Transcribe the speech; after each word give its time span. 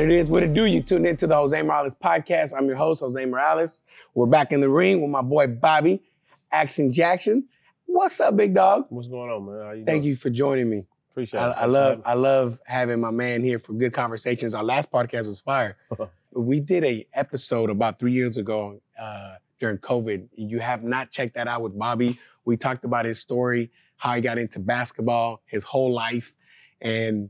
What 0.00 0.10
it 0.10 0.16
is, 0.16 0.30
what 0.30 0.42
it 0.42 0.54
do, 0.54 0.64
you 0.64 0.82
tune 0.82 1.04
into 1.04 1.26
the 1.26 1.34
Jose 1.34 1.60
Morales 1.60 1.94
podcast. 1.94 2.56
I'm 2.56 2.66
your 2.66 2.76
host, 2.76 3.00
Jose 3.00 3.22
Morales. 3.26 3.82
We're 4.14 4.24
back 4.24 4.50
in 4.50 4.62
the 4.62 4.70
ring 4.70 5.02
with 5.02 5.10
my 5.10 5.20
boy 5.20 5.46
Bobby 5.46 6.02
Action 6.50 6.90
Jackson. 6.90 7.46
What's 7.84 8.18
up, 8.18 8.34
big 8.34 8.54
dog? 8.54 8.86
What's 8.88 9.08
going 9.08 9.30
on, 9.30 9.44
man? 9.44 9.62
How 9.62 9.72
you 9.72 9.84
Thank 9.84 10.04
doing? 10.04 10.04
you 10.04 10.16
for 10.16 10.30
joining 10.30 10.70
me. 10.70 10.86
Appreciate 11.10 11.40
I, 11.40 11.50
it. 11.50 11.54
I 11.54 11.66
love. 11.66 12.02
I 12.06 12.14
love 12.14 12.58
having 12.64 12.98
my 12.98 13.10
man 13.10 13.44
here 13.44 13.58
for 13.58 13.74
good 13.74 13.92
conversations. 13.92 14.54
Our 14.54 14.64
last 14.64 14.90
podcast 14.90 15.26
was 15.26 15.38
fire. 15.38 15.76
we 16.32 16.60
did 16.60 16.82
a 16.82 17.06
episode 17.12 17.68
about 17.68 17.98
three 17.98 18.12
years 18.12 18.38
ago 18.38 18.80
uh, 18.98 19.34
during 19.58 19.76
COVID. 19.76 20.28
You 20.34 20.60
have 20.60 20.82
not 20.82 21.10
checked 21.10 21.34
that 21.34 21.46
out 21.46 21.60
with 21.60 21.78
Bobby. 21.78 22.18
We 22.46 22.56
talked 22.56 22.86
about 22.86 23.04
his 23.04 23.20
story, 23.20 23.70
how 23.98 24.14
he 24.14 24.22
got 24.22 24.38
into 24.38 24.60
basketball, 24.60 25.42
his 25.44 25.62
whole 25.62 25.92
life, 25.92 26.32
and 26.80 27.28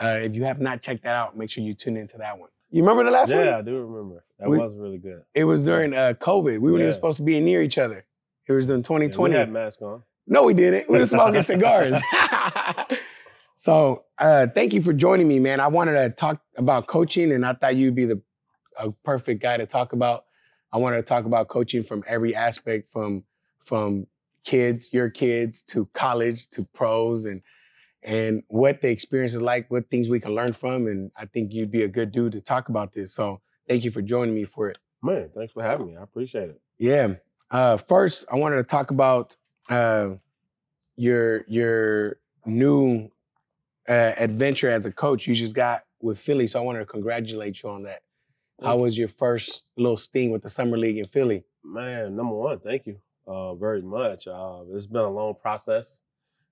uh, 0.00 0.18
if 0.22 0.34
you 0.34 0.44
have 0.44 0.60
not 0.60 0.82
checked 0.82 1.04
that 1.04 1.14
out, 1.16 1.36
make 1.36 1.50
sure 1.50 1.62
you 1.64 1.74
tune 1.74 1.96
into 1.96 2.16
that 2.18 2.38
one. 2.38 2.48
You 2.70 2.82
remember 2.82 3.04
the 3.04 3.10
last 3.10 3.32
one? 3.32 3.44
Yeah, 3.44 3.58
I 3.58 3.62
do 3.62 3.78
remember. 3.78 4.24
That 4.38 4.48
We- 4.48 4.58
was 4.58 4.74
really 4.76 4.98
good. 4.98 5.22
It 5.34 5.44
was 5.44 5.62
during 5.64 5.94
uh, 5.94 6.14
COVID. 6.18 6.58
We 6.58 6.70
weren't 6.72 6.82
even 6.82 6.92
supposed 6.92 7.18
to 7.18 7.22
be 7.22 7.38
near 7.40 7.62
each 7.62 7.78
other. 7.78 8.04
It 8.46 8.52
was 8.52 8.68
in 8.68 8.78
Yeah, 8.80 8.82
2020. 8.82 9.32
we 9.32 9.38
had 9.38 9.50
masks 9.52 9.80
on. 9.82 10.02
No, 10.26 10.42
we 10.44 10.54
didn't. 10.54 10.90
We 10.90 10.98
were 10.98 11.06
smoking 11.06 11.42
cigars. 11.52 11.96
so 13.56 14.04
uh, 14.18 14.46
thank 14.54 14.72
you 14.72 14.82
for 14.82 14.92
joining 14.92 15.28
me, 15.28 15.38
man. 15.38 15.60
I 15.60 15.68
wanted 15.68 15.92
to 15.94 16.10
talk 16.10 16.40
about 16.56 16.86
coaching, 16.86 17.32
and 17.32 17.44
I 17.46 17.54
thought 17.54 17.76
you'd 17.76 17.94
be 17.94 18.04
the 18.06 18.20
a 18.78 18.90
perfect 19.04 19.40
guy 19.40 19.56
to 19.56 19.66
talk 19.66 19.92
about. 19.92 20.24
I 20.72 20.78
wanted 20.78 20.96
to 20.96 21.02
talk 21.04 21.24
about 21.26 21.48
coaching 21.48 21.82
from 21.82 22.02
every 22.06 22.34
aspect, 22.34 22.90
from 22.90 23.24
from 23.62 24.06
kids, 24.44 24.92
your 24.92 25.08
kids, 25.08 25.62
to 25.62 25.86
college, 25.94 26.48
to 26.48 26.64
pros, 26.74 27.24
and 27.24 27.40
and 28.04 28.42
what 28.48 28.80
the 28.82 28.90
experience 28.90 29.34
is 29.34 29.42
like, 29.42 29.70
what 29.70 29.90
things 29.90 30.08
we 30.08 30.20
can 30.20 30.34
learn 30.34 30.52
from. 30.52 30.86
And 30.86 31.10
I 31.16 31.24
think 31.26 31.52
you'd 31.52 31.70
be 31.70 31.82
a 31.82 31.88
good 31.88 32.12
dude 32.12 32.32
to 32.32 32.40
talk 32.40 32.68
about 32.68 32.92
this. 32.92 33.14
So 33.14 33.40
thank 33.68 33.82
you 33.82 33.90
for 33.90 34.02
joining 34.02 34.34
me 34.34 34.44
for 34.44 34.68
it. 34.68 34.78
Man, 35.02 35.30
thanks 35.34 35.52
for 35.52 35.62
having 35.62 35.86
me. 35.86 35.96
I 35.96 36.02
appreciate 36.02 36.50
it. 36.50 36.60
Yeah. 36.78 37.14
Uh, 37.50 37.76
first, 37.76 38.26
I 38.30 38.36
wanted 38.36 38.56
to 38.56 38.64
talk 38.64 38.90
about 38.90 39.36
uh, 39.70 40.10
your 40.96 41.44
your 41.46 42.16
new 42.46 43.10
uh, 43.88 44.12
adventure 44.16 44.68
as 44.68 44.86
a 44.86 44.92
coach. 44.92 45.26
You 45.26 45.34
just 45.34 45.54
got 45.54 45.84
with 46.00 46.18
Philly, 46.18 46.46
so 46.46 46.60
I 46.60 46.62
wanted 46.62 46.80
to 46.80 46.86
congratulate 46.86 47.62
you 47.62 47.70
on 47.70 47.82
that. 47.84 48.02
How 48.60 48.68
Thank 48.68 48.76
you. 48.76 48.82
was 48.82 48.98
your 48.98 49.08
first 49.08 49.64
little 49.76 49.96
sting 49.96 50.30
with 50.30 50.42
the 50.42 50.50
summer 50.50 50.76
league 50.78 50.98
in 50.98 51.06
Philly? 51.06 51.44
Man, 51.64 52.14
number 52.16 52.34
one, 52.34 52.60
thank 52.60 52.86
you 52.86 52.96
uh, 53.26 53.54
very 53.54 53.82
much. 53.82 54.26
Uh, 54.26 54.60
it's 54.72 54.86
been 54.86 55.02
a 55.02 55.10
long 55.10 55.34
process. 55.40 55.98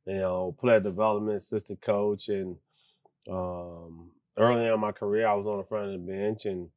You 0.06 0.18
know, 0.18 0.56
player 0.60 0.80
development, 0.80 1.36
assistant 1.36 1.80
coach, 1.80 2.28
and 2.28 2.56
um, 3.30 4.10
early 4.36 4.66
in 4.66 4.80
my 4.80 4.92
career, 4.92 5.26
I 5.28 5.34
was 5.34 5.46
on 5.46 5.58
the 5.58 5.64
front 5.64 5.86
of 5.86 5.92
the 5.92 6.12
bench, 6.12 6.44
and 6.44 6.68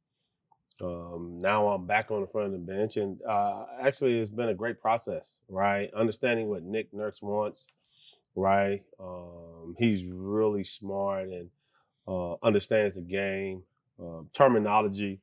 um, 0.80 1.38
now 1.40 1.68
I'm 1.68 1.86
back 1.86 2.10
on 2.10 2.20
the 2.20 2.26
front 2.26 2.46
of 2.46 2.52
the 2.52 2.58
bench. 2.58 2.96
And 2.96 3.22
uh, 3.22 3.64
actually, 3.80 4.18
it's 4.18 4.30
been 4.30 4.50
a 4.50 4.54
great 4.54 4.80
process, 4.80 5.38
right? 5.48 5.92
Understanding 5.94 6.48
what 6.48 6.62
Nick 6.62 6.92
Nurse 6.92 7.20
wants, 7.22 7.66
right? 8.34 8.82
Um, 9.00 9.74
he's 9.78 10.04
really 10.04 10.64
smart 10.64 11.28
and 11.28 11.50
uh, 12.06 12.34
understands 12.42 12.94
the 12.94 13.02
game, 13.02 13.62
um, 13.98 14.28
terminology. 14.32 15.20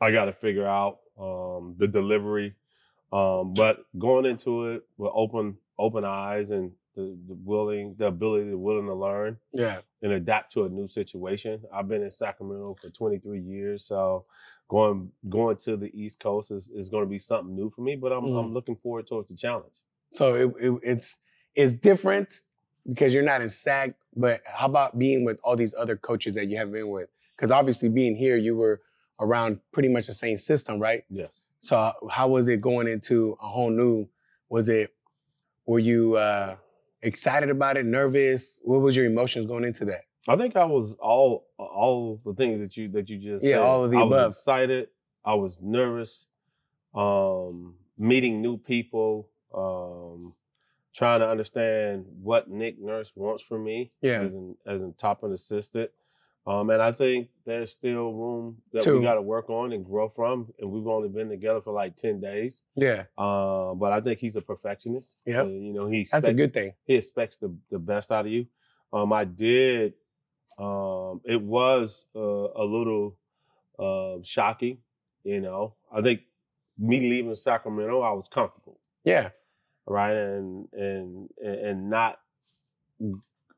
I 0.00 0.10
got 0.10 0.24
to 0.26 0.32
figure 0.32 0.66
out 0.66 0.98
um, 1.18 1.76
the 1.78 1.86
delivery, 1.86 2.54
um, 3.12 3.54
but 3.54 3.84
going 3.98 4.26
into 4.26 4.66
it 4.66 4.82
with 4.96 5.12
open 5.14 5.56
open 5.78 6.04
eyes 6.04 6.50
and 6.50 6.70
the, 6.94 7.16
the 7.26 7.34
willing, 7.44 7.94
the 7.98 8.06
ability, 8.06 8.50
the 8.50 8.58
willing 8.58 8.86
to 8.86 8.94
learn 8.94 9.38
Yeah. 9.52 9.78
and 10.02 10.12
adapt 10.12 10.52
to 10.52 10.64
a 10.64 10.68
new 10.68 10.86
situation. 10.88 11.62
I've 11.72 11.88
been 11.88 12.02
in 12.02 12.10
Sacramento 12.10 12.76
for 12.82 12.90
23 12.90 13.40
years, 13.40 13.84
so 13.84 14.26
going 14.68 15.10
going 15.28 15.56
to 15.58 15.76
the 15.76 15.90
East 15.98 16.20
Coast 16.20 16.50
is, 16.50 16.68
is 16.74 16.88
going 16.90 17.04
to 17.04 17.08
be 17.10 17.18
something 17.18 17.54
new 17.54 17.70
for 17.70 17.80
me. 17.82 17.96
But 17.96 18.12
I'm 18.12 18.24
Mm. 18.24 18.38
I'm 18.40 18.52
looking 18.54 18.76
forward 18.76 19.06
towards 19.06 19.28
the 19.28 19.34
challenge. 19.36 19.72
So 20.10 20.34
it, 20.34 20.54
it, 20.60 20.78
it's 20.82 21.18
it's 21.54 21.74
different 21.74 22.42
because 22.88 23.14
you're 23.14 23.22
not 23.22 23.40
in 23.40 23.48
SAC, 23.48 23.94
but 24.16 24.42
how 24.44 24.66
about 24.66 24.98
being 24.98 25.24
with 25.24 25.40
all 25.44 25.56
these 25.56 25.74
other 25.74 25.96
coaches 25.96 26.34
that 26.34 26.46
you 26.48 26.56
have 26.58 26.72
been 26.72 26.90
with? 26.90 27.08
Because 27.36 27.50
obviously, 27.50 27.88
being 27.88 28.16
here, 28.16 28.36
you 28.36 28.54
were 28.56 28.82
around 29.20 29.60
pretty 29.72 29.88
much 29.88 30.06
the 30.08 30.12
same 30.12 30.36
system, 30.36 30.78
right? 30.78 31.04
Yes. 31.08 31.46
So 31.60 31.92
how 32.10 32.28
was 32.28 32.48
it 32.48 32.60
going 32.60 32.88
into 32.88 33.38
a 33.40 33.46
whole 33.48 33.70
new? 33.70 34.08
Was 34.50 34.68
it? 34.68 34.92
Were 35.72 35.78
you 35.78 36.16
uh, 36.16 36.56
excited 37.00 37.48
about 37.48 37.78
it? 37.78 37.86
Nervous? 37.86 38.60
What 38.62 38.82
was 38.82 38.94
your 38.94 39.06
emotions 39.06 39.46
going 39.46 39.64
into 39.64 39.86
that? 39.86 40.02
I 40.28 40.36
think 40.36 40.54
I 40.54 40.66
was 40.66 40.92
all 41.00 41.46
all 41.56 42.20
the 42.26 42.34
things 42.34 42.60
that 42.60 42.76
you 42.76 42.88
that 42.90 43.08
you 43.08 43.16
just 43.16 43.42
Yeah, 43.42 43.52
said. 43.56 43.60
all 43.62 43.82
of 43.82 43.90
the 43.90 43.96
I 43.96 44.02
above. 44.02 44.10
was 44.28 44.36
excited. 44.36 44.88
I 45.24 45.32
was 45.32 45.56
nervous. 45.62 46.26
Um, 46.94 47.76
meeting 47.96 48.42
new 48.42 48.58
people. 48.58 49.30
Um, 49.54 50.34
trying 50.94 51.20
to 51.20 51.28
understand 51.30 52.04
what 52.22 52.50
Nick 52.50 52.78
Nurse 52.78 53.10
wants 53.14 53.42
from 53.42 53.64
me. 53.64 53.92
Yeah. 54.02 54.20
As 54.20 54.34
an 54.34 54.56
as 54.66 54.82
a 54.82 54.90
top 54.98 55.22
an 55.24 55.32
assistant. 55.32 55.90
Um, 56.44 56.70
and 56.70 56.82
I 56.82 56.90
think 56.90 57.28
there's 57.46 57.70
still 57.70 58.12
room 58.12 58.56
that 58.72 58.82
To- 58.82 58.98
we 58.98 59.02
got 59.04 59.14
to 59.14 59.22
work 59.22 59.48
on 59.48 59.72
and 59.72 59.84
grow 59.84 60.08
from. 60.08 60.52
And 60.58 60.70
we've 60.72 60.86
only 60.88 61.08
been 61.08 61.28
together 61.28 61.60
for 61.60 61.72
like 61.72 61.96
ten 61.96 62.20
days. 62.20 62.64
Yeah, 62.74 63.04
Uh, 63.16 63.74
but 63.74 63.92
I 63.92 64.00
think 64.00 64.18
he's 64.18 64.34
a 64.36 64.42
perfectionist. 64.42 65.14
Yep. 65.24 65.44
Uh, 65.44 65.48
you 65.48 65.72
know, 65.72 65.86
he 65.86 66.06
that's 66.10 66.26
a 66.26 66.34
good 66.34 66.52
thing. 66.52 66.72
he 66.84 66.94
expects 66.96 67.36
the, 67.36 67.54
the 67.70 67.78
best 67.78 68.10
out 68.10 68.26
of 68.26 68.32
you. 68.32 68.46
Um, 68.92 69.12
I 69.12 69.24
did. 69.24 69.94
Um, 70.58 71.20
it 71.24 71.40
was 71.40 72.06
uh, 72.14 72.20
a 72.20 72.64
little 72.64 73.16
uh, 73.78 74.16
shocking, 74.22 74.78
you 75.24 75.40
know. 75.40 75.74
I 75.92 76.02
think 76.02 76.22
me 76.78 76.98
leaving 77.00 77.34
Sacramento, 77.36 78.00
I 78.00 78.12
was 78.12 78.28
comfortable, 78.28 78.78
Yeah, 79.04 79.30
right, 79.86 80.12
and 80.14 80.68
and 80.72 81.30
and 81.42 81.88
not 81.88 82.18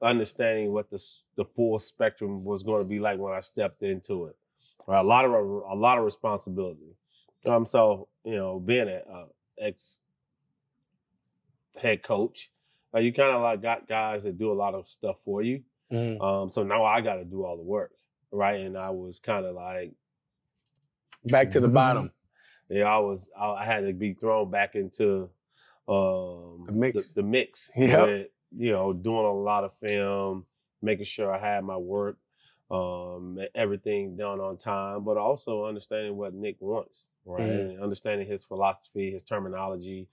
understanding 0.05 0.73
what 0.73 0.91
the 0.91 1.03
the 1.37 1.45
full 1.45 1.79
spectrum 1.79 2.45
was 2.45 2.63
going 2.63 2.83
to 2.83 2.89
be 2.89 3.01
like 3.01 3.19
when 3.19 3.33
I 3.33 3.41
stepped 3.41 3.83
into 3.83 4.27
it. 4.27 4.37
Right, 4.87 5.01
a 5.01 5.03
lot 5.03 5.25
of 5.25 5.33
a 5.33 5.75
lot 5.75 5.99
of 5.99 6.05
responsibility. 6.05 6.97
Um, 7.47 7.65
so 7.67 8.09
you 8.25 8.37
know, 8.37 8.61
being 8.61 8.89
an 8.89 9.01
uh, 9.13 9.25
ex 9.59 9.99
head 11.77 12.03
coach, 12.03 12.51
uh, 12.95 12.99
you 13.01 13.13
kind 13.13 13.35
of 13.35 13.43
like 13.43 13.63
got 13.63 13.89
guys 13.89 14.23
that 14.25 14.39
do 14.39 14.53
a 14.53 14.55
lot 14.55 14.75
of 14.75 14.89
stuff 14.89 15.17
for 15.25 15.43
you. 15.43 15.63
Mhm. 15.93 16.21
Um, 16.23 16.51
so 16.53 16.63
now 16.63 16.85
I 16.85 17.01
got 17.01 17.17
to 17.17 17.25
do 17.25 17.45
all 17.45 17.57
the 17.57 17.63
work, 17.63 17.93
right? 18.31 18.61
And 18.61 18.77
I 18.77 18.91
was 18.91 19.19
kind 19.19 19.45
of 19.45 19.55
like, 19.55 19.93
back 21.25 21.51
to 21.51 21.61
the 21.61 21.69
bottom. 21.69 22.11
yeah, 22.69 22.85
I 22.85 22.99
was, 22.99 23.29
I, 23.39 23.47
I 23.53 23.65
had 23.65 23.87
to 23.87 23.93
be 23.93 24.15
thrown 24.15 24.51
back 24.51 24.75
into 24.75 25.29
um, 25.89 26.65
The 26.67 26.73
mix. 26.73 27.13
the, 27.13 27.23
mix. 27.23 27.71
Yep. 27.77 28.31
You 28.57 28.73
know, 28.73 28.93
doing 28.93 29.25
a 29.25 29.33
lot 29.33 29.65
of 29.65 29.75
film, 29.75 30.45
making 30.83 31.05
sure 31.05 31.33
I 31.35 31.39
had 31.39 31.65
my 31.65 31.77
work, 31.77 32.17
um, 32.71 33.39
everything 33.55 34.17
done 34.17 34.41
on 34.41 34.57
time, 34.57 35.05
but 35.05 35.17
also 35.17 35.65
understanding 35.65 36.17
what 36.17 36.35
Nick 36.35 36.57
wants, 36.61 37.07
right? 37.25 37.43
Mhm. 37.43 37.71
And 37.71 37.81
understanding 37.83 38.27
his 38.27 38.45
philosophy, 38.45 39.11
his 39.13 39.23
terminology. 39.23 40.09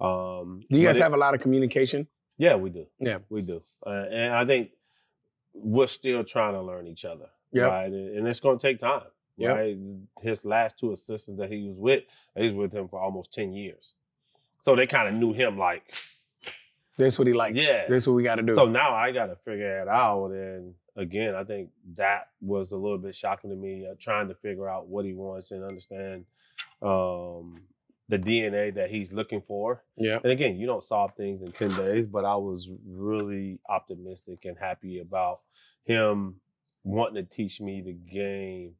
Um, 0.00 0.62
Do 0.70 0.78
you 0.78 0.86
guys 0.86 0.96
it- 0.98 1.02
have 1.02 1.14
a 1.14 1.16
lot 1.16 1.34
of 1.34 1.40
communication? 1.40 2.06
Yeah, 2.38 2.56
we 2.56 2.68
do. 2.70 2.86
Yeah. 2.98 3.18
we 3.30 3.40
do, 3.42 3.62
uh, 3.86 3.90
and 4.10 4.34
I 4.34 4.44
think 4.44 4.72
we're 5.54 5.86
still 5.86 6.22
trying 6.22 6.52
to 6.52 6.60
learn 6.62 6.86
each 6.86 7.06
other, 7.06 7.30
right? 7.54 7.86
And, 7.86 8.18
and 8.18 8.28
it's 8.28 8.40
going 8.40 8.58
to 8.58 8.62
take 8.62 8.78
time, 8.78 9.06
Yep. 9.38 9.56
right? 9.56 9.78
His 10.20 10.44
last 10.44 10.78
two 10.78 10.92
assistants 10.92 11.38
that 11.40 11.50
he 11.50 11.68
was 11.68 11.76
with, 11.78 12.04
he's 12.36 12.52
with 12.52 12.72
him 12.72 12.88
for 12.88 13.00
almost 13.00 13.32
ten 13.32 13.54
years, 13.54 13.94
so 14.60 14.76
they 14.76 14.86
kind 14.86 15.08
of 15.08 15.14
knew 15.14 15.32
him 15.32 15.56
like. 15.58 15.94
This 16.96 17.14
is 17.14 17.18
what 17.18 17.28
he 17.28 17.34
likes. 17.34 17.56
Yeah. 17.56 17.86
This 17.86 18.04
is 18.04 18.08
what 18.08 18.14
we 18.14 18.22
got 18.22 18.36
to 18.36 18.42
do. 18.42 18.54
So 18.54 18.66
now 18.66 18.94
I 18.94 19.12
got 19.12 19.26
to 19.26 19.36
figure 19.36 19.80
it 19.80 19.88
out, 19.88 20.30
and 20.30 20.74
again, 20.96 21.34
I 21.34 21.44
think 21.44 21.70
that 21.96 22.28
was 22.40 22.72
a 22.72 22.76
little 22.76 22.98
bit 22.98 23.14
shocking 23.14 23.50
to 23.50 23.56
me, 23.56 23.86
uh, 23.90 23.94
trying 24.00 24.28
to 24.28 24.34
figure 24.34 24.68
out 24.68 24.88
what 24.88 25.04
he 25.04 25.12
wants 25.12 25.50
and 25.50 25.62
understand 25.62 26.24
um, 26.82 27.60
the 28.08 28.18
DNA 28.18 28.74
that 28.74 28.90
he's 28.90 29.12
looking 29.12 29.42
for. 29.42 29.84
yeah. 29.96 30.18
And 30.22 30.32
again, 30.32 30.56
you 30.56 30.66
don't 30.66 30.84
solve 30.84 31.12
things 31.16 31.42
in 31.42 31.52
10 31.52 31.76
days, 31.76 32.06
but 32.06 32.24
I 32.24 32.36
was 32.36 32.68
really 32.86 33.60
optimistic 33.68 34.44
and 34.44 34.56
happy 34.58 35.00
about 35.00 35.40
him 35.84 36.36
wanting 36.84 37.16
to 37.16 37.30
teach 37.30 37.60
me 37.60 37.82
the 37.82 37.92
game 37.92 38.74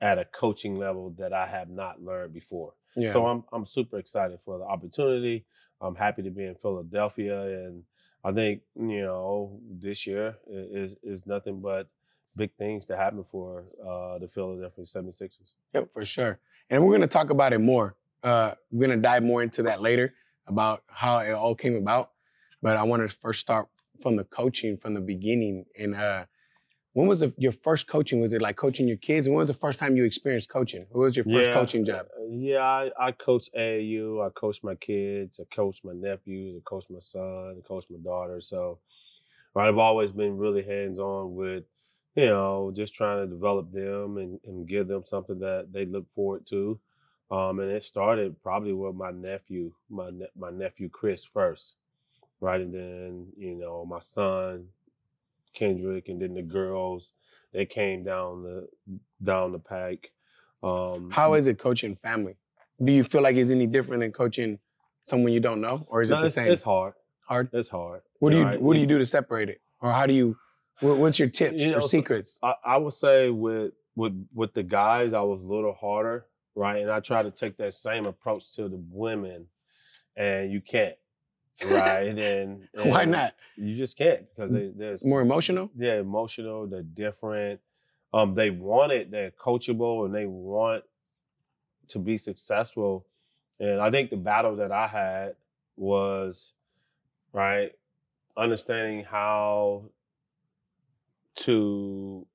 at 0.00 0.18
a 0.18 0.24
coaching 0.24 0.76
level 0.76 1.14
that 1.18 1.32
I 1.32 1.46
have 1.46 1.70
not 1.70 2.02
learned 2.02 2.32
before. 2.32 2.74
Yeah. 2.96 3.12
So 3.12 3.26
I'm 3.26 3.44
I'm 3.52 3.66
super 3.66 3.98
excited 3.98 4.38
for 4.44 4.58
the 4.58 4.64
opportunity. 4.64 5.46
I'm 5.80 5.94
happy 5.94 6.22
to 6.22 6.30
be 6.30 6.44
in 6.44 6.54
Philadelphia 6.54 7.66
and 7.66 7.82
I 8.22 8.32
think, 8.32 8.60
you 8.76 9.02
know, 9.02 9.58
this 9.70 10.06
year 10.06 10.36
is 10.46 10.94
is 11.02 11.26
nothing 11.26 11.60
but 11.60 11.88
big 12.36 12.50
things 12.58 12.86
to 12.86 12.96
happen 12.96 13.24
for 13.30 13.64
uh, 13.82 14.18
the 14.18 14.28
Philadelphia 14.28 14.84
76ers. 14.84 15.54
Yep, 15.74 15.90
for 15.90 16.04
sure. 16.04 16.38
And 16.68 16.84
we're 16.84 16.92
gonna 16.92 17.06
talk 17.06 17.30
about 17.30 17.52
it 17.52 17.60
more. 17.60 17.96
Uh, 18.22 18.52
we're 18.70 18.86
gonna 18.86 19.00
dive 19.00 19.22
more 19.22 19.42
into 19.42 19.62
that 19.62 19.80
later 19.80 20.14
about 20.46 20.82
how 20.86 21.18
it 21.18 21.32
all 21.32 21.54
came 21.54 21.76
about. 21.76 22.10
But 22.62 22.76
I 22.76 22.82
want 22.82 23.02
to 23.02 23.08
first 23.08 23.40
start 23.40 23.68
from 24.00 24.16
the 24.16 24.24
coaching 24.24 24.76
from 24.76 24.94
the 24.94 25.00
beginning. 25.00 25.64
And 25.78 25.94
uh, 25.94 26.26
when 26.92 27.06
was 27.06 27.20
the, 27.20 27.32
your 27.38 27.52
first 27.52 27.86
coaching? 27.86 28.20
Was 28.20 28.32
it 28.32 28.42
like 28.42 28.56
coaching 28.56 28.88
your 28.88 28.96
kids? 28.96 29.26
And 29.26 29.34
when 29.34 29.40
was 29.40 29.48
the 29.48 29.54
first 29.54 29.78
time 29.78 29.96
you 29.96 30.04
experienced 30.04 30.48
coaching? 30.48 30.86
What 30.90 31.02
was 31.04 31.16
your 31.16 31.24
first 31.24 31.48
Yeah. 31.48 31.54
coaching 31.54 31.84
job? 31.84 32.06
Uh, 32.18 32.24
Yeah, 32.28 32.62
I, 32.62 32.90
I 32.98 33.12
coach 33.12 33.48
AAU. 33.56 34.20
I 34.26 34.30
coach 34.30 34.62
my 34.62 34.74
kids. 34.74 35.40
I 35.40 35.44
coach 35.54 35.80
my 35.84 35.92
nephews. 35.92 36.56
I 36.56 36.60
coach 36.64 36.84
my 36.90 36.98
son. 36.98 37.56
I 37.58 37.66
coach 37.66 37.84
my 37.90 37.98
daughter. 37.98 38.40
So, 38.40 38.78
right, 39.54 39.68
I've 39.68 39.78
always 39.78 40.10
been 40.12 40.36
really 40.36 40.62
hands 40.62 40.98
on 40.98 41.34
with, 41.34 41.64
you 42.16 42.26
know, 42.26 42.72
just 42.74 42.94
trying 42.94 43.24
to 43.24 43.32
develop 43.32 43.70
them 43.72 44.16
and, 44.18 44.40
and 44.44 44.66
give 44.66 44.88
them 44.88 45.04
something 45.04 45.38
that 45.40 45.72
they 45.72 45.84
look 45.86 46.08
forward 46.08 46.46
to. 46.46 46.78
Um, 47.30 47.60
and 47.60 47.70
it 47.70 47.84
started 47.84 48.42
probably 48.42 48.72
with 48.72 48.96
my 48.96 49.12
nephew, 49.12 49.72
my 49.88 50.10
ne- 50.10 50.32
my 50.36 50.50
nephew 50.50 50.88
Chris 50.88 51.22
first, 51.22 51.76
right, 52.40 52.60
and 52.60 52.74
then 52.74 53.26
you 53.38 53.54
know 53.54 53.86
my 53.86 54.00
son 54.00 54.66
Kendrick, 55.54 56.08
and 56.08 56.20
then 56.20 56.34
the 56.34 56.42
girls. 56.42 57.12
They 57.52 57.66
came 57.66 58.04
down 58.04 58.42
the 58.44 58.68
down 59.22 59.52
the 59.52 59.58
pike. 59.58 60.12
Um, 60.62 61.10
How 61.10 61.34
is 61.34 61.46
it 61.48 61.58
coaching 61.58 61.96
family? 61.96 62.36
Do 62.82 62.92
you 62.92 63.02
feel 63.02 63.22
like 63.22 63.36
it's 63.36 63.50
any 63.50 63.66
different 63.66 64.00
than 64.02 64.12
coaching 64.12 64.58
someone 65.02 65.32
you 65.32 65.40
don't 65.40 65.60
know, 65.60 65.84
or 65.88 66.00
is 66.02 66.10
it 66.10 66.18
the 66.18 66.24
it's, 66.24 66.34
same? 66.34 66.50
It's 66.52 66.62
hard. 66.62 66.94
Hard. 67.26 67.48
It's 67.52 67.68
hard. 67.68 68.02
What 68.20 68.30
do 68.30 68.38
you? 68.38 68.46
What 68.60 68.74
do 68.74 68.80
you 68.80 68.86
do 68.86 68.98
to 68.98 69.06
separate 69.06 69.48
it, 69.48 69.60
or 69.80 69.92
how 69.92 70.06
do 70.06 70.12
you? 70.12 70.36
What's 70.80 71.18
your 71.18 71.28
tips 71.28 71.58
You 71.58 71.70
know, 71.72 71.76
or 71.78 71.80
so- 71.82 71.88
secrets? 71.88 72.38
I, 72.42 72.54
I 72.64 72.76
would 72.76 72.92
say 72.94 73.30
with 73.30 73.72
with 73.96 74.26
with 74.32 74.54
the 74.54 74.62
guys, 74.62 75.12
I 75.12 75.20
was 75.20 75.40
a 75.42 75.46
little 75.46 75.74
harder, 75.74 76.26
right? 76.54 76.80
And 76.82 76.90
I 76.90 77.00
try 77.00 77.22
to 77.22 77.30
take 77.30 77.56
that 77.58 77.74
same 77.74 78.06
approach 78.06 78.52
to 78.54 78.68
the 78.68 78.80
women, 78.90 79.46
and 80.16 80.50
you 80.52 80.60
can't, 80.60 80.94
right? 81.66 82.16
and, 82.18 82.68
Why 82.84 83.04
not? 83.04 83.34
You 83.56 83.76
just 83.76 83.96
can't 83.96 84.22
because 84.34 84.52
they, 84.52 84.70
there's 84.74 85.04
More 85.04 85.20
emotional? 85.20 85.70
they're 85.74 86.00
emotional, 86.00 86.66
they're 86.66 86.82
different. 86.82 87.60
Um, 88.12 88.34
they 88.34 88.50
want 88.50 88.92
it, 88.92 89.10
they're 89.10 89.30
coachable, 89.30 90.04
and 90.04 90.14
they 90.14 90.26
want 90.26 90.82
to 91.88 91.98
be 91.98 92.18
successful. 92.18 93.06
And 93.60 93.80
I 93.80 93.90
think 93.90 94.10
the 94.10 94.16
battle 94.16 94.56
that 94.56 94.72
I 94.72 94.86
had 94.88 95.36
was 95.76 96.52
right 97.32 97.72
understanding 98.36 99.04
how 99.04 99.84
to 101.36 102.26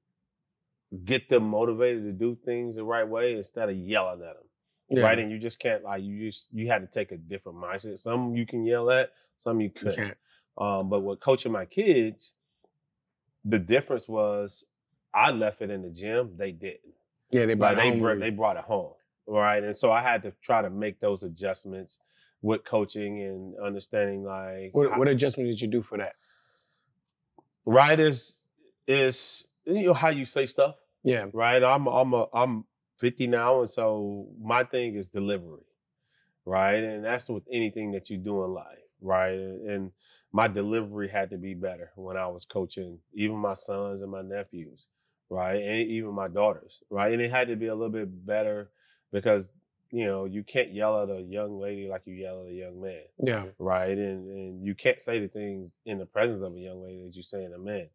get 1.03 1.29
them 1.29 1.43
motivated 1.43 2.03
to 2.03 2.11
do 2.11 2.37
things 2.45 2.75
the 2.75 2.83
right 2.83 3.07
way 3.07 3.35
instead 3.35 3.69
of 3.69 3.75
yelling 3.75 4.21
at 4.21 4.35
them 4.35 4.44
Yeah. 4.89 5.03
right 5.03 5.17
and 5.17 5.31
you 5.31 5.39
just 5.39 5.57
can't 5.59 5.83
like 5.83 6.03
you 6.03 6.29
just 6.29 6.49
you 6.53 6.67
had 6.67 6.81
to 6.81 6.87
take 6.87 7.11
a 7.11 7.17
different 7.17 7.57
mindset 7.57 7.97
some 7.97 8.35
you 8.35 8.45
can 8.45 8.63
yell 8.63 8.91
at 8.91 9.11
some 9.37 9.59
you 9.59 9.71
You 9.73 9.79
couldn't 9.79 9.95
can't. 9.95 10.17
um, 10.57 10.89
but 10.89 10.99
with 11.01 11.19
coaching 11.19 11.51
my 11.51 11.65
kids, 11.65 12.33
the 13.43 13.59
difference 13.59 14.07
was 14.07 14.63
I 15.13 15.31
left 15.31 15.61
it 15.61 15.69
in 15.71 15.81
the 15.81 15.89
gym, 15.89 16.31
they 16.37 16.51
didn't. 16.51 16.93
Yeah, 17.31 17.45
they 17.45 17.53
brought 17.55 17.77
Like 17.77 17.87
it 17.87 17.93
they 17.93 17.99
brought, 17.99 18.19
they 18.19 18.29
brought 18.29 18.57
it 18.57 18.63
home, 18.65 18.93
right? 19.27 19.63
And 19.63 19.75
so 19.75 19.91
I 19.91 20.01
had 20.01 20.21
to 20.23 20.33
try 20.41 20.61
to 20.61 20.69
make 20.69 20.99
those 20.99 21.23
adjustments 21.23 21.99
with 22.41 22.63
coaching 22.65 23.21
and 23.23 23.55
understanding 23.59 24.23
like 24.23 24.69
What, 24.73 24.91
how- 24.91 24.99
what 24.99 25.07
adjustment 25.07 25.49
did 25.49 25.59
you 25.61 25.67
do 25.67 25.81
for 25.81 25.97
that? 25.97 26.13
right 27.65 27.99
is 27.99 28.35
is 28.87 29.45
you 29.65 29.87
know 29.87 29.93
how 29.93 30.09
you 30.09 30.25
say 30.25 30.45
stuff, 30.45 30.75
Yeah. 31.03 31.25
right? 31.33 31.63
I'm 31.63 31.87
I'm 31.87 32.13
a, 32.13 32.27
I'm 32.33 32.65
50 32.97 33.27
now, 33.27 33.59
and 33.61 33.69
so 33.69 34.27
my 34.41 34.63
thing 34.63 34.95
is 34.95 35.07
delivery, 35.07 35.65
right? 36.45 36.83
And 36.83 37.03
that's 37.03 37.29
with 37.29 37.43
anything 37.51 37.91
that 37.93 38.09
you 38.09 38.17
do 38.17 38.43
in 38.43 38.53
life, 38.53 38.77
right? 39.01 39.33
And 39.33 39.91
my 40.31 40.47
delivery 40.47 41.07
had 41.09 41.29
to 41.31 41.37
be 41.37 41.53
better 41.53 41.91
when 41.95 42.17
I 42.17 42.27
was 42.27 42.45
coaching, 42.45 42.99
even 43.13 43.37
my 43.37 43.53
sons 43.55 44.01
and 44.01 44.11
my 44.11 44.21
nephews, 44.21 44.87
right? 45.29 45.61
And 45.61 45.89
even 45.89 46.11
my 46.13 46.27
daughters, 46.27 46.83
right? 46.89 47.11
And 47.13 47.21
it 47.21 47.31
had 47.31 47.47
to 47.49 47.55
be 47.55 47.67
a 47.67 47.75
little 47.75 47.89
bit 47.89 48.25
better 48.25 48.69
because 49.11 49.49
you 49.91 50.05
know 50.05 50.25
you 50.25 50.43
can't 50.43 50.73
yell 50.73 51.01
at 51.03 51.09
a 51.09 51.21
young 51.21 51.59
lady 51.59 51.87
like 51.87 52.01
you 52.05 52.15
yell 52.15 52.41
at 52.41 52.47
a 52.51 52.53
young 52.53 52.81
man 52.81 53.03
Yeah. 53.19 53.45
right? 53.59 53.97
And 53.97 54.27
and 54.29 54.65
you 54.65 54.73
can't 54.75 55.01
say 55.01 55.19
the 55.19 55.27
things 55.27 55.73
in 55.85 55.99
the 55.99 56.05
presence 56.07 56.41
of 56.41 56.55
a 56.55 56.59
young 56.59 56.81
lady 56.83 57.03
that 57.05 57.15
you 57.15 57.21
say 57.23 57.43
in 57.43 57.53
a 57.53 57.59
man. 57.59 57.87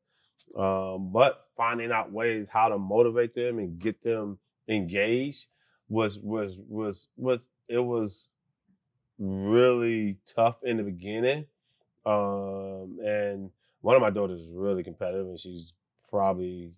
Um, 0.56 1.12
but 1.12 1.46
finding 1.56 1.92
out 1.92 2.12
ways 2.12 2.46
how 2.50 2.68
to 2.68 2.78
motivate 2.78 3.34
them 3.34 3.58
and 3.58 3.78
get 3.78 4.02
them 4.02 4.38
engaged 4.68 5.46
was 5.88 6.18
was 6.18 6.56
was 6.68 7.08
was 7.16 7.48
it 7.68 7.78
was 7.78 8.28
really 9.18 10.16
tough 10.26 10.56
in 10.64 10.76
the 10.76 10.82
beginning. 10.82 11.46
Um, 12.06 12.98
and 13.04 13.50
one 13.82 13.94
of 13.96 14.02
my 14.02 14.10
daughters 14.10 14.40
is 14.40 14.52
really 14.54 14.82
competitive, 14.82 15.26
and 15.26 15.38
she's 15.38 15.72
probably 16.08 16.72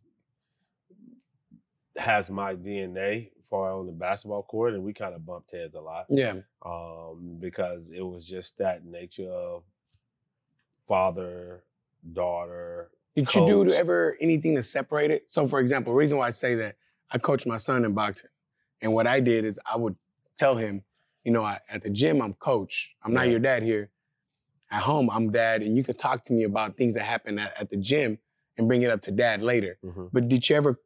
has 1.97 2.31
my 2.31 2.55
DNA 2.55 3.31
for 3.49 3.71
on 3.71 3.87
the 3.87 3.93
basketball 3.93 4.43
court, 4.43 4.73
and 4.75 4.83
we 4.83 4.93
kind 4.95 5.15
of 5.15 5.25
bumped 5.27 5.53
heads 5.53 5.75
a 5.75 5.81
lot 5.81 6.07
Yeah. 6.09 6.37
um, 6.65 7.37
because 7.39 7.91
it 7.91 8.01
was 8.01 8.27
just 8.27 8.57
that 8.59 8.85
nature 8.85 9.31
of 9.31 9.63
father, 10.89 11.63
daughter. 12.13 12.91
Did 13.15 13.33
you 13.35 13.47
do 13.47 13.73
ever 13.73 14.17
anything 14.21 14.55
to 14.57 14.63
separate 14.63 15.11
it? 15.11 15.31
So, 15.31 15.47
for 15.47 15.61
example, 15.61 15.93
reason 15.93 16.17
why 16.19 16.27
I 16.29 16.31
say 16.31 16.55
that, 16.57 16.77
I 17.13 17.19
coached 17.19 17.47
my 17.47 17.57
son 17.57 17.85
in 17.85 17.93
boxing. 17.93 18.31
And 18.81 18.93
what 18.93 19.07
I 19.07 19.21
did 19.21 19.45
is 19.45 19.61
I 19.71 19.77
would 19.77 19.97
tell 20.39 20.57
him, 20.57 20.83
you 21.25 21.33
know, 21.33 21.43
I, 21.45 21.61
at 21.69 21.83
the 21.83 21.91
gym, 21.91 22.21
I'm 22.21 22.35
coach. 22.35 22.97
I'm 23.05 23.13
not 23.13 23.29
your 23.29 23.39
dad 23.39 23.63
here. 23.63 23.91
At 24.71 24.83
home, 24.83 25.11
I'm 25.11 25.31
dad. 25.31 25.63
And 25.63 25.77
you 25.77 25.85
could 25.85 25.99
talk 25.99 26.25
to 26.25 26.33
me 26.33 26.45
about 26.45 26.77
things 26.77 26.95
that 26.95 27.03
happen 27.05 27.39
at, 27.39 27.53
at 27.61 27.69
the 27.69 27.77
gym 27.77 28.19
and 28.57 28.67
bring 28.67 28.83
it 28.83 28.91
up 28.91 29.03
to 29.03 29.13
dad 29.13 29.43
later. 29.43 29.79
But 30.13 30.29
did 30.29 30.49
you 30.49 30.57
ever 30.57 30.81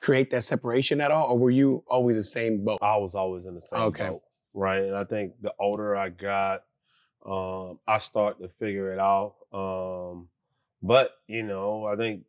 create 0.00 0.30
that 0.30 0.44
separation 0.44 1.00
at 1.00 1.10
all? 1.10 1.26
Or 1.32 1.38
were 1.38 1.50
you 1.50 1.84
always 1.88 2.16
the 2.16 2.22
same 2.22 2.64
boat? 2.64 2.78
I 2.80 2.96
was 2.96 3.14
always 3.14 3.44
in 3.44 3.54
the 3.54 3.62
same 3.62 3.80
Okay. 3.80 4.08
boat, 4.08 4.22
right? 4.54 4.82
And 4.82 4.96
I 4.96 5.04
think 5.04 5.32
the 5.42 5.52
older 5.58 5.96
I 5.96 6.10
got, 6.10 6.62
um, 7.24 7.80
I 7.86 7.98
start 7.98 8.40
to 8.40 8.48
figure 8.48 8.92
it 8.92 9.00
out. 9.00 9.34
Um, 9.52 10.28
but 10.82 11.10
you 11.26 11.42
know, 11.42 11.84
I 11.84 11.96
think 11.96 12.22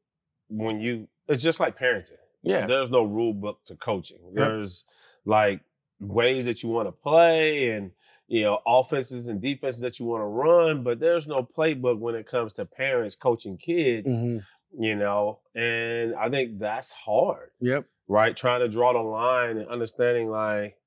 when 0.50 0.80
you, 0.82 1.08
it's 1.28 1.44
just 1.44 1.60
like 1.60 1.78
parenting. 1.78 2.18
Yeah. 2.44 2.68
There's 2.68 2.92
no 2.92 3.04
rule 3.04 3.34
book 3.34 3.60
to 3.66 3.76
coaching. 3.76 4.20
There's 4.34 4.86
like 5.26 5.62
ways 6.00 6.46
that 6.46 6.64
you 6.64 6.70
want 6.70 6.88
to 6.88 6.92
play 6.92 7.72
and 7.72 7.92
you 8.28 8.44
know 8.44 8.60
offenses 8.66 9.28
and 9.28 9.42
defenses 9.42 9.82
that 9.82 10.00
you 10.00 10.06
want 10.06 10.22
to 10.22 10.26
run, 10.28 10.84
but 10.84 11.00
there's 11.00 11.28
no 11.28 11.44
playbook 11.44 12.00
when 12.00 12.16
it 12.16 12.28
comes 12.28 12.54
to 12.54 12.66
parents 12.66 13.16
coaching 13.16 13.58
kids. 13.58 14.20
Mhm. 14.20 14.44
You 14.78 14.96
know, 14.96 15.40
and 15.56 16.14
I 16.16 16.30
think 16.30 16.60
that's 16.60 16.92
hard 16.92 17.52
Yep. 17.62 17.86
right? 18.10 18.36
Trying 18.36 18.60
to 18.60 18.68
draw 18.68 18.94
the 18.94 19.00
line 19.00 19.58
and 19.58 19.68
understanding 19.70 20.30
like 20.30 20.78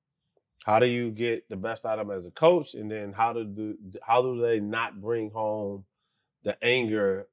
how 0.63 0.77
do 0.77 0.85
you 0.85 1.09
get 1.09 1.49
the 1.49 1.55
best 1.55 1.85
out 1.85 1.97
of 1.97 2.07
them 2.07 2.15
as 2.15 2.27
a 2.27 2.31
coach, 2.31 2.75
and 2.75 2.89
then 2.89 3.11
how 3.11 3.33
to 3.33 3.43
do 3.43 3.75
how 4.03 4.21
do 4.21 4.39
they 4.39 4.59
not 4.59 5.01
bring 5.01 5.31
home 5.31 5.83
the 6.43 6.55
anger 6.63 7.27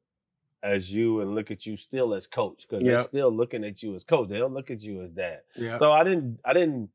as 0.62 0.90
you 0.90 1.20
and 1.20 1.34
look 1.34 1.50
at 1.50 1.66
you 1.66 1.76
still 1.76 2.14
as 2.14 2.26
coach 2.26 2.66
because 2.68 2.84
they're 2.84 3.02
still 3.02 3.30
looking 3.30 3.64
at 3.64 3.82
you 3.82 3.94
as 3.94 4.04
coach. 4.04 4.28
They 4.28 4.38
don't 4.38 4.54
look 4.54 4.70
at 4.70 4.80
you 4.80 5.02
as 5.02 5.10
dad. 5.10 5.40
Yeah. 5.56 5.76
So 5.78 5.92
I 5.92 6.04
didn't 6.04 6.40
I 6.44 6.52
didn't 6.52 6.90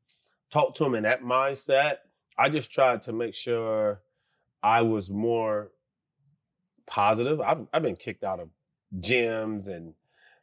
talk 0.52 0.74
to 0.76 0.84
him 0.84 0.94
in 0.94 1.04
that 1.04 1.22
mindset. 1.22 1.96
I 2.36 2.48
just 2.48 2.70
tried 2.70 3.02
to 3.02 3.12
make 3.12 3.34
sure 3.34 4.00
I 4.62 4.82
was 4.82 5.10
more 5.10 5.70
positive. 6.86 7.40
I've, 7.40 7.66
I've 7.72 7.82
been 7.82 7.96
kicked 7.96 8.24
out 8.24 8.40
of 8.40 8.48
gyms 9.00 9.68
and 9.68 9.94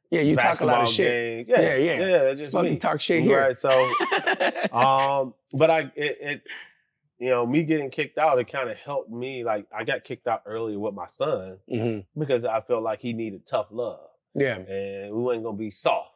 yeah, 0.10 0.22
you 0.22 0.36
talk 0.36 0.60
a 0.60 0.66
lot 0.66 0.82
of 0.82 0.90
shit. 0.90 1.48
games. 1.48 1.50
Yeah, 1.50 1.62
Yeah, 1.62 1.76
yeah. 1.78 2.00
yeah. 2.00 2.18
That's 2.24 2.40
just 2.40 2.52
Fucking 2.52 2.72
me. 2.72 2.78
talk 2.78 3.00
shit 3.00 3.24
here. 3.24 3.40
Right. 3.42 3.58
So, 3.58 3.70
um, 4.74 5.34
but 5.54 5.72
I, 5.72 5.80
it, 5.96 6.18
it, 6.22 6.42
you 7.22 7.30
know, 7.30 7.46
me 7.46 7.62
getting 7.64 7.92
kicked 7.92 8.18
out, 8.18 8.40
it 8.40 8.52
kind 8.52 8.70
of 8.70 8.78
helped 8.78 9.12
me. 9.12 9.44
Like 9.44 9.68
I 9.76 9.84
got 9.84 10.04
kicked 10.04 10.28
out 10.28 10.42
earlier 10.46 10.80
with 10.80 10.96
my 10.96 11.06
son 11.08 11.60
Mhm. 11.72 12.06
because 12.18 12.44
I 12.44 12.62
felt 12.62 12.82
like 12.84 13.00
he 13.00 13.14
needed 13.14 13.46
tough 13.46 13.68
love, 13.70 14.00
Yeah. 14.34 14.58
and 14.58 15.14
we 15.16 15.22
wasn't 15.22 15.44
gonna 15.46 15.58
be 15.58 15.70
soft. 15.72 16.10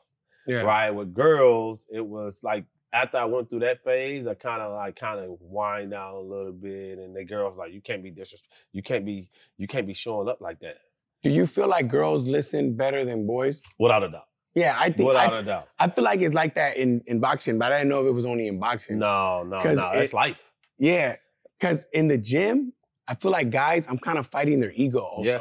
Yeah. 0.48 0.64
Right. 0.64 0.90
With 0.90 1.14
girls, 1.14 1.88
it 1.92 2.06
was 2.06 2.42
like 2.44 2.66
after 2.92 3.18
I 3.18 3.26
went 3.26 3.50
through 3.50 3.60
that 3.60 3.84
phase, 3.84 4.26
I 4.26 4.34
kind 4.36 4.62
of 4.62 4.72
like 4.74 4.96
kind 4.96 5.20
of 5.20 5.38
wind 5.42 5.92
down 5.92 6.14
a 6.16 6.20
little 6.20 6.54
bit, 6.54 6.98
and 6.98 7.16
the 7.16 7.24
girls 7.24 7.58
like, 7.58 7.72
you 7.74 7.82
can't 7.82 8.02
be 8.02 8.10
disrespect, 8.10 8.52
you 8.72 8.82
can't 8.82 9.06
be, 9.06 9.30
you 9.58 9.68
can't 9.68 9.86
be 9.86 9.94
showing 9.94 10.28
up 10.30 10.42
like 10.42 10.60
that. 10.62 10.78
Do 11.22 11.30
you 11.30 11.46
feel 11.46 11.68
like 11.68 11.88
girls 11.88 12.28
listen 12.28 12.76
better 12.76 13.04
than 13.06 13.28
boys? 13.28 13.64
Without 13.80 14.04
a 14.04 14.10
doubt. 14.10 14.28
Yeah, 14.54 14.76
I 14.80 14.90
think 14.92 15.08
Without 15.10 15.34
I, 15.34 15.40
a 15.40 15.44
doubt. 15.44 15.68
I 15.78 15.90
feel 15.90 16.04
like 16.06 16.22
it's 16.22 16.34
like 16.34 16.56
that 16.56 16.78
in, 16.78 17.02
in 17.08 17.20
boxing, 17.20 17.60
but 17.60 17.74
I 17.74 17.80
didn't 17.80 17.90
know 17.90 18.02
if 18.02 18.08
it 18.08 18.12
was 18.14 18.26
only 18.26 18.48
in 18.48 18.58
boxing. 18.60 19.00
No, 19.00 19.44
no, 19.44 19.60
no. 19.60 19.92
it- 19.92 20.04
It's 20.04 20.14
life. 20.14 20.40
Yeah, 20.77 21.15
because 21.60 21.86
in 21.94 22.08
the 22.08 22.17
gym, 22.17 22.74
I 23.08 23.15
feel 23.15 23.32
like 23.32 23.50
guys, 23.50 23.88
I'm 23.88 23.98
kind 23.98 24.17
of 24.17 24.27
fighting 24.27 24.60
their 24.60 24.72
ego 24.74 25.00
also. 25.00 25.24
Yeah. 25.29 25.39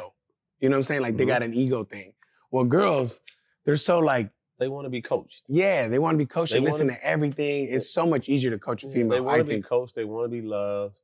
You 0.59 0.69
know 0.69 0.75
what 0.75 0.79
I'm 0.79 0.83
saying? 0.83 1.01
Like 1.01 1.17
they 1.17 1.25
Mhm. 1.25 1.27
got 1.27 1.43
an 1.43 1.53
ego 1.53 1.83
thing. 1.83 2.13
Well, 2.51 2.63
girls, 2.63 3.21
they're 3.65 3.75
so 3.75 3.99
like, 3.99 4.29
They 4.57 4.69
want 4.69 4.85
to 4.85 4.89
be 4.89 5.01
coached. 5.01 5.43
yeah, 5.49 5.87
they 5.89 5.99
want 5.99 6.13
to 6.15 6.17
be 6.17 6.25
coached 6.25 6.53
They 6.53 6.57
and 6.59 6.65
listen 6.65 6.87
to 6.87 7.05
everything. 7.05 7.67
It's 7.69 7.89
so 7.89 8.05
much 8.05 8.29
easier 8.29 8.51
to 8.51 8.59
coach 8.59 8.83
a 8.83 8.87
female. 8.87 9.09
they 9.09 9.21
want 9.21 9.39
to 9.39 9.43
be 9.43 9.61
coached. 9.61 9.95
They 9.95 10.05
want 10.05 10.31
to 10.31 10.41
be 10.41 10.41
loved, 10.47 11.01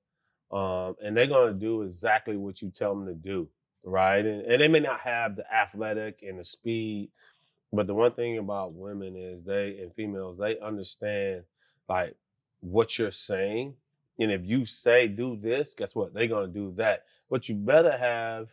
um, 0.51 0.95
and 1.03 1.15
they're 1.17 1.27
going 1.27 1.53
to 1.53 1.59
do 1.59 1.81
exactly 1.81 2.37
what 2.37 2.61
you 2.61 2.69
tell 2.69 2.95
them 2.95 3.05
to 3.07 3.13
do, 3.13 3.49
right? 3.83 4.25
And, 4.25 4.41
and 4.43 4.61
they 4.61 4.69
may 4.69 4.79
not 4.79 5.01
have 5.01 5.35
the 5.35 5.53
athletic 5.53 6.21
and 6.23 6.39
the 6.39 6.45
speed 6.45 7.11
But 7.73 7.87
the 7.87 7.93
one 7.93 8.13
thing 8.13 8.37
about 8.37 8.73
women 8.73 9.15
is 9.17 9.43
they 9.43 9.79
and 9.79 9.93
females, 9.95 10.37
they 10.37 10.57
understand 10.59 11.43
like 11.89 12.15
what 12.61 12.97
you're 12.97 13.11
saying. 13.11 13.75
And 14.21 14.31
if 14.31 14.45
you 14.45 14.65
say 14.65 15.07
do 15.07 15.35
this, 15.35 15.73
guess 15.73 15.95
what? 15.95 16.13
They're 16.13 16.27
gonna 16.27 16.47
do 16.47 16.71
that. 16.77 17.05
But 17.29 17.49
you 17.49 17.55
better 17.55 17.97
have 17.97 18.49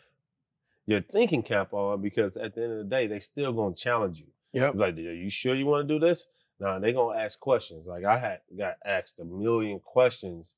your 0.86 1.02
thinking 1.02 1.42
cap 1.42 1.72
on 1.74 2.00
because 2.00 2.36
at 2.36 2.54
the 2.54 2.62
end 2.62 2.72
of 2.72 2.78
the 2.78 2.84
day, 2.84 3.06
they 3.06 3.20
still 3.20 3.52
gonna 3.52 3.74
challenge 3.74 4.18
you. 4.18 4.26
Yeah. 4.52 4.70
Like, 4.74 4.96
are 4.96 5.00
you 5.00 5.28
sure 5.28 5.54
you 5.54 5.66
want 5.66 5.86
to 5.86 5.94
do 5.94 6.00
this? 6.04 6.26
Nah, 6.58 6.78
they 6.78 6.92
gonna 6.92 7.18
ask 7.18 7.38
questions. 7.38 7.86
Like 7.86 8.04
I 8.04 8.18
had 8.18 8.40
got 8.56 8.76
asked 8.84 9.20
a 9.20 9.24
million 9.24 9.78
questions 9.80 10.54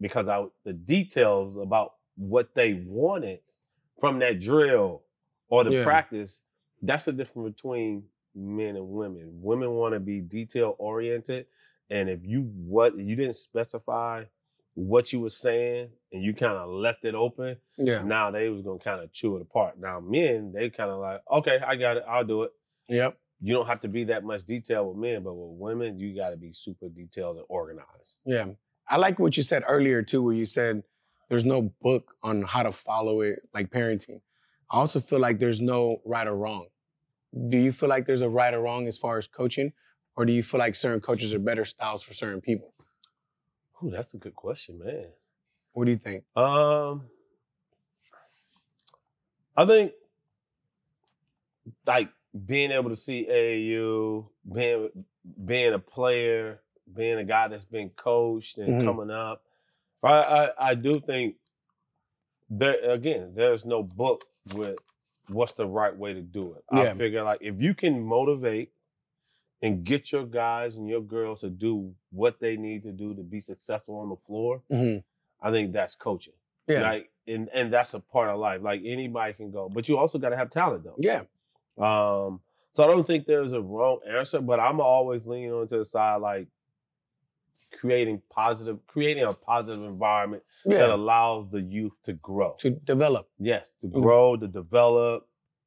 because 0.00 0.26
I 0.26 0.46
the 0.64 0.72
details 0.72 1.58
about 1.58 1.94
what 2.16 2.54
they 2.54 2.82
wanted 2.86 3.40
from 4.00 4.18
that 4.20 4.40
drill 4.40 5.02
or 5.50 5.64
the 5.64 5.72
Yeah. 5.72 5.84
practice. 5.84 6.40
That's 6.82 7.04
the 7.04 7.12
difference 7.12 7.54
between 7.56 8.08
men 8.34 8.76
and 8.76 8.88
women. 8.88 9.42
Women 9.42 9.72
want 9.72 9.92
to 9.92 10.00
be 10.00 10.20
detail 10.20 10.76
oriented, 10.78 11.46
and 11.90 12.08
if 12.08 12.20
you 12.24 12.42
what 12.56 12.96
you 12.98 13.16
didn't 13.16 13.36
specify 13.36 14.24
what 14.74 15.12
you 15.12 15.20
were 15.20 15.28
saying 15.30 15.88
and 16.12 16.22
you 16.22 16.32
kind 16.32 16.52
of 16.52 16.70
left 16.70 17.04
it 17.04 17.14
open, 17.14 17.56
Yeah. 17.76 18.02
now 18.02 18.30
they 18.30 18.48
was 18.48 18.62
gonna 18.62 18.78
kind 18.78 19.00
of 19.02 19.12
chew 19.12 19.36
it 19.36 19.42
apart. 19.42 19.78
Now 19.78 20.00
men, 20.00 20.52
they 20.52 20.70
kind 20.70 20.90
of 20.90 21.00
like, 21.00 21.20
okay, 21.30 21.58
I 21.66 21.76
got 21.76 21.96
it, 21.98 22.04
I'll 22.08 22.24
do 22.24 22.44
it 22.44 22.52
Yep. 22.88 23.18
you 23.40 23.52
don't 23.54 23.66
have 23.66 23.80
to 23.80 23.88
be 23.88 24.04
that 24.04 24.24
much 24.24 24.44
detail 24.44 24.88
with 24.88 24.96
men, 24.96 25.22
but 25.22 25.34
with 25.34 25.58
women, 25.58 25.98
you 25.98 26.14
got 26.16 26.30
to 26.30 26.36
be 26.36 26.52
super 26.52 26.88
detailed 26.88 27.36
and 27.36 27.46
organized. 27.48 28.18
Yeah. 28.24 28.46
I 28.88 28.96
like 28.96 29.18
what 29.18 29.36
you 29.36 29.42
said 29.42 29.62
earlier 29.66 30.02
too, 30.02 30.22
where 30.22 30.34
you 30.34 30.44
said 30.44 30.82
there's 31.28 31.44
no 31.44 31.72
book 31.82 32.14
on 32.22 32.42
how 32.42 32.62
to 32.62 32.72
follow 32.72 33.20
it, 33.20 33.40
like 33.54 33.70
parenting. 33.70 34.20
I 34.70 34.78
also 34.78 35.00
feel 35.00 35.18
like 35.20 35.38
there's 35.40 35.60
no 35.60 36.00
right 36.04 36.26
or 36.26 36.36
wrong. 36.36 36.66
Do 37.48 37.56
you 37.58 37.70
feel 37.72 37.88
like 37.88 38.06
there's 38.06 38.22
a 38.22 38.28
right 38.28 38.52
or 38.54 38.60
wrong 38.60 38.88
as 38.88 38.98
far 38.98 39.18
as 39.18 39.26
coaching? 39.26 39.72
Or 40.16 40.24
do 40.24 40.32
you 40.32 40.42
feel 40.42 40.58
like 40.60 40.74
certain 40.74 41.00
coaches 41.00 41.32
are 41.32 41.38
better 41.38 41.64
styles 41.64 42.02
for 42.02 42.12
certain 42.14 42.40
people? 42.40 42.74
Ooh, 43.82 43.90
that's 43.90 44.12
a 44.14 44.18
good 44.18 44.34
question, 44.34 44.78
man. 44.78 45.06
What 45.72 45.84
do 45.86 45.90
you 45.92 45.96
think? 45.96 46.24
Um, 46.36 47.04
I 49.56 49.64
think 49.64 49.92
like 51.86 52.10
being 52.46 52.70
able 52.70 52.90
to 52.90 52.96
see 52.96 53.26
AAU, 53.30 54.28
being 54.52 54.88
being 55.44 55.72
a 55.74 55.78
player, 55.78 56.60
being 56.94 57.18
a 57.18 57.24
guy 57.24 57.48
that's 57.48 57.64
been 57.64 57.90
coached 57.90 58.58
and 58.58 58.74
Mhm. 58.74 58.84
coming 58.84 59.10
up. 59.10 59.44
I, 60.02 60.08
I 60.08 60.70
I 60.70 60.74
do 60.74 61.00
think 61.00 61.36
there 62.48 62.78
again, 62.90 63.34
there's 63.34 63.64
no 63.64 63.82
book 63.82 64.24
with 64.54 64.78
what's 65.28 65.52
the 65.52 65.66
right 65.66 65.96
way 65.96 66.12
to 66.14 66.22
do 66.22 66.54
it. 66.54 66.64
Yeah. 66.72 66.92
I 66.92 66.94
figure 66.96 67.22
like 67.22 67.40
if 67.42 67.60
you 67.60 67.74
can 67.74 68.02
motivate 68.02 68.72
and 69.62 69.84
get 69.84 70.10
your 70.12 70.24
guys 70.24 70.76
and 70.76 70.88
your 70.88 71.02
girls 71.02 71.40
to 71.40 71.50
do 71.50 71.94
what 72.10 72.40
they 72.40 72.56
need 72.56 72.82
to 72.84 72.92
do 72.92 73.14
to 73.14 73.22
be 73.22 73.40
successful 73.40 73.96
on 73.98 74.08
the 74.08 74.16
floor, 74.26 74.62
Mhm. 74.70 75.02
I 75.40 75.50
think 75.50 75.72
that's 75.72 75.94
coaching. 75.94 76.34
Yeah. 76.66 76.82
Like 76.82 77.10
and 77.26 77.48
and 77.52 77.72
that's 77.72 77.94
a 77.94 78.00
part 78.00 78.28
of 78.30 78.38
life. 78.40 78.62
Like 78.62 78.82
anybody 78.84 79.32
can 79.34 79.50
go, 79.50 79.68
but 79.68 79.88
you 79.88 79.98
also 79.98 80.18
got 80.18 80.30
to 80.30 80.36
have 80.36 80.50
talent 80.50 80.84
though. 80.84 80.96
yeah. 80.98 81.22
Um, 81.78 82.40
so 82.72 82.84
I 82.84 82.86
don't 82.86 83.06
think 83.06 83.26
there's 83.26 83.52
a 83.52 83.60
wrong 83.60 84.00
answer, 84.08 84.40
but 84.40 84.60
I'm 84.60 84.80
always 84.80 85.24
leaning 85.26 85.52
onto 85.52 85.78
the 85.78 85.84
side 85.84 86.16
like 86.16 86.48
creating 87.72 88.20
positive, 88.30 88.78
creating 88.86 89.24
a 89.24 89.32
positive 89.32 89.84
environment 89.84 90.42
that 90.66 90.90
allows 90.90 91.48
the 91.50 91.60
youth 91.60 91.92
to 92.04 92.12
grow. 92.14 92.54
To 92.58 92.70
develop. 92.70 93.28
Yes, 93.38 93.72
to 93.80 93.86
Mhm. 93.88 94.02
grow, 94.02 94.36
to 94.36 94.48
develop. 94.48 95.26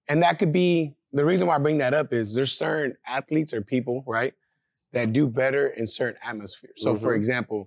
And 0.10 0.22
that 0.22 0.38
could 0.38 0.52
be 0.52 0.96
the 1.14 1.24
reason 1.24 1.48
why 1.48 1.56
I 1.56 1.60
bring 1.60 1.78
that 1.78 1.94
up 1.94 2.12
is 2.14 2.34
there's 2.34 2.52
certain 2.52 2.98
athletes 3.08 3.54
or 3.54 3.62
people, 3.62 4.04
right, 4.08 4.34
that 4.92 5.14
do 5.14 5.28
better 5.28 5.68
in 5.68 5.88
certain 5.88 6.20
atmospheres. 6.24 6.74
So, 6.78 6.94
for 6.96 7.14
Mhm. 7.14 7.18
example, 7.18 7.66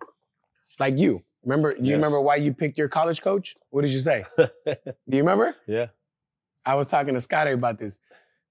like 0.78 0.98
you, 0.98 1.22
remember, 1.44 1.70
you 1.72 1.84
Yes. 1.90 1.92
remember 1.94 2.20
why 2.20 2.36
you 2.36 2.52
picked 2.52 2.76
your 2.78 2.88
college 2.88 3.20
coach? 3.22 3.56
What 3.70 3.82
did 3.82 3.90
you 3.92 4.00
say? 4.00 4.24
Do 4.36 4.46
you 5.06 5.18
remember? 5.18 5.54
yeah. 5.66 5.86
I 6.64 6.74
was 6.74 6.88
talking 6.88 7.14
to 7.14 7.20
Scotty 7.20 7.52
about 7.52 7.78
this 7.78 8.00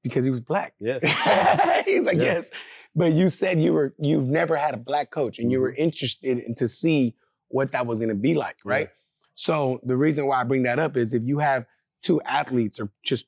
because 0.01 0.23
he 0.23 0.31
was 0.31 0.39
black. 0.39 0.73
Yes. 0.79 1.01
He's 1.85 2.03
like, 2.05 2.15
Yes. 2.15 2.49
yes. 2.49 2.51
But 2.95 3.11
you 3.11 3.27
said 3.27 3.59
you 3.59 3.73
were 3.73 3.93
you've 3.99 4.29
never 4.29 4.55
had 4.55 4.73
a 4.73 4.77
black 4.77 5.11
coach 5.11 5.37
and 5.39 5.51
you 5.51 5.59
were 5.59 5.73
interested 5.73 6.39
in 6.39 6.55
to 6.55 6.67
see 6.69 7.13
what 7.49 7.73
that 7.73 7.85
was 7.85 7.99
gonna 7.99 8.15
be 8.15 8.33
like, 8.33 8.55
right? 8.63 8.89
So 9.33 9.81
the 9.83 9.97
reason 9.97 10.27
why 10.27 10.39
I 10.39 10.45
bring 10.45 10.63
that 10.63 10.79
up 10.79 10.95
is 10.95 11.13
if 11.13 11.23
you 11.23 11.39
have 11.39 11.65
two 12.01 12.21
athletes 12.21 12.79
or 12.79 12.89
just 13.03 13.25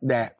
that 0.00 0.38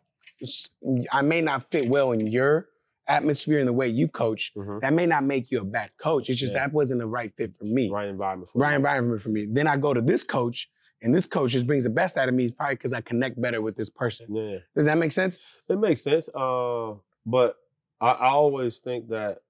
I 1.12 1.22
may 1.22 1.40
not 1.40 1.70
fit 1.70 1.88
well 1.88 2.12
in 2.12 2.26
your 2.26 2.68
atmosphere 3.06 3.58
and 3.58 3.66
the 3.68 3.72
way 3.72 3.88
you 3.88 4.06
coach, 4.08 4.52
Mhm. 4.56 4.80
that 4.82 4.92
may 4.92 5.04
not 5.06 5.24
make 5.24 5.50
you 5.50 5.60
a 5.60 5.64
bad 5.64 5.90
coach. 5.98 6.30
It's 6.30 6.38
just 6.38 6.52
Yeah. 6.54 6.60
that 6.66 6.72
wasn't 6.72 7.00
the 7.00 7.06
right 7.06 7.32
fit 7.34 7.50
for 7.54 7.64
me. 7.64 7.90
Right 7.90 8.08
environment. 8.08 8.50
For 8.50 8.58
Right 8.58 8.70
you. 8.70 8.76
environment 8.76 9.20
for 9.20 9.30
me. 9.30 9.46
Then 9.46 9.66
I 9.66 9.76
go 9.76 9.92
to 9.92 10.00
this 10.00 10.22
coach, 10.22 10.70
and 11.02 11.12
this 11.14 11.26
coach 11.26 11.50
just 11.50 11.66
brings 11.66 11.84
the 11.84 11.90
best 11.90 12.16
out 12.16 12.28
of 12.28 12.34
me, 12.34 12.50
probably 12.52 12.76
because 12.76 12.92
I 12.92 13.00
connect 13.00 13.40
better 13.40 13.60
with 13.60 13.74
this 13.74 13.90
person. 13.90 14.32
Yeah. 14.34 14.58
Does 14.76 14.86
that 14.86 14.96
make 14.96 15.10
sense? 15.12 15.40
It 15.68 15.78
makes 15.78 16.02
sense. 16.02 16.28
Uh, 16.34 16.94
but 17.26 17.56
I, 18.00 18.10
I 18.12 18.28
always 18.28 18.78
think 18.78 19.08
that 19.08 19.42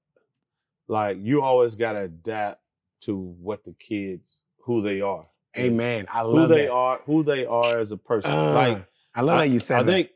like 0.88 1.18
you 1.20 1.42
always 1.42 1.74
gotta 1.74 2.00
adapt 2.02 2.62
to 3.02 3.16
what 3.16 3.62
the 3.64 3.72
kids 3.74 4.42
who 4.64 4.80
they 4.82 5.00
are. 5.02 5.24
Amen. 5.58 6.06
I 6.10 6.22
love 6.22 6.48
Who 6.48 6.54
they 6.54 6.62
that. 6.66 6.70
are, 6.72 7.00
who 7.06 7.22
they 7.24 7.44
are 7.44 7.78
as 7.78 7.90
a 7.90 7.96
person. 7.96 8.30
Uh, 8.30 8.52
like 8.54 8.86
I 9.14 9.20
love 9.22 9.36
I, 9.38 9.46
that 9.46 9.52
you 9.52 9.58
said 9.60 9.80
I 9.80 9.82
that. 9.82 9.92
think 9.92 10.10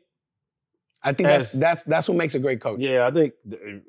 I 1.05 1.13
think 1.13 1.27
that's 1.27 1.51
that's 1.51 1.83
that's 1.83 2.09
what 2.09 2.17
makes 2.17 2.33
a 2.33 2.39
great 2.39 2.59
coach. 2.59 2.79
Yeah, 2.79 3.05
I 3.05 3.11
think 3.11 3.33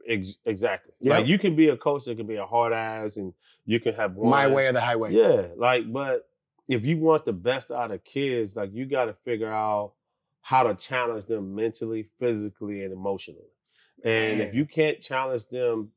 ex- 0.07 0.37
exactly. 0.45 0.93
Yep. 1.01 1.11
Like 1.11 1.27
you 1.27 1.39
can 1.39 1.57
be 1.57 1.69
a 1.69 1.77
coach 1.77 2.05
that 2.05 2.17
can 2.17 2.27
be 2.27 2.37
a 2.37 2.45
hard 2.45 2.75
ass, 2.75 3.17
and 3.17 3.33
you 3.65 3.81
can 3.81 3.95
have 3.95 4.15
one. 4.15 4.31
My 4.31 4.47
way 4.47 4.67
or 4.67 4.73
the 4.73 4.83
highway. 4.83 5.15
Yeah, 5.15 5.47
like, 5.57 5.91
but 5.91 6.29
if 6.69 6.85
you 6.85 6.99
want 6.99 7.25
the 7.25 7.33
best 7.33 7.71
out 7.71 7.91
of 7.91 8.05
kids, 8.05 8.55
like 8.55 8.71
you 8.75 8.85
got 8.85 9.07
to 9.07 9.15
figure 9.25 9.51
out 9.51 9.95
how 10.43 10.65
to 10.65 10.75
challenge 10.75 11.25
them 11.25 11.55
mentally, 11.55 12.09
physically, 12.21 12.85
and 12.85 12.93
emotionally. 12.93 13.49
And 14.05 14.43
if 14.43 14.55
you 14.55 14.67
can't 14.67 15.01
challenge 15.01 15.47
them 15.47 15.91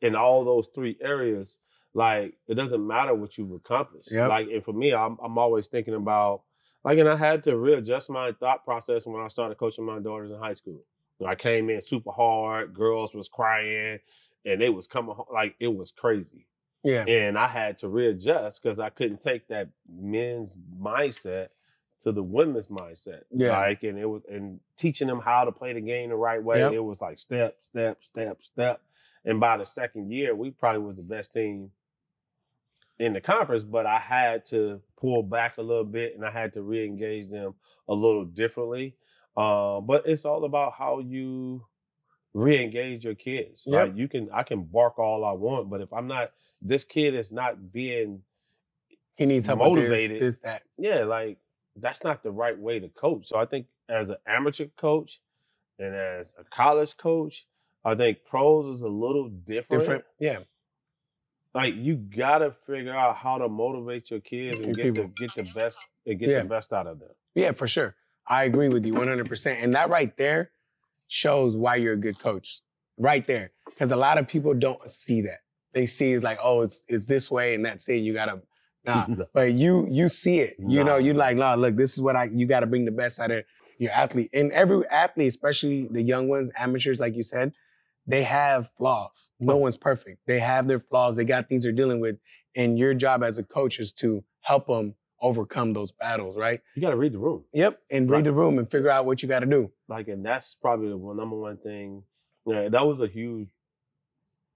in 0.00 0.14
all 0.14 0.44
those 0.44 0.68
three 0.74 0.96
areas, 1.00 1.58
like 1.92 2.34
it 2.46 2.54
doesn't 2.54 2.86
matter 2.86 3.14
what 3.14 3.36
you've 3.36 3.50
accomplished. 3.50 4.12
Yep. 4.12 4.28
Like, 4.28 4.48
and 4.48 4.64
for 4.64 4.72
me, 4.72 4.94
I'm 4.94 5.18
I'm 5.22 5.38
always 5.38 5.66
thinking 5.66 5.94
about 5.94 6.42
like, 6.84 6.98
and 6.98 7.08
I 7.08 7.16
had 7.16 7.44
to 7.44 7.56
readjust 7.56 8.10
my 8.10 8.32
thought 8.32 8.64
process 8.64 9.06
when 9.06 9.22
I 9.22 9.28
started 9.28 9.58
coaching 9.58 9.84
my 9.84 9.98
daughters 9.98 10.30
in 10.30 10.38
high 10.38 10.54
school. 10.54 10.80
I 11.26 11.34
came 11.34 11.68
in 11.68 11.82
super 11.82 12.10
hard, 12.12 12.72
girls 12.72 13.14
was 13.14 13.28
crying, 13.28 13.98
and 14.46 14.60
they 14.60 14.70
was 14.70 14.86
coming 14.86 15.14
home 15.14 15.26
like 15.32 15.54
it 15.60 15.68
was 15.68 15.92
crazy 15.92 16.46
Yeah. 16.82 17.04
and 17.04 17.36
I 17.36 17.46
had 17.46 17.78
to 17.80 17.88
readjust 17.88 18.62
because 18.62 18.78
I 18.78 18.88
couldn't 18.88 19.20
take 19.20 19.46
that 19.48 19.68
men's 19.86 20.56
mindset 20.80 21.48
to 22.04 22.12
the 22.12 22.22
women's 22.22 22.68
mindset. 22.68 23.24
Yeah. 23.30 23.58
Like, 23.58 23.82
and 23.82 23.98
it 23.98 24.06
was 24.06 24.22
and 24.30 24.60
teaching 24.78 25.08
them 25.08 25.20
how 25.20 25.44
to 25.44 25.52
play 25.52 25.74
the 25.74 25.82
game 25.82 26.08
the 26.08 26.16
right 26.16 26.42
way. 26.42 26.60
Yep. 26.60 26.72
It 26.72 26.80
was 26.80 27.02
like 27.02 27.18
step, 27.18 27.58
step, 27.60 27.98
step, 28.02 28.38
step. 28.42 28.80
And 29.26 29.38
by 29.38 29.58
the 29.58 29.66
second 29.66 30.10
year, 30.10 30.34
we 30.34 30.50
probably 30.50 30.80
was 30.80 30.96
the 30.96 31.02
best 31.02 31.34
team 31.34 31.70
in 33.00 33.14
the 33.14 33.20
conference, 33.20 33.64
but 33.64 33.86
I 33.86 33.98
had 33.98 34.44
to 34.46 34.80
pull 35.00 35.22
back 35.22 35.56
a 35.56 35.62
little 35.62 35.84
bit 35.84 36.14
and 36.14 36.24
I 36.24 36.30
had 36.30 36.52
to 36.52 36.62
re-engage 36.62 37.30
them 37.30 37.54
a 37.88 37.94
little 37.94 38.26
differently. 38.26 38.94
Uh, 39.36 39.80
but 39.80 40.06
it's 40.06 40.26
all 40.26 40.44
about 40.44 40.74
how 40.76 41.00
you 41.00 41.64
re-engage 42.34 43.04
your 43.04 43.14
kids. 43.14 43.62
Yep. 43.66 43.88
Like 43.88 43.96
you 43.96 44.06
can 44.06 44.28
I 44.32 44.42
can 44.42 44.64
bark 44.64 44.98
all 44.98 45.24
I 45.24 45.32
want, 45.32 45.70
but 45.70 45.80
if 45.80 45.92
I'm 45.92 46.06
not 46.06 46.32
this 46.62 46.84
kid 46.84 47.14
is 47.14 47.32
not 47.32 47.72
being 47.72 48.20
He 49.16 49.24
needs 49.24 49.46
help 49.46 49.60
Motivated. 49.60 50.20
this, 50.20 50.36
that. 50.38 50.62
yeah, 50.76 51.04
like 51.04 51.38
that's 51.76 52.04
not 52.04 52.22
the 52.22 52.30
right 52.30 52.58
way 52.58 52.78
to 52.80 52.88
coach. 52.88 53.28
So 53.28 53.38
I 53.38 53.46
think 53.46 53.66
as 53.88 54.10
an 54.10 54.16
amateur 54.26 54.66
coach 54.76 55.20
and 55.78 55.94
as 55.94 56.34
a 56.38 56.44
college 56.44 56.96
coach, 56.98 57.46
I 57.82 57.94
think 57.94 58.18
pros 58.28 58.66
is 58.76 58.82
a 58.82 58.88
little 58.88 59.30
different. 59.30 59.80
Different. 59.82 60.04
Yeah. 60.18 60.40
Like 61.54 61.74
you 61.76 61.96
gotta 61.96 62.52
figure 62.66 62.94
out 62.94 63.16
how 63.16 63.38
to 63.38 63.48
motivate 63.48 64.10
your 64.10 64.20
kids 64.20 64.60
and 64.60 64.74
get 64.74 64.94
the 64.94 65.10
get 65.16 65.30
the 65.34 65.50
best 65.54 65.78
and 66.06 66.18
get 66.18 66.28
Yeah. 66.28 66.42
the 66.42 66.48
best 66.48 66.72
out 66.72 66.86
of 66.86 67.00
them. 67.00 67.08
Yeah, 67.34 67.52
for 67.52 67.66
sure. 67.66 67.96
I 68.28 68.44
agree 68.44 68.68
with 68.68 68.86
you 68.86 68.94
100%. 68.94 69.60
And 69.62 69.74
that 69.74 69.88
right 69.90 70.16
there 70.16 70.52
shows 71.08 71.56
why 71.56 71.76
you're 71.76 71.94
a 71.94 71.98
good 71.98 72.18
coach. 72.18 72.60
Right 72.96 73.26
there. 73.26 73.50
Because 73.66 73.90
a 73.92 73.96
lot 73.96 74.18
of 74.18 74.28
people 74.28 74.54
don't 74.54 74.88
see 74.88 75.22
that. 75.22 75.40
They 75.72 75.86
see 75.86 76.12
it's 76.12 76.22
like, 76.22 76.38
oh, 76.42 76.60
it's 76.62 76.84
it's 76.88 77.06
this 77.06 77.30
way 77.30 77.54
and 77.54 77.64
that's 77.64 77.88
it. 77.88 77.96
You 77.96 78.12
gotta 78.12 78.42
nah. 78.84 79.06
but 79.34 79.52
you 79.54 79.86
you 79.90 80.08
see 80.08 80.40
it. 80.40 80.56
You 80.58 80.84
know, 80.84 80.92
Nah. 80.92 80.96
you 80.98 81.14
like, 81.14 81.36
nah, 81.36 81.54
look, 81.54 81.76
this 81.76 81.92
is 81.94 82.00
what 82.00 82.16
I 82.16 82.24
you 82.32 82.46
gotta 82.46 82.66
bring 82.66 82.84
the 82.84 82.92
best 82.92 83.18
out 83.20 83.30
of 83.30 83.44
your 83.78 83.90
athlete. 83.90 84.30
And 84.32 84.52
every 84.52 84.86
athlete, 84.88 85.28
especially 85.28 85.88
the 85.90 86.02
young 86.02 86.28
ones, 86.28 86.50
amateurs, 86.56 86.98
like 87.00 87.16
you 87.16 87.22
said, 87.22 87.52
they 88.10 88.22
have 88.24 88.70
flaws. 88.76 89.32
No 89.40 89.56
one's 89.56 89.76
perfect. 89.76 90.20
They 90.26 90.40
have 90.40 90.68
their 90.68 90.78
flaws. 90.80 91.16
They 91.16 91.24
got 91.24 91.48
things 91.48 91.64
they're 91.64 91.72
dealing 91.72 92.00
with. 92.00 92.16
And 92.56 92.78
your 92.78 92.94
job 92.94 93.22
as 93.22 93.38
a 93.38 93.42
coach 93.44 93.78
is 93.78 93.92
to 93.94 94.24
help 94.40 94.66
them 94.66 94.94
overcome 95.22 95.72
those 95.72 95.92
battles, 95.92 96.36
right? 96.36 96.60
You 96.74 96.82
got 96.82 96.90
to 96.90 96.96
read 96.96 97.12
the 97.12 97.18
room. 97.18 97.44
Yep, 97.52 97.80
and 97.90 98.10
read 98.10 98.24
the 98.24 98.32
room 98.32 98.58
and 98.58 98.70
figure 98.70 98.90
out 98.90 99.06
what 99.06 99.22
you 99.22 99.28
got 99.28 99.40
to 99.40 99.46
do. 99.46 99.70
Like, 99.88 100.08
and 100.08 100.24
that's 100.24 100.54
probably 100.54 100.88
the 100.88 100.96
one, 100.96 101.16
number 101.16 101.36
one 101.36 101.58
thing. 101.58 102.02
Yeah, 102.46 102.68
that 102.70 102.86
was 102.86 103.00
a 103.00 103.06
huge 103.06 103.48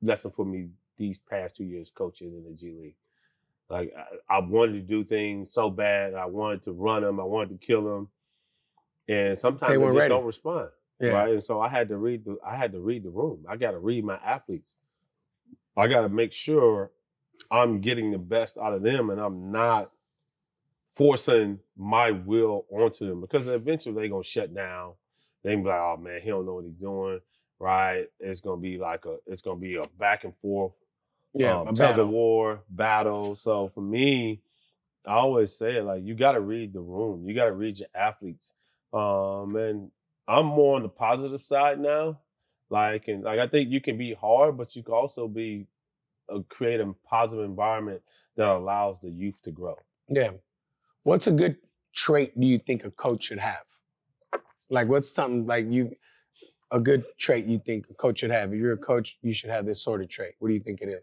lesson 0.02 0.30
for 0.30 0.44
me 0.44 0.68
these 0.96 1.18
past 1.18 1.56
two 1.56 1.64
years 1.64 1.90
coaching 1.90 2.32
in 2.34 2.44
the 2.44 2.56
G 2.56 2.73
League. 2.73 2.96
Like, 3.68 3.92
I, 4.30 4.37
I 4.37 4.38
wanted 4.40 4.73
to 4.73 4.80
do 4.80 5.04
things 5.04 5.52
so 5.52 5.70
bad. 5.70 6.14
I 6.14 6.26
wanted 6.26 6.62
to 6.64 6.73
run 6.73 7.02
them. 7.02 7.20
I 7.20 7.25
wanted 7.25 7.61
to 7.61 7.66
kill 7.66 7.84
them. 7.84 8.08
And 9.08 9.38
sometimes 9.38 9.70
They 9.70 9.76
they, 9.76 9.84
just 9.84 9.96
ready. 9.96 10.08
don't 10.08 10.25
respond. 10.25 10.68
Yeah, 11.04 11.12
right? 11.12 11.30
And 11.30 11.44
so 11.44 11.61
I 11.61 11.68
had 11.68 11.88
to 11.88 11.96
read 11.96 12.25
the 12.25 12.37
I 12.46 12.56
had 12.56 12.73
to 12.73 12.80
read 12.80 13.04
the 13.04 13.11
room. 13.11 13.44
I 13.49 13.56
got 13.56 13.73
to 13.73 13.78
read 13.78 14.04
my 14.04 14.16
athletes. 14.25 14.75
I 15.76 15.88
got 15.88 16.02
to 16.02 16.08
make 16.08 16.32
sure 16.32 16.90
I'm 17.50 17.80
getting 17.80 18.11
the 18.11 18.18
best 18.18 18.58
out 18.58 18.73
of 18.73 18.82
them, 18.82 19.11
and 19.11 19.20
I'm 19.20 19.50
not 19.50 19.90
forcing 20.94 21.58
my 21.76 22.12
will 22.12 22.66
onto 22.70 23.08
them 23.08 23.20
because 23.20 23.49
eventually 23.49 23.94
they're 23.94 24.08
gonna 24.08 24.23
shut 24.23 24.54
down. 24.54 24.92
They 25.42 25.54
be 25.56 25.62
like, 25.62 25.80
"Oh 25.80 25.96
man, 25.96 26.20
he 26.20 26.30
don't 26.30 26.46
know 26.46 26.54
what 26.54 26.64
he's 26.64 26.75
doing." 26.75 27.20
Right? 27.58 28.06
It's 28.20 28.40
gonna 28.40 28.61
be 28.61 28.78
like 28.78 29.04
a 29.06 29.16
it's 29.26 29.40
gonna 29.40 29.61
be 29.61 29.76
a 29.76 29.82
back 29.99 30.25
and 30.25 30.34
forth 30.37 30.73
yeah, 31.34 31.61
um, 31.61 31.75
tug 31.75 31.99
of 31.99 32.08
war 32.08 32.62
battle. 32.70 33.34
So 33.34 33.70
for 33.75 33.80
me, 33.80 34.40
I 35.04 35.14
always 35.14 35.54
say 35.56 35.76
it 35.76 35.84
like 35.84 36.04
you 36.04 36.14
got 36.14 36.32
to 36.32 36.40
read 36.40 36.73
the 36.73 36.80
room. 36.80 37.26
You 37.26 37.34
got 37.34 37.46
to 37.46 37.52
read 37.52 37.78
your 37.78 37.88
athletes. 37.94 38.54
Um, 38.92 39.56
and 39.56 39.90
I'm 40.26 40.47
more 40.47 40.76
on 40.76 40.83
the 40.83 40.88
positive 40.88 41.45
side 41.45 41.81
now. 41.81 42.21
Like 42.71 43.09
and 43.09 43.25
like 43.25 43.38
I 43.38 43.47
think 43.47 43.71
you 43.71 43.81
can 43.81 43.99
be 43.99 44.14
hard, 44.14 44.57
but 44.57 44.75
you 44.75 44.83
can 44.83 44.95
also 44.95 45.28
be 45.28 45.66
uh, 46.33 46.40
create 46.49 46.81
a 46.81 46.95
positive 47.09 47.45
environment 47.45 48.00
that 48.37 48.49
allows 48.49 48.97
the 49.02 49.11
youth 49.11 49.35
to 49.45 49.50
grow. 49.50 49.76
Yeah. 50.09 50.31
What's 51.02 51.26
a 51.26 51.31
good 51.31 51.57
trait 51.95 52.38
do 52.38 52.47
you 52.47 52.59
think 52.59 52.85
a 52.85 52.90
coach 52.90 53.25
should 53.25 53.38
have? 53.38 53.64
Like, 54.71 54.88
what's 54.88 55.11
something 55.11 55.47
like 55.47 55.71
you, 55.71 55.95
a 56.71 56.81
good 56.81 57.04
trait 57.19 57.45
you 57.45 57.61
think 57.64 57.87
a 57.90 57.95
coach 57.95 58.21
should 58.21 58.31
have? 58.31 58.52
If 58.52 58.59
you're 58.59 58.73
a 58.73 58.78
coach, 58.78 59.19
you 59.23 59.33
should 59.33 59.50
have 59.50 59.66
this 59.66 59.83
sort 59.83 60.02
of 60.02 60.09
trait. 60.09 60.35
What 60.38 60.49
do 60.49 60.54
you 60.54 60.61
think 60.61 60.81
it 60.81 60.88
is? 60.88 61.02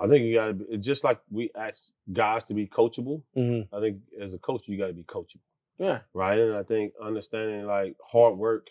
I 0.00 0.06
think 0.06 0.24
you 0.24 0.34
got 0.34 0.46
to 0.46 0.54
be 0.54 0.78
just 0.78 1.04
like 1.04 1.20
we 1.30 1.50
ask 1.56 1.76
guys 2.12 2.44
to 2.44 2.54
be 2.54 2.66
coachable. 2.66 3.22
Mm-hmm. 3.36 3.74
I 3.74 3.80
think 3.80 3.98
as 4.20 4.32
a 4.32 4.38
coach, 4.38 4.62
you 4.66 4.78
got 4.78 4.86
to 4.86 4.92
be 4.92 5.02
coachable. 5.04 5.40
Yeah. 5.80 6.00
right? 6.12 6.38
And 6.38 6.54
I 6.54 6.62
think 6.62 6.92
understanding 7.02 7.64
like 7.66 7.96
hard 8.06 8.36
work, 8.36 8.68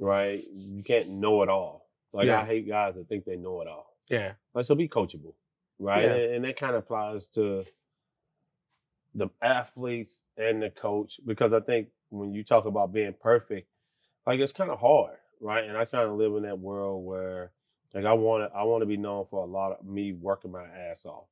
right? 0.00 0.42
You 0.54 0.82
can't 0.84 1.08
know 1.10 1.42
it 1.42 1.48
all. 1.48 1.88
Like 2.12 2.28
Yeah. 2.28 2.40
I 2.40 2.44
hate 2.44 2.66
guys 2.68 2.94
that 2.94 3.08
think 3.08 3.24
they 3.24 3.36
know 3.36 3.60
it 3.60 3.68
all. 3.68 3.92
Yeah. 4.08 4.34
Like 4.54 4.64
so, 4.64 4.76
be 4.76 4.88
coachable, 4.88 5.34
right? 5.80 6.04
Yeah. 6.04 6.14
And, 6.14 6.34
and 6.36 6.44
that 6.44 6.56
kind 6.56 6.76
of 6.76 6.84
applies 6.84 7.26
to 7.34 7.64
the 9.16 9.28
athletes 9.42 10.22
and 10.36 10.62
the 10.62 10.70
coach 10.70 11.20
because 11.26 11.52
I 11.52 11.60
think 11.60 11.88
when 12.10 12.32
you 12.32 12.44
talk 12.44 12.66
about 12.66 12.92
being 12.92 13.14
perfect, 13.20 13.68
like 14.26 14.38
it's 14.38 14.52
kind 14.52 14.70
of 14.70 14.78
hard, 14.78 15.16
right? 15.40 15.64
And 15.64 15.76
I 15.76 15.86
kind 15.86 16.08
of 16.08 16.16
live 16.16 16.36
in 16.36 16.44
that 16.44 16.60
world 16.60 17.04
where 17.04 17.50
like 17.94 18.04
I 18.04 18.12
want 18.12 18.48
to 18.48 18.56
I 18.56 18.62
want 18.62 18.82
to 18.82 18.86
be 18.86 18.96
known 18.96 19.26
for 19.28 19.42
a 19.42 19.50
lot 19.50 19.72
of 19.72 19.84
me 19.84 20.12
working 20.12 20.52
my 20.52 20.64
ass 20.64 21.04
off, 21.04 21.26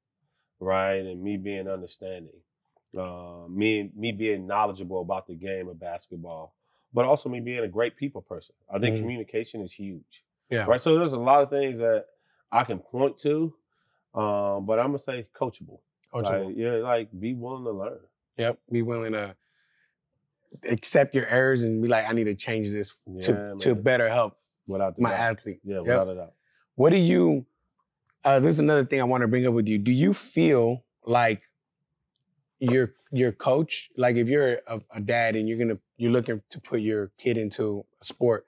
right? 0.58 0.96
And 0.96 1.22
me 1.22 1.36
being 1.36 1.68
understanding, 1.68 2.40
uh, 2.96 3.46
me 3.48 3.90
me 3.96 4.12
being 4.12 4.46
knowledgeable 4.46 5.00
about 5.00 5.26
the 5.26 5.34
game 5.34 5.68
of 5.68 5.78
basketball, 5.80 6.54
but 6.92 7.04
also 7.04 7.28
me 7.28 7.40
being 7.40 7.60
a 7.60 7.68
great 7.68 7.96
people 7.96 8.22
person. 8.22 8.54
I 8.72 8.78
think 8.78 8.96
Mhm. 8.96 9.00
communication 9.00 9.60
is 9.62 9.72
huge, 9.72 10.24
Yeah. 10.50 10.66
right? 10.66 10.80
So 10.80 10.96
there's 10.98 11.12
a 11.12 11.18
lot 11.18 11.42
of 11.42 11.50
things 11.50 11.78
that 11.78 12.06
I 12.52 12.62
can 12.64 12.78
point 12.78 13.18
to, 13.18 13.54
um, 14.14 14.64
but 14.66 14.78
I'm 14.78 14.86
gonna 14.88 14.98
say 14.98 15.26
coachable. 15.34 15.80
Coachable. 16.12 16.46
Like, 16.46 16.56
yeah, 16.56 16.72
like 16.76 17.08
be 17.20 17.34
willing 17.34 17.64
to 17.64 17.72
learn. 17.72 18.00
Yep. 18.36 18.58
Be 18.70 18.82
willing 18.82 19.12
to 19.12 19.34
accept 20.68 21.14
your 21.14 21.26
errors 21.26 21.62
and 21.62 21.82
be 21.82 21.88
like, 21.88 22.08
I 22.08 22.12
need 22.12 22.24
to 22.24 22.34
change 22.34 22.70
this 22.70 22.98
to, 23.22 23.32
Yeah, 23.32 23.54
to 23.58 23.74
man. 23.74 23.82
better 23.82 24.08
help 24.08 24.38
Without 24.68 24.98
my 24.98 25.10
doubt. 25.10 25.38
athlete. 25.38 25.60
Yeah, 25.64 25.76
Yep. 25.78 25.86
without 25.86 26.08
a 26.08 26.14
doubt. 26.14 26.32
What 26.76 26.90
do 26.90 26.96
you? 26.96 27.46
Uh, 28.24 28.40
there's 28.40 28.58
another 28.58 28.84
thing 28.84 29.00
I 29.00 29.04
want 29.04 29.22
to 29.22 29.28
bring 29.28 29.46
up 29.46 29.52
with 29.52 29.68
you. 29.68 29.78
Do 29.78 29.90
you 29.92 30.14
feel 30.14 30.84
like 31.04 31.42
your 32.70 32.94
your 33.10 33.32
coach, 33.32 33.90
like 33.96 34.16
if 34.16 34.28
you're 34.28 34.60
a, 34.66 34.80
a 34.92 35.00
dad 35.00 35.36
and 35.36 35.48
you're 35.48 35.58
gonna 35.58 35.78
you're 35.96 36.12
looking 36.12 36.40
to 36.50 36.60
put 36.60 36.80
your 36.80 37.12
kid 37.18 37.36
into 37.38 37.84
a 38.00 38.04
sport, 38.04 38.44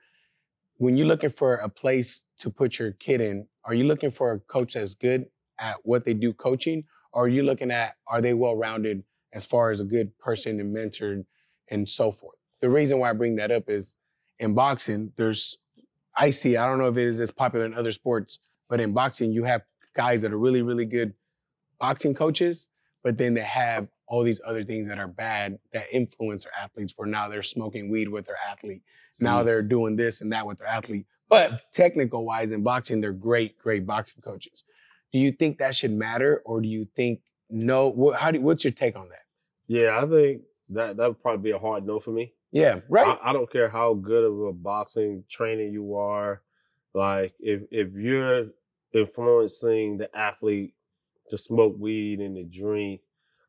when 0.79 0.97
you're 0.97 1.07
looking 1.07 1.31
for 1.31 1.57
a 1.57 1.69
place 1.69 2.25
to 2.39 2.51
put 2.51 2.79
your 2.79 2.93
kid 2.93 3.21
in, 3.21 3.47
are 3.65 3.75
you 3.75 3.85
looking 3.85 4.11
for 4.11 4.33
a 4.33 4.41
coach 4.41 4.75
that's 4.75 4.95
good 4.95 5.27
at 5.59 5.77
what 5.85 6.05
they 6.05 6.15
do 6.15 6.33
coaching, 6.33 6.85
or 7.13 7.25
are 7.25 7.29
you 7.29 7.43
looking 7.43 7.71
at 7.71 7.97
are 8.07 8.21
they 8.21 8.35
well 8.35 8.57
rounded 8.57 9.03
as 9.33 9.45
far 9.45 9.71
as 9.71 9.81
a 9.81 9.85
good 9.85 10.17
person 10.19 10.61
and 10.61 10.73
mentor 10.73 11.25
and 11.69 11.89
so 11.89 12.11
forth? 12.11 12.37
The 12.61 12.71
reason 12.71 12.99
why 12.99 13.11
I 13.11 13.13
bring 13.13 13.37
that 13.37 13.51
up 13.51 13.69
is 13.69 13.97
in 14.39 14.55
boxing, 14.55 15.13
there's 15.17 15.57
I 16.17 16.31
see, 16.31 16.57
I 16.57 16.67
don't 16.67 16.79
know 16.79 16.89
if 16.89 16.97
it 16.97 17.07
is 17.07 17.21
as 17.21 17.31
popular 17.31 17.67
in 17.67 17.75
other 17.75 17.93
sports, 17.93 18.39
but 18.69 18.81
in 18.81 18.93
boxing, 18.93 19.33
you 19.33 19.45
have 19.45 19.63
guys 19.95 20.23
that 20.23 20.33
are 20.33 20.39
really, 20.39 20.63
really 20.63 20.87
good 20.87 21.13
boxing 21.79 22.15
coaches, 22.15 22.69
but 23.05 23.19
then 23.19 23.35
they 23.35 23.43
have 23.43 23.89
all 24.09 24.23
these 24.23 24.41
other 24.45 24.65
things 24.65 24.89
that 24.89 24.99
are 24.99 25.09
bad 25.09 25.59
that 25.73 25.87
influence 25.93 26.45
their 26.45 26.53
athletes 26.61 26.93
where 26.97 27.09
now 27.09 27.29
they're 27.29 27.43
smoking 27.43 27.91
weed 27.91 28.09
with 28.09 28.25
their 28.27 28.39
athlete. 28.49 28.83
Now 29.21 29.43
they're 29.43 29.63
doing 29.63 29.97
this 29.97 30.21
and 30.21 30.33
that 30.33 30.47
with 30.47 30.59
their 30.59 30.69
athlete. 30.69 31.07
But 31.29 31.73
technical 31.73 32.25
wise 32.25 32.53
in 32.53 32.63
boxing, 32.63 33.01
they're 33.01 33.13
great, 33.13 33.59
great 33.59 33.87
boxing 33.87 34.23
coaches. 34.23 34.65
Do 35.13 35.19
you 35.19 35.33
think 35.33 35.59
that 35.59 35.75
should 35.75 35.93
matter 35.93 36.43
or 36.45 36.61
do 36.61 36.69
you 36.69 36.87
think 36.95 37.21
no? 37.51 37.89
What, 37.89 38.21
how 38.21 38.31
do, 38.31 38.41
what's 38.41 38.65
your 38.65 38.73
take 38.73 38.97
on 38.97 39.09
that? 39.09 39.25
Yeah, 39.67 39.99
I 40.01 40.07
think 40.07 40.43
that 40.71 40.97
that 40.97 41.09
would 41.09 41.23
probably 41.23 41.43
be 41.43 41.51
a 41.51 41.59
hard 41.59 41.87
no 41.87 41.99
for 41.99 42.11
me. 42.11 42.33
Yeah, 42.53 42.81
right. 42.89 43.19
I, 43.23 43.31
I 43.31 43.33
don't 43.33 43.51
care 43.51 43.69
how 43.69 43.95
good 43.95 44.25
of 44.25 44.39
a 44.41 44.53
boxing 44.53 45.25
trainer 45.29 45.65
you 45.65 45.97
are. 45.97 46.43
Like 46.95 47.35
if 47.41 47.63
if 47.71 47.93
you're 47.95 48.47
influencing 48.93 49.99
the 49.99 50.15
athlete 50.17 50.75
to 51.31 51.39
smoke 51.39 51.77
weed 51.79 52.21
and 52.21 52.37
to 52.37 52.45
drink, 52.45 53.01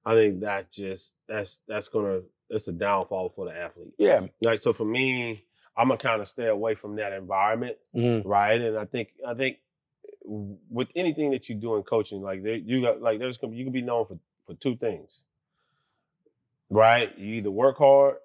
I 0.07 0.15
think 0.15 0.39
that 0.41 0.71
just 0.71 1.15
that's 1.27 1.59
that's 1.67 1.89
gonna 1.89 2.21
it's 2.49 2.67
a 2.69 2.71
downfall 2.71 3.29
for 3.35 3.45
the 3.45 3.51
athlete. 3.57 3.93
yeah. 3.97 4.21
Like 4.41 4.59
so 4.59 4.71
for 4.71 4.85
me, 4.85 5.43
I'm 5.75 5.89
gonna 5.89 5.97
kind 5.99 6.21
of 6.21 6.27
stay 6.29 6.47
away 6.47 6.75
from 6.75 6.95
that 6.95 7.11
environment, 7.11 7.77
Mhm. 7.93 8.21
right? 8.25 8.59
And 8.61 8.77
I 8.77 8.85
think 8.85 9.09
I 9.27 9.33
think 9.33 9.57
with 10.23 10.87
anything 10.95 11.31
that 11.31 11.49
you 11.49 11.55
do 11.55 11.75
in 11.75 11.83
coaching, 11.83 12.21
like 12.21 12.41
there, 12.43 12.55
you 12.55 12.81
got 12.81 13.01
like 13.01 13.19
there's 13.19 13.37
gonna 13.37 13.51
be, 13.51 13.57
you 13.57 13.65
can 13.65 13.73
be 13.73 13.81
known 13.81 14.05
for 14.05 14.17
for 14.45 14.53
two 14.53 14.75
things, 14.77 15.23
right? 16.69 17.17
You 17.17 17.35
either 17.35 17.51
work 17.51 17.77
hard 17.77 18.15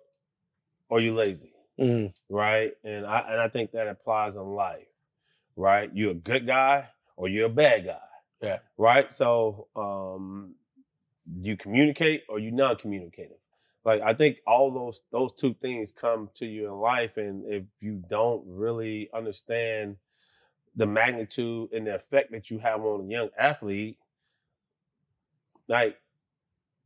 or 0.88 1.01
you 1.01 1.14
lazy, 1.14 1.53
Mhm. 1.81 2.12
right? 2.29 2.73
And 2.85 3.07
I 3.07 3.18
and 3.33 3.40
I 3.40 3.49
think 3.49 3.73
that 3.73 3.88
applies 3.88 4.37
in 4.37 4.42
life, 4.55 4.87
right? 5.57 5.90
You're 5.92 6.12
a 6.12 6.14
good 6.14 6.47
guy 6.47 6.88
or 7.16 7.29
you're 7.29 7.47
a 7.47 7.51
bad 7.64 7.85
guy, 7.87 8.09
Yeah. 8.40 8.59
right? 8.77 9.12
So 9.12 9.68
um, 9.77 10.55
you 11.40 11.56
communicate 11.56 12.24
or 12.28 12.38
you 12.38 12.50
non-communicative. 12.50 13.37
Like 13.85 14.00
I 14.02 14.14
think 14.14 14.38
all 14.46 14.70
those 14.72 15.02
those 15.11 15.32
two 15.35 15.54
things 15.54 15.92
come 15.92 16.30
to 16.37 16.46
you 16.46 16.66
in 16.66 16.74
life, 16.74 17.16
and 17.16 17.44
if 17.46 17.64
you 17.80 18.02
don't 18.08 18.44
really 18.46 19.11
understand 19.12 19.96
the 20.76 20.87
magnitude 20.87 21.72
and 21.72 21.87
the 21.87 21.96
effect 21.96 22.30
that 22.32 22.50
you 22.50 22.58
have 22.58 22.80
on 22.82 23.04
a 23.06 23.08
young 23.08 23.28
athlete, 23.38 23.98
like 25.68 25.96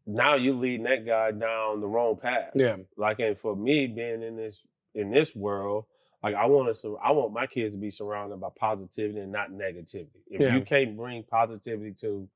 now 0.06 0.36
you're 0.36 0.54
leading 0.54 0.84
that 0.84 1.04
guy 1.04 1.32
down 1.32 1.80
the 1.80 1.86
wrong 1.86 2.16
path. 2.16 2.52
Yeah. 2.54 2.76
Like, 2.96 3.18
and 3.20 3.38
for 3.38 3.54
me 3.54 3.86
being 3.86 4.22
in 4.22 4.36
this 4.36 4.60
in 4.94 5.10
this 5.10 5.34
world, 5.36 5.84
like 6.22 6.34
I 6.34 6.46
want 6.46 6.74
to, 6.74 6.96
I 6.98 7.12
want 7.12 7.32
my 7.32 7.46
kids 7.46 7.74
to 7.74 7.80
be 7.80 7.90
surrounded 7.90 8.40
by 8.40 8.48
positivity 8.58 9.20
and 9.20 9.32
not 9.32 9.50
negativity. 9.50 10.22
If 10.30 10.40
Yeah. 10.40 10.54
you 10.54 10.62
can't 10.62 10.96
bring 10.96 11.22
positivity 11.24 11.92
to 12.00 12.28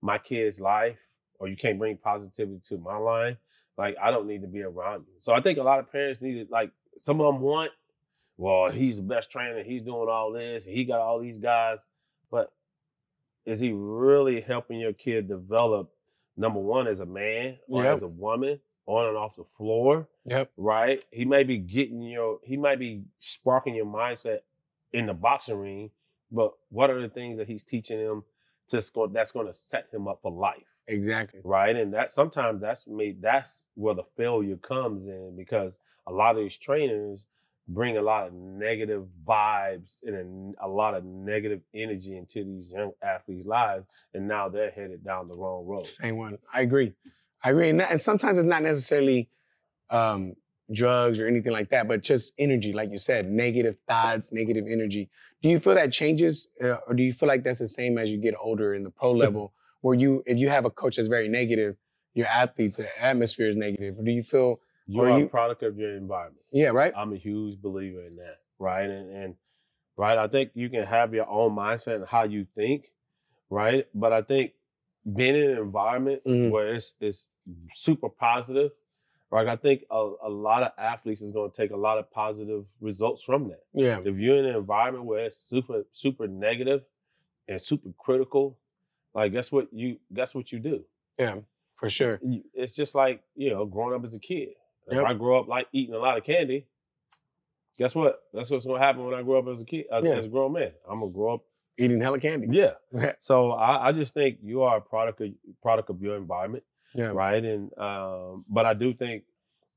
my 0.00 0.18
kid's 0.18 0.58
life, 0.58 0.98
or 1.38 1.48
you 1.48 1.56
can't 1.56 1.78
bring 1.78 1.96
positivity 1.96 2.60
to 2.64 2.78
my 2.78 2.96
life, 2.96 3.36
like 3.76 3.96
I 4.02 4.10
don't 4.10 4.26
need 4.26 4.42
to 4.42 4.48
be 4.48 4.62
around 4.62 5.04
you. 5.06 5.14
So 5.20 5.32
I 5.32 5.40
think 5.40 5.58
a 5.58 5.62
lot 5.62 5.78
of 5.78 5.90
parents 5.90 6.20
need 6.20 6.46
to, 6.46 6.52
like, 6.52 6.70
some 7.00 7.20
of 7.20 7.32
them 7.32 7.42
want, 7.42 7.72
well, 8.36 8.70
he's 8.70 8.96
the 8.96 9.02
best 9.02 9.30
trainer, 9.30 9.62
he's 9.62 9.82
doing 9.82 10.08
all 10.08 10.32
this, 10.32 10.64
he 10.64 10.84
got 10.84 11.00
all 11.00 11.18
these 11.18 11.38
guys, 11.38 11.78
but 12.30 12.52
is 13.44 13.60
he 13.60 13.72
really 13.72 14.40
helping 14.40 14.80
your 14.80 14.92
kid 14.92 15.28
develop? 15.28 15.92
Number 16.36 16.60
one, 16.60 16.86
as 16.86 17.00
a 17.00 17.06
man 17.06 17.58
or 17.68 17.82
Yep. 17.84 17.94
as 17.94 18.02
a 18.02 18.08
woman, 18.08 18.60
on 18.86 19.08
and 19.08 19.16
off 19.16 19.34
the 19.36 19.44
floor 19.44 20.06
Yep. 20.26 20.52
right? 20.56 21.02
He 21.10 21.24
may 21.24 21.42
be 21.42 21.58
getting 21.58 22.02
your, 22.02 22.38
he 22.44 22.56
might 22.56 22.78
be 22.78 23.02
sparking 23.20 23.74
your 23.74 23.86
mindset 23.86 24.40
in 24.92 25.06
the 25.06 25.14
boxing 25.14 25.58
ring, 25.58 25.90
but 26.30 26.52
what 26.68 26.90
are 26.90 27.00
the 27.00 27.08
things 27.08 27.38
that 27.38 27.48
he's 27.48 27.64
teaching 27.64 27.98
him 27.98 28.22
to 28.68 28.82
go, 28.94 29.06
that's 29.06 29.32
going 29.32 29.46
to 29.46 29.54
set 29.54 29.88
him 29.92 30.06
up 30.08 30.20
for 30.22 30.30
life, 30.30 30.75
Exactly. 30.88 31.40
right? 31.44 31.74
And 31.74 31.92
that 31.94 32.10
sometimes 32.10 32.60
that's 32.60 32.86
made 32.86 33.20
that's 33.20 33.64
where 33.74 33.94
the 33.94 34.04
failure 34.16 34.56
comes 34.56 35.06
in 35.06 35.34
because 35.36 35.78
a 36.06 36.12
lot 36.12 36.36
of 36.36 36.42
these 36.42 36.56
trainers 36.56 37.24
bring 37.68 37.96
a 37.96 38.02
lot 38.02 38.28
of 38.28 38.32
negative 38.32 39.06
vibes 39.26 39.98
and 40.04 40.54
a, 40.60 40.66
a 40.66 40.68
lot 40.68 40.94
of 40.94 41.04
negative 41.04 41.60
energy 41.74 42.16
into 42.16 42.44
these 42.44 42.68
young 42.68 42.92
athletes' 43.02 43.46
lives, 43.46 43.86
and 44.14 44.28
now 44.28 44.48
they're 44.48 44.70
headed 44.70 45.04
down 45.04 45.28
the 45.28 45.34
wrong 45.34 45.66
road. 45.66 45.86
Same 45.86 46.16
one. 46.16 46.38
I 46.52 46.60
agree. 46.60 46.92
I 47.42 47.50
agree. 47.50 47.70
And, 47.70 47.80
that, 47.80 47.90
and 47.90 48.00
sometimes 48.00 48.38
it's 48.38 48.46
not 48.46 48.62
necessarily 48.62 49.28
um, 49.90 50.34
drugs 50.72 51.20
or 51.20 51.26
anything 51.26 51.52
like 51.52 51.70
that, 51.70 51.88
but 51.88 52.02
just 52.02 52.32
energy, 52.38 52.72
like 52.72 52.90
you 52.90 52.98
said, 52.98 53.30
negative 53.30 53.78
thoughts, 53.88 54.32
negative 54.32 54.66
energy. 54.70 55.10
Do 55.42 55.48
you 55.48 55.58
feel 55.58 55.74
that 55.74 55.92
changes, 55.92 56.48
uh, 56.62 56.76
or 56.86 56.94
do 56.94 57.02
you 57.02 57.12
feel 57.12 57.28
like 57.28 57.42
that's 57.42 57.58
the 57.58 57.66
same 57.66 57.98
as 57.98 58.10
you 58.10 58.18
get 58.18 58.34
older 58.40 58.74
in 58.74 58.84
the 58.84 58.90
pro 58.90 59.12
level, 59.12 59.52
where 59.86 59.94
you, 59.96 60.22
if 60.26 60.36
you 60.36 60.48
have 60.48 60.64
a 60.64 60.70
coach 60.70 60.96
that's 60.96 61.06
very 61.08 61.28
negative, 61.28 61.76
your 62.14 62.26
athletes, 62.26 62.76
the 62.78 62.88
atmosphere 63.02 63.46
is 63.48 63.54
negative, 63.56 63.94
do 64.04 64.10
you 64.10 64.22
feel, 64.22 64.58
You 64.86 65.02
are 65.02 65.18
you- 65.18 65.26
a 65.26 65.28
product 65.28 65.62
of 65.62 65.78
your 65.78 65.94
environment. 65.96 66.44
yeah, 66.52 66.68
right? 66.80 66.92
I'm 66.96 67.12
a 67.12 67.16
huge 67.16 67.60
believer 67.62 68.02
in 68.04 68.16
that, 68.16 68.38
right? 68.58 68.88
And 68.90 69.06
and 69.20 69.34
right, 69.96 70.18
I 70.18 70.26
think 70.28 70.50
you 70.54 70.68
can 70.74 70.84
have 70.84 71.14
your 71.14 71.28
own 71.28 71.50
mindset 71.54 71.96
and 71.96 72.06
how 72.06 72.24
you 72.24 72.46
think, 72.56 72.80
right? 73.48 73.86
But 73.94 74.12
I 74.12 74.22
think 74.22 74.52
being 75.18 75.36
in 75.36 75.50
an 75.52 75.58
environment 75.58 76.20
Mhm. 76.26 76.50
where 76.50 76.74
it's 76.74 76.94
it's 77.00 77.28
super 77.74 78.08
positive, 78.08 78.72
right? 79.30 79.46
I 79.46 79.56
think 79.64 79.78
a, 79.90 80.02
a 80.24 80.28
lot 80.46 80.64
of 80.64 80.72
athletes 80.92 81.22
is 81.22 81.30
going 81.32 81.50
to 81.52 81.56
take 81.62 81.70
a 81.70 81.76
lot 81.86 81.96
of 81.98 82.10
positive 82.10 82.62
results 82.80 83.22
from 83.22 83.40
that. 83.50 83.62
Yeah, 83.72 84.00
If 84.04 84.16
you're 84.22 84.38
in 84.42 84.46
an 84.46 84.56
environment 84.56 85.04
where 85.04 85.24
it's 85.26 85.38
super 85.52 85.78
super 85.92 86.26
negative 86.26 86.80
and 87.48 87.60
super 87.70 87.90
critical, 88.04 88.58
like 89.16 89.32
guess 89.32 89.50
what 89.50 89.66
you 89.72 89.96
guess 90.14 90.34
what 90.34 90.52
you 90.52 90.58
do. 90.60 90.84
yeah, 91.18 91.36
for 91.76 91.88
sure. 91.88 92.20
It's 92.54 92.74
just 92.74 92.94
like 92.94 93.22
you 93.34 93.50
know 93.50 93.64
growing 93.64 93.94
up 93.94 94.04
as 94.04 94.14
a 94.14 94.20
kid. 94.20 94.50
If 94.88 95.04
I 95.04 95.14
grow 95.14 95.40
up 95.40 95.48
like 95.48 95.66
eating 95.72 95.94
a 95.94 95.98
lot 95.98 96.16
of 96.16 96.22
candy, 96.22 96.66
guess 97.78 97.94
what? 97.94 98.20
That's 98.32 98.50
what's 98.50 98.66
gonna 98.66 98.78
happen 98.78 99.04
when 99.04 99.14
I 99.14 99.22
grow 99.22 99.38
up 99.40 99.48
as 99.48 99.60
a 99.60 99.64
kid, 99.64 99.86
as, 99.92 100.04
Yeah. 100.04 100.10
as 100.12 100.26
a 100.26 100.28
grown 100.28 100.52
man. 100.52 100.72
I'm 100.88 101.00
gonna 101.00 101.10
grow 101.10 101.34
up. 101.34 101.40
Eating 101.78 102.00
hella 102.00 102.18
candy. 102.20 102.46
Yeah. 102.50 102.74
So 103.20 103.50
I, 103.52 103.88
I 103.88 103.92
just 103.92 104.14
think 104.14 104.38
you 104.42 104.62
are 104.62 104.76
a 104.78 104.80
product 104.80 105.20
of 105.20 105.28
product 105.62 105.90
of 105.90 106.00
your 106.00 106.16
environment, 106.16 106.64
Yeah. 106.94 107.06
right? 107.08 107.44
And 107.44 107.76
um, 107.78 108.44
but 108.48 108.64
I 108.66 108.74
do 108.74 108.94
think 108.94 109.24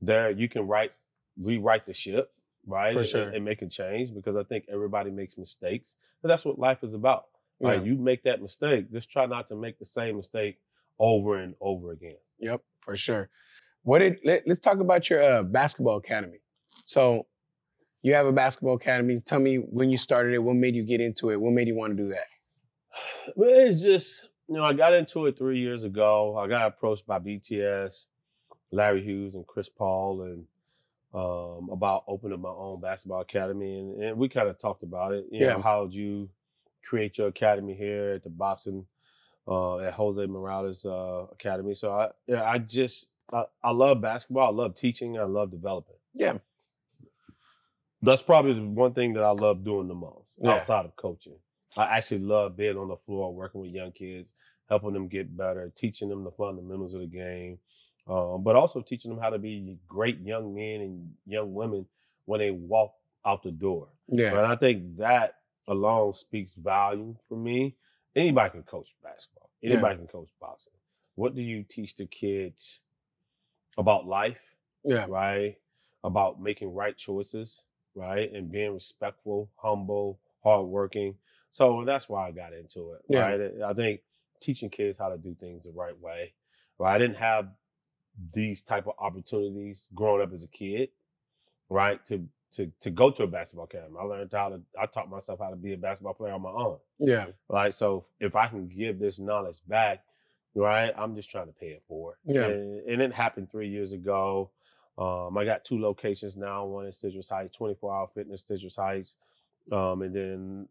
there 0.02 0.30
you 0.32 0.48
can 0.48 0.68
write 0.68 0.92
rewrite 1.42 1.86
the 1.86 1.94
ship, 1.94 2.32
right? 2.68 2.94
For 2.94 3.00
and, 3.00 3.08
sure. 3.08 3.30
and 3.30 3.44
make 3.44 3.62
a 3.62 3.68
change 3.68 4.14
because 4.14 4.36
I 4.36 4.44
think 4.44 4.66
everybody 4.72 5.10
makes 5.12 5.38
mistakes, 5.38 5.96
and 6.24 6.30
that's 6.30 6.46
what 6.46 6.60
life 6.60 6.84
is 6.84 6.94
about. 6.94 7.26
Like 7.62 7.84
you 7.86 7.96
make 7.96 8.24
that 8.24 8.42
mistake, 8.42 8.92
just 8.92 9.12
try 9.12 9.26
not 9.26 9.48
to 9.50 9.56
make 9.56 9.80
the 9.80 9.86
same 9.86 10.18
mistake 10.18 10.60
over 10.98 11.38
and 11.38 11.56
over 11.60 11.92
again. 11.92 12.18
Yep, 12.40 12.62
for 12.82 12.96
sure. 12.96 13.30
What 13.84 14.00
did 14.00 14.20
let, 14.24 14.48
us 14.48 14.60
talk 14.60 14.80
about 14.80 15.10
your 15.10 15.22
uh, 15.24 15.44
basketball 15.44 15.98
academy. 15.98 16.40
So, 16.86 17.26
you 18.02 18.14
have 18.14 18.26
a 18.26 18.32
basketball 18.32 18.76
academy. 18.76 19.20
Tell 19.26 19.40
me 19.40 19.58
when 19.58 19.90
you 19.90 19.98
started 19.98 20.34
it. 20.34 20.40
What 20.40 20.56
made 20.56 20.74
you 20.76 20.84
get 20.84 21.02
into 21.02 21.32
it? 21.32 21.40
What 21.42 21.52
made 21.52 21.68
you 21.68 21.76
want 21.76 21.96
to 21.98 22.04
do 22.04 22.10
that? 22.10 22.28
But 23.36 23.48
it's 23.50 23.82
just, 23.82 24.26
you 24.48 24.56
know, 24.56 24.64
I 24.64 24.74
got 24.74 24.94
into 24.94 25.26
it 25.28 25.38
three 25.38 25.60
years 25.60 25.84
ago. 25.84 26.38
I 26.38 26.48
got 26.48 26.68
approached 26.68 27.06
by 27.06 27.20
BTS, 27.20 28.06
Larry 28.72 29.04
Hughes, 29.04 29.36
and 29.36 29.46
Chris 29.46 29.70
Paul, 29.70 30.22
and 30.24 30.46
um, 31.14 31.70
about 31.72 32.04
opening 32.08 32.42
my 32.42 32.50
own 32.50 32.80
basketball 32.82 33.22
academy. 33.22 33.80
And, 33.80 34.04
and 34.04 34.18
we 34.18 34.30
kind 34.30 34.48
of 34.48 34.60
talked 34.60 34.84
about 34.84 35.12
it. 35.14 35.26
You 35.32 35.46
Yeah. 35.46 35.54
know, 35.56 35.62
how 35.62 35.84
would 35.84 35.94
you 35.94 36.30
create 36.84 37.18
your 37.18 37.28
academy 37.28 37.74
here 37.74 38.14
at 38.16 38.24
the 38.24 38.30
boxing, 38.30 38.86
uh, 39.48 39.80
at 39.80 39.94
Jose 39.94 40.26
Morales 40.26 40.86
uh, 40.86 41.26
Academy? 41.32 41.74
So 41.76 41.92
I, 41.92 42.10
yeah, 42.28 42.44
I 42.44 42.58
just, 42.58 43.08
I, 43.32 43.44
I 43.64 43.72
love 43.72 44.02
basketball. 44.02 44.48
I 44.48 44.64
love 44.64 44.76
teaching. 44.76 45.20
I 45.20 45.24
love 45.24 45.52
developing. 45.52 45.96
Yeah. 46.14 46.38
That's 48.02 48.22
probably 48.22 48.54
the 48.54 48.66
one 48.66 48.94
thing 48.94 49.14
that 49.14 49.24
I 49.24 49.32
love 49.32 49.64
doing 49.64 49.88
the 49.88 49.96
most 49.96 50.38
Yeah. 50.42 50.52
outside 50.52 50.86
of 50.86 50.96
coaching. 50.96 51.36
I 51.76 51.98
actually 51.98 52.20
love 52.20 52.56
being 52.58 52.78
on 52.78 52.88
the 52.88 52.96
floor, 52.96 53.34
working 53.34 53.62
with 53.62 53.72
young 53.72 53.92
kids, 53.92 54.34
helping 54.70 54.94
them 54.94 55.08
get 55.08 55.36
better, 55.36 55.72
teaching 55.76 56.10
them 56.10 56.24
the 56.24 56.32
fundamentals 56.32 56.94
of 56.94 57.02
the 57.02 57.08
game, 57.08 57.60
um, 58.08 58.44
but 58.44 58.56
also 58.56 58.82
teaching 58.82 59.12
them 59.12 59.20
how 59.20 59.30
to 59.30 59.38
be 59.38 59.78
great 59.88 60.20
young 60.22 60.56
men 60.56 60.82
and 60.82 61.12
young 61.28 61.54
women 61.54 61.86
when 62.26 62.40
they 62.40 62.52
walk 62.52 62.94
out 63.26 63.44
the 63.44 63.52
door. 63.52 63.90
Yeah. 64.08 64.30
And 64.38 64.46
I 64.48 64.56
think 64.56 64.98
that 64.98 65.36
alone 65.70 66.14
speaks 66.14 66.54
volume 66.56 67.18
for 67.30 67.38
me. 67.38 67.76
Anybody 68.16 68.50
can 68.50 68.64
coach 68.64 68.88
basketball. 69.04 69.50
Yeah. 69.62 69.74
Anybody 69.74 69.98
can 69.98 70.08
coach 70.08 70.30
boxing. 70.42 70.74
What 71.16 71.36
do 71.36 71.42
you 71.42 71.64
teach 71.70 71.96
the 71.96 72.06
kids 72.06 72.82
about 73.78 74.06
life? 74.08 74.40
Yeah. 74.84 75.06
right? 75.10 75.56
About 76.04 76.42
making 76.42 76.74
right 76.74 76.98
choices, 76.98 77.62
right? 77.96 78.32
And 78.32 78.50
being 78.52 78.74
respectful, 78.74 79.50
humble, 79.58 80.20
hardworking. 80.44 81.16
So 81.52 81.84
that's 81.86 82.08
why 82.08 82.28
I 82.28 82.32
got 82.32 82.54
into 82.54 82.94
it, 82.94 83.02
Yeah. 83.10 83.20
right? 83.30 83.52
I 83.66 83.74
think 83.74 84.02
teaching 84.40 84.70
kids 84.70 84.98
how 84.98 85.10
to 85.10 85.18
do 85.18 85.36
things 85.36 85.66
the 85.66 85.72
right 85.72 86.00
way, 86.00 86.34
right? 86.78 86.96
I 86.96 86.98
didn't 86.98 87.18
have 87.18 87.50
these 88.34 88.62
type 88.62 88.88
of 88.88 88.94
opportunities 89.00 89.88
growing 89.94 90.22
up 90.22 90.34
as 90.34 90.44
a 90.44 90.48
kid, 90.48 90.90
right? 91.70 92.04
To 92.08 92.26
to 92.54 92.72
to 92.82 92.90
go 92.90 93.12
to 93.12 93.24
a 93.24 93.28
basketball 93.28 93.68
camp. 93.68 93.86
I 94.00 94.04
learned 94.04 94.32
how 94.34 94.50
to 94.50 94.62
I 94.80 94.86
taught 94.88 95.10
myself 95.10 95.40
how 95.40 95.50
to 95.50 95.56
be 95.56 95.74
a 95.74 95.78
basketball 95.78 96.14
player 96.16 96.34
on 96.34 96.42
my 96.42 96.50
own 96.52 96.78
Yeah. 97.00 97.28
right? 97.48 97.74
So 97.74 98.06
if 98.20 98.36
I 98.36 98.48
can 98.48 98.68
give 98.68 98.98
this 99.00 99.20
knowledge 99.20 99.60
back, 99.68 100.04
right, 100.56 100.92
I'm 100.98 101.16
just 101.16 101.30
trying 101.30 101.48
to 101.48 101.54
pay 101.54 101.68
it 101.68 101.84
forward. 101.88 102.16
Yeah. 102.26 102.46
And, 102.46 102.88
and 102.90 103.02
it 103.02 103.14
happened 103.14 103.52
three 103.52 103.70
years 103.70 103.92
ago. 103.94 104.50
Um, 104.98 105.38
I 105.38 105.46
got 105.46 105.64
two 105.64 105.80
locations 105.80 106.36
now, 106.36 106.66
one 106.66 106.86
in 106.86 106.92
Citrus 106.92 107.30
Heights, 107.30 107.56
24 107.56 107.94
hour 107.96 108.08
fitness, 108.14 108.44
Citrus 108.46 108.76
Heights. 108.76 109.16
Um, 109.72 110.02
and 110.02 110.14
then 110.16 110.68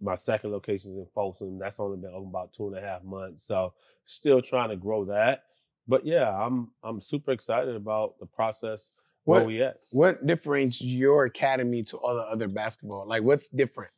my 0.00 0.14
second 0.14 0.50
location 0.52 0.90
is 0.90 0.96
in 0.98 1.06
Folsom. 1.14 1.58
That's 1.58 1.80
only 1.80 1.96
been 1.96 2.10
open 2.12 2.28
about 2.28 2.52
two 2.52 2.66
and 2.68 2.76
a 2.76 2.80
half 2.80 3.02
months. 3.02 3.44
So 3.44 3.72
still 4.04 4.42
trying 4.42 4.68
to 4.70 4.76
grow 4.76 5.04
that. 5.06 5.44
But 5.88 6.04
yeah, 6.04 6.28
I'm 6.28 6.72
I'm 6.82 7.00
super 7.00 7.30
excited 7.30 7.74
about 7.76 8.18
the 8.18 8.26
process 8.26 8.90
where 9.26 9.40
What 9.40 9.46
we 9.46 9.62
at. 9.62 9.80
What 9.90 10.24
differentiates 10.26 10.82
your 10.82 11.24
academy 11.24 11.82
to 11.84 11.96
all 11.98 12.14
the 12.14 12.22
other 12.22 12.48
basketball? 12.48 13.06
Like, 13.06 13.22
what's 13.22 13.48
different 13.48 13.90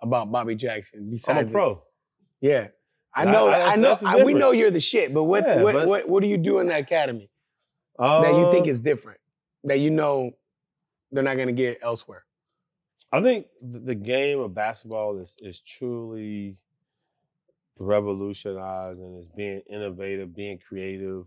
about 0.00 0.30
Bobby 0.32 0.54
Jackson 0.54 1.10
besides? 1.10 1.38
I'm 1.38 1.46
a 1.48 1.50
pro. 1.50 1.82
Yeah. 2.40 2.68
I 3.14 3.24
know. 3.24 3.48
I- 3.48 3.72
I, 3.72 3.76
know. 3.76 3.96
I, 4.04 4.22
we 4.22 4.32
know 4.32 4.52
you're 4.52 4.70
the 4.70 4.80
shit, 4.80 5.12
but 5.12 5.24
what 5.24 5.44
Yeah, 5.44 5.62
what, 5.62 5.74
but- 5.74 5.88
what 5.88 6.08
what 6.08 6.22
do 6.22 6.28
you 6.28 6.36
do 6.38 6.60
in 6.60 6.66
the 6.68 6.78
academy 6.78 7.28
that 7.98 8.34
you 8.34 8.50
think 8.52 8.66
Uh, 8.66 8.70
is 8.70 8.80
different? 8.80 9.20
That 9.64 9.80
you 9.80 9.90
know 9.90 10.30
they're 11.10 11.24
not 11.24 11.36
gonna 11.36 11.52
get 11.52 11.78
elsewhere. 11.82 12.24
I 13.12 13.22
think 13.22 13.46
the 13.62 13.94
game 13.94 14.38
of 14.38 14.54
basketball 14.54 15.18
is 15.18 15.36
is 15.40 15.60
truly 15.60 16.58
revolutionized 17.78 18.98
and 19.00 19.18
is 19.18 19.28
being 19.28 19.62
innovative, 19.68 20.34
being 20.34 20.58
creative, 20.58 21.26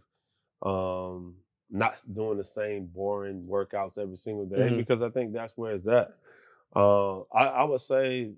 um, 0.61 1.35
not 1.71 1.95
doing 2.13 2.37
the 2.37 2.43
same 2.43 2.85
boring 2.87 3.45
workouts 3.47 3.97
every 3.97 4.17
single 4.17 4.45
day 4.45 4.69
Mhm. 4.69 4.77
because 4.77 5.01
I 5.01 5.09
think 5.09 5.33
that's 5.33 5.55
where 5.57 5.73
it's 5.73 5.87
at. 5.87 6.15
Uh, 6.75 7.21
I, 7.33 7.45
I 7.47 7.63
would 7.63 7.81
say 7.81 8.31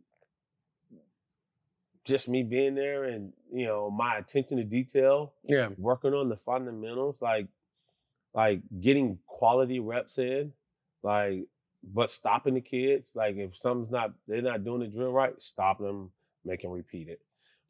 just 2.04 2.28
me 2.28 2.44
being 2.44 2.76
there 2.76 3.04
and 3.06 3.32
you 3.54 3.65
know 3.65 3.89
my 3.91 4.17
attention 4.17 4.58
to 4.58 4.63
detail 4.63 5.34
Yeah. 5.44 5.70
working 5.78 6.13
on 6.13 6.30
the 6.30 6.38
fundamentals, 6.38 7.22
like 7.22 7.48
like 8.34 8.62
getting 8.80 9.20
quality 9.28 9.80
reps 9.80 10.17
in, 10.17 10.54
like 11.04 11.46
but 11.84 12.10
stopping 12.10 12.54
the 12.56 12.62
kids. 12.62 13.12
Like 13.15 13.36
if 13.38 13.56
something's 13.58 13.91
not 13.91 14.13
they're 14.28 14.41
not 14.41 14.63
doing 14.63 14.80
the 14.82 14.88
drill 14.88 15.12
right, 15.12 15.39
stop 15.41 15.80
them, 15.80 16.12
make 16.44 16.62
them 16.62 16.72
repeat 16.72 17.08
it. 17.08 17.22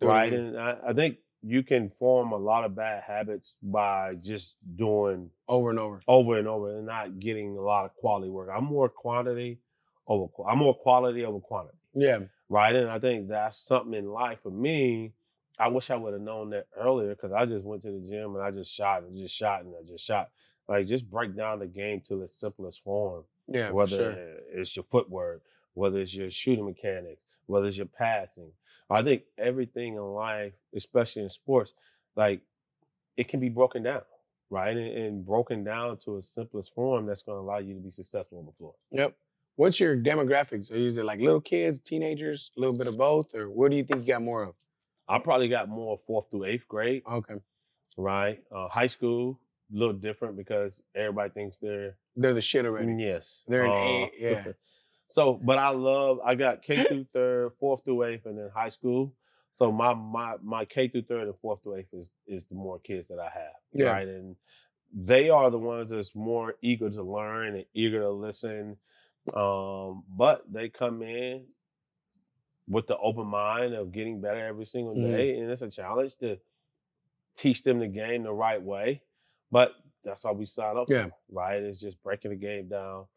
Right. 0.02 0.32
And 0.34 0.58
I, 0.58 0.78
I 0.88 0.93
think 0.93 1.17
you 1.43 1.63
can 1.63 1.89
form 1.97 2.32
a 2.32 2.38
lot 2.38 2.63
of 2.63 2.75
bad 2.75 3.04
habits 3.04 3.56
by 3.63 4.15
just 4.15 4.58
doing 4.75 5.30
Over 5.47 5.71
and 5.71 5.80
over. 5.80 6.01
over 6.08 6.38
and 6.38 6.47
over 6.47 6.77
and 6.77 6.86
not 6.86 7.19
getting 7.19 7.58
a 7.58 7.62
lot 7.62 7.86
of 7.86 7.93
quality 7.95 8.30
work. 8.30 8.49
I'm 8.56 8.65
more 8.65 8.89
quantity 8.89 9.60
over 10.08 10.27
I'm 10.47 10.60
more 10.60 10.75
quality 10.75 11.23
over 11.25 11.39
quantity 11.39 11.77
Yeah. 11.93 12.19
right? 12.49 12.75
And 12.75 12.89
I 12.89 12.99
think 12.99 13.27
that's 13.27 13.58
something 13.58 13.93
in 13.93 14.08
life 14.10 14.39
for 14.43 14.51
me. 14.51 15.13
I 15.60 15.67
wish 15.67 15.89
I 15.91 15.95
would 15.95 16.13
have 16.13 16.21
known 16.21 16.49
that 16.51 16.67
earlier 16.75 17.10
because 17.10 17.32
I 17.32 17.45
just 17.45 17.63
went 17.65 17.84
to 17.84 17.91
the 17.91 17.99
gym 18.08 18.36
and 18.36 18.43
I 18.43 18.51
just 18.51 18.71
shot 18.73 19.04
and 19.04 19.15
just 19.17 19.36
shot 19.36 19.63
and 19.63 19.73
I 19.75 19.84
just 19.88 20.06
shot. 20.06 20.30
Like 20.67 20.88
just 20.88 21.10
break 21.10 21.36
down 21.36 21.60
the 21.60 21.67
game 21.67 22.01
to 22.08 22.21
its 22.23 22.36
simplest 22.39 22.84
form. 22.84 23.23
Yeah. 23.47 23.71
Whether 23.71 23.95
sure. 23.95 24.12
it's 24.54 24.75
your 24.75 24.86
footwork, 24.91 25.41
whether 25.73 25.99
it's 25.99 26.15
your 26.15 26.32
shooting 26.32 26.65
mechanics, 26.65 27.21
whether 27.47 27.67
it's 27.67 27.77
your 27.77 27.86
passing. 27.88 28.51
I 28.91 29.04
think 29.04 29.23
everything 29.38 29.95
in 29.95 30.01
life, 30.01 30.54
especially 30.75 31.23
in 31.23 31.30
sports, 31.30 31.73
like 32.15 32.41
it 33.17 33.27
can 33.27 33.39
be 33.39 33.49
broken 33.49 33.84
down, 33.84 34.01
right? 34.49 34.75
And, 34.75 34.97
and 34.97 35.25
broken 35.25 35.63
down 35.63 35.97
to 36.06 36.17
its 36.17 36.27
simplest 36.30 36.73
form 36.73 37.06
that's 37.06 37.23
going 37.23 37.38
to 37.38 37.41
allow 37.41 37.58
you 37.60 37.73
to 37.73 37.80
be 37.80 37.91
successful 37.91 38.39
on 38.39 38.45
the 38.45 38.51
floor. 38.54 38.73
Yep. 38.91 39.15
What's 39.56 39.80
your 39.80 39.95
demographics? 39.97 40.71
Is 40.71 40.97
it 40.97 41.06
like 41.06 41.19
little 41.19 41.41
kids, 41.41 41.80
teenagers, 41.80 42.51
a 42.58 42.60
little 42.60 42.75
bit 42.75 42.88
of 42.88 42.97
both, 42.97 43.36
or 43.36 43.49
what 43.49 43.69
do 43.71 43.77
you 43.77 43.84
think 43.84 44.01
you 44.01 44.13
got 44.13 44.21
more 44.21 44.43
of? 44.43 44.56
I 45.08 45.19
probably 45.19 45.49
got 45.49 45.67
more 45.69 45.99
fourth 46.08 46.30
through 46.32 46.45
eighth 46.45 46.67
grade. 46.67 47.04
Okay. 47.10 47.36
right? 47.97 48.41
Uh, 48.51 48.67
high 48.69 48.88
school, 48.88 49.39
a 49.73 49.77
little 49.77 49.93
different 49.93 50.38
because 50.38 50.82
everybody 50.95 51.30
thinks 51.32 51.58
they're 51.58 51.95
They're 52.15 52.34
the 52.34 52.41
shit 52.41 52.65
already. 52.65 52.93
yes. 52.93 53.43
They're 53.47 53.65
an 53.65 53.71
Uh, 53.71 53.75
A, 53.75 54.12
yeah. 54.17 54.43
So, 55.12 55.34
but 55.43 55.58
I 55.58 55.69
love. 55.69 56.19
I 56.24 56.36
got 56.36 56.63
K 56.63 56.84
through 56.86 57.06
third, 57.13 57.52
fourth 57.60 57.84
through 57.84 58.04
eighth, 58.04 58.26
and 58.26 58.38
then 58.38 58.50
high 58.54 58.69
school. 58.69 59.13
So 59.52 59.71
my 59.71 59.93
my 59.93 60.36
my 60.41 60.65
K 60.65 60.88
through 60.88 61.04
third 61.04 61.28
and 61.28 61.38
fourth 61.38 61.62
through 61.63 61.76
eighth 61.76 61.93
is 61.93 62.12
is 62.26 62.45
the 62.45 62.56
more 62.56 62.80
kids 62.80 63.08
that 63.10 63.19
I 63.19 63.30
have, 63.30 63.54
Yeah. 63.74 63.91
right? 63.91 64.08
And 64.08 64.36
they 64.93 65.30
are 65.30 65.50
the 65.50 65.60
ones 65.60 65.89
that's 65.89 66.15
more 66.15 66.56
eager 66.62 66.89
to 66.89 67.04
learn 67.04 67.56
and 67.56 67.65
eager 67.74 68.00
to 68.00 68.10
listen. 68.10 68.78
Um, 69.34 70.04
but 70.10 70.43
they 70.52 70.69
come 70.69 71.02
in 71.02 71.45
with 72.67 72.88
the 72.88 72.97
open 72.97 73.28
mind 73.28 73.74
of 73.74 73.91
getting 73.91 74.21
better 74.21 74.45
every 74.45 74.65
single 74.65 74.95
Mhm. 74.95 75.12
day, 75.12 75.38
and 75.39 75.52
it's 75.52 75.62
a 75.62 75.69
challenge 75.69 76.15
to 76.17 76.39
teach 77.38 77.63
them 77.63 77.80
the 77.80 77.88
game 77.88 78.24
the 78.24 78.34
right 78.34 78.62
way. 78.62 79.02
But 79.52 79.76
that's 80.04 80.24
all 80.26 80.36
we 80.36 80.45
sign 80.45 80.78
up 80.78 80.89
Yeah. 80.89 81.10
for, 81.10 81.15
right? 81.30 81.62
It's 81.62 81.80
just 81.80 82.02
breaking 82.02 82.32
the 82.32 82.38
game 82.38 82.67
down 82.69 83.08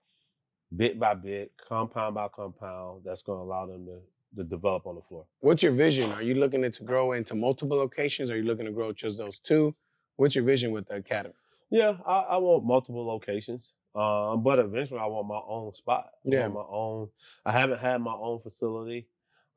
bit 0.74 0.98
by 0.98 1.14
bit, 1.14 1.53
compound 1.68 2.14
by 2.14 2.29
compound. 2.29 3.03
That's 3.05 3.22
going 3.22 3.38
to 3.38 3.42
allow 3.42 3.66
them 3.66 3.87
to, 3.87 4.00
to 4.37 4.44
develop 4.44 4.87
on 4.87 4.96
the 4.96 5.03
floor. 5.03 5.27
What's 5.40 5.62
your 5.62 5.72
vision? 5.72 6.11
Are 6.12 6.22
you 6.22 6.35
looking 6.35 6.70
to 6.70 6.83
grow 6.85 7.12
into 7.12 7.35
multiple 7.35 7.77
locations? 7.77 8.31
Are 8.31 8.37
you 8.37 8.44
looking 8.44 8.66
to 8.66 8.72
grow 8.72 8.92
just 8.92 9.18
those 9.18 9.38
two? 9.38 9.74
What's 10.16 10.35
your 10.35 10.44
vision 10.44 10.70
with 10.72 10.87
the 10.88 10.96
academy? 10.96 11.35
Yeah, 11.70 11.94
I, 12.07 12.18
I 12.20 12.37
want 12.37 12.64
multiple 12.64 13.05
locations, 13.07 13.72
um, 13.96 14.42
but 14.44 14.59
eventually 14.61 15.00
I 15.00 15.07
want 15.07 15.27
my 15.27 15.40
own 15.46 15.74
spot. 15.74 16.11
I 16.24 16.31
Yeah. 16.31 16.48
my 16.48 16.62
own. 16.68 17.09
I 17.44 17.53
haven't 17.53 17.81
had 17.81 18.00
my 18.00 18.12
own 18.14 18.38
facility, 18.40 19.09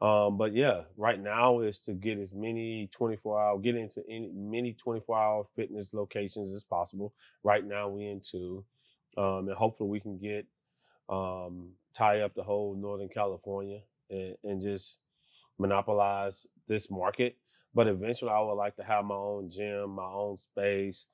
um, 0.01 0.37
but 0.37 0.55
yeah, 0.55 0.83
right 0.95 1.19
now 1.19 1.59
is 1.59 1.79
to 1.81 1.93
get 1.93 2.17
as 2.17 2.33
many 2.33 2.89
24 2.91 3.39
hour, 3.39 3.59
get 3.59 3.75
into 3.75 4.01
any 4.09 4.31
many 4.33 4.73
24 4.73 5.17
hour 5.17 5.43
fitness 5.55 5.93
locations 5.93 6.53
as 6.53 6.63
possible. 6.63 7.13
Right 7.43 7.63
now 7.65 7.89
we 7.89 8.07
in 8.07 8.21
two, 8.21 8.63
um, 9.15 9.47
and 9.47 9.53
hopefully 9.57 9.89
we 9.89 9.99
can 9.99 10.17
get 10.17 10.47
um, 11.09 11.69
tie 11.95 12.21
up 12.21 12.33
the 12.35 12.43
whole 12.43 12.75
Northern 12.75 13.09
California 13.09 13.79
and, 14.09 14.35
and 14.43 14.61
just 14.61 14.99
monopolize 15.57 16.45
this 16.67 16.89
market. 16.89 17.37
But 17.73 17.87
eventually, 17.87 18.31
I 18.31 18.39
would 18.41 18.53
like 18.53 18.75
to 18.77 18.83
have 18.83 19.05
my 19.05 19.15
own 19.15 19.49
gym, 19.51 19.91
my 19.91 20.05
own 20.05 20.37
space 20.37 21.05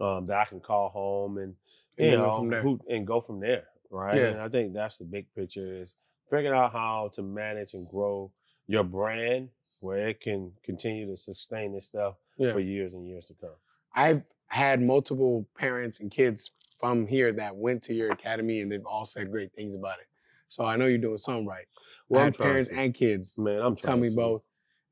um, 0.00 0.26
that 0.26 0.36
I 0.36 0.44
can 0.44 0.60
call 0.60 0.88
home 0.90 1.38
and 1.38 1.54
And 1.98 2.10
you 2.10 2.16
know 2.16 2.36
from 2.38 2.50
there. 2.50 2.62
who, 2.62 2.80
and 2.88 3.06
go 3.06 3.20
from 3.20 3.40
there, 3.40 3.64
right? 3.90 4.16
Yeah. 4.16 4.28
And 4.28 4.40
I 4.40 4.48
think 4.48 4.72
that's 4.74 4.98
the 4.98 5.04
big 5.04 5.26
picture 5.34 5.80
is 5.80 5.94
figuring 6.30 6.56
out 6.58 6.72
how 6.72 7.10
to 7.14 7.22
manage 7.22 7.74
and 7.74 7.88
grow 7.88 8.32
your 8.66 8.84
brand 8.84 9.48
where 9.80 10.08
it 10.08 10.20
can 10.20 10.52
continue 10.62 11.06
to 11.06 11.16
sustain 11.16 11.74
this 11.74 11.86
stuff 11.88 12.14
Yeah. 12.36 12.52
for 12.52 12.60
years 12.60 12.92
and 12.94 13.06
years 13.06 13.24
to 13.26 13.34
come. 13.34 13.50
I've 13.94 14.24
had 14.48 14.82
multiple 14.82 15.46
parents 15.56 16.00
and 16.00 16.10
kids 16.10 16.50
from 16.80 17.06
here 17.06 17.32
that 17.34 17.56
went 17.56 17.82
to 17.84 17.94
your 17.94 18.12
academy 18.12 18.60
and 18.60 18.72
they've 18.72 18.86
all 18.86 19.04
said 19.06 19.30
great 19.30 19.52
things 19.54 19.74
about 19.74 20.00
it. 20.00 20.06
So 20.48 20.64
I 20.64 20.76
know 20.76 20.86
you're 20.86 20.98
doing 20.98 21.18
something 21.18 21.46
right. 21.46 21.66
Well, 22.08 22.24
I 22.24 22.26
I'm 22.26 22.32
parents 22.32 22.70
to. 22.70 22.74
and 22.76 22.94
kids 22.94 23.38
Man, 23.38 23.62
I'm 23.62 23.76
tell 23.76 23.96
me 23.98 24.10
to. 24.10 24.14
both. 24.16 24.42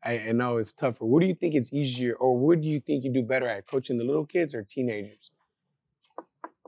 I, 0.05 0.19
I 0.29 0.33
know 0.33 0.59
it's 0.59 0.73
tougher. 0.73 1.07
What 1.07 1.21
do 1.21 1.27
you 1.27 1.35
think 1.35 1.55
it's 1.57 1.73
easier, 1.73 2.15
or 2.15 2.39
what 2.39 2.61
do 2.61 2.69
you 2.69 2.81
think 2.81 3.05
you 3.05 3.13
do 3.13 3.23
better 3.23 3.49
at 3.49 3.67
coaching 3.67 3.99
the 3.99 4.05
little 4.05 4.27
kids 4.27 4.55
or 4.55 4.63
teenagers? 4.63 5.33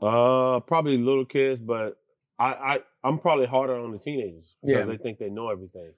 Uh, 0.01 0.59
probably 0.61 0.97
little 0.97 1.25
kids, 1.25 1.59
but 1.59 1.97
I, 2.39 2.45
I 2.53 2.79
I'm 3.03 3.19
probably 3.19 3.47
harder 3.47 3.75
on 3.75 3.91
the 3.91 3.99
teenagers 3.99 4.55
because 4.65 4.85
Yeah. 4.85 4.85
they 4.87 4.97
think 4.97 5.19
they 5.19 5.29
know 5.29 5.49
everything. 5.49 5.93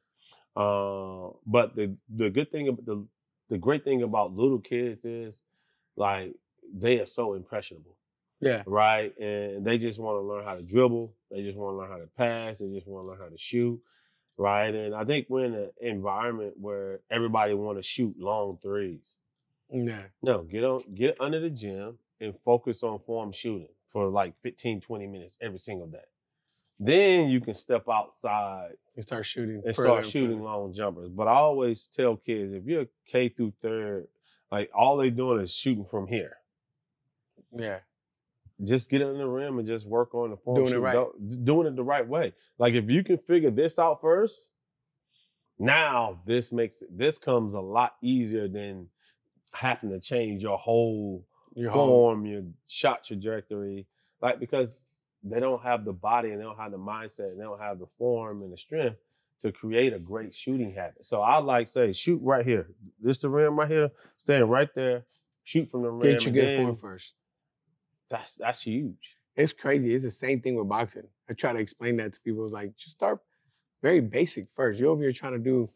Uh, 0.56 1.30
but 1.46 1.76
the 1.76 1.96
the 2.16 2.30
good 2.30 2.52
thing 2.52 2.70
about 2.70 2.86
the 2.86 3.08
the 3.50 3.58
great 3.58 3.84
thing 3.84 4.04
about 4.04 4.34
little 4.36 4.60
kids 4.60 5.06
is 5.06 5.44
like 5.98 6.34
they 6.74 7.00
are 7.00 7.06
so 7.08 7.34
impressionable, 7.36 7.98
Yeah, 8.44 8.64
right? 8.66 9.18
And 9.20 9.66
they 9.66 9.78
just 9.78 10.00
want 10.00 10.18
to 10.18 10.22
learn 10.22 10.44
how 10.44 10.56
to 10.56 10.64
dribble. 10.64 11.14
They 11.32 11.44
just 11.44 11.58
want 11.58 11.74
to 11.74 11.78
learn 11.78 11.90
how 11.90 11.98
to 11.98 12.10
pass. 12.18 12.60
They 12.60 12.70
just 12.70 12.88
want 12.88 13.06
to 13.06 13.10
learn 13.10 13.20
how 13.20 13.30
to 13.30 13.38
shoot, 13.38 13.80
right? 14.38 14.74
And 14.74 14.94
I 14.94 15.06
think 15.06 15.28
we're 15.30 15.46
in 15.46 15.56
an 15.56 15.72
environment 15.82 16.56
where 16.60 17.00
everybody 17.10 17.54
want 17.54 17.78
to 17.78 17.84
shoot 17.84 18.16
long 18.20 18.58
threes. 18.62 19.16
Mm, 19.74 19.88
yeah, 19.88 20.04
No, 20.22 20.44
get 20.44 20.64
on, 20.64 20.82
get 20.94 21.18
under 21.20 21.40
the 21.40 21.50
gym 21.50 21.98
and 22.20 22.34
focus 22.46 22.84
on 22.84 23.00
form 23.00 23.32
shooting 23.32 23.70
for 23.92 24.08
like 24.10 24.34
15, 24.42 24.82
20 24.82 25.08
minutes 25.08 25.38
every 25.42 25.60
single 25.60 25.88
day. 25.88 26.00
Then 26.80 27.30
you 27.30 27.40
can 27.40 27.54
step 27.56 27.88
outside 27.88 28.72
you 28.96 29.04
start 29.04 29.26
shooting 29.26 29.62
and 29.66 29.74
start 29.76 30.04
and 30.04 30.08
shooting 30.08 30.38
further. 30.38 30.44
long 30.44 30.74
jumpers. 30.74 31.10
But 31.10 31.28
I 31.28 31.36
always 31.36 31.88
tell 31.88 32.16
kids 32.18 32.54
if 32.54 32.66
you're 32.66 32.86
K 33.08 33.30
through 33.30 33.54
third, 33.62 34.08
like 34.52 34.70
all 34.74 34.98
they 34.98 35.10
doing 35.10 35.42
is 35.42 35.52
shooting 35.54 35.86
from 35.86 36.08
here. 36.08 36.38
Yeah, 37.56 37.80
Just 38.64 38.90
get 38.90 39.02
in 39.02 39.18
the 39.18 39.28
rim 39.28 39.60
and 39.60 39.68
just 39.68 39.88
work 39.88 40.14
on 40.14 40.30
the 40.30 40.38
form 40.38 40.58
Doing 40.58 40.74
it 40.74 40.78
right. 40.78 40.94
Don't- 40.94 41.46
doing 41.46 41.68
it 41.68 41.76
the 41.76 41.84
right 41.84 42.08
way. 42.08 42.34
Like 42.58 42.74
if 42.74 42.90
you 42.90 43.04
can 43.04 43.18
figure 43.18 43.52
this 43.52 43.80
out 43.80 44.02
first, 44.02 44.52
now 45.60 46.20
this 46.26 46.52
makes 46.52 46.84
this 46.90 47.18
comes 47.18 47.54
a 47.54 47.60
lot 47.60 47.96
easier 48.02 48.48
than 48.48 48.88
having 49.54 49.92
to 49.92 50.00
change 50.00 50.42
your 50.42 50.58
whole 50.58 51.26
home. 51.56 51.72
form, 51.72 52.26
your 52.26 52.44
shot 52.68 53.04
trajectory, 53.04 53.88
like 54.22 54.40
because 54.40 54.82
they 55.24 55.40
don't 55.40 55.62
have 55.64 55.86
the 55.86 55.94
body 55.94 56.32
and 56.32 56.40
they 56.40 56.44
don't 56.44 56.58
have 56.58 56.72
the 56.72 56.78
mindset 56.78 57.32
and 57.32 57.40
they 57.40 57.44
don't 57.44 57.60
have 57.62 57.80
the 57.80 57.88
form 57.98 58.42
and 58.42 58.52
the 58.52 58.58
strength 58.58 58.98
to 59.42 59.52
create 59.52 59.94
a 59.94 60.00
great 60.00 60.34
shooting 60.34 60.74
habit. 60.74 61.06
So 61.06 61.22
I 61.22 61.38
like 61.38 61.68
say 61.68 61.94
shoot 61.94 62.20
right 62.24 62.46
here. 62.46 62.68
This 63.02 63.20
the 63.20 63.30
rim 63.30 63.58
right 63.58 63.70
here, 63.70 63.92
stand 64.18 64.50
right 64.50 64.70
there, 64.74 65.06
shoot 65.44 65.70
from 65.70 65.84
the 65.84 65.92
rim. 65.92 66.14
Get 66.14 66.24
your 66.26 66.34
good 66.34 66.58
form 66.58 66.76
first. 66.76 67.14
That's 68.14 68.36
that's 68.36 68.62
huge. 68.62 69.18
It's 69.36 69.52
crazy. 69.52 69.94
It's 69.96 70.04
the 70.04 70.12
same 70.12 70.40
thing 70.40 70.54
with 70.56 70.70
boxing. 70.70 71.08
I 71.28 71.34
try 71.34 71.52
to 71.54 71.60
explain 71.60 71.98
that 71.98 72.14
to 72.14 72.20
people. 72.22 72.44
It's 72.44 72.54
like 72.54 72.76
just 72.78 72.92
start 72.92 73.20
very 73.82 74.02
basic 74.02 74.48
first. 74.56 74.80
You're 74.80 74.90
over 74.92 75.02
here 75.02 75.12
trying 75.12 75.34
to 75.34 75.40
do 75.40 75.70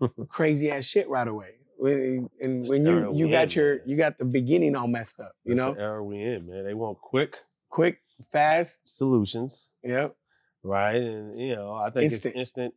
crazy 0.28 0.70
ass 0.70 0.84
shit 0.84 1.08
right 1.08 1.26
away. 1.26 1.52
When, 1.78 2.28
and 2.42 2.68
when 2.68 2.84
you 2.86 3.12
you 3.16 3.30
got 3.30 3.44
in, 3.56 3.60
your 3.62 3.74
man. 3.78 3.82
you 3.86 3.96
got 3.96 4.18
the 4.18 4.26
beginning 4.26 4.76
all 4.76 4.86
messed 4.86 5.18
up. 5.18 5.32
You 5.44 5.54
That's 5.54 5.66
know, 5.66 5.74
the 5.74 5.80
era 5.80 6.04
we 6.04 6.20
in, 6.22 6.46
man. 6.46 6.64
They 6.64 6.74
want 6.74 7.00
quick 7.00 7.38
quick, 7.70 8.00
fast. 8.30 8.82
solutions, 8.84 9.70
Yep, 9.82 10.14
right? 10.62 10.96
And 10.96 11.40
you 11.40 11.56
know, 11.56 11.74
I 11.74 11.88
think 11.90 12.04
Instant 12.12 12.34
it's 12.36 12.40
instant 12.40 12.74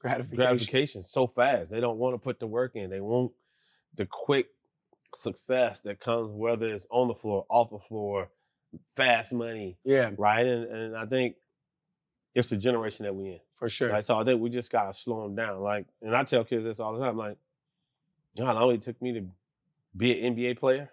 gratification. 0.00 0.36
gratification 0.38 1.02
so 1.04 1.26
fast. 1.26 1.70
They 1.70 1.80
don't 1.80 1.98
want 1.98 2.14
to 2.14 2.18
put 2.18 2.40
the 2.40 2.46
work 2.46 2.74
in. 2.74 2.88
They 2.90 3.00
want 3.02 3.32
the 3.96 4.06
quick 4.06 4.46
success 5.14 5.80
that 5.80 6.00
comes 6.00 6.30
whether 6.30 6.72
it's 6.72 6.86
on 6.90 7.08
the 7.08 7.14
floor, 7.14 7.46
off 7.48 7.70
the 7.70 7.78
floor, 7.78 8.28
fast 8.96 9.32
money, 9.32 9.78
Yeah, 9.84 10.10
right? 10.16 10.46
And 10.46 10.64
and 10.64 10.96
I 10.96 11.06
think 11.06 11.36
it's 12.34 12.50
the 12.50 12.56
generation 12.56 13.04
that 13.04 13.14
we 13.14 13.28
in. 13.30 13.40
for 13.56 13.68
sure. 13.68 13.90
Right? 13.90 14.04
So 14.04 14.18
I 14.18 14.24
think 14.24 14.40
we 14.40 14.50
just 14.50 14.70
gotta 14.70 14.94
slow 14.94 15.24
them 15.24 15.34
down. 15.34 15.60
Like, 15.60 15.86
and 16.02 16.16
I 16.16 16.24
tell 16.24 16.44
kids 16.44 16.64
this 16.64 16.80
all 16.80 16.92
the 16.92 17.00
time. 17.04 17.16
Like, 17.16 17.36
you 18.34 18.42
know 18.44 18.46
how 18.52 18.60
long 18.60 18.74
it 18.74 18.82
took 18.82 19.00
me 19.02 19.12
to 19.14 19.26
be 19.96 20.24
an 20.24 20.34
NBA 20.36 20.58
player? 20.58 20.90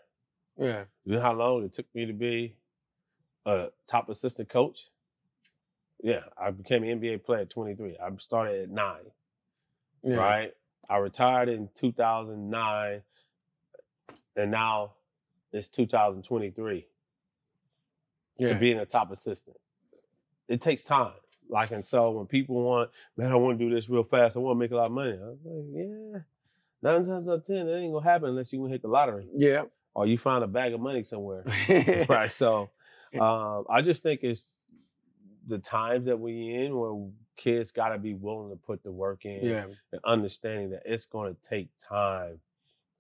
Yeah, 0.58 0.86
You 1.06 1.14
know 1.14 1.22
how 1.22 1.34
long 1.34 1.64
it 1.64 1.74
took 1.74 1.86
me 1.94 2.08
to 2.08 2.14
be 2.14 2.56
a 3.46 3.68
top 3.88 4.10
assistant 4.10 4.50
coach? 4.50 4.90
Yeah, 6.02 6.22
I 6.36 6.50
became 6.50 6.84
an 6.84 7.00
NBA 7.00 7.24
player 7.24 7.42
at 7.42 7.52
23. 7.52 7.98
I 8.00 8.10
started 8.18 8.64
at 8.64 8.70
nine 8.70 9.12
yeah. 10.04 10.16
right? 10.16 10.54
I 10.90 10.98
retired 10.98 11.50
in 11.50 11.70
2009, 11.80 13.02
and 14.38 14.52
now 14.52 14.94
it's 15.52 15.68
2023 15.70 16.88
Yeah, 18.38 18.50
to 18.50 18.56
being 18.56 18.80
a 18.80 18.86
top 18.86 19.12
assistant. 19.12 19.58
It 20.48 20.62
takes 20.62 20.84
time. 20.84 21.14
Like, 21.50 21.72
and 21.72 21.86
so 21.86 22.12
when 22.12 22.28
people 22.28 22.62
want, 22.62 22.92
man, 23.16 23.32
I 23.32 23.36
want 23.36 23.58
to 23.58 23.66
do 23.66 23.74
this 23.74 23.90
real 23.90 24.04
fast, 24.04 24.38
I 24.38 24.40
want 24.40 24.56
to 24.56 24.60
make 24.60 24.72
a 24.72 24.76
lot 24.76 24.86
of 24.86 24.92
money. 24.92 25.14
I 25.14 25.30
was 25.30 25.40
like, 25.44 25.66
yeah, 25.74 26.20
nine 26.82 27.06
times 27.06 27.28
out 27.28 27.34
of 27.34 27.46
10, 27.46 27.56
it 27.56 27.60
ain't 27.60 27.92
going 27.92 28.04
to 28.04 28.10
happen 28.10 28.30
unless 28.30 28.54
you 28.54 28.66
hit 28.66 28.82
the 28.82 28.88
lottery 28.88 29.28
yeah. 29.34 29.64
or 29.94 30.06
you 30.06 30.18
find 30.18 30.44
a 30.44 30.48
bag 30.48 30.74
of 30.74 30.80
money 30.80 31.04
somewhere. 31.04 31.44
right. 32.10 32.32
So 32.32 32.70
um, 33.20 33.66
I 33.70 33.82
just 33.82 34.04
think 34.04 34.24
it's 34.24 34.52
the 35.48 35.58
times 35.58 36.06
that 36.06 36.20
we 36.20 36.54
in 36.54 36.78
where 36.78 37.10
kids 37.38 37.72
got 37.72 37.90
to 37.90 37.98
be 37.98 38.14
willing 38.14 38.50
to 38.50 38.58
put 38.58 38.84
the 38.84 38.92
work 38.92 39.24
in 39.24 39.40
yeah, 39.46 39.66
and 39.92 40.02
understanding 40.04 40.72
that 40.72 40.82
it's 40.86 41.06
going 41.06 41.34
to 41.34 41.50
take 41.50 41.70
time 41.88 42.40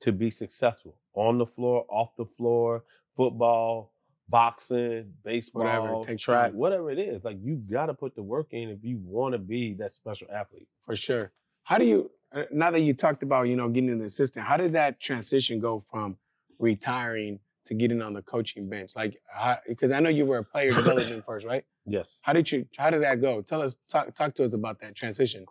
to 0.02 0.12
be 0.12 0.30
successful 0.32 0.96
on 1.14 1.38
the 1.38 1.46
floor, 1.46 1.86
off 1.90 2.16
the 2.18 2.26
floor, 2.26 2.84
football, 3.16 3.92
boxing, 4.30 5.14
baseball, 5.24 5.64
Whatever, 5.64 5.94
it 5.94 6.04
takes 6.04 6.24
track, 6.24 6.52
time. 6.52 6.58
whatever 6.58 6.92
it 6.92 7.00
is. 7.00 7.24
Like 7.24 7.38
you 7.42 7.56
got 7.56 7.88
to 7.88 7.94
put 7.94 8.16
the 8.16 8.24
work 8.24 8.48
in 8.52 8.70
if 8.70 8.84
you 8.84 9.00
want 9.04 9.34
to 9.34 9.40
be 9.40 9.74
that 9.76 9.94
special 9.94 10.28
athlete. 10.34 10.68
for 10.86 10.96
sure. 10.96 11.32
How 11.64 11.78
do 11.78 11.86
you? 11.86 12.12
uh, 12.34 12.44
Now 12.52 12.72
that 12.72 12.82
you 12.82 12.94
talked 12.94 13.24
about 13.24 13.44
you 13.44 13.56
know 13.56 13.70
getting 13.70 13.90
an 13.90 14.02
assistant, 14.02 14.46
how 14.46 14.58
did 14.58 14.74
that 14.74 15.00
transition 15.00 15.60
go 15.60 15.80
from 15.80 16.18
retiring 16.60 17.40
to 17.66 17.74
getting 17.74 18.02
on 18.02 18.14
the 18.14 18.22
coaching 18.22 18.70
bench? 18.70 18.92
Like, 18.96 19.20
because 19.68 19.92
I 19.92 20.00
know 20.00 20.10
you 20.10 20.26
were 20.26 20.38
a 20.40 20.44
player 20.44 20.72
development 20.72 21.26
first, 21.30 21.46
right? 21.46 21.66
Yes, 21.86 22.20
How 22.22 22.34
did 22.34 22.52
you? 22.52 22.68
How 22.78 22.90
did 22.90 23.02
that 23.04 23.22
go? 23.22 23.42
Tell 23.42 23.62
us, 23.62 23.78
talk, 23.90 24.14
talk 24.14 24.36
to 24.36 24.44
us 24.44 24.54
about 24.54 24.80
that 24.82 24.94
transition. 24.96 25.46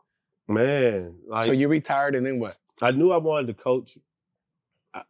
man. 0.49 1.15
Like 1.27 1.47
so 1.47 1.53
you 1.53 1.69
retired, 1.69 2.15
and 2.15 2.25
then 2.27 2.39
what? 2.39 2.57
I 2.83 2.91
knew 2.91 3.11
I 3.11 3.17
wanted 3.17 3.47
to 3.49 3.55
coach 3.55 3.97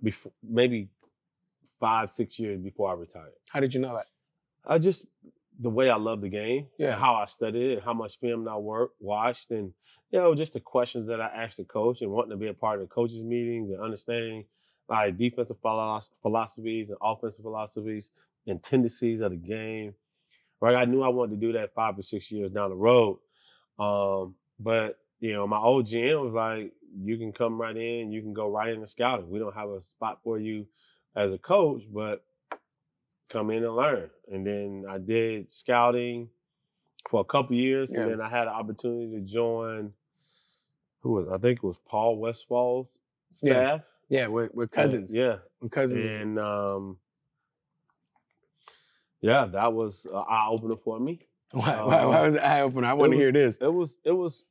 before 0.03 0.33
maybe 0.43 0.89
five, 1.81 2.11
six 2.11 2.39
years 2.39 2.61
before 2.61 2.91
I 2.91 2.95
retired. 2.95 3.33
How 3.49 3.61
did 3.61 3.75
you 3.75 3.81
know 3.81 3.95
that? 3.95 4.07
I 4.67 4.79
just 4.79 5.07
the 5.59 5.71
way 5.71 5.89
I 5.89 5.97
love 5.97 6.21
the 6.21 6.29
game, 6.29 6.67
Yeah. 6.79 6.97
how 6.97 7.15
I 7.15 7.25
studied 7.27 7.79
it, 7.79 7.83
how 7.83 7.95
much 7.95 8.19
film 8.19 8.47
I 8.49 8.57
worked, 8.59 9.01
watched, 9.01 9.51
and 9.51 9.73
you 10.11 10.21
know, 10.21 10.35
just 10.35 10.53
the 10.53 10.61
questions 10.61 11.09
that 11.09 11.21
I 11.21 11.27
asked 11.27 11.57
the 11.57 11.65
coach 11.65 12.01
and 12.03 12.11
wanting 12.11 12.31
to 12.31 12.37
be 12.37 12.47
a 12.49 12.55
part 12.55 12.81
of 12.81 12.89
the 12.89 12.95
coaches' 12.95 13.23
meetings 13.23 13.71
and 13.71 13.81
understanding 13.83 14.45
like 14.89 15.17
defensive 15.19 15.57
philosophies 16.23 16.89
and 16.91 16.99
offensive 17.03 17.43
philosophies 17.43 18.11
and 18.47 18.63
tendencies 18.63 19.21
of 19.21 19.31
the 19.33 19.37
game. 19.37 19.95
Right, 20.61 20.75
I 20.77 20.85
knew 20.85 21.03
I 21.03 21.09
wanted 21.09 21.41
to 21.41 21.47
do 21.47 21.53
that 21.55 21.75
five 21.75 21.99
or 21.99 22.03
six 22.03 22.31
years 22.31 22.51
down 22.51 22.71
the 22.71 22.77
road. 22.77 23.19
Um, 23.79 24.35
but 24.61 24.99
you 25.21 25.33
know, 25.33 25.47
my 25.47 25.59
old 25.59 25.87
GM 25.87 26.23
was 26.23 26.33
like, 26.35 26.73
"You 27.03 27.17
can 27.19 27.33
come 27.33 27.61
right 27.61 27.77
in, 27.77 28.11
you 28.13 28.23
can 28.23 28.33
go 28.33 28.49
right 28.51 28.73
into 28.73 28.87
scouting. 28.87 29.29
We 29.31 29.39
don't 29.39 29.55
have 29.55 29.71
a 29.71 29.81
spot 29.83 30.21
for 30.25 30.39
you 30.39 30.67
as 31.15 31.33
a 31.33 31.39
coach, 31.39 31.83
but 31.93 32.25
come 33.29 33.51
in 33.51 33.65
and 33.65 33.77
learn." 33.77 34.11
And 34.33 34.47
then 34.47 34.85
I 34.89 34.99
did 34.99 35.53
scouting 35.55 36.29
for 37.11 37.21
a 37.21 37.25
couple 37.25 37.57
years, 37.57 37.91
Yeah. 37.93 38.03
and 38.03 38.11
then 38.13 38.21
I 38.21 38.29
had 38.29 38.43
an 38.49 38.55
opportunity 38.55 39.11
to 39.13 39.21
join. 39.21 39.93
Who 41.01 41.13
was 41.13 41.29
I 41.29 41.39
think 41.39 41.59
it 41.59 41.63
was 41.67 41.77
Paul 41.87 42.17
Westphal's 42.19 42.89
Yeah. 43.43 43.53
staff. 43.53 43.81
Yeah, 44.09 44.27
with, 44.29 44.55
with 44.55 44.71
cousins. 44.71 45.13
Yeah, 45.15 45.39
With 45.61 45.73
cousins. 45.73 46.05
and 46.05 46.39
um, 46.39 46.99
yeah, 49.21 49.47
that 49.47 49.73
was 49.73 50.05
an 50.07 50.23
eye 50.29 50.47
opener 50.49 50.77
for 50.77 50.99
me. 51.01 51.27
Why, 51.53 51.83
why, 51.85 52.05
why 52.05 52.19
um, 52.19 52.25
was 52.25 52.35
it 52.35 52.43
eye 52.43 52.61
opener? 52.61 52.87
I 52.89 52.93
want 52.93 53.13
to 53.13 53.19
hear 53.19 53.33
this. 53.33 53.59
It 53.59 53.73
was 53.73 53.99
it 54.05 54.13
was 54.13 54.45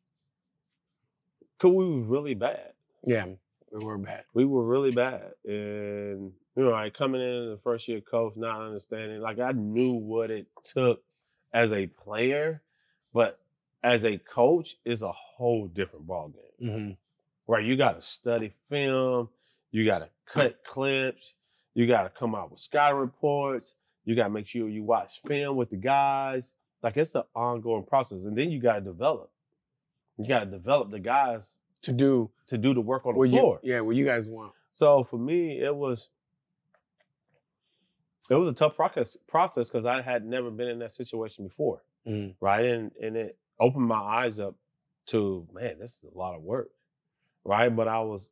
cause 1.59 1.71
we 1.71 1.85
was 1.89 2.05
really 2.05 2.33
bad. 2.33 2.73
Yeah, 3.05 3.25
we 3.71 3.83
were 3.83 3.97
bad. 3.97 4.23
We 4.33 4.45
were 4.45 4.63
really 4.63 4.91
bad. 4.91 5.31
And 5.45 6.31
you 6.55 6.63
know, 6.63 6.69
like 6.71 6.93
coming 6.93 7.21
in 7.21 7.51
the 7.51 7.59
first 7.63 7.87
year 7.87 8.01
coach, 8.01 8.33
not 8.35 8.61
understanding, 8.61 9.19
like 9.21 9.39
I 9.39 9.51
knew 9.51 9.93
what 9.93 10.31
it 10.31 10.47
took 10.63 11.03
as 11.53 11.71
a 11.71 11.87
player, 11.87 12.61
but 13.13 13.39
as 13.83 14.03
a 14.03 14.17
coach 14.17 14.77
is 14.85 15.03
a 15.03 15.11
whole 15.11 15.67
different 15.67 16.07
ball 16.07 16.29
game. 16.59 16.69
hmm 16.69 16.91
Where 17.45 17.61
you 17.61 17.75
gotta 17.77 18.01
study 18.01 18.53
film, 18.69 19.29
you 19.71 19.85
gotta 19.85 20.09
cut 20.25 20.63
clips, 20.65 21.33
you 21.73 21.85
gotta 21.87 22.09
come 22.09 22.33
out 22.35 22.51
with 22.51 22.59
scouting 22.59 22.99
reports, 22.99 23.75
you 24.05 24.15
gotta 24.15 24.29
make 24.29 24.47
sure 24.47 24.69
you 24.69 24.83
watch 24.83 25.21
film 25.27 25.57
with 25.57 25.69
the 25.69 25.75
guys. 25.75 26.53
Like 26.81 26.97
it's 26.97 27.15
an 27.15 27.23
ongoing 27.35 27.83
process. 27.83 28.23
And 28.23 28.37
then 28.37 28.51
you 28.51 28.59
gotta 28.59 28.81
develop. 28.81 29.31
You 30.17 30.27
gotta 30.27 30.45
develop 30.45 30.91
the 30.91 30.99
guys 30.99 31.59
To 31.83 31.91
do 31.91 32.31
to 32.47 32.57
do 32.57 32.73
the 32.73 32.81
work 32.81 33.05
on 33.05 33.13
the 33.13 33.19
what 33.19 33.29
you, 33.29 33.39
floor. 33.39 33.59
yeah, 33.63 33.81
what 33.81 33.95
you 33.95 34.05
guys 34.05 34.27
want. 34.27 34.53
So 34.71 35.03
for 35.03 35.17
me, 35.17 35.59
it 35.61 35.75
was 35.75 36.09
it 38.29 38.35
was 38.35 38.49
a 38.49 38.53
tough 38.53 38.75
process 38.75 39.17
process 39.27 39.69
because 39.69 39.85
I 39.85 40.01
had 40.01 40.25
never 40.25 40.49
been 40.49 40.67
in 40.67 40.79
that 40.79 40.91
situation 40.91 41.47
before, 41.47 41.83
Mhm. 42.07 42.35
right? 42.39 42.65
And 42.65 42.91
and 43.01 43.15
it 43.15 43.37
opened 43.59 43.85
my 43.85 43.99
eyes 43.99 44.39
up 44.39 44.55
to 45.07 45.47
man, 45.53 45.77
this 45.79 46.03
is 46.03 46.11
a 46.11 46.17
lot 46.17 46.35
of 46.35 46.41
work, 46.41 46.71
right? 47.43 47.69
But 47.69 47.87
I 47.87 47.99
was 48.01 48.31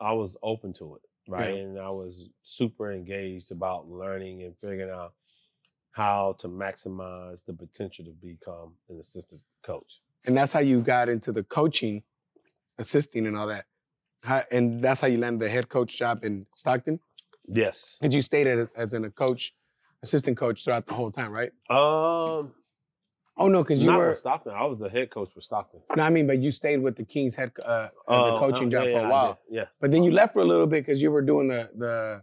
I 0.00 0.12
was 0.12 0.36
open 0.42 0.72
to 0.74 0.94
it, 0.96 1.02
right? 1.28 1.54
Yeah. 1.54 1.60
And 1.62 1.78
I 1.78 1.90
was 1.90 2.30
super 2.42 2.90
engaged 2.92 3.50
about 3.52 3.88
learning 3.90 4.42
and 4.44 4.56
figuring 4.56 4.90
out 4.90 5.12
how 5.90 6.34
to 6.38 6.48
maximize 6.48 7.44
the 7.44 7.52
potential 7.52 8.04
to 8.06 8.12
become 8.12 8.76
an 8.88 8.98
assistant 9.00 9.42
coach. 9.62 10.00
And 10.26 10.36
that's 10.36 10.52
how 10.52 10.60
you 10.60 10.80
got 10.80 11.08
into 11.08 11.32
the 11.32 11.42
coaching, 11.42 12.02
assisting 12.78 13.26
and 13.26 13.36
all 13.36 13.46
that. 13.46 13.64
How, 14.22 14.42
and 14.50 14.82
that's 14.82 15.00
how 15.00 15.08
you 15.08 15.18
landed 15.18 15.40
the 15.40 15.48
head 15.48 15.68
coach 15.68 15.96
job 15.96 16.24
in 16.24 16.46
Stockton. 16.52 17.00
Yes. 17.48 17.96
Because 18.00 18.14
you 18.14 18.20
stayed 18.22 18.46
as, 18.46 18.70
as 18.72 18.92
in 18.94 19.04
a 19.04 19.10
coach, 19.10 19.54
assistant 20.02 20.36
coach 20.36 20.62
throughout 20.64 20.86
the 20.86 20.94
whole 20.94 21.10
time, 21.10 21.32
right? 21.32 21.50
Um, 21.70 22.52
Oh 23.36 23.48
no, 23.48 23.62
because 23.62 23.82
you 23.82 23.90
not 23.90 23.98
were 23.98 24.14
Stockton. 24.14 24.52
I 24.54 24.64
was 24.66 24.78
the 24.78 24.90
head 24.90 25.10
coach 25.10 25.32
for 25.32 25.40
Stockton. 25.40 25.80
no, 25.96 26.02
I 26.02 26.10
mean, 26.10 26.26
but 26.26 26.40
you 26.40 26.50
stayed 26.50 26.82
with 26.82 26.96
the 26.96 27.04
Kings 27.04 27.34
head 27.34 27.52
uh, 27.64 27.88
uh, 28.06 28.26
the 28.26 28.32
Oh, 28.34 28.38
coaching 28.38 28.66
oh, 28.66 28.70
job 28.70 28.86
yeah, 28.86 28.92
for 28.92 29.06
a 29.06 29.08
while. 29.08 29.38
Yeah. 29.48 29.64
But 29.80 29.92
then 29.92 30.04
you 30.04 30.10
left 30.12 30.34
for 30.34 30.40
a 30.40 30.44
little 30.44 30.66
bit 30.66 30.84
because 30.84 31.00
you 31.00 31.10
were 31.10 31.22
doing 31.22 31.48
the 31.48 31.70
the 31.74 32.22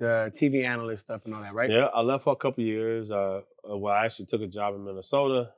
the 0.00 0.32
TV 0.34 0.64
analyst 0.64 1.02
stuff 1.02 1.24
and 1.26 1.34
all 1.34 1.42
that, 1.42 1.54
right? 1.54 1.70
Yeah, 1.70 1.86
I 1.94 2.00
left 2.00 2.24
for 2.24 2.32
a 2.32 2.36
couple 2.36 2.64
years. 2.64 3.12
Uh, 3.12 3.42
uh, 3.70 3.76
well, 3.76 3.94
I 3.94 4.04
actually 4.06 4.26
took 4.26 4.40
a 4.40 4.48
job 4.48 4.74
in 4.74 4.84
Minnesota 4.84 5.50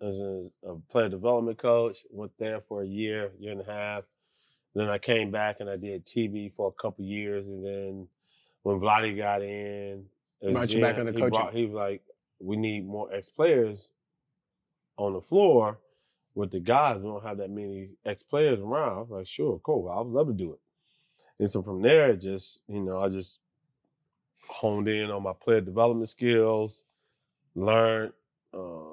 as 0.00 0.16
a, 0.18 0.50
a 0.66 0.76
player 0.90 1.08
development 1.08 1.58
coach. 1.58 1.98
Went 2.10 2.32
there 2.38 2.60
for 2.68 2.82
a 2.82 2.86
year, 2.86 3.30
year 3.38 3.52
and 3.52 3.60
a 3.60 3.64
half. 3.64 4.04
Then 4.74 4.88
I 4.88 4.98
came 4.98 5.30
back 5.30 5.60
and 5.60 5.70
I 5.70 5.76
did 5.76 6.04
TV 6.04 6.52
for 6.54 6.68
a 6.68 6.82
couple 6.82 7.04
years. 7.04 7.46
And 7.46 7.64
then 7.64 8.08
when 8.62 8.78
Vlade 8.80 9.16
got 9.16 9.42
in, 9.42 10.04
Brought 10.52 10.72
you 10.72 10.80
back 10.82 10.98
on 10.98 11.06
the 11.06 11.12
he 11.12 11.18
coaching. 11.18 11.30
brought- 11.30 11.54
he 11.54 11.64
was 11.64 11.72
like, 11.74 12.02
"We 12.40 12.56
need 12.56 12.86
more 12.86 13.12
ex 13.12 13.30
players 13.30 13.90
on 14.98 15.14
the 15.14 15.20
floor 15.22 15.78
with 16.34 16.50
the 16.50 16.60
guys. 16.60 16.98
We 17.00 17.08
don't 17.08 17.22
have 17.24 17.38
that 17.38 17.50
many 17.50 17.90
ex 18.04 18.22
players 18.22 18.60
around." 18.60 18.96
I 18.98 19.00
was 19.00 19.10
like, 19.10 19.26
"Sure, 19.26 19.58
cool. 19.60 19.88
I 19.88 19.96
would 19.98 20.12
love 20.12 20.26
to 20.26 20.34
do 20.34 20.52
it." 20.52 20.60
And 21.38 21.50
so 21.50 21.62
from 21.62 21.80
there, 21.80 22.14
just 22.16 22.60
you 22.68 22.80
know, 22.82 23.00
I 23.00 23.08
just 23.08 23.38
honed 24.46 24.88
in 24.88 25.10
on 25.10 25.22
my 25.22 25.32
player 25.32 25.62
development 25.62 26.08
skills, 26.10 26.84
learned 27.54 28.12
um, 28.52 28.85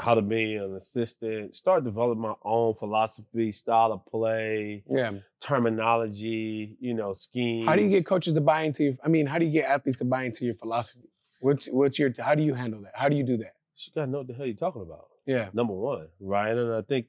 how 0.00 0.14
to 0.14 0.22
be 0.22 0.54
an 0.56 0.74
assistant, 0.76 1.54
start 1.54 1.84
developing 1.84 2.22
my 2.22 2.34
own 2.42 2.74
philosophy, 2.74 3.52
style 3.52 3.92
of 3.92 4.04
play, 4.06 4.82
Yeah. 4.88 5.12
terminology, 5.40 6.76
you 6.80 6.94
know, 6.94 7.12
schemes. 7.12 7.66
How 7.68 7.76
do 7.76 7.82
you 7.82 7.90
get 7.90 8.06
coaches 8.06 8.32
to 8.34 8.40
buy 8.40 8.62
into 8.62 8.84
your? 8.84 8.94
I 9.04 9.08
mean, 9.08 9.26
how 9.26 9.38
do 9.38 9.44
you 9.44 9.52
get 9.52 9.68
athletes 9.68 9.98
to 9.98 10.04
buy 10.04 10.24
into 10.24 10.44
your 10.44 10.54
philosophy? 10.54 11.08
What's 11.40 11.66
what's 11.66 11.98
your? 11.98 12.12
How 12.18 12.34
do 12.34 12.42
you 12.42 12.54
handle 12.54 12.80
that? 12.82 12.92
How 12.94 13.08
do 13.08 13.16
you 13.16 13.22
do 13.24 13.36
that? 13.38 13.54
You 13.76 13.92
gotta 13.94 14.10
know 14.10 14.18
what 14.18 14.26
the 14.26 14.34
hell 14.34 14.46
you're 14.46 14.56
talking 14.56 14.82
about. 14.82 15.06
Yeah. 15.26 15.48
number 15.52 15.74
one, 15.74 16.08
right? 16.18 16.56
And 16.56 16.72
I 16.74 16.82
think, 16.82 17.06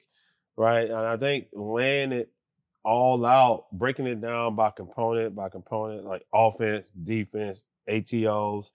right, 0.56 0.86
and 0.88 0.94
I 0.96 1.18
think 1.18 1.48
laying 1.54 2.12
it 2.12 2.30
all 2.84 3.26
out, 3.26 3.66
breaking 3.72 4.06
it 4.08 4.22
down 4.22 4.56
by 4.56 4.70
component 4.70 5.34
by 5.36 5.50
component, 5.50 6.06
like 6.06 6.24
offense, 6.34 6.92
defense, 7.04 7.64
ATOs, 7.90 8.66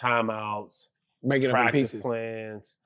timeouts, 0.00 0.88
making 1.22 1.50
it 1.50 1.52
up 1.52 1.56
in 1.58 1.62
practice 1.64 1.92
pieces. 1.92 2.02
plans, 2.02 2.76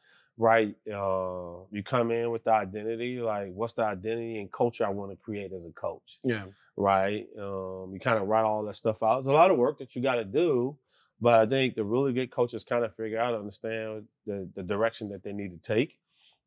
right? 0.40 0.74
Uh, 0.90 1.64
you 1.70 1.82
come 1.84 2.10
in 2.10 2.30
with 2.30 2.44
the 2.44 2.52
identity, 2.52 3.20
like 3.20 3.52
what's 3.52 3.74
the 3.74 3.82
identity 3.82 4.40
and 4.40 4.50
culture 4.50 4.86
I 4.86 4.88
want 4.88 5.10
to 5.10 5.16
create 5.16 5.52
as 5.52 5.66
a 5.66 5.70
coach, 5.70 6.18
Yeah. 6.24 6.46
right? 6.78 7.26
Um, 7.38 7.90
you 7.92 8.00
kind 8.02 8.18
of 8.18 8.26
write 8.26 8.44
all 8.44 8.64
that 8.64 8.76
stuff 8.76 9.02
out. 9.02 9.18
It's 9.18 9.28
a 9.28 9.32
lot 9.32 9.50
of 9.50 9.58
work 9.58 9.78
that 9.80 9.94
you 9.94 10.00
got 10.00 10.14
to 10.14 10.24
do, 10.24 10.78
but 11.20 11.34
I 11.34 11.44
think 11.46 11.74
the 11.74 11.84
really 11.84 12.14
good 12.14 12.30
coaches 12.30 12.64
kind 12.64 12.86
of 12.86 12.96
figure 12.96 13.20
out, 13.20 13.34
understand 13.34 14.06
the, 14.26 14.48
the 14.54 14.62
direction 14.62 15.10
that 15.10 15.22
they 15.22 15.34
need 15.34 15.50
to 15.50 15.58
take. 15.74 15.98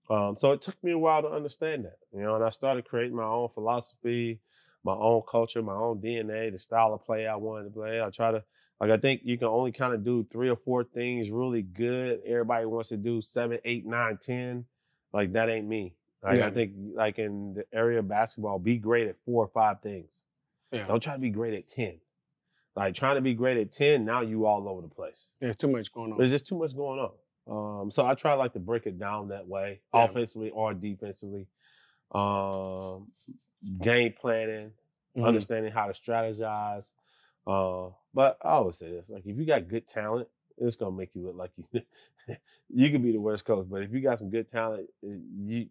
Um, 0.09 0.37
so 0.39 0.51
it 0.53 0.61
took 0.63 0.83
me 0.83 0.91
a 0.91 0.97
while 0.97 1.21
to 1.21 1.29
understand 1.29 1.85
that, 1.85 1.99
you 2.11 2.21
know, 2.23 2.35
and 2.35 2.43
I 2.43 2.49
started 2.49 2.85
creating 2.89 3.15
my 3.15 3.23
own 3.23 3.49
philosophy, 3.53 4.39
my 4.83 4.93
own 4.93 5.21
culture, 5.29 5.61
my 5.61 5.75
own 5.75 6.01
DNA, 6.01 6.51
the 6.51 6.57
style 6.57 6.95
of 6.95 7.05
play 7.05 7.27
I 7.27 7.35
wanted 7.35 7.65
to 7.65 7.69
play. 7.69 8.01
I 8.01 8.09
try 8.09 8.31
to, 8.31 8.43
like, 8.89 8.91
I 8.91 8.97
think 9.01 9.21
you 9.23 9.37
can 9.37 9.47
only 9.47 9.71
kind 9.71 9.93
of 9.93 10.03
do 10.03 10.25
three 10.31 10.49
or 10.49 10.55
four 10.57 10.83
things 10.83 11.29
really 11.31 11.61
good. 11.61 12.21
Everybody 12.25 12.65
wants 12.65 12.89
to 12.89 12.97
do 12.97 13.21
seven, 13.21 13.59
eight, 13.63 13.85
nine, 13.85 14.17
ten. 14.21 14.65
Like 15.13 15.31
that 15.33 15.47
ain't 15.49 15.67
me. 15.67 15.95
Like 16.21 16.39
Yeah. 16.39 16.47
I 16.47 16.51
think, 16.51 16.73
like 16.93 17.17
in 17.19 17.53
the 17.53 17.65
area 17.73 17.99
of 17.99 18.07
basketball, 18.07 18.59
be 18.59 18.77
great 18.77 19.07
at 19.07 19.15
four 19.25 19.45
or 19.45 19.47
five 19.47 19.79
things. 19.81 20.23
Yeah. 20.71 20.87
Don't 20.87 21.01
try 21.01 21.13
to 21.13 21.19
be 21.19 21.29
great 21.29 21.53
at 21.53 21.69
ten. 21.69 21.99
Like 22.75 22.95
trying 22.95 23.15
to 23.15 23.21
be 23.21 23.33
great 23.35 23.57
at 23.57 23.71
ten, 23.71 24.03
now 24.03 24.19
you 24.21 24.45
all 24.45 24.67
over 24.67 24.81
the 24.81 24.87
place. 24.89 25.33
There's 25.39 25.55
too 25.55 25.67
much 25.69 25.93
going 25.93 26.11
on. 26.11 26.17
There's 26.17 26.31
just 26.31 26.47
too 26.47 26.57
much 26.57 26.75
going 26.75 26.99
on. 26.99 27.11
Um, 27.83 27.91
so 27.91 28.05
I 28.05 28.15
try 28.15 28.33
like 28.33 28.53
to 28.53 28.59
break 28.59 28.85
it 28.85 28.99
down 28.99 29.29
that 29.29 29.47
way, 29.47 29.79
Yeah. 29.93 30.05
offensively 30.05 30.49
or 30.49 30.73
defensively. 30.73 31.47
Um, 32.11 33.11
game 33.81 34.13
planning, 34.19 34.71
Mhm. 35.15 35.25
understanding 35.25 35.71
how 35.71 35.87
to 35.87 35.93
strategize. 35.93 36.89
Uh, 37.45 37.89
but 38.13 38.37
I 38.43 38.49
always 38.51 38.77
say 38.77 38.91
this: 38.91 39.05
like 39.09 39.25
if 39.25 39.37
you 39.37 39.45
got 39.45 39.67
good 39.67 39.87
talent, 39.87 40.27
it's 40.57 40.75
gonna 40.75 40.95
make 40.95 41.09
you 41.13 41.23
look 41.25 41.35
like 41.35 41.51
you. 41.57 41.81
you 42.69 42.89
can 42.89 43.01
be 43.01 43.11
the 43.11 43.19
worst 43.19 43.43
coach, 43.45 43.65
but 43.69 43.81
if 43.83 43.91
you 43.91 43.99
got 44.01 44.17
some 44.19 44.29
good 44.29 44.47
talent, 44.49 44.87
uh, 45.05 45.09
you 45.43 45.67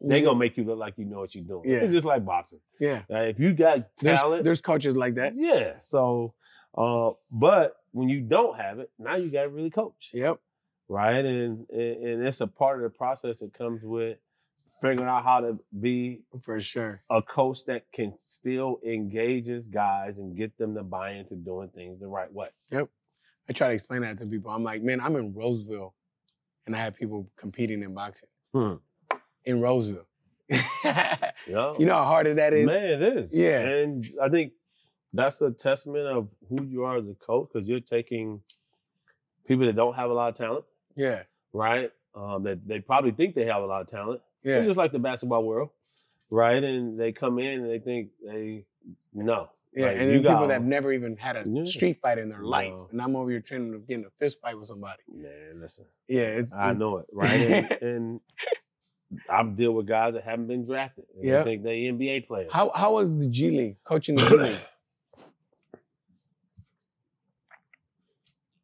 they 0.00 0.20
gonna 0.22 0.38
make 0.38 0.56
you 0.56 0.64
look 0.64 0.78
like 0.78 0.94
you 0.98 1.04
know 1.06 1.20
what 1.20 1.34
you're 1.34 1.44
doing. 1.44 1.62
Yeah. 1.64 1.78
It's 1.78 1.92
just 1.92 2.04
like 2.06 2.24
boxing. 2.24 2.60
Yeah. 2.78 3.02
Like, 3.08 3.30
if 3.30 3.40
you 3.40 3.54
got 3.54 3.88
There's, 3.98 4.18
talent, 4.18 4.44
there's 4.44 4.60
coaches 4.60 4.96
like 4.96 5.14
that. 5.14 5.32
yeah. 5.36 5.74
So, 5.82 6.34
uh, 6.76 7.12
but 7.30 7.76
when 7.92 8.08
you 8.08 8.20
don't 8.20 8.56
have 8.58 8.80
it, 8.80 8.90
now 8.98 9.16
you 9.16 9.30
got 9.30 9.42
to 9.44 9.48
really 9.48 9.70
coach, 9.70 10.10
Yep. 10.12 10.40
right? 10.88 11.24
And, 11.24 11.66
and 11.70 12.04
and 12.04 12.26
it's 12.26 12.40
a 12.42 12.46
part 12.46 12.76
of 12.76 12.82
the 12.82 12.90
process 12.90 13.38
that 13.38 13.54
comes 13.54 13.82
with 13.82 14.18
figuring 14.80 15.08
out 15.08 15.24
how 15.24 15.40
to 15.40 15.58
be 15.80 16.22
For 16.42 16.60
sure. 16.60 17.02
a 17.10 17.22
coach 17.22 17.64
that 17.66 17.84
can 17.92 18.14
still 18.18 18.80
engages 18.86 19.66
guys 19.66 20.18
and 20.18 20.36
get 20.36 20.56
them 20.58 20.74
to 20.74 20.82
buy 20.82 21.12
into 21.12 21.34
doing 21.36 21.68
things 21.70 22.00
the 22.00 22.08
right 22.08 22.32
way. 22.32 22.48
Yep. 22.70 22.88
I 23.48 23.52
try 23.52 23.68
to 23.68 23.74
explain 23.74 24.02
that 24.02 24.18
to 24.18 24.26
people. 24.26 24.50
I'm 24.50 24.62
like, 24.64 24.82
man, 24.82 25.00
I'm 25.00 25.16
in 25.16 25.34
Roseville, 25.34 25.94
and 26.66 26.74
I 26.74 26.78
have 26.78 26.96
people 26.96 27.30
competing 27.36 27.82
in 27.82 27.94
boxing 27.94 28.28
Hmm. 28.52 28.74
in 29.44 29.60
Roseville. 29.60 30.06
Yeah. 31.46 31.74
you 31.78 31.84
know 31.84 31.94
how 31.94 32.04
hard 32.04 32.26
that 32.38 32.54
is. 32.54 32.66
Man, 32.66 32.84
it 32.84 33.02
is. 33.02 33.36
Yeah. 33.36 33.60
And 33.60 34.06
I 34.22 34.28
think 34.30 34.52
that's 35.12 35.40
a 35.42 35.50
testament 35.50 36.06
of 36.06 36.28
who 36.48 36.64
you 36.64 36.84
are 36.84 36.96
as 36.96 37.06
a 37.06 37.14
coach 37.14 37.48
because 37.52 37.68
you're 37.68 37.80
taking 37.80 38.40
people 39.46 39.66
that 39.66 39.76
don't 39.76 39.94
have 39.94 40.10
a 40.10 40.14
lot 40.14 40.30
of 40.30 40.34
talent, 40.36 40.64
Yeah. 40.96 41.22
right? 41.52 41.90
Um, 42.14 42.44
that 42.44 42.66
they 42.66 42.80
probably 42.80 43.10
think 43.10 43.34
they 43.34 43.44
have 43.44 43.62
a 43.62 43.66
lot 43.66 43.82
of 43.82 43.88
talent. 43.88 44.22
Yeah. 44.44 44.58
It's 44.58 44.66
just 44.66 44.76
like 44.78 44.92
the 44.92 44.98
basketball 44.98 45.42
world, 45.44 45.70
right? 46.30 46.62
And 46.62 46.98
they 47.00 47.12
come 47.12 47.38
in 47.38 47.60
and 47.62 47.70
they 47.70 47.78
think 47.78 48.10
they 48.24 48.64
no. 49.12 49.48
Yeah, 49.76 49.86
Like, 49.86 49.96
and 49.96 50.06
you 50.12 50.20
then 50.20 50.32
people 50.34 50.46
that 50.48 50.54
have 50.54 50.64
never 50.64 50.92
even 50.92 51.16
had 51.16 51.36
a 51.36 51.42
Yeah. 51.48 51.64
street 51.64 51.98
fight 52.00 52.18
in 52.18 52.28
their 52.28 52.42
life, 52.44 52.68
No. 52.70 52.88
and 52.92 53.02
I'm 53.02 53.16
over 53.16 53.28
here 53.30 53.40
training 53.40 53.72
to 53.72 53.78
get 53.78 53.98
in 53.98 54.04
a 54.04 54.10
fist 54.10 54.40
fight 54.40 54.56
with 54.56 54.68
somebody. 54.68 55.02
Man, 55.12 55.60
listen, 55.60 55.86
Yeah, 56.06 56.28
it's, 56.38 56.52
I 56.54 56.66
it's- 56.66 56.78
know 56.78 56.98
it, 56.98 57.06
right? 57.12 57.30
And, 57.30 57.82
and 57.82 58.20
I 59.28 59.42
deal 59.42 59.72
with 59.72 59.86
guys 59.86 60.14
that 60.14 60.22
haven't 60.22 60.46
been 60.46 60.64
drafted. 60.64 61.06
And 61.16 61.24
Yeah. 61.24 61.38
They 61.42 61.44
think 61.56 61.62
they 61.64 61.80
NBA 61.86 62.20
players. 62.28 62.52
How 62.52 62.70
how 62.74 62.94
was 62.94 63.18
the 63.18 63.26
G 63.28 63.50
League 63.50 63.76
coaching 63.82 64.14
the 64.16 64.28
G 64.28 64.36
League? 64.36 64.58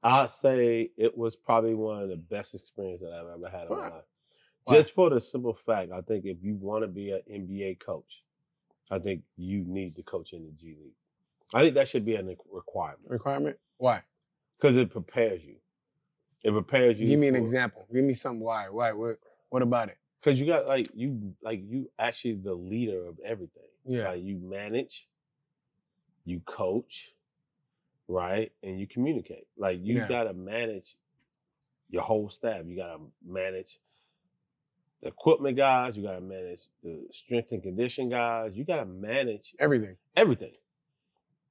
I'd 0.03 0.31
say 0.31 0.91
it 0.97 1.17
was 1.17 1.37
probably 1.37 1.75
one 1.75 2.03
of 2.03 2.09
the 2.09 2.17
best 2.17 2.55
experiences 2.55 3.07
that 3.07 3.13
I've 3.13 3.27
ever 3.29 3.49
had 3.51 3.67
in 3.71 3.77
my 3.77 3.89
life. 3.89 4.05
Just 4.69 4.93
for 4.95 5.11
the 5.11 5.21
simple 5.21 5.55
fact, 5.55 5.91
I 5.93 6.01
think 6.03 6.25
if 6.27 6.37
you 6.43 6.55
want 6.55 6.83
to 6.85 6.89
be 6.89 7.11
an 7.13 7.21
NBA 7.31 7.81
coach, 7.81 8.23
I 8.91 8.99
think 8.99 9.23
you 9.37 9.65
need 9.67 9.97
to 9.97 10.03
coach 10.03 10.33
in 10.33 10.45
the 10.45 10.51
G 10.53 10.69
League. 10.81 10.95
I 11.55 11.63
think 11.63 11.75
that 11.75 11.89
should 11.89 12.05
be 12.05 12.15
a 12.15 12.23
requirement 12.53 13.09
Requirement? 13.09 13.57
Why? 13.79 14.03
because 14.61 14.77
it 14.77 14.91
prepares 14.91 15.43
you. 15.43 15.57
It 16.45 16.53
prepares 16.53 17.01
you. 17.01 17.09
Give 17.09 17.19
me 17.19 17.29
an 17.29 17.35
for- 17.35 17.41
example. 17.41 17.87
Give 17.93 18.05
me 18.05 18.13
some 18.15 18.39
why. 18.41 18.69
Why? 18.69 18.93
What? 18.93 19.19
What 19.49 19.63
about 19.63 19.89
it? 19.89 19.97
Cause 20.23 20.39
you 20.39 20.47
got 20.47 20.67
like 20.69 20.89
you 20.95 21.35
like 21.43 21.61
you 21.67 21.91
actually 21.99 22.35
the 22.35 22.53
leader 22.55 23.07
of 23.07 23.19
everything. 23.25 23.63
Yeah. 23.87 24.11
Like 24.11 24.23
you 24.23 24.37
manage, 24.37 25.09
you 26.27 26.41
coach, 26.41 27.13
right? 28.07 28.53
And 28.63 28.79
you 28.79 28.87
communicate. 28.87 29.47
Like 29.57 29.79
you 29.83 29.97
Yeah. 29.97 30.09
gotta 30.09 30.35
manage 30.35 30.95
your 31.89 32.03
whole 32.03 32.29
staff. 32.31 32.65
You 32.67 32.77
gotta 32.77 32.99
manage 33.27 33.79
the 35.03 35.09
equipment 35.09 35.57
guys, 35.57 35.97
you 35.97 36.03
gotta 36.03 36.21
manage 36.21 36.61
the 36.83 37.07
strength 37.13 37.53
and 37.53 37.63
condition 37.63 38.09
guys, 38.09 38.53
you 38.55 38.65
gotta 38.65 38.85
manage 38.87 39.55
Everything. 39.59 39.97
everything. 40.17 40.53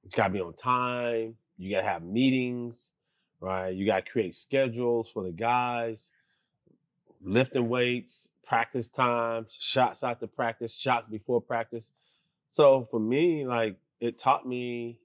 It's 0.04 0.14
gotta 0.14 0.32
be 0.32 0.40
on 0.40 0.54
time, 0.54 1.36
you 1.58 1.70
gotta 1.70 1.86
have 1.86 2.02
meetings, 2.02 2.90
right? 3.40 3.70
You 3.70 3.86
gotta 3.86 4.02
create 4.02 4.34
schedules 4.36 5.10
for 5.12 5.22
the 5.24 5.32
guys, 5.32 6.10
lifting 7.22 7.68
weights, 7.68 8.28
practice 8.46 8.88
times, 8.88 9.56
shots 9.58 10.02
after 10.02 10.26
practice, 10.26 10.74
shots 10.74 11.06
before 11.10 11.40
practice. 11.40 11.90
So 12.48 12.88
for 12.90 12.98
me, 13.00 13.46
like 13.46 13.76
it 14.00 14.18
taught 14.18 14.46
me, 14.46 14.98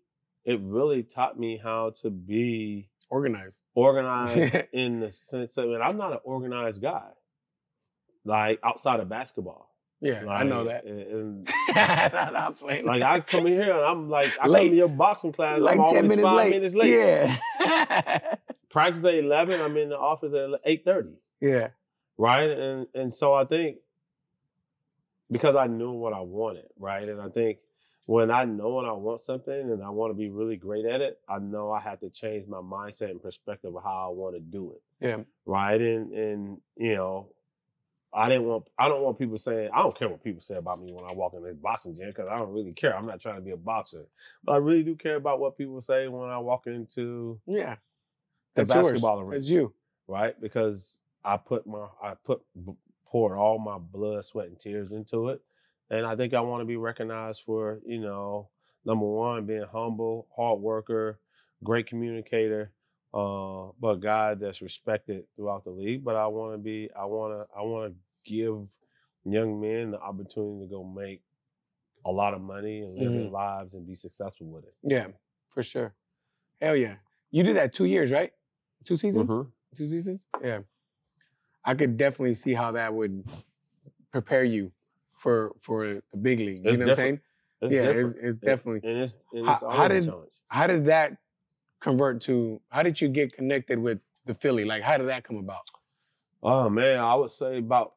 it 0.45 0.59
really 0.61 1.03
taught 1.03 1.37
me 1.39 1.57
how 1.61 1.91
to 2.01 2.09
be 2.09 2.89
Organized. 3.09 3.63
organized 3.75 4.55
in 4.73 4.99
the 4.99 5.11
sense 5.11 5.57
of, 5.57 5.65
and 5.65 5.83
I'm 5.83 5.97
not 5.97 6.11
an 6.13 6.19
organized 6.23 6.81
guy, 6.81 7.09
like 8.25 8.59
outside 8.63 8.99
of 8.99 9.07
basketball. 9.09 9.69
Yeah, 10.01 10.25
I 10.27 10.43
know 10.43 10.65
that. 10.65 10.83
and- 10.85 11.47
playing. 12.57 12.85
like 12.85 13.01
I 13.01 13.21
come 13.21 13.47
in 13.47 13.53
here 13.53 13.71
and 13.73 13.85
I'm 13.85 14.09
like, 14.09 14.31
I 14.39 14.47
Late. 14.47 14.63
come 14.65 14.69
to 14.71 14.75
your 14.75 14.87
boxing 14.89 15.31
class, 15.31 15.59
like 15.61 15.79
I'm 15.79 15.87
ten 15.87 16.07
minutes 16.07 16.27
five 16.27 16.35
late. 16.37 16.49
minutes 16.51 16.75
late. 16.75 16.91
Yeah. 16.93 18.35
Practice 18.69 19.03
at 19.05 19.15
eleven, 19.15 19.61
I'm 19.61 19.77
in 19.77 19.89
the 19.89 19.97
office 19.97 20.33
at 20.33 20.59
eight 20.65 20.83
thirty. 20.83 21.13
yeah. 21.39 21.69
right? 22.17 22.49
And 22.49 22.87
and 22.93 23.13
so 23.13 23.33
I 23.33 23.45
think 23.45 23.77
because 25.31 25.55
I 25.55 25.67
knew 25.67 25.91
what 25.91 26.13
I 26.13 26.19
wanted, 26.21 26.65
right? 26.77 27.07
And 27.07 27.21
I 27.21 27.29
think 27.29 27.59
when 28.05 28.29
I 28.29 28.45
know 28.45 28.77
and 28.79 28.87
I 28.87 28.91
want 28.91 29.21
something 29.21 29.53
and 29.71 29.81
I 29.83 29.89
want 29.89 30.11
to 30.11 30.15
be 30.15 30.29
really 30.29 30.57
great 30.57 30.85
at 30.85 31.01
it, 31.01 31.17
I 31.27 31.39
know 31.39 31.71
I 31.71 31.79
have 31.79 31.99
to 32.01 32.09
change 32.09 32.47
my 32.47 32.59
mindset 32.59 33.09
and 33.11 33.21
perspective 33.21 33.75
of 33.75 33.81
how 33.83 34.09
I 34.11 34.13
want 34.13 34.35
to 34.35 34.39
do 34.41 34.73
it, 34.73 34.81
Yeah. 35.05 35.23
right? 35.45 35.79
And 35.81 36.11
and 36.13 36.57
you 36.77 36.95
know, 36.95 37.29
I 38.15 38.29
didn't 38.29 38.45
want 38.45 38.65
I 38.79 38.87
don't 38.87 39.01
want 39.03 39.19
people 39.19 39.37
saying 39.37 39.69
I 39.73 39.81
don't 39.81 39.97
care 39.97 40.07
what 40.09 40.23
people 40.23 40.41
say 40.41 40.55
about 40.55 40.81
me 40.81 40.93
when 40.93 41.05
I 41.05 41.13
walk 41.13 41.33
in 41.35 41.43
this 41.43 41.57
boxing 41.57 41.95
gym 41.95 42.07
because 42.07 42.27
I 42.31 42.37
don't 42.37 42.53
really 42.53 42.73
care. 42.73 42.95
I'm 42.95 43.05
not 43.05 43.19
trying 43.21 43.35
to 43.35 43.41
be 43.41 43.51
a 43.51 43.57
boxer, 43.57 44.05
but 44.43 44.53
I 44.53 44.57
really 44.57 44.83
do 44.83 44.95
care 44.95 45.17
about 45.17 45.39
what 45.39 45.57
people 45.57 45.81
say 45.81 46.07
when 46.07 46.29
I 46.29 46.37
walk 46.37 46.67
into 46.67 47.39
Yeah. 47.45 47.75
the 48.55 48.63
That's 48.63 48.73
yours. 48.73 48.91
basketball 48.91 49.19
arena 49.19 49.33
That's 49.33 49.49
you. 49.49 49.73
right? 50.07 50.39
Because 50.39 50.99
I 51.23 51.37
put 51.37 51.67
my 51.67 51.87
I 52.01 52.13
put 52.23 52.41
poured 53.05 53.37
all 53.37 53.59
my 53.59 53.77
blood, 53.77 54.25
sweat, 54.25 54.47
and 54.47 54.59
tears 54.59 54.91
into 54.91 55.29
it, 55.29 55.41
and 55.89 56.05
I 56.05 56.15
think 56.15 56.33
I 56.33 56.41
want 56.41 56.61
to 56.61 56.65
be 56.65 56.77
recognized 56.77 57.43
for 57.45 57.79
you 57.85 57.99
know 57.99 58.49
number 58.85 59.05
one 59.05 59.45
being 59.45 59.65
humble, 59.71 60.27
hard 60.35 60.59
worker, 60.59 61.19
great 61.63 61.87
communicator, 61.87 62.71
uh, 63.15 63.71
but 63.79 63.87
a 63.87 63.97
guy 63.97 64.33
that's 64.35 64.61
respected 64.61 65.23
throughout 65.35 65.63
the 65.63 65.69
league. 65.71 66.03
But 66.03 66.15
I 66.17 66.27
want 66.27 66.53
to 66.53 66.57
be 66.57 66.89
I 66.99 67.05
want 67.05 67.33
to 67.33 67.57
I 67.57 67.61
want 67.61 67.93
to 67.93 68.31
give 68.31 68.67
young 69.23 69.59
men 69.61 69.91
the 69.91 69.99
opportunity 69.99 70.65
to 70.65 70.69
go 70.69 70.83
make 70.83 71.21
a 72.05 72.11
lot 72.11 72.33
of 72.35 72.41
money 72.41 72.81
and 72.81 72.97
live 72.97 73.11
their 73.13 73.29
lives 73.31 73.73
and 73.73 73.87
be 73.87 73.95
successful 73.95 74.47
with 74.47 74.65
it. 74.65 74.73
Yeah, 74.83 75.07
for 75.49 75.63
sure. 75.63 75.93
Hell 76.61 76.75
yeah. 76.75 76.95
You 77.31 77.41
did 77.43 77.55
that 77.55 77.73
two 77.73 77.85
years, 77.85 78.11
right? 78.11 78.31
Two 78.83 78.95
seasons? 78.97 79.31
Mhm. 79.31 79.51
Two 79.75 79.87
seasons? 79.87 80.27
Yeah. 80.43 80.59
I 81.63 81.73
could 81.73 81.97
definitely 81.97 82.35
see 82.35 82.53
how 82.53 82.73
that 82.73 82.93
would 82.93 83.23
prepare 84.11 84.43
you 84.43 84.71
for 85.17 85.53
for 85.59 86.01
the 86.11 86.17
big 86.21 86.39
leagues. 86.39 86.61
It's 86.61 86.71
you 86.73 86.77
know 86.77 86.83
what 86.85 86.89
I'm 86.91 86.95
saying? 86.95 87.19
It's 87.61 87.73
yeah, 87.73 87.81
different. 87.81 88.07
it's, 88.07 88.15
it's 88.23 88.37
definitely. 88.37 88.89
and 88.89 88.99
it's 89.01 89.15
and 89.33 89.45
How- 89.47 89.53
it's 89.53 89.61
how 89.63 89.67
always 89.69 90.05
did- 90.05 90.11
challenge. 90.11 90.31
How 90.47 90.67
did 90.67 90.85
that 90.85 91.17
convert 91.85 92.19
to? 92.21 92.59
How 92.69 92.83
did 92.83 92.99
you 92.99 93.07
get 93.07 93.31
connected 93.33 93.79
with 93.79 93.99
the 94.25 94.33
Philly? 94.33 94.65
Like, 94.65 94.81
how 94.81 94.97
did 94.97 95.07
that 95.07 95.23
come 95.23 95.37
about? 95.37 95.69
Oh 96.43 96.67
man, 96.69 96.99
I 96.99 97.15
would 97.15 97.31
say 97.31 97.57
about 97.59 97.93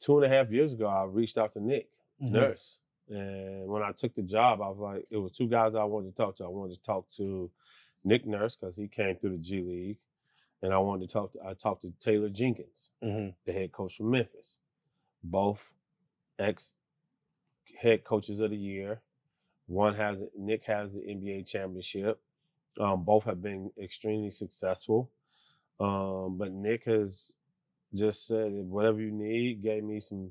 two 0.00 0.16
and 0.20 0.30
a 0.30 0.36
half 0.36 0.50
years 0.50 0.72
ago, 0.72 0.86
I 0.86 1.04
reached 1.04 1.38
out 1.38 1.52
to 1.54 1.60
Nick 1.60 1.88
Mm-hmm. 2.22 2.32
Nurse, 2.34 2.78
and 3.08 3.66
when 3.66 3.82
I 3.82 3.90
took 3.90 4.14
the 4.14 4.22
job, 4.22 4.62
I 4.62 4.68
was 4.68 4.78
like, 4.78 5.04
it 5.10 5.16
was 5.16 5.32
two 5.32 5.48
guys 5.48 5.74
I 5.74 5.82
wanted 5.82 6.10
to 6.14 6.16
talk 6.22 6.36
to. 6.36 6.44
I 6.44 6.48
wanted 6.48 6.74
to 6.76 6.82
talk 6.84 7.08
to 7.16 7.50
Nick 8.04 8.24
Nurse 8.24 8.54
because 8.56 8.76
he 8.76 8.86
came 8.86 9.16
through 9.16 9.30
the 9.30 9.38
G 9.38 9.62
League, 9.62 9.98
and 10.62 10.72
I 10.72 10.78
wanted 10.78 11.08
to 11.08 11.12
talk. 11.12 11.32
To, 11.32 11.40
I 11.44 11.54
talked 11.54 11.82
to 11.82 11.92
Taylor 12.00 12.28
Jenkins, 12.28 12.90
Mm-hmm. 13.02 13.30
the 13.46 13.52
head 13.52 13.72
coach 13.72 13.96
from 13.96 14.10
Memphis, 14.12 14.58
both 15.24 15.60
ex 16.38 16.72
head 17.80 18.04
coaches 18.04 18.38
of 18.40 18.50
the 18.50 18.56
year. 18.56 19.00
One 19.66 19.94
has 19.96 20.22
Nick 20.38 20.62
has 20.66 20.92
the 20.92 21.00
NBA 21.00 21.48
championship. 21.48 22.20
Um, 22.80 23.04
both 23.04 23.24
have 23.24 23.42
been 23.42 23.70
extremely 23.80 24.30
successful. 24.30 25.10
Um, 25.80 26.36
but 26.38 26.52
Nick 26.52 26.84
has 26.84 27.32
just 27.94 28.26
said 28.26 28.52
whatever 28.52 29.00
you 29.00 29.10
need, 29.10 29.62
gave 29.62 29.84
me 29.84 30.00
some 30.00 30.30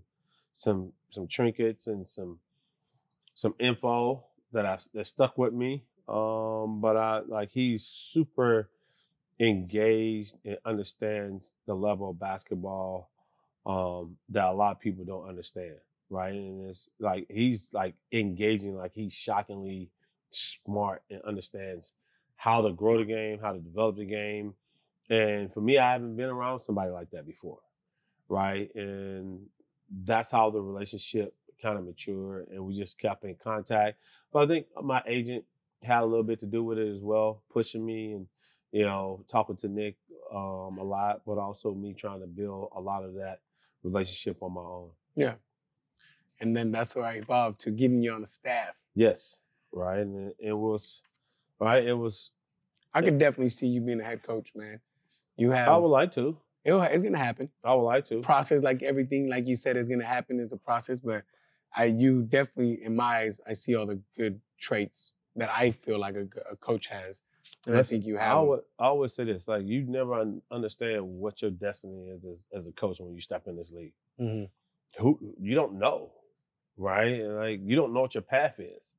some 0.53 0.93
some 1.09 1.27
trinkets 1.27 1.87
and 1.87 2.09
some 2.09 2.39
some 3.33 3.55
info 3.59 4.25
that 4.51 4.65
I 4.65 4.77
that 4.93 5.07
stuck 5.07 5.37
with 5.37 5.53
me. 5.53 5.83
Um, 6.07 6.81
but 6.81 6.97
I 6.97 7.21
like 7.27 7.51
he's 7.51 7.85
super 7.85 8.69
engaged 9.39 10.35
and 10.45 10.57
understands 10.65 11.53
the 11.65 11.73
level 11.73 12.09
of 12.09 12.19
basketball 12.19 13.09
um, 13.65 14.17
that 14.29 14.45
a 14.45 14.51
lot 14.51 14.73
of 14.73 14.79
people 14.79 15.05
don't 15.05 15.27
understand, 15.27 15.75
right? 16.09 16.33
And 16.33 16.69
it's 16.69 16.89
like 16.99 17.25
he's 17.29 17.69
like 17.73 17.95
engaging, 18.11 18.75
like 18.75 18.93
he's 18.93 19.13
shockingly 19.13 19.89
smart 20.31 21.03
and 21.09 21.21
understands 21.23 21.91
how 22.43 22.61
to 22.61 22.73
grow 22.73 22.97
the 22.97 23.05
game, 23.05 23.39
how 23.39 23.53
to 23.53 23.59
develop 23.59 23.95
the 23.95 24.05
game. 24.05 24.53
And 25.09 25.53
for 25.53 25.61
me, 25.61 25.77
I 25.77 25.93
haven't 25.93 26.17
been 26.17 26.27
around 26.29 26.59
somebody 26.59 26.91
like 26.91 27.09
that 27.11 27.25
before, 27.25 27.59
right? 28.27 28.69
And 28.75 29.45
that's 30.03 30.29
how 30.29 30.49
the 30.49 30.59
relationship 30.59 31.33
kind 31.61 31.77
of 31.77 31.85
matured, 31.85 32.49
and 32.51 32.65
we 32.65 32.77
just 32.77 32.99
kept 32.99 33.23
in 33.23 33.35
contact. 33.41 33.97
But 34.33 34.43
I 34.43 34.47
think 34.47 34.65
my 34.83 35.01
agent 35.07 35.45
had 35.83 36.01
a 36.01 36.05
little 36.05 36.23
bit 36.23 36.41
to 36.41 36.45
do 36.45 36.65
with 36.65 36.77
it 36.79 36.93
as 36.93 37.01
well, 37.01 37.43
pushing 37.49 37.85
me 37.85 38.11
and 38.11 38.27
you 38.73 38.83
know 38.83 39.23
talking 39.29 39.55
to 39.57 39.69
Nick 39.69 39.95
um, 40.29 40.77
a 40.79 40.83
lot, 40.83 41.21
but 41.25 41.37
also 41.37 41.73
me 41.73 41.93
trying 41.93 42.19
to 42.19 42.27
build 42.27 42.71
a 42.75 42.81
lot 42.81 43.05
of 43.05 43.13
that 43.13 43.39
relationship 43.83 44.43
on 44.43 44.53
my 44.53 44.61
own. 44.61 44.89
Yeah. 45.15 45.35
And 46.41 46.53
then 46.53 46.73
that's 46.73 46.93
where 46.93 47.05
I 47.05 47.13
evolved 47.13 47.61
to 47.61 47.71
getting 47.71 48.03
you 48.03 48.11
on 48.11 48.19
the 48.19 48.27
staff. 48.27 48.73
Yes, 48.95 49.37
right, 49.71 49.99
and 49.99 50.31
it, 50.31 50.35
it 50.39 50.53
was 50.53 51.03
right. 51.59 51.85
It 51.85 51.93
was. 51.93 52.31
I 52.93 53.01
could 53.01 53.17
definitely 53.17 53.49
see 53.49 53.67
you 53.67 53.81
being 53.81 53.99
a 53.99 54.03
head 54.03 54.21
coach, 54.23 54.51
man. 54.55 54.79
You 55.37 55.51
have. 55.51 55.69
I 55.69 55.77
would 55.77 55.87
like 55.87 56.11
to. 56.11 56.37
it'll, 56.63 56.81
it's 56.83 57.01
gonna 57.03 57.17
happen. 57.17 57.49
I 57.63 57.73
would 57.73 57.83
like 57.83 58.05
to. 58.05 58.21
process 58.21 58.61
like 58.61 58.83
everything 58.83 59.29
like 59.29 59.47
you 59.47 59.55
said 59.55 59.77
is 59.77 59.87
going 59.87 59.99
to 59.99 60.05
happen 60.05 60.39
is 60.39 60.53
a 60.53 60.57
process 60.57 60.99
but 60.99 61.23
i 61.75 61.85
you 61.85 62.21
definitely 62.23 62.83
in 62.83 62.95
my 62.95 63.17
eyes 63.21 63.41
i 63.47 63.53
see 63.53 63.75
all 63.75 63.85
the 63.87 63.99
good 64.15 64.39
traits 64.59 65.15
that 65.35 65.49
i 65.49 65.71
feel 65.71 65.99
like 65.99 66.15
a, 66.15 66.27
a 66.51 66.55
coach 66.57 66.85
has 66.87 67.21
and 67.65 67.75
i 67.75 67.81
think 67.83 68.05
you 68.05 68.15
have 68.17 68.29
them. 68.29 68.37
always, 68.37 68.61
I 68.79 68.85
always 68.85 69.13
say 69.13 69.23
this: 69.25 69.47
like 69.47 69.65
you 69.65 69.83
never 69.83 70.13
un- 70.13 70.41
understand 70.51 71.03
what 71.03 71.41
your 71.41 71.51
destiny 71.51 72.09
is 72.09 72.23
as, 72.23 72.37
as 72.59 72.67
a 72.67 72.71
coach 72.71 72.99
when 72.99 73.13
you 73.13 73.19
step 73.21 73.47
in 73.47 73.55
this 73.57 73.71
league. 73.71 73.93
Mhm. 74.21 74.49
Who 74.99 75.19
you 75.39 75.55
don't 75.55 75.73
know, 75.79 76.11
right? 76.77 77.19
Like 77.23 77.59
you 77.63 77.75
don't 77.75 77.91
know 77.93 78.01
what 78.01 78.13
your 78.15 78.21
path 78.21 78.59
is, 78.59 78.93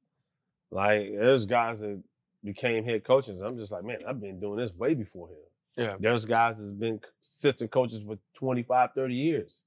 Like 0.70 1.12
there's 1.12 1.46
guys 1.46 1.80
that 1.80 2.02
became 2.44 2.84
head 2.84 3.04
coaches. 3.04 3.40
I'm 3.40 3.56
just 3.56 3.72
like, 3.72 3.84
man, 3.84 3.98
I've 4.06 4.20
been 4.20 4.38
doing 4.40 4.58
this 4.58 4.72
way 4.74 4.94
before 4.94 5.28
him. 5.28 5.36
Yeah. 5.76 5.96
There's 5.98 6.24
guys 6.24 6.58
that's 6.58 6.70
been 6.70 7.00
assistant 7.22 7.70
coaches 7.70 8.02
for 8.06 8.18
25, 8.34 8.90
30 8.94 9.14
years. 9.14 9.60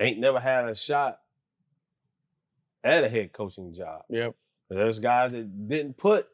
Ain't 0.00 0.18
never 0.18 0.40
had 0.40 0.68
a 0.68 0.74
shot 0.74 1.20
at 2.82 3.04
a 3.04 3.08
head 3.08 3.32
coaching 3.32 3.72
job. 3.74 4.02
Yep. 4.08 4.34
There's 4.70 4.98
guys 4.98 5.32
that 5.32 5.68
didn't 5.68 5.96
put 5.96 6.26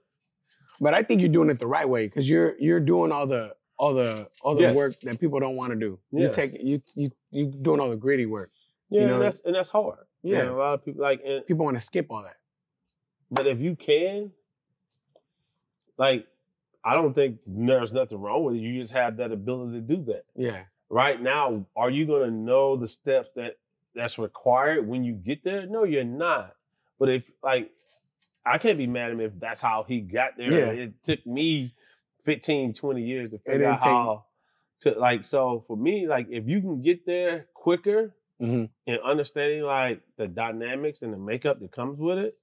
But 0.80 0.94
I 0.94 1.02
think 1.02 1.20
you're 1.20 1.28
doing 1.30 1.50
it 1.50 1.58
the 1.58 1.66
right 1.66 1.88
way 1.88 2.06
because 2.06 2.28
you're 2.30 2.54
you're 2.58 2.80
doing 2.80 3.12
all 3.12 3.26
the 3.26 3.54
all 3.76 3.92
the 3.92 4.28
all 4.42 4.54
the 4.54 4.62
Yes. 4.62 4.76
work 4.76 4.92
that 5.02 5.20
people 5.20 5.40
don't 5.40 5.56
want 5.56 5.72
to 5.72 5.78
do. 5.78 5.98
You 6.10 6.30
take 6.32 6.52
you 6.62 6.80
you 6.94 7.10
you 7.30 7.46
doing 7.46 7.80
all 7.80 7.90
the 7.90 7.96
gritty 7.96 8.24
work. 8.26 8.50
yeah, 8.88 9.06
know, 9.06 9.14
and 9.14 9.22
that's 9.22 9.40
and 9.40 9.54
that's 9.54 9.68
hard. 9.70 10.06
Yeah. 10.22 10.44
know, 10.44 10.56
a 10.56 10.58
lot 10.58 10.74
of 10.74 10.84
people 10.84 11.02
like 11.02 11.20
and, 11.24 11.44
People 11.46 11.64
want 11.66 11.76
to 11.76 11.80
skip 11.82 12.06
all 12.10 12.22
that. 12.22 12.36
but 13.30 13.46
if 13.46 13.60
you 13.60 13.76
can, 13.76 14.30
like 16.00 16.26
I 16.82 16.94
don't 16.94 17.12
think 17.14 17.36
there's 17.46 17.92
nothing 17.92 18.18
wrong 18.18 18.42
with 18.42 18.54
it. 18.56 18.60
You 18.60 18.80
just 18.80 18.94
have 18.94 19.18
that 19.18 19.32
ability 19.32 19.74
to 19.74 19.80
do 19.82 20.02
that. 20.06 20.24
Yeah. 20.34 20.62
right 20.88 21.20
now, 21.20 21.66
are 21.76 21.90
you 21.90 22.06
going 22.06 22.28
to 22.28 22.34
know 22.34 22.74
the 22.76 22.88
steps 22.88 23.28
that 23.36 23.58
that's 23.94 24.18
required 24.18 24.88
when 24.88 25.04
you 25.04 25.12
get 25.12 25.44
there? 25.44 25.66
No, 25.66 25.84
you're 25.84 26.04
not. 26.04 26.54
But 26.98 27.10
if 27.10 27.24
like, 27.42 27.70
I 28.46 28.56
can't 28.56 28.78
be 28.78 28.86
mad 28.86 29.06
at 29.06 29.12
him 29.12 29.20
if 29.20 29.32
that's 29.38 29.60
how 29.60 29.84
he 29.86 30.00
got 30.00 30.38
there. 30.38 30.50
Yeah. 30.50 30.84
It 30.84 31.04
took 31.04 31.26
me 31.26 31.74
15, 32.24 32.72
20 32.72 33.02
years 33.02 33.30
to 33.30 33.38
figure 33.38 33.66
out 33.66 33.82
how 33.82 34.24
to 34.80 34.92
like. 34.98 35.24
So 35.24 35.64
for 35.68 35.76
me, 35.76 36.08
like, 36.08 36.28
if 36.30 36.48
you 36.48 36.62
can 36.62 36.80
get 36.80 37.04
there 37.04 37.46
quicker 37.54 38.14
hmm 38.38 38.64
and 38.86 38.98
understanding 39.04 39.64
like 39.64 40.00
the 40.16 40.26
dynamics 40.26 41.02
and 41.02 41.12
the 41.12 41.18
makeup 41.18 41.60
that 41.60 41.72
comes 41.72 41.98
with 41.98 42.16
it, 42.16 42.38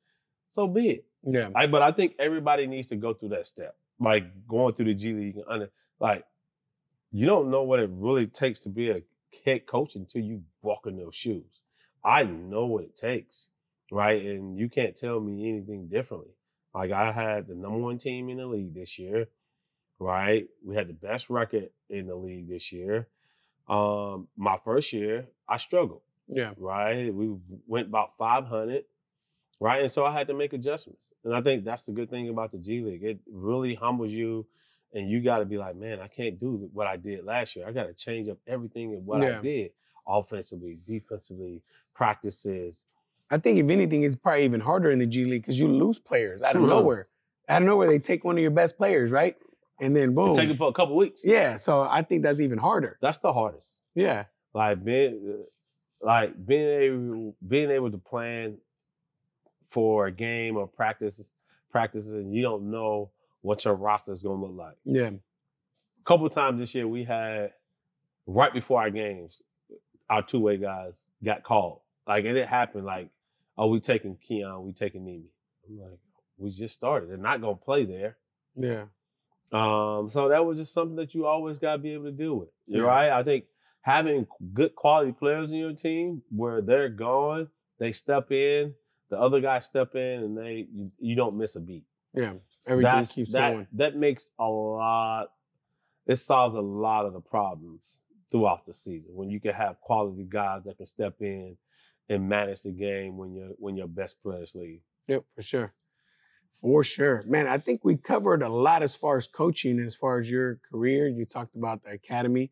so 0.50 0.68
be 0.68 0.90
it. 0.90 1.06
Yeah. 1.24 1.50
Like, 1.54 1.72
but 1.72 1.82
I 1.82 1.92
think 1.92 2.16
everybody 2.20 2.68
needs 2.68 2.90
to 2.90 2.96
go 2.96 3.14
through 3.14 3.30
that 3.30 3.48
step. 3.48 3.76
Like 4.00 4.48
going 4.48 4.74
through 4.76 4.86
the 4.86 4.94
G 4.94 5.14
League 5.14 5.36
and 5.38 5.46
under 5.50 5.70
like 6.00 6.24
you 7.12 7.26
don't 7.26 7.50
know 7.50 7.64
what 7.64 7.80
it 7.80 7.90
really 7.92 8.28
takes 8.28 8.62
to 8.62 8.70
be 8.70 8.90
a 8.92 9.02
head 9.46 9.66
coach 9.66 9.96
until 9.96 10.22
you 10.22 10.44
walk 10.62 10.86
in 10.86 10.98
those 10.98 11.16
shoes. 11.16 11.62
I 12.04 12.24
know 12.24 12.66
what 12.68 12.84
it 12.84 12.96
takes, 12.96 13.48
right? 13.92 14.24
And 14.24 14.58
you 14.58 14.70
can't 14.70 14.96
tell 14.96 15.20
me 15.20 15.50
anything 15.50 15.88
differently. 15.88 16.32
Like 16.76 16.92
I 16.92 17.12
had 17.12 17.48
the 17.48 17.56
number 17.56 17.80
one 17.80 17.98
team 17.98 18.30
in 18.30 18.38
the 18.38 18.46
league 18.46 18.76
this 18.76 19.00
year, 19.00 19.28
right? 20.00 20.48
We 20.64 20.76
had 20.76 20.88
the 20.90 20.94
best 20.94 21.30
record 21.30 21.70
in 21.90 22.06
the 22.08 22.16
league 22.16 22.48
this 22.50 22.72
year. 22.72 23.08
Um, 23.68 24.28
my 24.38 24.58
first 24.64 24.94
year, 24.94 25.28
I 25.50 25.58
struggled 25.58 26.02
Yeah. 26.28 26.54
right? 26.58 27.12
We 27.14 27.36
went 27.66 27.88
about 27.88 28.16
500, 28.18 28.84
right? 29.60 29.82
And 29.82 29.92
so 29.92 30.06
I 30.06 30.12
had 30.14 30.28
to 30.28 30.34
make 30.34 30.54
adjustments. 30.54 31.08
And 31.24 31.36
I 31.36 31.42
think 31.42 31.64
that's 31.66 31.84
the 31.84 31.92
good 31.92 32.10
thing 32.10 32.30
about 32.30 32.52
the 32.52 32.58
G 32.58 32.82
League. 32.82 33.04
It 33.04 33.20
really 33.32 33.76
humbles 33.76 34.12
you, 34.12 34.46
and 34.94 35.10
you 35.10 35.22
got 35.22 35.40
to 35.40 35.46
be 35.46 35.58
like, 35.58 35.76
man, 35.76 36.00
I 36.00 36.08
can't 36.08 36.40
do 36.40 36.70
what 36.74 36.88
I 36.88 36.96
did 36.98 37.26
last 37.26 37.56
year. 37.56 37.68
I 37.68 37.72
got 37.72 37.88
to 37.88 37.94
change 37.94 38.30
up 38.30 38.38
everything 38.48 38.94
and 38.94 39.06
what 39.06 39.22
Yeah. 39.22 39.40
I 39.40 39.42
did 39.42 39.72
offensively, 40.08 40.80
defensively, 40.86 41.62
practices. 41.94 42.84
I 43.30 43.38
think 43.38 43.60
if 43.60 43.70
anything, 43.70 44.04
it's 44.04 44.16
probably 44.16 44.46
even 44.46 44.62
harder 44.62 44.90
in 44.92 45.00
the 45.00 45.06
G 45.06 45.26
League 45.26 45.42
because 45.42 45.60
you 45.60 45.68
lose 45.68 46.00
players 46.00 46.42
out 46.42 46.56
of 46.56 46.62
Mhm. 46.62 46.70
nowhere. 46.70 47.10
Out 47.50 47.62
of 47.62 47.68
nowhere, 47.68 47.88
they 47.88 48.00
take 48.00 48.24
one 48.24 48.38
of 48.38 48.42
your 48.42 48.52
best 48.52 48.78
players, 48.78 49.12
right? 49.12 49.36
And 49.82 49.96
then 49.96 50.16
boom. 50.16 50.36
Take 50.36 50.50
it 50.50 50.58
for 50.58 50.70
a 50.70 50.74
couple 50.74 50.96
weeks. 50.96 51.24
yeah. 51.26 51.58
So 51.58 51.82
I 51.82 52.02
think 52.04 52.24
that's 52.24 52.40
even 52.40 52.58
harder. 52.58 52.98
That's 53.02 53.18
the 53.20 53.34
hardest. 53.34 53.80
Yeah. 53.96 54.26
Like 54.54 54.84
being, 54.84 55.44
like 56.02 56.46
being 56.46 56.68
able, 56.82 57.36
being 57.48 57.70
able 57.72 57.92
to 57.92 57.98
plan 57.98 58.58
for 59.70 60.08
a 60.08 60.12
game 60.12 60.58
or 60.58 60.68
practice, 60.68 61.32
practices, 61.72 62.12
and 62.12 62.34
you 62.34 62.42
don't 62.42 62.70
know 62.72 63.12
what 63.42 63.66
your 63.66 63.76
roster 63.76 64.12
is 64.12 64.24
going 64.24 64.40
to 64.40 64.46
look 64.46 64.58
like. 64.58 64.78
Yeah. 64.86 65.10
A 65.10 66.06
couple 66.06 66.30
times 66.30 66.60
this 66.60 66.74
year 66.74 66.88
we 66.88 67.04
had 67.04 67.54
right 68.26 68.54
before 68.54 68.82
our 68.82 68.90
games, 68.90 69.42
our 70.10 70.22
two 70.22 70.40
way 70.40 70.58
guys 70.58 71.08
got 71.24 71.44
called. 71.44 71.82
Like 72.08 72.26
and 72.26 72.38
it 72.38 72.48
happened. 72.48 72.86
Like, 72.86 73.10
oh, 73.58 73.68
we 73.68 73.80
taking 73.80 74.16
Keon, 74.16 74.66
we 74.66 74.72
taking 74.72 75.02
Nimi. 75.02 75.28
I'm 75.68 75.80
like, 75.80 76.00
we 76.38 76.52
just 76.52 76.76
started. 76.76 77.10
They're 77.10 77.18
not 77.18 77.42
gonna 77.42 77.56
play 77.56 77.86
there. 77.86 78.18
Yeah. 78.56 78.86
Um, 79.52 80.10
so 80.10 80.30
that 80.30 80.46
was 80.46 80.58
just 80.58 80.74
something 80.74 80.96
that 80.98 81.14
you 81.14 81.26
always 81.26 81.58
gotta 81.58 81.78
be 81.78 81.94
able 81.94 82.06
to 82.06 82.12
deal 82.12 82.36
with. 82.36 82.50
Yeah. 82.68 82.82
Right? 82.82 83.10
I 83.10 83.24
think 83.24 83.46
having 83.82 84.28
good 84.54 84.76
quality 84.76 85.12
players 85.12 85.52
in 85.52 85.58
your 85.58 85.74
team 85.74 86.22
where 86.30 86.62
they're 86.62 86.90
gone, 86.90 87.48
they 87.80 87.92
step 87.92 88.32
in, 88.32 88.74
the 89.10 89.18
other 89.18 89.40
guys 89.40 89.66
step 89.66 89.96
in, 89.96 90.24
and 90.24 90.38
they 90.38 90.68
you, 90.74 90.92
you 91.00 91.16
don't 91.16 91.38
miss 91.38 91.56
a 91.56 91.60
beat 91.60 91.86
Yeah. 92.14 92.34
Everything 92.66 92.92
that's, 92.92 93.12
keeps 93.14 93.32
that, 93.32 93.52
flowing. 93.52 93.68
That 93.74 93.96
makes 93.96 94.32
a 94.40 94.46
lot. 94.46 95.28
It 96.06 96.18
solves 96.18 96.56
a 96.56 96.62
lot 96.62 97.06
of 97.06 97.14
the 97.14 97.22
problems 97.22 97.98
throughout 98.32 98.66
the 98.66 98.74
season 98.74 99.12
when 99.14 99.30
you 99.30 99.40
can 99.40 99.54
have 99.54 99.80
quality 99.80 100.26
guys 100.28 100.64
that 100.66 100.78
can 100.78 100.86
step 100.86 101.16
in 101.22 101.56
and 102.10 102.28
manage 102.28 102.62
the 102.62 102.72
game 102.72 103.18
when 103.18 103.34
your 103.34 103.50
when 103.58 103.76
your 103.78 103.88
best 103.88 104.22
players 104.22 104.54
leave. 104.56 104.82
Yep, 105.08 105.24
for 105.36 105.42
sure. 105.42 105.74
For 106.62 106.84
sure. 106.84 107.24
Man, 107.28 107.48
I 107.48 107.60
think 107.60 107.86
we 107.86 107.98
covered 107.98 108.42
a 108.42 108.50
lot 108.50 108.82
as 108.82 108.96
far 108.96 109.18
as 109.18 109.28
coaching, 109.28 109.80
as 109.80 109.96
far 109.96 110.20
as 110.20 110.30
your 110.30 110.60
career. 110.70 111.08
You 111.08 111.26
talked 111.26 111.56
about 111.56 111.84
the 111.84 111.92
academy. 111.92 112.52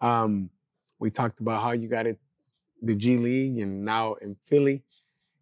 Um, 0.00 0.50
we 0.98 1.10
talked 1.10 1.40
about 1.40 1.62
how 1.62 1.72
you 1.72 1.88
got 1.88 2.06
it, 2.06 2.18
the 2.80 2.94
G 2.94 3.16
League, 3.16 3.58
and 3.58 3.84
now 3.84 4.14
in 4.14 4.36
Philly. 4.44 4.84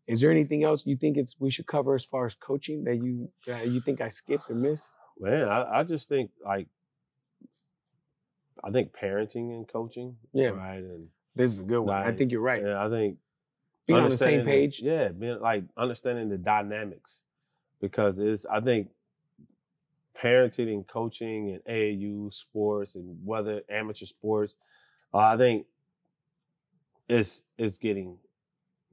Is 0.08 0.20
there 0.22 0.30
anything 0.30 0.64
else 0.64 0.86
you 0.86 0.96
think 0.96 1.16
it's 1.18 1.36
we 1.38 1.50
should 1.50 1.66
cover 1.66 1.94
as 1.94 2.04
far 2.04 2.24
as 2.26 2.34
coaching 2.34 2.82
that 2.84 2.96
you 2.96 3.30
uh, 3.46 3.58
you 3.58 3.80
think 3.80 4.00
I 4.00 4.08
skipped 4.08 4.50
or 4.50 4.54
missed? 4.54 4.96
Man, 5.20 5.46
I, 5.46 5.80
I 5.80 5.82
just 5.84 6.08
think 6.08 6.30
like 6.44 6.66
I 8.64 8.70
think 8.70 8.92
parenting 8.92 9.54
and 9.54 9.68
coaching. 9.68 10.16
Yeah. 10.32 10.48
Right. 10.48 10.78
And 10.78 11.08
This 11.36 11.52
is 11.52 11.60
a 11.60 11.64
good 11.64 11.80
one. 11.80 11.94
I 12.02 12.12
think 12.12 12.32
you're 12.32 12.40
right. 12.40 12.62
yeah, 12.62 12.84
I 12.84 12.88
think 12.88 13.18
Being 13.86 14.00
on 14.00 14.08
the 14.10 14.16
same 14.16 14.44
page. 14.46 14.80
yeah, 14.80 15.08
being 15.08 15.40
like 15.40 15.64
understanding 15.76 16.28
the 16.30 16.38
dynamics 16.38 17.20
because 17.80 18.18
it's 18.18 18.46
I 18.46 18.60
think 18.60 18.88
parenting 20.20 20.72
and 20.72 20.86
coaching 20.88 21.50
and 21.50 21.64
AAU 21.64 22.32
sports 22.34 22.94
and 22.96 23.18
whether 23.24 23.60
amateur 23.70 24.06
sports, 24.06 24.56
uh, 25.14 25.18
I 25.18 25.36
think 25.36 25.66
it's 27.08 27.42
it's 27.58 27.76
getting 27.78 28.16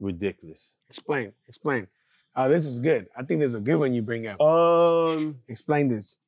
ridiculous. 0.00 0.70
Explain. 0.88 1.32
Explain. 1.48 1.86
Uh, 2.34 2.48
this 2.48 2.64
is 2.66 2.78
good. 2.78 3.08
I 3.16 3.22
think 3.22 3.40
this 3.40 3.48
is 3.48 3.54
a 3.54 3.60
good 3.60 3.76
one 3.76 3.94
you 3.94 4.02
bring 4.02 4.26
up. 4.26 4.40
Um, 4.40 5.40
Explain 5.48 5.88
this. 5.88 6.18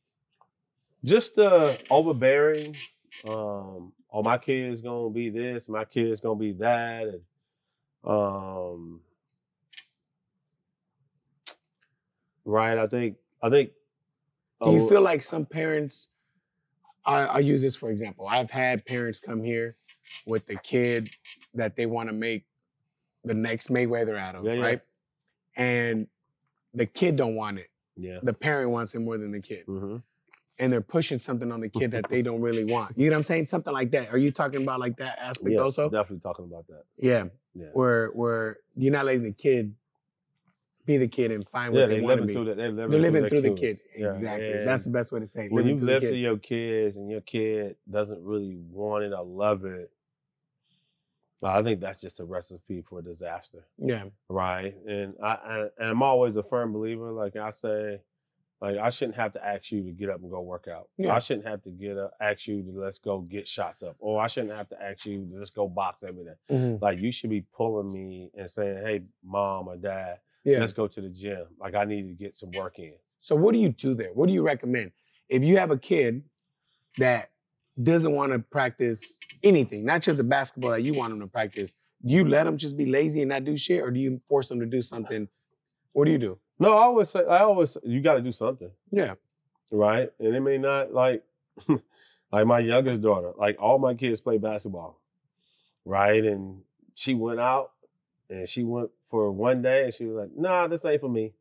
just 1.05 1.35
the 1.37 1.79
overbearing. 1.91 2.75
Um, 3.29 3.93
oh, 4.11 4.23
my 4.23 4.39
kid's 4.39 4.81
gonna 4.81 5.11
be 5.11 5.29
this, 5.29 5.69
my 5.69 5.85
kid's 5.85 6.21
gonna 6.21 6.39
be 6.39 6.53
that, 6.53 7.09
and 7.09 7.21
um, 8.05 9.01
right. 12.45 12.79
I 12.79 12.87
think 12.87 13.17
I 13.43 13.51
think. 13.51 13.71
Do 14.65 14.73
you 14.73 14.83
oh, 14.83 14.89
feel 14.89 15.03
like 15.03 15.23
some 15.23 15.47
parents? 15.47 16.09
I, 17.05 17.27
I'll 17.27 17.41
use 17.41 17.63
this 17.63 17.77
for 17.77 17.91
example. 17.91 18.27
I've 18.27 18.51
had 18.51 18.85
parents 18.85 19.21
come 19.21 19.43
here 19.43 19.77
with 20.27 20.47
the 20.47 20.57
kid 20.57 21.11
that 21.55 21.77
they 21.77 21.87
want 21.87 22.09
to 22.09 22.13
make 22.13 22.45
the 23.29 23.35
next 23.35 23.69
Mayweather 23.71 24.19
out 24.19 24.35
of, 24.35 24.45
Yeah, 24.45 24.55
yeah. 24.55 24.63
right? 24.63 24.81
And 25.57 26.07
the 26.75 26.87
kid 26.87 27.17
don't 27.17 27.35
want 27.35 27.59
it. 27.59 27.69
Yeah. 27.97 28.19
The 28.23 28.33
parent 28.33 28.71
wants 28.71 28.95
it 28.95 29.01
more 29.01 29.19
than 29.19 29.33
the 29.33 29.41
kid, 29.41 29.65
hmm 29.67 29.97
and 30.61 30.73
they're 30.73 30.81
pushing 30.81 31.21
something 31.21 31.53
on 31.53 31.61
the 31.61 31.69
kid 31.69 31.93
that 31.93 32.09
they 32.11 32.21
don't 32.21 32.41
really 32.41 32.65
want. 32.65 32.99
You 32.99 33.09
know 33.11 33.15
what 33.15 33.19
I'm 33.19 33.25
saying? 33.25 33.47
Something 33.47 33.73
like 33.73 33.93
that. 33.93 34.09
Are 34.13 34.19
you 34.19 34.33
talking 34.33 34.61
about 34.65 34.81
like 34.81 34.97
that 34.97 35.17
aspect 35.21 35.57
also? 35.57 35.89
definitely 35.89 36.19
talking 36.19 36.47
about 36.47 36.67
that. 36.67 36.83
Yeah, 36.97 37.27
Yeah. 37.55 37.67
where 37.75 38.09
where 38.09 38.57
you're 38.75 38.93
not 38.93 39.05
letting 39.07 39.23
the 39.23 39.31
kid 39.33 39.77
be 40.85 40.97
the 40.97 41.07
kid 41.07 41.31
and 41.31 41.49
find 41.49 41.73
Yeah, 41.73 41.83
what 41.83 41.89
they 41.91 42.01
want 42.01 42.21
to 42.23 42.27
be. 42.27 42.33
through 42.33 42.47
that. 42.47 42.57
They're 42.57 42.71
living, 42.73 42.91
They're 42.91 43.01
living 43.01 43.21
their 43.21 43.29
through 43.29 43.41
the 43.43 43.55
kid. 43.55 43.79
Yeah, 43.97 44.09
Exactly. 44.09 44.53
and 44.53 44.67
That's 44.67 44.85
the 44.85 44.91
best 44.91 45.13
way 45.13 45.21
to 45.21 45.27
say 45.27 45.45
it. 45.47 45.53
when 45.53 45.65
living 45.65 45.79
you 45.79 45.85
live 45.87 46.03
through 46.03 46.17
your 46.17 46.39
kids 46.39 46.97
and 46.97 47.09
your 47.09 47.21
kid 47.21 47.77
doesn't 47.89 48.21
really 48.25 48.57
want 48.57 49.05
it 49.05 49.13
or 49.13 49.25
love 49.25 49.65
it, 49.65 49.93
I 51.47 51.63
think 51.63 51.81
that's 51.81 52.01
just 52.01 52.19
a 52.21 52.25
recipe 52.25 52.83
for 52.83 53.01
disaster. 53.01 53.65
yeah. 53.79 54.05
right? 54.29 54.75
And 54.87 55.15
I, 55.23 55.27
I 55.27 55.59
and 55.79 55.91
I'm 55.91 56.03
always 56.03 56.37
a 56.37 56.43
firm 56.43 56.73
believer. 56.73 57.13
Like 57.13 57.37
I 57.37 57.51
say, 57.51 58.01
like 58.61 58.77
I 58.77 58.91
shouldn't 58.91 59.17
have 59.17 59.33
to 59.35 59.47
ask 59.47 59.71
you 59.71 59.85
to 59.85 59.93
get 59.93 60.11
up 60.11 60.21
and 60.21 60.31
go 60.31 60.41
work 60.41 60.67
out. 60.67 60.89
Yeah. 60.97 61.15
I 61.15 61.21
shouldn't 61.21 61.47
have 61.47 61.63
to 61.63 61.71
get 61.71 61.97
up, 61.97 62.13
ask 62.21 62.49
you 62.49 62.63
to 62.65 62.73
let's 62.81 62.99
go 62.99 63.21
get 63.21 63.47
shots 63.47 63.83
up, 63.85 63.95
or 64.01 64.21
I 64.21 64.27
shouldn't 64.27 64.53
have 64.53 64.69
to 64.71 64.83
ask 64.83 65.07
you 65.07 65.27
to 65.31 65.37
let's 65.39 65.51
go 65.51 65.69
box 65.69 66.03
every 66.03 66.25
day. 66.25 66.35
Mhm. 66.51 66.83
Like 66.83 66.99
you 66.99 67.13
should 67.13 67.31
be 67.31 67.43
pulling 67.57 67.93
me 67.93 68.31
and 68.37 68.51
saying, 68.51 68.79
"Hey, 68.85 69.03
mom 69.25 69.69
or 69.69 69.77
dad, 69.77 70.19
Yeah. 70.45 70.59
let's 70.59 70.73
go 70.73 70.89
to 70.89 71.01
the 71.01 71.09
gym. 71.09 71.47
Like 71.61 71.75
I 71.77 71.85
need 71.85 72.09
to 72.09 72.15
get 72.15 72.37
some 72.37 72.51
work 72.51 72.81
in." 72.81 72.95
So 73.21 73.37
what 73.37 73.53
do 73.53 73.59
you 73.59 73.69
do 73.69 73.95
there? 73.95 74.13
What 74.13 74.27
do 74.27 74.33
you 74.33 74.43
recommend? 74.43 74.91
If 75.29 75.45
you 75.45 75.59
have 75.59 75.71
a 75.71 75.79
kid 75.79 76.25
that 76.97 77.31
doesn't 77.83 78.13
want 78.13 78.33
to 78.33 78.39
practice 78.39 79.19
anything, 79.43 79.85
not 79.85 80.03
just 80.03 80.21
a 80.21 80.25
basketball 80.25 80.73
that 80.73 80.83
you 80.83 80.95
want 80.95 81.11
them 81.11 81.21
to 81.21 81.27
practice, 81.27 81.75
do 82.05 82.15
you 82.15 82.25
let 82.27 82.45
them 82.45 82.57
just 82.57 82.77
be 82.77 82.87
lazy 82.87 83.21
and 83.23 83.29
not 83.29 83.45
do 83.45 83.57
shit, 83.57 83.81
or 83.81 83.91
do 83.91 84.01
you 84.01 84.21
force 84.29 84.49
them 84.49 84.61
to 84.61 84.67
do 84.67 84.81
something? 84.83 85.29
What 85.93 86.05
do 86.07 86.11
you 86.13 86.19
do? 86.19 86.39
No, 86.59 86.73
I 86.77 86.83
always 86.83 87.09
say 87.11 87.21
I 87.25 87.41
always 87.41 87.77
you 87.85 88.01
got 88.01 88.15
to 88.15 88.21
do 88.21 88.33
something, 88.33 88.71
Yeah. 88.91 89.15
right? 89.71 90.11
And 90.19 90.35
it 90.35 90.41
may 90.41 90.59
not 90.59 90.93
like 90.93 91.23
like 91.69 92.47
my 92.47 92.59
youngest 92.61 93.01
daughter. 93.01 93.33
Like 93.37 93.61
all 93.61 93.79
my 93.79 93.95
kids 93.95 94.21
play 94.21 94.39
basketball, 94.39 95.01
right? 95.85 96.25
And 96.25 96.63
she 96.95 97.15
went 97.15 97.41
out 97.41 97.73
and 98.29 98.49
she 98.49 98.63
went 98.65 98.91
for 99.11 99.31
one 99.33 99.63
day 99.63 99.85
and 99.85 99.95
she 99.95 100.05
was 100.07 100.17
like, 100.17 100.37
"Nah, 100.37 100.67
this 100.69 100.85
ain't 100.85 101.01
for 101.01 101.09
me." 101.09 101.33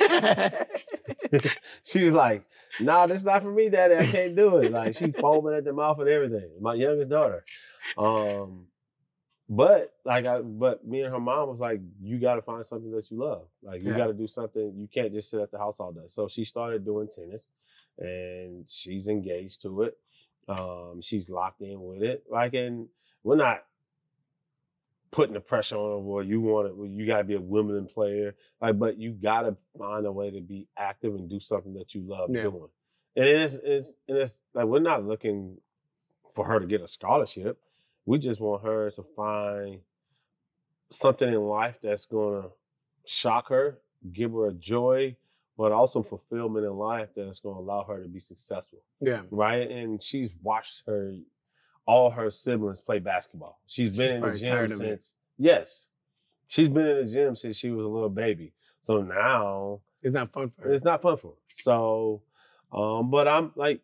she 1.84 2.04
was 2.04 2.12
like, 2.12 2.44
"Nah, 2.78 3.06
this 3.06 3.24
not 3.24 3.42
for 3.42 3.52
me, 3.52 3.68
Daddy. 3.68 3.96
I 3.96 4.06
can't 4.06 4.36
do 4.36 4.58
it." 4.58 4.72
Like 4.72 4.94
she 4.96 5.12
foaming 5.12 5.54
at 5.54 5.64
the 5.64 5.72
mouth 5.72 5.98
and 5.98 6.08
everything. 6.08 6.50
My 6.60 6.74
youngest 6.74 7.10
daughter. 7.10 7.44
Um, 7.96 8.66
but 9.48 9.94
like 10.04 10.26
I, 10.26 10.40
but 10.40 10.86
me 10.86 11.02
and 11.02 11.12
her 11.12 11.20
mom 11.20 11.48
was 11.48 11.60
like, 11.60 11.80
"You 12.02 12.18
got 12.18 12.34
to 12.36 12.42
find 12.42 12.64
something 12.66 12.90
that 12.92 13.10
you 13.10 13.18
love. 13.18 13.46
Like 13.62 13.82
you 13.82 13.90
Yeah. 13.90 13.96
got 13.96 14.06
to 14.08 14.12
do 14.12 14.26
something. 14.26 14.74
You 14.76 14.88
can't 14.92 15.12
just 15.12 15.30
sit 15.30 15.40
at 15.40 15.50
the 15.50 15.58
house 15.58 15.76
all 15.78 15.92
day." 15.92 16.06
So 16.08 16.28
she 16.28 16.44
started 16.44 16.84
doing 16.84 17.08
tennis, 17.08 17.50
and 17.98 18.64
she's 18.68 19.08
engaged 19.08 19.62
to 19.62 19.82
it. 19.82 19.98
Um, 20.48 21.00
she's 21.00 21.28
locked 21.30 21.60
in 21.62 21.82
with 21.82 22.02
it. 22.02 22.24
Like, 22.30 22.54
and 22.54 22.88
we're 23.22 23.36
not 23.36 23.64
putting 25.10 25.34
the 25.34 25.40
pressure 25.40 25.76
on 25.76 26.02
her. 26.02 26.08
or 26.08 26.22
you 26.22 26.40
want 26.40 26.68
it. 26.68 26.90
You 26.90 27.06
got 27.06 27.18
to 27.18 27.24
be 27.24 27.34
a 27.34 27.40
Wimbledon 27.40 27.86
player. 27.86 28.34
Like, 28.60 28.78
but 28.78 28.98
you 28.98 29.12
got 29.12 29.42
to 29.42 29.56
find 29.78 30.06
a 30.06 30.12
way 30.12 30.30
to 30.30 30.40
be 30.40 30.68
active 30.76 31.14
and 31.14 31.28
do 31.28 31.40
something 31.40 31.74
that 31.74 31.94
you 31.94 32.02
love 32.02 32.30
Yeah. 32.30 32.42
doing. 32.42 32.68
And 33.16 33.24
it's, 33.26 33.54
it's, 33.54 33.92
and 34.08 34.18
it's 34.18 34.34
like 34.52 34.66
we're 34.66 34.80
not 34.80 35.04
looking 35.04 35.58
for 36.34 36.44
her 36.44 36.60
to 36.60 36.66
get 36.66 36.82
a 36.82 36.88
scholarship. 36.88 37.58
We 38.04 38.18
just 38.18 38.40
want 38.40 38.62
her 38.62 38.90
to 38.90 39.02
find 39.16 39.80
something 40.90 41.28
in 41.28 41.40
life 41.40 41.76
that's 41.82 42.04
going 42.04 42.42
to 42.42 42.48
shock 43.06 43.48
her, 43.48 43.78
give 44.12 44.32
her 44.32 44.48
a 44.48 44.52
joy, 44.52 45.16
but 45.56 45.72
also 45.72 46.02
fulfillment 46.02 46.66
in 46.66 46.72
life 46.72 47.08
that's 47.16 47.40
going 47.40 47.56
to 47.56 47.60
allow 47.60 47.84
her 47.84 48.02
to 48.02 48.08
be 48.08 48.20
successful 48.20 48.78
yeah. 49.00 49.22
right? 49.30 49.70
And 49.70 50.02
she's 50.02 50.30
watched 50.42 50.82
her 50.86 51.14
all 51.86 52.10
her 52.10 52.30
siblings 52.30 52.80
play 52.80 52.98
basketball. 52.98 53.60
She's 53.66 53.90
She's 53.90 53.98
been 53.98 54.16
in 54.16 54.22
the 54.22 54.38
gym 54.38 54.48
tired 54.48 54.72
of 54.72 54.80
it. 54.82 55.02
since 55.02 55.14
yes, 55.38 55.86
she's 56.48 56.68
been 56.68 56.86
in 56.86 57.06
the 57.06 57.12
gym 57.12 57.36
since 57.36 57.56
she 57.56 57.70
was 57.70 57.84
a 57.84 57.88
little 57.88 58.08
baby. 58.10 58.52
So 58.82 59.02
now 59.02 59.80
It's 60.02 60.12
not 60.12 60.32
fun 60.32 60.48
for 60.50 60.62
her. 60.62 60.72
it's 60.72 60.84
not 60.84 61.02
fun 61.02 61.16
for 61.16 61.28
her. 61.28 61.36
So, 61.56 62.22
um, 62.72 63.10
but 63.10 63.26
I'm 63.28 63.52
like, 63.56 63.80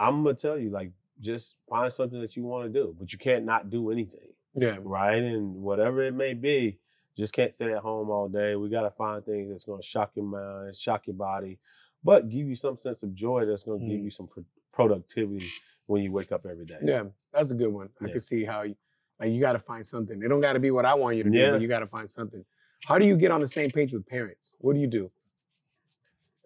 I'm 0.00 0.22
gonna 0.22 0.34
tell 0.34 0.58
you, 0.58 0.70
like, 0.70 0.90
just 1.20 1.56
find 1.68 1.92
something 1.92 2.20
that 2.20 2.36
you 2.36 2.44
want 2.44 2.72
to 2.72 2.80
do, 2.80 2.94
but 2.98 3.12
you 3.12 3.18
can't 3.18 3.44
not 3.44 3.70
do 3.70 3.90
anything, 3.90 4.28
yeah. 4.54 4.76
right? 4.80 5.22
And 5.22 5.56
whatever 5.62 6.02
it 6.04 6.14
may 6.14 6.32
be, 6.34 6.78
just 7.16 7.32
can't 7.32 7.52
sit 7.52 7.68
at 7.70 7.78
home 7.78 8.08
all 8.10 8.28
day. 8.28 8.54
We 8.54 8.68
got 8.68 8.82
to 8.82 8.90
find 8.90 9.24
things 9.24 9.50
that's 9.50 9.64
gonna 9.64 9.82
shock 9.82 10.12
your 10.14 10.24
mind, 10.24 10.76
shock 10.76 11.06
your 11.06 11.16
body, 11.16 11.58
but 12.04 12.28
give 12.28 12.46
you 12.46 12.54
some 12.56 12.76
sense 12.76 13.02
of 13.02 13.14
joy 13.14 13.44
that's 13.46 13.64
gonna 13.64 13.80
give 13.80 14.00
Mm. 14.00 14.04
you 14.04 14.10
some 14.10 14.28
pro- 14.28 14.44
productivity 14.72 15.48
when 15.88 16.02
you 16.02 16.12
wake 16.12 16.30
up 16.30 16.46
every 16.48 16.66
day. 16.66 16.78
Yeah. 16.82 17.04
That's 17.32 17.50
a 17.50 17.54
good 17.54 17.68
one. 17.72 17.88
I 18.00 18.08
can 18.08 18.20
see 18.20 18.44
how 18.44 18.62
you, 18.62 18.76
like 19.18 19.30
you 19.30 19.40
got 19.40 19.54
to 19.54 19.58
find 19.58 19.84
something. 19.84 20.22
It 20.22 20.28
don't 20.28 20.40
got 20.40 20.52
to 20.52 20.60
be 20.60 20.70
what 20.70 20.84
I 20.84 20.94
want 20.94 21.16
you 21.16 21.24
to 21.24 21.30
do, 21.30 21.38
Yeah. 21.38 21.50
but 21.50 21.60
you 21.60 21.66
got 21.66 21.80
to 21.80 21.86
find 21.86 22.08
something. 22.08 22.44
How 22.84 22.98
do 22.98 23.06
you 23.06 23.16
get 23.16 23.30
on 23.30 23.40
the 23.40 23.48
same 23.48 23.70
page 23.70 23.92
with 23.92 24.06
parents? 24.06 24.54
What 24.58 24.74
do 24.74 24.80
you 24.80 24.86
do? 24.86 25.10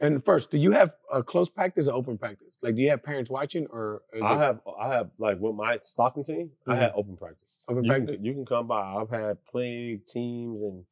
And 0.00 0.24
first, 0.24 0.50
do 0.50 0.58
you 0.58 0.70
have 0.72 0.92
a 1.12 1.22
close 1.22 1.48
practice 1.48 1.86
or 1.86 1.94
open 1.94 2.18
practice? 2.18 2.56
Like, 2.62 2.76
do 2.76 2.82
you 2.82 2.90
have 2.90 3.02
parents 3.02 3.30
watching 3.30 3.66
or 3.66 4.02
is 4.12 4.22
I 4.22 4.34
it- 4.34 4.38
have 4.38 4.60
I 4.80 4.88
have 4.94 5.10
like 5.18 5.38
with 5.40 5.54
my 5.54 5.78
Stockton 5.82 6.24
team, 6.24 6.50
I 6.66 6.70
mm-hmm. 6.72 6.80
had 6.80 6.92
open 6.94 7.16
practice. 7.16 7.60
Open 7.68 7.84
you 7.84 7.90
practice? 7.90 8.16
Can, 8.16 8.24
you 8.24 8.32
can 8.32 8.46
come 8.46 8.66
by. 8.68 8.80
I've 8.80 9.10
had 9.10 9.44
plenty 9.44 9.94
of 9.94 10.06
teams 10.06 10.62
and 10.62 10.84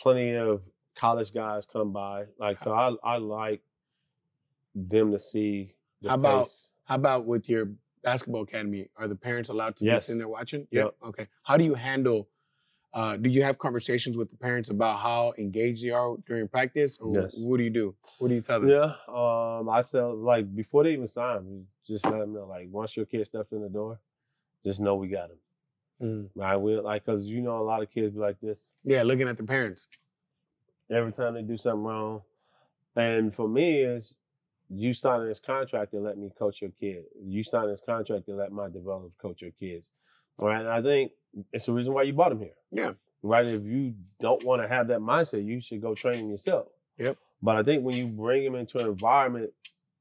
plenty 0.00 0.34
of 0.34 0.60
college 0.96 1.32
guys 1.32 1.66
come 1.72 1.92
by. 1.92 2.24
Like 2.38 2.58
so, 2.58 2.72
I 2.72 2.94
I 3.02 3.16
like 3.18 3.62
them 4.74 5.12
to 5.12 5.18
see. 5.18 5.74
The 6.02 6.10
How 6.10 6.14
about- 6.16 6.44
pace. 6.44 6.68
How 6.84 6.96
about 6.96 7.26
with 7.26 7.48
your 7.48 7.70
basketball 8.02 8.42
academy? 8.42 8.88
Are 8.96 9.08
the 9.08 9.16
parents 9.16 9.50
allowed 9.50 9.76
to 9.76 9.84
be 9.84 9.98
sitting 9.98 10.18
there 10.18 10.28
watching? 10.28 10.66
Yep. 10.70 10.94
Okay. 11.06 11.28
How 11.42 11.56
do 11.56 11.64
you 11.64 11.74
handle? 11.74 12.28
Uh, 12.94 13.16
do 13.16 13.30
you 13.30 13.42
have 13.42 13.58
conversations 13.58 14.18
with 14.18 14.30
the 14.30 14.36
parents 14.36 14.68
about 14.68 14.98
how 15.00 15.32
engaged 15.38 15.82
they 15.82 15.88
are 15.88 16.14
during 16.26 16.46
practice, 16.46 16.98
or 16.98 17.22
Yes. 17.22 17.34
what 17.38 17.56
do 17.56 17.62
you 17.64 17.70
do? 17.70 17.94
What 18.18 18.28
do 18.28 18.34
you 18.34 18.42
tell 18.42 18.60
them? 18.60 18.68
Yeah, 18.68 18.92
um, 19.08 19.68
I 19.70 19.80
tell 19.82 20.14
like 20.14 20.54
before 20.54 20.84
they 20.84 20.92
even 20.92 21.08
sign, 21.08 21.66
just 21.86 22.04
let 22.04 22.18
them 22.18 22.34
know 22.34 22.44
like 22.46 22.68
once 22.70 22.94
your 22.94 23.06
kid 23.06 23.24
steps 23.26 23.52
in 23.52 23.62
the 23.62 23.70
door, 23.70 23.98
just 24.62 24.78
know 24.80 24.94
we 24.96 25.08
got 25.08 25.30
him. 25.30 25.38
Mm. 26.02 26.28
Right? 26.34 26.56
We 26.58 26.78
like 26.80 27.06
because 27.06 27.26
you 27.26 27.40
know 27.40 27.58
a 27.60 27.64
lot 27.64 27.80
of 27.82 27.90
kids 27.90 28.12
be 28.12 28.20
like 28.20 28.38
this. 28.40 28.72
Yeah, 28.84 29.04
looking 29.04 29.26
at 29.28 29.38
the 29.38 29.44
parents. 29.44 29.86
every 30.90 31.12
time 31.12 31.32
they 31.32 31.42
do 31.42 31.56
something 31.56 31.82
wrong. 31.84 32.20
And 32.94 33.34
for 33.34 33.48
me, 33.48 33.80
is 33.80 34.16
you 34.74 34.92
signing 34.94 35.28
this 35.28 35.40
contract 35.40 35.92
to 35.92 36.00
let 36.00 36.16
me 36.18 36.30
coach 36.38 36.60
your 36.60 36.70
kid. 36.80 37.04
You 37.22 37.44
sign 37.44 37.68
this 37.68 37.82
contract 37.84 38.26
to 38.26 38.34
let 38.34 38.52
my 38.52 38.68
developers 38.68 39.12
coach 39.20 39.42
your 39.42 39.50
kids. 39.52 39.90
All 40.38 40.48
right. 40.48 40.60
And 40.60 40.68
I 40.68 40.80
think 40.82 41.12
it's 41.52 41.66
the 41.66 41.72
reason 41.72 41.92
why 41.92 42.02
you 42.04 42.12
bought 42.12 42.30
them 42.30 42.40
here. 42.40 42.54
Yeah. 42.70 42.92
Right. 43.22 43.46
If 43.46 43.64
you 43.64 43.94
don't 44.20 44.42
want 44.44 44.62
to 44.62 44.68
have 44.68 44.88
that 44.88 45.00
mindset, 45.00 45.44
you 45.44 45.60
should 45.60 45.80
go 45.82 45.94
train 45.94 46.28
yourself. 46.30 46.68
Yep. 46.98 47.16
But 47.42 47.56
I 47.56 47.62
think 47.62 47.84
when 47.84 47.96
you 47.96 48.06
bring 48.06 48.44
them 48.44 48.54
into 48.54 48.78
an 48.78 48.86
environment 48.86 49.50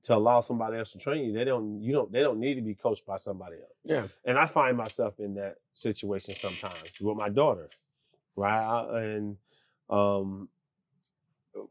to 0.04 0.16
allow 0.16 0.42
somebody 0.42 0.78
else 0.78 0.92
to 0.94 0.98
train 1.00 1.26
you, 1.26 1.34
they 1.34 1.44
don't 1.44 1.82
you 1.82 1.92
don't 1.94 2.12
they 2.12 2.22
don't 2.22 2.40
need 2.40 2.56
to 2.56 2.62
be 2.62 2.74
coached 2.76 3.06
by 3.06 3.18
somebody 3.18 3.58
else. 3.58 3.78
Yeah. 3.84 4.08
And 4.26 4.38
I 4.38 4.48
find 4.48 4.78
myself 4.78 5.20
in 5.20 5.36
that 5.36 5.56
situation 5.74 6.34
sometimes 6.36 6.92
with 7.02 7.18
my 7.18 7.30
daughter. 7.30 7.70
Right. 8.36 9.04
And 9.04 9.38
um 9.90 10.50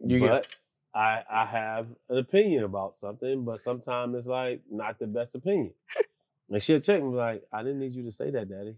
You 0.04 0.20
get- 0.20 0.28
but 0.30 0.56
I 0.94 1.22
I 1.30 1.44
have 1.46 1.86
an 2.08 2.18
opinion 2.18 2.64
about 2.64 2.94
something, 2.94 3.44
but 3.44 3.60
sometimes 3.60 4.14
it's 4.16 4.26
like 4.26 4.62
not 4.70 4.98
the 4.98 5.06
best 5.06 5.34
opinion. 5.34 5.72
And 6.48 6.62
she'll 6.62 6.80
check 6.80 7.00
me 7.02 7.10
like, 7.10 7.44
I 7.52 7.62
didn't 7.62 7.78
need 7.78 7.92
you 7.92 8.02
to 8.02 8.10
say 8.10 8.30
that, 8.30 8.48
Daddy. 8.48 8.74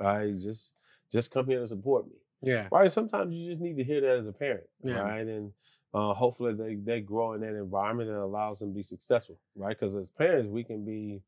I 0.00 0.32
just 0.40 0.72
just 1.10 1.30
come 1.30 1.46
here 1.46 1.60
to 1.60 1.66
support 1.66 2.06
me. 2.06 2.12
Yeah. 2.42 2.68
Right. 2.70 2.90
Sometimes 2.90 3.34
you 3.34 3.50
just 3.50 3.60
need 3.60 3.76
to 3.76 3.84
hear 3.84 4.00
that 4.00 4.16
as 4.18 4.26
a 4.26 4.32
parent. 4.32 4.66
Yeah. 4.82 5.00
Right. 5.00 5.26
And 5.26 5.52
uh, 5.92 6.14
hopefully 6.14 6.54
they, 6.54 6.76
they 6.76 7.00
grow 7.00 7.32
in 7.32 7.40
that 7.40 7.56
environment 7.56 8.08
and 8.10 8.18
allows 8.18 8.60
them 8.60 8.70
to 8.70 8.74
be 8.74 8.84
successful. 8.84 9.38
Right. 9.56 9.76
Because 9.78 9.96
as 9.96 10.06
parents, 10.16 10.48
we 10.48 10.62
can 10.62 10.84
be 10.84 11.20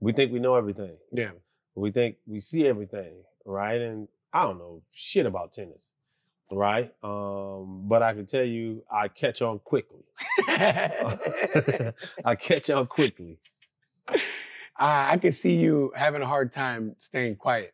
we 0.00 0.12
think 0.12 0.32
we 0.32 0.40
know 0.40 0.56
everything. 0.56 0.96
Yeah. 1.12 1.30
We 1.76 1.92
think 1.92 2.16
we 2.26 2.40
see 2.40 2.66
everything, 2.66 3.14
right? 3.44 3.80
And 3.80 4.08
I 4.32 4.42
don't 4.42 4.58
know 4.58 4.82
shit 4.92 5.26
about 5.26 5.52
tennis, 5.52 5.90
right? 6.50 6.92
Um, 7.02 7.82
but 7.88 8.02
I 8.02 8.12
can 8.14 8.26
tell 8.26 8.44
you, 8.44 8.82
I 8.90 9.08
catch 9.08 9.42
on 9.42 9.58
quickly. 9.60 10.00
I 10.48 12.36
catch 12.38 12.70
on 12.70 12.86
quickly. 12.86 13.38
I, 14.76 15.12
I 15.12 15.16
can 15.18 15.32
see 15.32 15.54
you 15.56 15.92
having 15.96 16.22
a 16.22 16.26
hard 16.26 16.52
time 16.52 16.94
staying 16.98 17.36
quiet. 17.36 17.72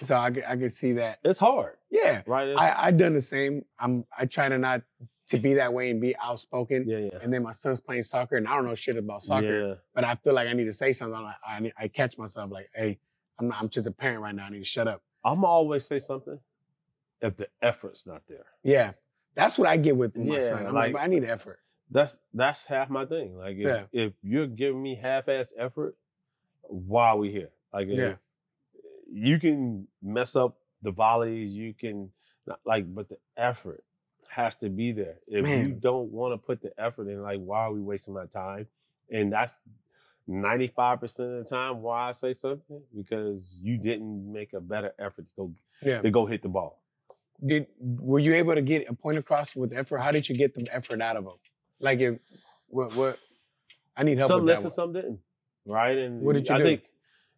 So 0.00 0.16
I, 0.16 0.30
can- 0.30 0.44
I 0.44 0.56
can 0.56 0.70
see 0.70 0.92
that. 0.94 1.18
It's 1.24 1.38
hard, 1.38 1.76
Yeah. 1.90 2.22
right? 2.26 2.48
It's- 2.48 2.58
I, 2.62 2.86
I 2.86 2.90
done 2.90 3.14
the 3.14 3.20
same. 3.20 3.64
I'm 3.78 4.04
I 4.16 4.26
try 4.26 4.48
to 4.48 4.56
not 4.58 4.82
to 5.28 5.38
be 5.38 5.54
that 5.54 5.72
way 5.72 5.90
and 5.90 6.00
be 6.00 6.14
outspoken. 6.16 6.84
yeah, 6.88 6.98
yeah, 6.98 7.18
And 7.22 7.32
then 7.32 7.42
my 7.44 7.52
son's 7.52 7.78
playing 7.80 8.02
soccer, 8.02 8.36
and 8.36 8.48
I 8.48 8.54
don't 8.56 8.66
know 8.66 8.74
shit 8.74 8.96
about 8.96 9.22
soccer, 9.22 9.68
yeah. 9.68 9.74
but 9.94 10.02
I 10.04 10.16
feel 10.16 10.32
like 10.34 10.48
I 10.48 10.52
need 10.54 10.64
to 10.64 10.72
say 10.72 10.90
something. 10.92 11.16
I'm 11.16 11.24
like, 11.24 11.36
I, 11.46 11.60
need- 11.60 11.72
I 11.78 11.88
catch 11.88 12.18
myself 12.18 12.50
like, 12.50 12.68
hey, 12.74 12.98
I'm 13.38 13.48
not, 13.48 13.60
I'm 13.60 13.68
just 13.68 13.86
a 13.86 13.92
parent 13.92 14.20
right 14.22 14.34
now. 14.34 14.46
I 14.46 14.50
need 14.50 14.58
to 14.58 14.64
shut 14.64 14.88
up. 14.88 15.02
I'm 15.24 15.44
always 15.44 15.86
say 15.86 15.98
something 15.98 16.38
if 17.20 17.36
the 17.36 17.48
effort's 17.62 18.06
not 18.06 18.22
there. 18.28 18.46
Yeah, 18.62 18.92
that's 19.34 19.58
what 19.58 19.68
I 19.68 19.76
get 19.76 19.96
with 19.96 20.16
my 20.16 20.34
Yeah, 20.34 20.38
son. 20.40 20.66
I'm 20.66 20.74
like, 20.74 20.94
like- 20.94 21.02
I 21.02 21.06
need 21.06 21.24
effort. 21.24 21.60
That's 21.90 22.18
that's 22.32 22.66
half 22.66 22.88
my 22.88 23.04
thing. 23.04 23.36
Like 23.36 23.56
if, 23.56 23.66
Yeah. 23.66 23.82
if 23.92 24.12
you're 24.22 24.46
giving 24.46 24.80
me 24.80 24.94
half-ass 24.94 25.52
effort, 25.58 25.96
why 26.62 27.08
are 27.08 27.16
we 27.18 27.30
here? 27.32 27.50
Like 27.72 27.88
Yeah. 27.88 28.14
you 29.10 29.38
can 29.40 29.88
mess 30.00 30.36
up 30.36 30.56
the 30.82 30.92
volleys, 30.92 31.52
you 31.52 31.74
can 31.74 32.10
not, 32.46 32.60
like, 32.64 32.92
but 32.94 33.08
the 33.08 33.18
effort 33.36 33.82
has 34.28 34.54
to 34.56 34.68
be 34.70 34.92
there. 34.92 35.16
If 35.26 35.46
you 35.48 35.72
don't 35.72 36.10
want 36.12 36.32
to 36.32 36.38
put 36.38 36.62
the 36.62 36.72
effort 36.80 37.08
in, 37.08 37.20
like, 37.22 37.40
why 37.40 37.62
are 37.64 37.72
we 37.72 37.80
wasting 37.80 38.14
my 38.14 38.26
time? 38.26 38.68
And 39.10 39.32
that's 39.32 39.58
95% 40.28 41.38
of 41.38 41.44
the 41.44 41.50
time 41.50 41.82
why 41.82 42.08
I 42.08 42.12
say 42.12 42.32
something 42.32 42.82
because 42.94 43.58
you 43.60 43.76
didn't 43.78 44.32
make 44.32 44.52
a 44.52 44.60
better 44.60 44.92
effort 44.98 45.26
to 45.26 45.32
go 45.36 45.52
Yeah. 45.82 46.00
to 46.02 46.10
go 46.10 46.24
hit 46.26 46.42
the 46.42 46.48
ball. 46.48 46.79
Did 47.44 47.66
were 47.80 48.18
you 48.18 48.34
able 48.34 48.54
to 48.54 48.62
get 48.62 48.88
a 48.88 48.94
point 48.94 49.16
across 49.18 49.56
with 49.56 49.72
effort? 49.72 49.98
How 49.98 50.10
did 50.10 50.28
you 50.28 50.36
get 50.36 50.54
the 50.54 50.68
effort 50.72 51.00
out 51.00 51.16
of 51.16 51.24
them? 51.24 51.34
Like 51.78 52.00
if 52.00 52.18
what 52.68 52.94
what 52.94 53.18
I 53.96 54.02
need 54.02 54.18
help 54.18 54.28
Some 54.28 54.44
with 54.44 54.48
that 54.48 54.62
listened, 54.62 54.64
one. 54.64 54.70
some 54.72 54.92
didn't. 54.92 55.18
Right? 55.66 55.96
And 55.98 56.22
What 56.22 56.34
did 56.34 56.48
you 56.48 56.54
I 56.54 56.58
do? 56.58 56.64
think 56.64 56.82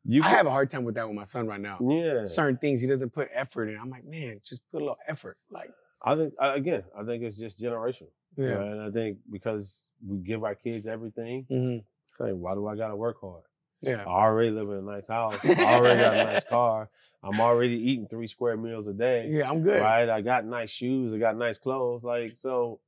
you 0.04 0.20
I 0.22 0.26
can- 0.26 0.36
have 0.36 0.46
a 0.46 0.50
hard 0.50 0.70
time 0.70 0.84
with 0.84 0.94
that 0.96 1.06
with 1.06 1.16
my 1.16 1.22
son 1.24 1.46
right 1.46 1.60
now. 1.60 1.78
yeah. 1.80 2.24
Certain 2.24 2.56
things 2.56 2.80
he 2.80 2.86
doesn't 2.86 3.10
put 3.10 3.28
effort 3.32 3.68
in. 3.68 3.78
I'm 3.78 3.90
like, 3.90 4.04
man, 4.04 4.40
just 4.44 4.62
put 4.70 4.78
a 4.78 4.84
little 4.84 4.98
effort. 5.06 5.38
Like, 5.50 5.70
I 6.04 6.16
think 6.16 6.34
again, 6.40 6.82
I 6.98 7.04
think 7.04 7.22
it's 7.22 7.36
just 7.38 7.60
generational. 7.60 8.08
yeah. 8.36 8.46
right? 8.54 8.66
And 8.72 8.80
I 8.82 8.90
think 8.90 9.18
because 9.30 9.84
we 10.06 10.18
give 10.18 10.42
our 10.44 10.54
kids 10.56 10.86
everything, 10.86 11.46
hmm 11.48 11.76
like, 12.18 12.34
why 12.34 12.54
do 12.54 12.66
I 12.68 12.76
gotta 12.76 12.94
work 12.96 13.20
hard? 13.20 13.42
Yeah. 13.80 14.02
I 14.02 14.06
already 14.06 14.50
live 14.50 14.68
in 14.70 14.78
a 14.78 14.82
nice 14.82 15.08
house. 15.08 15.44
I 15.44 15.74
already 15.74 16.00
got 16.00 16.14
a 16.14 16.24
nice 16.24 16.44
car. 16.44 16.88
I'm 17.24 17.40
already 17.40 17.76
eating 17.76 18.08
three 18.08 18.26
square 18.26 18.56
meals 18.56 18.88
a 18.88 18.92
day. 18.92 19.28
Yeah, 19.30 19.48
I'm 19.48 19.62
good. 19.62 19.80
Right? 19.80 20.08
I 20.08 20.20
got 20.22 20.44
nice 20.44 20.70
shoes. 20.70 21.14
I 21.14 21.18
got 21.18 21.36
nice 21.36 21.58
clothes. 21.58 22.02
Like, 22.02 22.36
so 22.36 22.80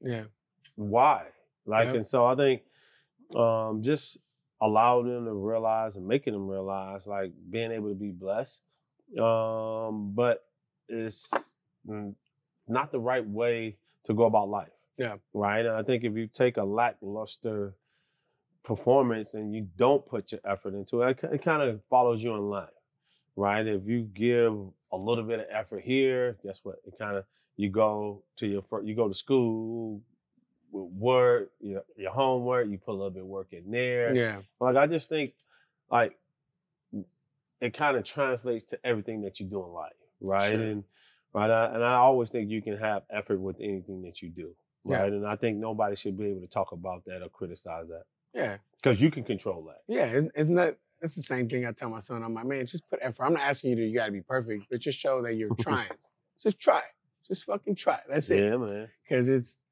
Yeah. 0.00 0.24
why? 0.76 1.26
Like, 1.66 1.86
Yep. 1.86 1.94
and 1.96 2.06
so 2.06 2.24
I 2.24 2.34
think 2.36 2.62
um, 3.34 3.82
just 3.82 4.18
allow 4.60 5.02
them 5.02 5.24
to 5.24 5.32
realize 5.32 5.96
and 5.96 6.06
making 6.06 6.32
them 6.34 6.48
realize, 6.48 7.06
like 7.06 7.32
being 7.50 7.72
able 7.72 7.88
to 7.88 7.94
be 7.94 8.10
blessed. 8.10 8.60
Um, 9.18 10.12
but 10.14 10.44
it's 10.88 11.30
not 12.68 12.92
the 12.92 13.00
right 13.00 13.26
way 13.26 13.76
to 14.04 14.14
go 14.14 14.24
about 14.24 14.48
life. 14.48 14.72
Yeah. 14.96 15.16
Right. 15.32 15.64
And 15.64 15.74
I 15.74 15.82
think 15.82 16.04
if 16.04 16.14
you 16.14 16.26
take 16.28 16.56
a 16.58 16.64
lackluster 16.64 17.74
performance 18.62 19.34
and 19.34 19.54
you 19.54 19.66
don't 19.76 20.06
put 20.06 20.32
your 20.32 20.40
effort 20.44 20.74
into 20.74 21.02
it, 21.02 21.18
it 21.22 21.42
kind 21.42 21.62
of 21.62 21.80
follows 21.88 22.22
you 22.22 22.34
in 22.34 22.42
life. 22.50 22.68
Right. 23.36 23.66
If 23.66 23.82
you 23.86 24.02
give 24.02 24.52
a 24.92 24.96
little 24.96 25.24
bit 25.24 25.40
of 25.40 25.46
effort 25.50 25.82
here, 25.84 26.36
guess 26.44 26.60
what? 26.62 26.76
It 26.86 26.98
kind 26.98 27.16
of 27.16 27.24
you 27.56 27.68
go 27.70 28.22
to 28.36 28.46
your 28.46 28.62
fir- 28.62 28.82
you 28.82 28.94
go 28.94 29.08
to 29.08 29.14
school, 29.14 30.00
with 30.72 30.92
work, 30.92 31.50
your 31.60 31.82
your 31.96 32.10
homework, 32.12 32.68
you 32.68 32.78
put 32.78 32.92
a 32.92 32.98
little 32.98 33.10
bit 33.10 33.22
of 33.22 33.28
work 33.28 33.48
in 33.52 33.70
there. 33.70 34.14
Yeah. 34.14 34.40
Like 34.60 34.76
I 34.76 34.86
just 34.86 35.08
think 35.08 35.32
like 35.90 36.16
it 37.60 37.74
kind 37.76 37.96
of 37.96 38.04
translates 38.04 38.64
to 38.66 38.78
everything 38.86 39.22
that 39.22 39.38
you 39.40 39.46
do 39.46 39.62
in 39.64 39.72
life, 39.72 39.92
right? 40.20 40.52
Sure. 40.52 40.60
And 40.62 40.84
right, 41.34 41.50
I, 41.50 41.74
and 41.74 41.84
I 41.84 41.94
always 41.94 42.30
think 42.30 42.50
you 42.50 42.62
can 42.62 42.78
have 42.78 43.02
effort 43.10 43.38
with 43.38 43.56
anything 43.60 44.02
that 44.02 44.22
you 44.22 44.30
do, 44.30 44.54
Yeah. 44.86 45.02
right? 45.02 45.12
And 45.12 45.26
I 45.26 45.36
think 45.36 45.58
nobody 45.58 45.94
should 45.96 46.16
be 46.18 46.26
able 46.26 46.40
to 46.40 46.46
talk 46.46 46.72
about 46.72 47.04
that 47.06 47.22
or 47.22 47.28
criticize 47.28 47.88
that 47.88 48.04
Yeah. 48.34 48.56
because 48.76 49.00
you 49.00 49.10
can 49.10 49.24
control 49.24 49.62
that. 49.64 49.82
Yeah. 49.88 50.10
Isn't, 50.12 50.32
isn't 50.34 50.54
that 50.54 50.78
that's 51.00 51.14
the 51.14 51.22
same 51.22 51.48
thing 51.48 51.66
I 51.66 51.72
tell 51.72 51.88
my 51.90 51.98
son. 51.98 52.22
I'm 52.22 52.34
like, 52.34 52.46
man, 52.46 52.66
just 52.66 52.88
put 52.88 52.98
effort. 53.02 53.24
I'm 53.24 53.32
not 53.32 53.42
asking 53.42 53.70
you 53.70 53.76
to 53.76 53.86
you 53.86 53.94
gotta 53.94 54.12
be 54.12 54.20
perfect, 54.20 54.66
but 54.70 54.80
just 54.80 54.98
show 54.98 55.22
that 55.22 55.34
you're 55.34 55.54
trying. 55.60 55.88
just 56.42 56.58
try. 56.58 56.82
Just 57.26 57.44
fucking 57.44 57.76
try. 57.76 58.00
That's 58.08 58.30
it. 58.30 58.42
Yeah, 58.44 58.56
man. 58.56 58.88
because 59.02 59.28
it's 59.28 59.62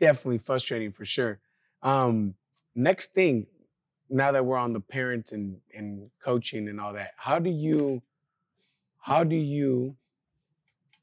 definitely 0.00 0.38
frustrating 0.38 0.90
for 0.90 1.04
sure. 1.04 1.38
Um, 1.82 2.34
next 2.74 3.12
thing, 3.14 3.46
now 4.08 4.32
that 4.32 4.44
we're 4.44 4.56
on 4.56 4.72
the 4.72 4.80
parents 4.80 5.32
and 5.32 5.58
and 5.74 6.10
coaching 6.22 6.68
and 6.68 6.80
all 6.80 6.92
that, 6.94 7.12
how 7.16 7.38
do 7.38 7.50
you 7.50 8.02
how 8.98 9.24
do 9.24 9.36
you 9.36 9.96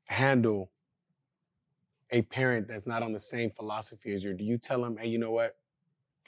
handle 0.05 0.71
a 2.11 2.21
parent 2.23 2.67
that's 2.67 2.87
not 2.87 3.03
on 3.03 3.13
the 3.13 3.19
same 3.19 3.51
philosophy 3.51 4.13
as 4.13 4.23
you? 4.23 4.33
Do 4.33 4.43
you 4.43 4.57
tell 4.57 4.81
them, 4.81 4.97
hey, 4.97 5.07
you 5.07 5.19
know 5.19 5.31
what? 5.31 5.58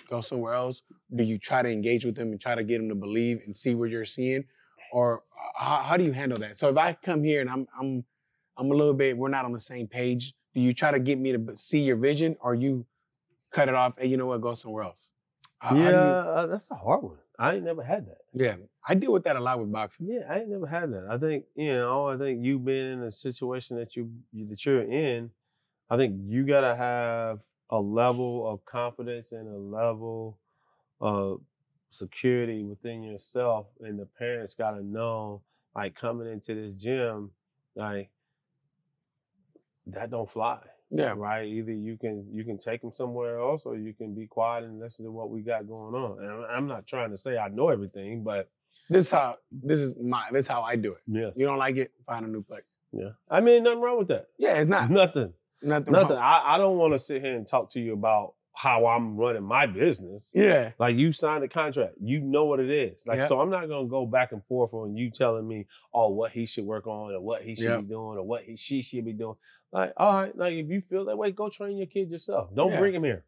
Go 0.09 0.21
somewhere 0.21 0.53
else? 0.53 0.83
Do 1.15 1.23
you 1.23 1.37
try 1.37 1.61
to 1.61 1.69
engage 1.69 2.05
with 2.05 2.15
them 2.15 2.31
and 2.31 2.39
try 2.41 2.55
to 2.55 2.63
get 2.63 2.77
them 2.79 2.89
to 2.89 2.95
believe 2.95 3.41
and 3.45 3.55
see 3.55 3.75
what 3.75 3.89
you're 3.89 4.05
seeing? 4.05 4.43
Or 4.91 5.23
how, 5.55 5.77
how 5.77 5.97
do 5.97 6.03
you 6.03 6.11
handle 6.11 6.37
that? 6.39 6.57
So 6.57 6.69
if 6.69 6.77
I 6.77 6.93
come 6.93 7.23
here 7.23 7.41
and 7.41 7.49
I'm 7.49 7.67
I'm 7.79 8.03
I'm 8.57 8.69
a 8.71 8.73
little 8.75 8.93
bit, 8.93 9.17
we're 9.17 9.29
not 9.29 9.45
on 9.45 9.51
the 9.53 9.59
same 9.59 9.87
page. 9.87 10.33
Do 10.53 10.59
you 10.61 10.73
try 10.73 10.91
to 10.91 10.99
get 10.99 11.17
me 11.17 11.31
to 11.31 11.55
see 11.55 11.81
your 11.81 11.95
vision 11.95 12.35
or 12.41 12.53
you 12.55 12.85
cut 13.51 13.69
it 13.69 13.75
off? 13.75 13.93
Hey, 13.97 14.07
you 14.07 14.17
know 14.17 14.25
what? 14.25 14.41
Go 14.41 14.53
somewhere 14.53 14.83
else. 14.83 15.11
How- 15.59 15.69
how 15.69 15.75
yeah, 15.75 15.89
you- 15.89 15.95
uh, 15.95 16.45
that's 16.47 16.69
a 16.71 16.75
hard 16.75 17.03
one. 17.03 17.17
I 17.39 17.55
ain't 17.55 17.63
never 17.63 17.81
had 17.83 18.05
that. 18.07 18.17
yeah. 18.33 18.55
I 18.87 18.93
deal 18.95 19.13
with 19.13 19.23
that 19.25 19.35
a 19.35 19.39
lot 19.39 19.59
with 19.59 19.71
boxing. 19.71 20.07
Yeah, 20.07 20.21
I 20.29 20.39
ain't 20.39 20.49
never 20.49 20.65
had 20.67 20.91
that. 20.91 21.05
I 21.09 21.17
think 21.19 21.45
you 21.55 21.71
know. 21.73 22.07
I 22.07 22.17
think 22.17 22.43
you 22.43 22.57
being 22.59 22.93
in 22.93 23.03
a 23.03 23.11
situation 23.11 23.77
that 23.77 23.95
you 23.95 24.11
you- 24.33 24.47
that 24.47 24.65
you're 24.65 24.81
in, 24.83 25.29
I 25.89 25.97
think 25.97 26.15
you 26.27 26.45
gotta 26.45 26.75
have 26.75 27.39
a 27.71 27.79
level 27.79 28.49
of 28.51 28.63
confidence 28.65 29.31
and 29.31 29.47
a 29.47 29.57
level 29.57 30.37
of 30.99 31.41
security 31.89 32.63
within 32.63 33.01
yourself, 33.03 33.67
and 33.81 33.99
the 33.99 34.05
parents 34.05 34.53
gotta 34.53 34.83
know, 34.83 35.41
like 35.75 35.95
coming 35.95 36.27
into 36.31 36.53
this 36.55 36.73
gym, 36.81 37.31
like 37.75 38.09
that 39.87 40.09
don't 40.11 40.29
fly, 40.29 40.59
Yeah. 40.89 41.13
right? 41.17 41.47
Either 41.47 41.71
you 41.73 41.97
can 41.97 42.27
you 42.33 42.43
can 42.43 42.57
take 42.57 42.81
them 42.81 42.91
somewhere 42.91 43.39
else, 43.39 43.65
or 43.65 43.75
you 43.77 43.93
can 43.93 44.13
be 44.13 44.27
quiet 44.27 44.63
and 44.63 44.79
listen 44.79 45.05
to 45.05 45.11
what 45.11 45.29
we 45.29 45.41
got 45.41 45.67
going 45.67 45.95
on. 45.95 46.19
And 46.19 46.29
I'm- 46.31 46.45
I'm 46.49 46.67
not 46.67 46.85
trying 46.87 47.11
to 47.11 47.17
say 47.17 47.37
I 47.37 47.47
know 47.49 47.69
everything, 47.69 48.23
but 48.23 48.49
This 48.89 49.05
is 49.05 49.11
how 49.11 49.37
this 49.51 49.79
is 49.79 49.95
my 49.97 50.27
this 50.31 50.45
is 50.45 50.47
how 50.47 50.61
I 50.63 50.75
do 50.75 50.93
it. 50.93 51.01
yes, 51.07 51.33
You 51.37 51.45
don't 51.45 51.57
like 51.57 51.77
it, 51.77 51.93
find 52.05 52.25
a 52.25 52.29
new 52.29 52.43
place. 52.43 52.79
Yeah. 52.91 53.11
I 53.29 53.39
mean, 53.41 53.63
nothing 53.63 53.79
wrong 53.81 53.97
with 53.97 54.09
that. 54.09 54.27
Yeah, 54.37 54.59
it's 54.59 54.67
not. 54.69 54.89
Nothing. 54.89 55.33
Nothing. 55.61 55.93
Nothing. 55.93 56.17
wrong. 56.17 56.23
I, 56.23 56.55
I 56.55 56.57
don't 56.57 56.77
want 56.77 56.93
to 56.93 56.99
sit 56.99 57.21
here 57.21 57.35
and 57.35 57.47
talk 57.47 57.71
to 57.73 57.79
you 57.79 57.93
about 57.93 58.33
how 58.53 58.85
I'm 58.85 59.15
running 59.15 59.43
my 59.43 59.65
business. 59.65 60.29
Yeah. 60.33 60.71
Like 60.77 60.97
you 60.97 61.13
signed 61.13 61.43
a 61.43 61.47
contract. 61.47 61.93
You 62.01 62.19
know 62.19 62.45
what 62.45 62.59
it 62.59 62.69
is. 62.69 63.01
Like, 63.07 63.19
Yeah. 63.19 63.27
so 63.27 63.39
I'm 63.39 63.49
not 63.49 63.67
gonna 63.69 63.87
go 63.87 64.05
back 64.05 64.33
and 64.33 64.43
forth 64.45 64.73
on 64.73 64.95
you 64.97 65.09
telling 65.09 65.47
me, 65.47 65.67
oh, 65.93 66.09
what 66.09 66.31
he 66.31 66.45
should 66.45 66.65
work 66.65 66.85
on 66.85 67.13
or 67.13 67.21
what 67.21 67.43
he 67.43 67.55
should 67.55 67.63
Yeah. 67.65 67.77
be 67.77 67.83
doing 67.83 68.17
or 68.17 68.23
what 68.23 68.43
he 68.43 68.57
she 68.57 68.81
should 68.81 69.05
be 69.05 69.13
doing. 69.13 69.35
Like, 69.71 69.93
all 69.95 70.13
right, 70.21 70.37
like 70.37 70.53
if 70.53 70.67
you 70.69 70.81
feel 70.81 71.05
that 71.05 71.17
way, 71.17 71.31
go 71.31 71.49
train 71.49 71.77
your 71.77 71.87
kid 71.87 72.09
yourself. 72.11 72.53
Don't 72.53 72.71
Yeah. 72.71 72.79
bring 72.79 72.93
him 72.93 73.03
here. 73.05 73.23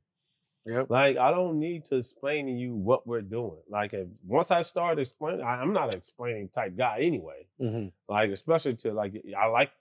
Yep. 0.65 0.89
Like, 0.89 1.17
I 1.17 1.31
don't 1.31 1.59
need 1.59 1.85
to 1.87 1.97
explain 1.97 2.45
to 2.47 2.51
you 2.53 2.73
what 2.73 3.05
we're 3.05 3.21
doing. 3.21 3.59
Like, 3.69 3.93
if, 3.93 4.07
once 4.25 4.49
I 4.49 4.61
start 4.61 4.97
explaining, 4.97 5.41
I, 5.41 5.55
I'm 5.61 5.73
not 5.73 5.89
an 5.89 5.95
explaining 5.97 6.49
type 6.49 6.75
guy 6.77 6.99
anyway 7.01 7.47
hmm 7.59 7.87
like 8.09 8.29
especially 8.31 8.75
to 8.75 8.91
like 8.93 9.13
I 9.37 9.45
like 9.47 9.71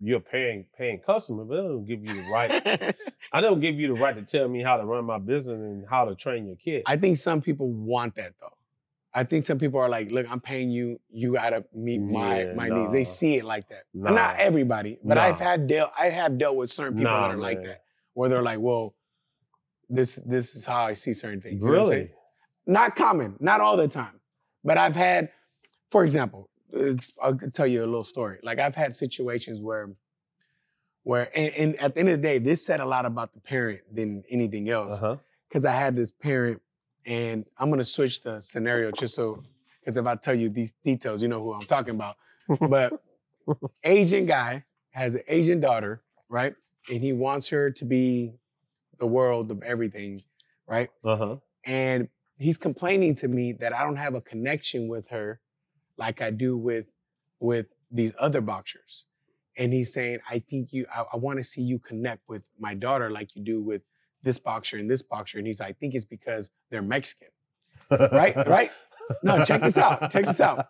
you're 0.00 0.20
paying 0.20 0.66
paying 0.76 0.98
customer, 1.00 1.44
but 1.44 1.58
I 1.58 1.62
don't 1.62 1.84
give 1.84 2.02
you 2.04 2.14
the 2.14 2.30
right. 2.32 2.96
I 3.32 3.40
don't 3.40 3.60
give 3.60 3.76
you 3.78 3.88
the 3.88 3.94
right 3.94 4.14
to 4.14 4.22
tell 4.22 4.48
me 4.48 4.62
how 4.62 4.76
to 4.76 4.84
run 4.84 5.04
my 5.04 5.18
business 5.18 5.60
and 5.60 5.84
how 5.88 6.04
to 6.06 6.14
train 6.14 6.46
your 6.46 6.56
kid. 6.56 6.82
I 6.86 6.96
think 6.96 7.16
some 7.16 7.40
people 7.42 7.70
want 7.70 8.14
that 8.16 8.34
though. 8.40 8.56
I 9.12 9.24
think 9.24 9.44
some 9.44 9.58
people 9.58 9.80
are 9.80 9.88
like, 9.88 10.10
look, 10.12 10.30
I'm 10.30 10.40
paying 10.40 10.70
you. 10.70 11.00
You 11.10 11.32
gotta 11.34 11.64
meet 11.74 11.98
my 11.98 12.42
Yeah, 12.42 12.54
my 12.54 12.68
needs. 12.68 12.92
They 12.92 13.04
see 13.04 13.36
it 13.36 13.44
like 13.44 13.68
that. 13.68 13.84
Nah. 13.92 14.10
Not 14.12 14.36
everybody, 14.36 14.98
but 15.04 15.14
Nah. 15.14 15.24
I've 15.24 15.40
had 15.40 15.66
dealt. 15.66 15.92
I 15.98 16.10
have 16.10 16.38
dealt 16.38 16.56
with 16.56 16.70
certain 16.70 16.94
people 16.94 17.12
Nah, 17.12 17.28
that 17.28 17.34
are 17.34 17.38
like 17.38 17.62
that, 17.64 17.82
where 18.14 18.28
they're 18.28 18.42
like, 18.42 18.60
well, 18.60 18.94
this 19.88 20.16
this 20.26 20.54
is 20.54 20.64
how 20.64 20.84
I 20.84 20.92
see 20.92 21.12
certain 21.12 21.40
things. 21.40 21.62
You 21.62 21.72
know 21.72 21.78
what 21.78 21.80
I'm 21.82 21.88
saying? 21.88 22.00
really? 22.02 22.12
not 22.66 22.94
common, 22.94 23.34
not 23.40 23.60
all 23.60 23.76
the 23.76 23.88
time, 23.88 24.20
but 24.62 24.78
I've 24.78 24.94
had, 24.94 25.30
for 25.88 26.04
example, 26.04 26.48
ex- 26.48 26.49
I'll 27.22 27.38
tell 27.52 27.66
you 27.66 27.84
a 27.84 27.86
little 27.86 28.04
story. 28.04 28.38
Like 28.42 28.58
I've 28.58 28.74
had 28.74 28.94
situations 28.94 29.60
where, 29.60 29.90
where, 31.02 31.30
and, 31.36 31.52
and 31.54 31.76
at 31.76 31.94
the 31.94 32.00
end 32.00 32.08
of 32.10 32.22
the 32.22 32.28
day, 32.28 32.38
this 32.38 32.64
said 32.64 32.80
a 32.80 32.86
lot 32.86 33.06
about 33.06 33.32
the 33.32 33.40
parent 33.40 33.80
than 33.92 34.22
anything 34.30 34.68
else. 34.70 35.00
Because 35.48 35.64
I 35.64 35.72
had 35.72 35.96
this 35.96 36.10
parent, 36.10 36.60
and 37.06 37.44
I'm 37.58 37.70
gonna 37.70 37.84
switch 37.84 38.20
the 38.22 38.40
scenario 38.40 38.92
just 38.92 39.14
so, 39.14 39.42
because 39.80 39.96
if 39.96 40.06
I 40.06 40.14
tell 40.16 40.34
you 40.34 40.48
these 40.48 40.72
details, 40.84 41.22
you 41.22 41.28
know 41.28 41.42
who 41.42 41.54
I'm 41.54 41.62
talking 41.62 41.94
about. 41.94 42.16
But 42.60 43.02
Asian 43.84 44.26
guy 44.26 44.64
has 44.90 45.14
an 45.14 45.22
Asian 45.28 45.60
daughter, 45.60 46.02
right? 46.28 46.54
And 46.88 47.00
he 47.00 47.12
wants 47.12 47.48
her 47.48 47.70
to 47.70 47.84
be 47.84 48.34
the 48.98 49.06
world 49.06 49.50
of 49.50 49.62
everything, 49.62 50.22
right? 50.68 50.90
Uh 51.04 51.16
huh. 51.16 51.36
and 51.64 52.08
he's 52.38 52.58
complaining 52.58 53.14
to 53.14 53.28
me 53.28 53.52
that 53.52 53.74
I 53.74 53.82
don't 53.84 53.96
have 53.96 54.14
a 54.14 54.20
connection 54.20 54.88
with 54.88 55.08
her 55.08 55.40
like 56.00 56.20
I 56.20 56.30
do 56.30 56.56
with 56.56 56.86
with 57.38 57.66
these 57.92 58.14
other 58.18 58.40
boxers. 58.40 59.06
And 59.56 59.72
he's 59.72 59.92
saying, 59.92 60.20
I 60.28 60.38
think 60.38 60.72
you, 60.72 60.86
I, 60.94 61.04
I 61.12 61.16
want 61.16 61.38
to 61.38 61.42
see 61.42 61.60
you 61.60 61.78
connect 61.78 62.28
with 62.28 62.42
my 62.58 62.72
daughter 62.72 63.10
like 63.10 63.34
you 63.34 63.42
do 63.42 63.62
with 63.62 63.82
this 64.22 64.38
boxer 64.38 64.78
and 64.78 64.90
this 64.90 65.02
boxer. 65.02 65.38
And 65.38 65.46
he's, 65.46 65.60
like, 65.60 65.70
I 65.70 65.72
think 65.72 65.94
it's 65.94 66.04
because 66.04 66.50
they're 66.70 66.82
Mexican, 66.82 67.28
right? 67.90 68.36
right? 68.46 68.70
No, 69.22 69.44
check 69.44 69.62
this 69.62 69.76
out. 69.76 70.10
Check 70.10 70.24
this 70.26 70.40
out. 70.40 70.68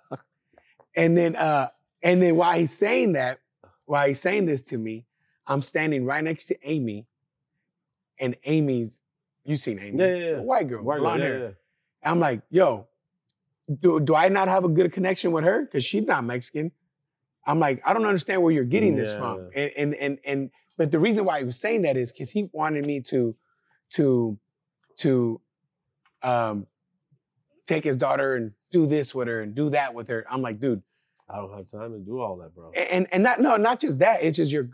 And 0.96 1.16
then, 1.16 1.36
uh, 1.36 1.68
and 2.02 2.22
then 2.22 2.36
while 2.36 2.58
he's 2.58 2.76
saying 2.76 3.12
that, 3.12 3.38
while 3.84 4.08
he's 4.08 4.20
saying 4.20 4.46
this 4.46 4.62
to 4.62 4.78
me, 4.78 5.04
I'm 5.46 5.62
standing 5.62 6.04
right 6.04 6.24
next 6.24 6.46
to 6.46 6.56
Amy, 6.64 7.06
and 8.18 8.34
Amy's, 8.44 9.02
you 9.44 9.56
seen 9.56 9.78
Amy? 9.78 9.98
Yeah, 9.98 10.06
yeah, 10.06 10.30
yeah. 10.30 10.40
White 10.40 10.68
girl, 10.68 10.82
Right, 10.82 11.00
blonde 11.00 11.22
yeah, 11.22 11.28
hair. 11.28 11.58
I'm 12.02 12.18
like, 12.18 12.42
yo, 12.50 12.88
do, 13.78 14.00
do 14.00 14.14
I 14.14 14.28
not 14.28 14.48
have 14.48 14.64
a 14.64 14.68
good 14.68 14.92
connection 14.92 15.32
with 15.32 15.44
her? 15.44 15.62
Because 15.64 15.84
she's 15.84 16.04
not 16.04 16.24
Mexican. 16.24 16.72
I'm 17.46 17.58
like, 17.58 17.80
I 17.84 17.92
don't 17.92 18.04
understand 18.04 18.42
where 18.42 18.52
you're 18.52 18.64
getting 18.64 18.96
this 18.96 19.16
from. 19.16 19.50
And 19.54 19.72
and 19.76 19.94
and 19.94 20.18
and 20.24 20.50
but 20.76 20.90
the 20.90 20.98
reason 20.98 21.24
why 21.24 21.38
he 21.38 21.44
was 21.44 21.58
saying 21.60 21.82
that 21.82 21.96
is 21.96 22.12
because 22.12 22.30
he 22.30 22.48
wanted 22.52 22.86
me 22.86 23.00
to 23.02 23.34
to 23.94 24.38
to 24.98 25.40
um 26.22 26.66
take 27.66 27.84
his 27.84 27.96
daughter 27.96 28.36
and 28.36 28.52
do 28.72 28.86
this 28.86 29.14
with 29.14 29.28
her 29.28 29.40
and 29.40 29.54
do 29.54 29.70
that 29.70 29.94
with 29.94 30.08
her. 30.08 30.24
I'm 30.30 30.42
like, 30.42 30.60
dude, 30.60 30.82
I 31.28 31.36
don't 31.36 31.52
have 31.56 31.68
time 31.70 31.92
to 31.92 31.98
do 31.98 32.20
all 32.20 32.36
that, 32.38 32.54
bro. 32.54 32.70
and 32.72 33.06
and 33.10 33.22
not 33.22 33.40
no, 33.40 33.56
not 33.56 33.80
just 33.80 33.98
that. 34.00 34.22
It's 34.22 34.36
just 34.36 34.52
your 34.52 34.68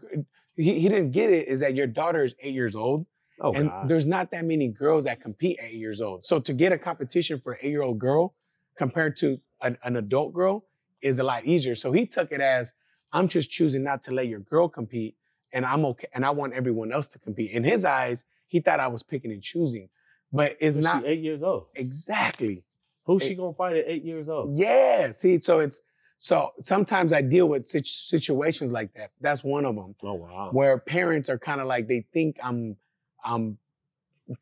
he, 0.56 0.80
he 0.80 0.88
didn't 0.88 1.12
get 1.12 1.30
it 1.30 1.48
is 1.48 1.60
that 1.60 1.74
your 1.74 1.86
daughter 1.86 2.24
is 2.24 2.34
eight 2.40 2.54
years 2.54 2.74
old 2.74 3.06
Oh 3.40 3.52
and 3.52 3.68
God. 3.68 3.88
there's 3.88 4.06
not 4.06 4.30
that 4.30 4.44
many 4.44 4.68
girls 4.68 5.04
that 5.04 5.20
compete 5.20 5.58
at 5.58 5.66
eight 5.66 5.74
years 5.74 6.00
old. 6.00 6.24
So 6.24 6.40
to 6.40 6.52
get 6.54 6.72
a 6.72 6.78
competition 6.78 7.38
for 7.38 7.52
an 7.52 7.58
eight-year-old 7.62 7.98
girl 7.98 8.34
compared 8.76 9.16
to 9.16 9.40
an, 9.62 9.78
an 9.84 9.96
adult 9.96 10.32
girl 10.34 10.64
is 11.02 11.18
a 11.18 11.24
lot 11.24 11.44
easier. 11.44 11.74
So 11.74 11.92
he 11.92 12.06
took 12.06 12.32
it 12.32 12.40
as 12.40 12.72
I'm 13.12 13.28
just 13.28 13.50
choosing 13.50 13.82
not 13.82 14.02
to 14.04 14.12
let 14.12 14.26
your 14.26 14.40
girl 14.40 14.68
compete, 14.68 15.16
and 15.52 15.64
I'm 15.64 15.84
okay, 15.86 16.08
and 16.14 16.24
I 16.24 16.30
want 16.30 16.52
everyone 16.54 16.92
else 16.92 17.08
to 17.08 17.18
compete. 17.18 17.50
In 17.52 17.64
his 17.64 17.84
eyes, 17.84 18.24
he 18.48 18.60
thought 18.60 18.80
I 18.80 18.88
was 18.88 19.02
picking 19.02 19.32
and 19.32 19.42
choosing, 19.42 19.88
but 20.32 20.56
it's 20.60 20.76
But 20.76 20.82
not 20.84 21.04
eight 21.06 21.20
years 21.20 21.42
old. 21.42 21.66
exactly. 21.74 22.64
Who's 23.04 23.22
eight- 23.22 23.28
she 23.28 23.34
gonna 23.36 23.54
fight 23.54 23.76
at 23.76 23.84
eight 23.88 24.04
years 24.04 24.28
old? 24.28 24.54
Yeah. 24.56 25.10
See, 25.12 25.40
so 25.40 25.60
it's 25.60 25.82
so 26.18 26.50
sometimes 26.60 27.12
I 27.12 27.20
deal 27.22 27.46
with 27.48 27.66
situ- 27.66 27.84
situations 27.86 28.70
like 28.70 28.92
that. 28.94 29.12
That's 29.20 29.44
one 29.44 29.64
of 29.64 29.76
them 29.76 29.94
Oh 30.02 30.14
wow. 30.14 30.48
where 30.52 30.78
parents 30.78 31.28
are 31.28 31.38
kind 31.38 31.60
of 31.60 31.66
like 31.68 31.86
they 31.88 32.00
think 32.12 32.38
I'm 32.42 32.76
I'm 33.24 33.58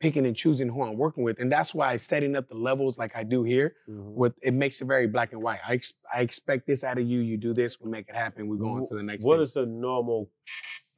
picking 0.00 0.24
and 0.26 0.34
choosing 0.34 0.68
who 0.68 0.82
I'm 0.82 0.96
working 0.96 1.24
with, 1.24 1.40
and 1.40 1.52
that's 1.52 1.74
why 1.74 1.94
setting 1.96 2.34
up 2.36 2.48
the 2.48 2.54
levels 2.54 2.96
like 2.96 3.14
I 3.16 3.22
do 3.22 3.42
here. 3.42 3.76
Mhm. 3.88 4.12
With 4.14 4.34
it 4.42 4.54
makes 4.54 4.80
it 4.80 4.86
very 4.86 5.06
black 5.06 5.32
and 5.32 5.42
white. 5.42 5.60
I 5.66 5.74
ex- 5.74 5.94
I 6.14 6.20
expect 6.22 6.66
this 6.66 6.84
out 6.84 6.98
of 6.98 7.06
you. 7.06 7.20
You 7.20 7.36
do 7.36 7.52
this, 7.52 7.80
we 7.80 7.90
make 7.90 8.08
it 8.08 8.14
happen. 8.14 8.48
We 8.48 8.56
go 8.58 8.68
on 8.70 8.86
to 8.86 8.94
the 8.94 9.02
next. 9.02 9.26
What 9.26 9.36
thing. 9.36 9.42
is 9.42 9.52
the 9.54 9.66
normal 9.66 10.30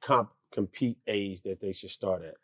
comp 0.03 0.31
compete 0.53 0.99
age 1.07 1.43
that 1.43 1.61
they 1.61 1.73
should 1.73 1.91
start 1.91 2.23
at? 2.23 2.35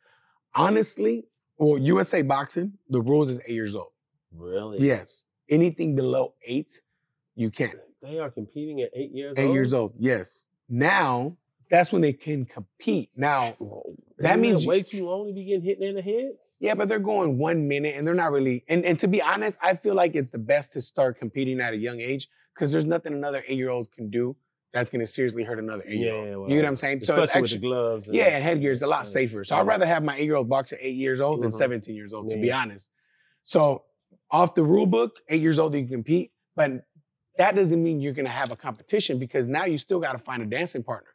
honestly? 0.54 1.24
Well, 1.58 1.78
USA 1.78 2.22
boxing, 2.22 2.72
the 2.90 3.00
rules 3.00 3.28
is 3.28 3.40
eight 3.46 3.54
years 3.54 3.74
old. 3.76 3.92
Really? 4.36 4.84
Yes, 4.86 5.24
anything 5.48 5.94
below 5.94 6.34
eight, 6.44 6.80
you 7.36 7.50
can't. 7.50 7.78
They 8.02 8.18
are 8.18 8.30
competing 8.30 8.80
at 8.82 8.90
eight 8.94 9.12
years 9.12 9.38
Eight 9.38 9.46
old. 9.46 9.54
years 9.54 9.72
old. 9.72 9.94
Yes. 9.98 10.44
Now 10.68 11.36
that's 11.72 11.90
when 11.90 12.02
they 12.02 12.12
can 12.12 12.44
compete. 12.44 13.10
Now 13.16 13.56
That 14.18 14.32
Isn't 14.32 14.40
means 14.42 14.62
you- 14.64 14.68
way 14.68 14.82
too 14.82 15.04
long 15.06 15.26
to 15.26 15.32
be 15.32 15.44
getting 15.44 15.62
hit 15.62 15.80
in 15.80 15.94
the 15.96 16.02
head. 16.02 16.32
Yeah, 16.60 16.74
but 16.74 16.86
they're 16.88 17.00
going 17.00 17.38
one 17.38 17.66
minute 17.66 17.96
and 17.96 18.06
they're 18.06 18.14
not 18.14 18.30
really. 18.30 18.62
And, 18.68 18.84
and 18.84 18.96
to 19.00 19.08
be 19.08 19.20
honest, 19.20 19.58
I 19.60 19.74
feel 19.74 19.94
like 19.96 20.14
it's 20.14 20.30
the 20.30 20.38
best 20.38 20.72
to 20.74 20.80
start 20.82 21.18
competing 21.18 21.60
at 21.60 21.72
a 21.72 21.76
young 21.76 22.00
age 22.00 22.28
because 22.54 22.70
there's 22.70 22.84
nothing 22.84 23.14
another 23.14 23.42
eight 23.48 23.56
year 23.56 23.70
old 23.70 23.90
can 23.90 24.10
do 24.10 24.36
that's 24.72 24.88
going 24.90 25.00
to 25.00 25.06
seriously 25.06 25.42
hurt 25.42 25.58
another 25.58 25.82
eight 25.86 25.98
year 25.98 26.14
old. 26.14 26.28
Yeah, 26.28 26.36
well, 26.36 26.48
you 26.50 26.54
get 26.56 26.62
what 26.62 26.68
I'm 26.68 26.76
saying? 26.76 27.00
So 27.02 27.14
it's 27.14 27.20
with 27.34 27.36
actually, 27.36 27.58
the 27.58 27.66
gloves. 27.66 28.06
and- 28.06 28.16
yeah, 28.16 28.24
and 28.36 28.44
headgear 28.44 28.70
is 28.70 28.82
a 28.82 28.86
lot 28.86 28.98
Yeah. 28.98 29.02
safer. 29.02 29.42
So 29.42 29.56
I'd 29.56 29.66
rather 29.66 29.86
have 29.86 30.04
my 30.04 30.16
eight 30.16 30.24
year 30.26 30.36
old 30.36 30.48
box 30.48 30.72
at 30.72 30.78
eight 30.80 30.94
years 30.94 31.20
old 31.20 31.42
than 31.42 31.50
Mhm. 31.50 31.54
17 31.54 31.96
years 31.96 32.12
old, 32.12 32.30
to 32.30 32.36
be 32.36 32.52
honest. 32.52 32.90
So 33.44 33.82
off 34.30 34.54
the 34.54 34.62
rule 34.62 34.86
book, 34.86 35.16
eight 35.30 35.40
years 35.40 35.58
old, 35.58 35.74
you 35.74 35.80
can 35.80 35.88
compete, 35.88 36.30
but 36.54 36.84
that 37.38 37.54
doesn't 37.56 37.82
mean 37.82 37.98
you're 38.00 38.12
going 38.12 38.26
to 38.26 38.30
have 38.30 38.50
a 38.52 38.56
competition 38.56 39.18
because 39.18 39.46
now 39.48 39.64
you 39.64 39.78
still 39.78 39.98
got 39.98 40.12
to 40.12 40.18
find 40.18 40.42
a 40.42 40.46
dancing 40.46 40.82
partner. 40.84 41.08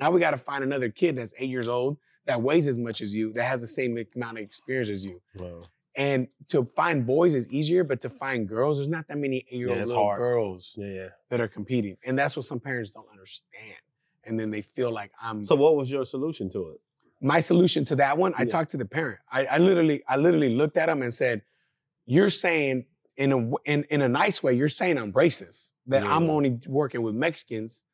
Now 0.00 0.10
we 0.10 0.18
got 0.20 0.32
to 0.32 0.36
find 0.38 0.64
another 0.64 0.88
kid 0.88 1.16
that's 1.16 1.34
eight 1.38 1.50
years 1.50 1.68
old 1.68 1.98
that 2.26 2.40
weighs 2.42 2.66
as 2.66 2.76
much 2.78 3.00
as 3.00 3.14
you, 3.14 3.32
that 3.34 3.44
has 3.44 3.60
the 3.60 3.66
same 3.66 3.96
amount 4.16 4.38
of 4.38 4.44
experience 4.44 4.88
as 4.90 5.04
you. 5.04 5.20
Wow. 5.36 5.62
And 5.96 6.28
to 6.48 6.64
find 6.64 7.04
boys 7.06 7.34
is 7.34 7.48
easier, 7.48 7.82
but 7.84 8.00
to 8.02 8.08
find 8.10 8.48
girls, 8.48 8.78
there's 8.78 8.88
not 8.88 9.08
that 9.08 9.18
many 9.18 9.38
eight-year-old 9.50 9.78
little 9.78 9.94
hard. 10.02 10.18
girls 10.18 10.74
Yeah. 10.78 11.08
that 11.30 11.40
are 11.40 11.48
competing. 11.48 11.96
And 12.04 12.18
that's 12.18 12.36
what 12.36 12.44
some 12.46 12.60
parents 12.60 12.90
don't 12.92 13.08
understand. 13.10 13.76
And 14.24 14.38
then 14.38 14.50
they 14.50 14.62
feel 14.62 14.90
like 14.92 15.10
I'm 15.20 15.44
So 15.44 15.54
what 15.56 15.76
was 15.76 15.90
your 15.90 16.04
solution 16.04 16.50
to 16.52 16.70
it? 16.70 16.80
my 17.22 17.40
solution 17.40 17.84
to 17.84 17.96
that 17.96 18.16
one, 18.16 18.32
I 18.38 18.46
talked 18.46 18.70
to 18.70 18.78
the 18.78 18.86
parent. 18.86 19.18
I, 19.30 19.44
I 19.44 19.58
literally, 19.58 20.02
I 20.08 20.16
literally 20.16 20.54
looked 20.54 20.78
at 20.78 20.88
him 20.88 21.02
and 21.02 21.12
said, 21.12 21.42
You're 22.06 22.30
saying 22.30 22.86
in 23.18 23.32
a 23.32 23.38
in, 23.66 23.84
in 23.90 24.00
a 24.00 24.08
nice 24.08 24.42
way, 24.42 24.54
you're 24.54 24.70
saying 24.70 24.96
I'm 24.96 25.12
racist, 25.12 25.72
that 25.88 26.02
I'm 26.02 26.30
only 26.30 26.58
working 26.66 27.02
with 27.02 27.14
Mexicans 27.14 27.84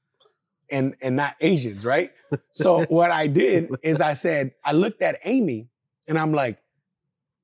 and 0.70 0.94
and 1.00 1.16
not 1.16 1.36
Asians, 1.40 1.84
right? 1.84 2.12
So 2.52 2.84
what 2.88 3.10
I 3.10 3.26
did 3.26 3.70
is 3.82 4.00
I 4.00 4.12
said, 4.14 4.52
I 4.64 4.72
looked 4.72 5.02
at 5.02 5.18
Amy 5.24 5.68
and 6.08 6.18
I'm 6.18 6.32
like, 6.32 6.58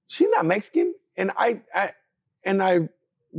she's 0.06 0.28
not 0.30 0.46
Mexican. 0.46 0.94
And 1.16 1.30
I 1.36 1.60
I 1.74 1.92
and 2.44 2.62
I 2.62 2.88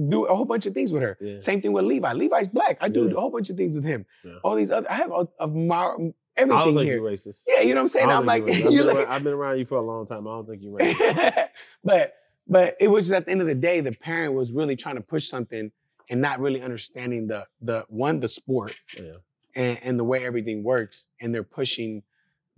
do 0.08 0.26
a 0.26 0.36
whole 0.36 0.46
bunch 0.46 0.66
of 0.66 0.74
things 0.74 0.92
with 0.92 1.02
her. 1.04 1.18
Yeah. 1.22 1.38
Same 1.40 1.62
thing 1.62 1.72
with 1.74 1.86
Levi. 1.86 2.14
Levi's 2.14 2.48
black. 2.48 2.78
I 2.82 2.90
do 2.90 3.06
Yeah. 3.06 3.12
a 3.18 3.20
whole 3.20 3.30
bunch 3.30 3.50
of 3.50 3.58
things 3.58 3.76
with 3.76 3.84
him. 3.84 4.06
Yeah. 4.24 4.34
All 4.44 4.56
these 4.56 4.72
other, 4.72 4.90
I 4.90 4.96
have 4.96 5.12
a, 5.12 5.28
a 5.40 5.48
mar- 5.48 5.94
I 5.96 5.98
don't 5.98 6.52
everything 6.52 6.66
think 6.78 6.80
here. 6.86 6.96
you're 6.96 7.12
racist. 7.12 7.42
Yeah, 7.48 7.62
you 7.62 7.76
know 7.76 7.82
what 7.82 7.86
I'm 7.86 7.88
saying? 7.90 8.10
I'm 8.10 8.26
like. 8.26 8.42
I've, 8.50 8.64
been 8.64 8.88
like 8.88 8.96
around, 8.96 9.08
I've 9.08 9.24
been 9.24 9.34
around 9.34 9.60
you 9.60 9.66
for 9.66 9.78
a 9.78 9.82
long 9.82 10.08
time. 10.08 10.28
I 10.28 10.32
don't 10.32 10.48
think 10.48 10.64
you're 10.64 10.80
racist. 10.80 11.48
but 11.84 12.16
but 12.48 12.76
it 12.80 12.88
was 12.88 13.06
just 13.06 13.14
at 13.14 13.26
the 13.26 13.32
end 13.32 13.42
of 13.42 13.48
the 13.48 13.56
day, 13.56 13.82
the 13.82 13.92
parent 13.92 14.34
was 14.34 14.52
really 14.52 14.76
trying 14.76 14.96
to 14.96 15.02
push 15.02 15.28
something 15.28 15.72
and 16.10 16.22
not 16.22 16.40
really 16.40 16.62
understanding 16.62 17.28
the 17.28 17.46
the 17.62 17.86
one 17.88 18.20
the 18.20 18.28
sport 18.28 18.76
yeah. 19.00 19.14
And, 19.56 19.80
and 19.84 20.00
the 20.00 20.04
way 20.04 20.26
everything 20.26 20.64
works, 20.64 21.08
and 21.22 21.34
they're 21.34 21.44
pushing 21.44 22.04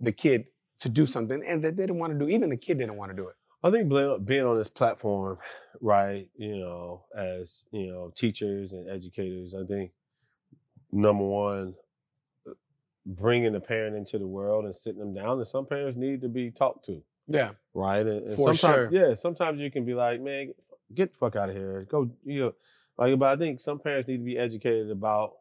the 0.00 0.12
kid 0.12 0.46
to 0.78 0.88
do 0.88 1.06
something 1.06 1.42
and 1.46 1.64
that 1.64 1.76
they 1.76 1.84
didn't 1.84 1.98
want 1.98 2.12
to 2.12 2.18
do. 2.18 2.30
Even 2.30 2.50
the 2.50 2.56
kid 2.56 2.78
didn't 2.78 2.96
want 2.96 3.10
to 3.10 3.16
do 3.16 3.28
it. 3.28 3.34
I 3.62 3.70
think 3.70 3.88
being 4.26 4.44
on 4.44 4.56
this 4.58 4.68
platform, 4.68 5.38
right? 5.80 6.28
You 6.36 6.58
know, 6.58 7.04
as 7.16 7.64
you 7.72 7.86
know, 7.88 8.12
teachers 8.14 8.72
and 8.72 8.88
educators. 8.88 9.54
I 9.54 9.64
think 9.64 9.90
number 10.92 11.24
one, 11.24 11.74
bringing 13.06 13.52
the 13.52 13.60
parent 13.60 13.96
into 13.96 14.18
the 14.18 14.26
world 14.26 14.64
and 14.64 14.74
sitting 14.74 15.00
them 15.00 15.14
down. 15.14 15.38
And 15.38 15.46
some 15.46 15.66
parents 15.66 15.96
need 15.96 16.20
to 16.22 16.28
be 16.28 16.50
talked 16.50 16.84
to, 16.86 17.02
Yeah, 17.26 17.52
right? 17.74 18.04
And, 18.06 18.26
and 18.26 18.36
For 18.36 18.54
sure. 18.54 18.88
yeah, 18.92 19.14
sometimes 19.14 19.60
you 19.60 19.70
can 19.70 19.84
be 19.84 19.94
like, 19.94 20.20
man, 20.20 20.52
get 20.94 21.12
the 21.12 21.18
fuck 21.18 21.36
out 21.36 21.48
of 21.48 21.56
here. 21.56 21.86
Go, 21.90 22.10
you 22.24 22.40
know, 22.40 22.54
like. 22.98 23.18
But 23.18 23.30
I 23.30 23.36
think 23.36 23.60
some 23.60 23.78
parents 23.78 24.08
need 24.08 24.18
to 24.18 24.24
be 24.24 24.38
educated 24.38 24.90
about 24.90 25.32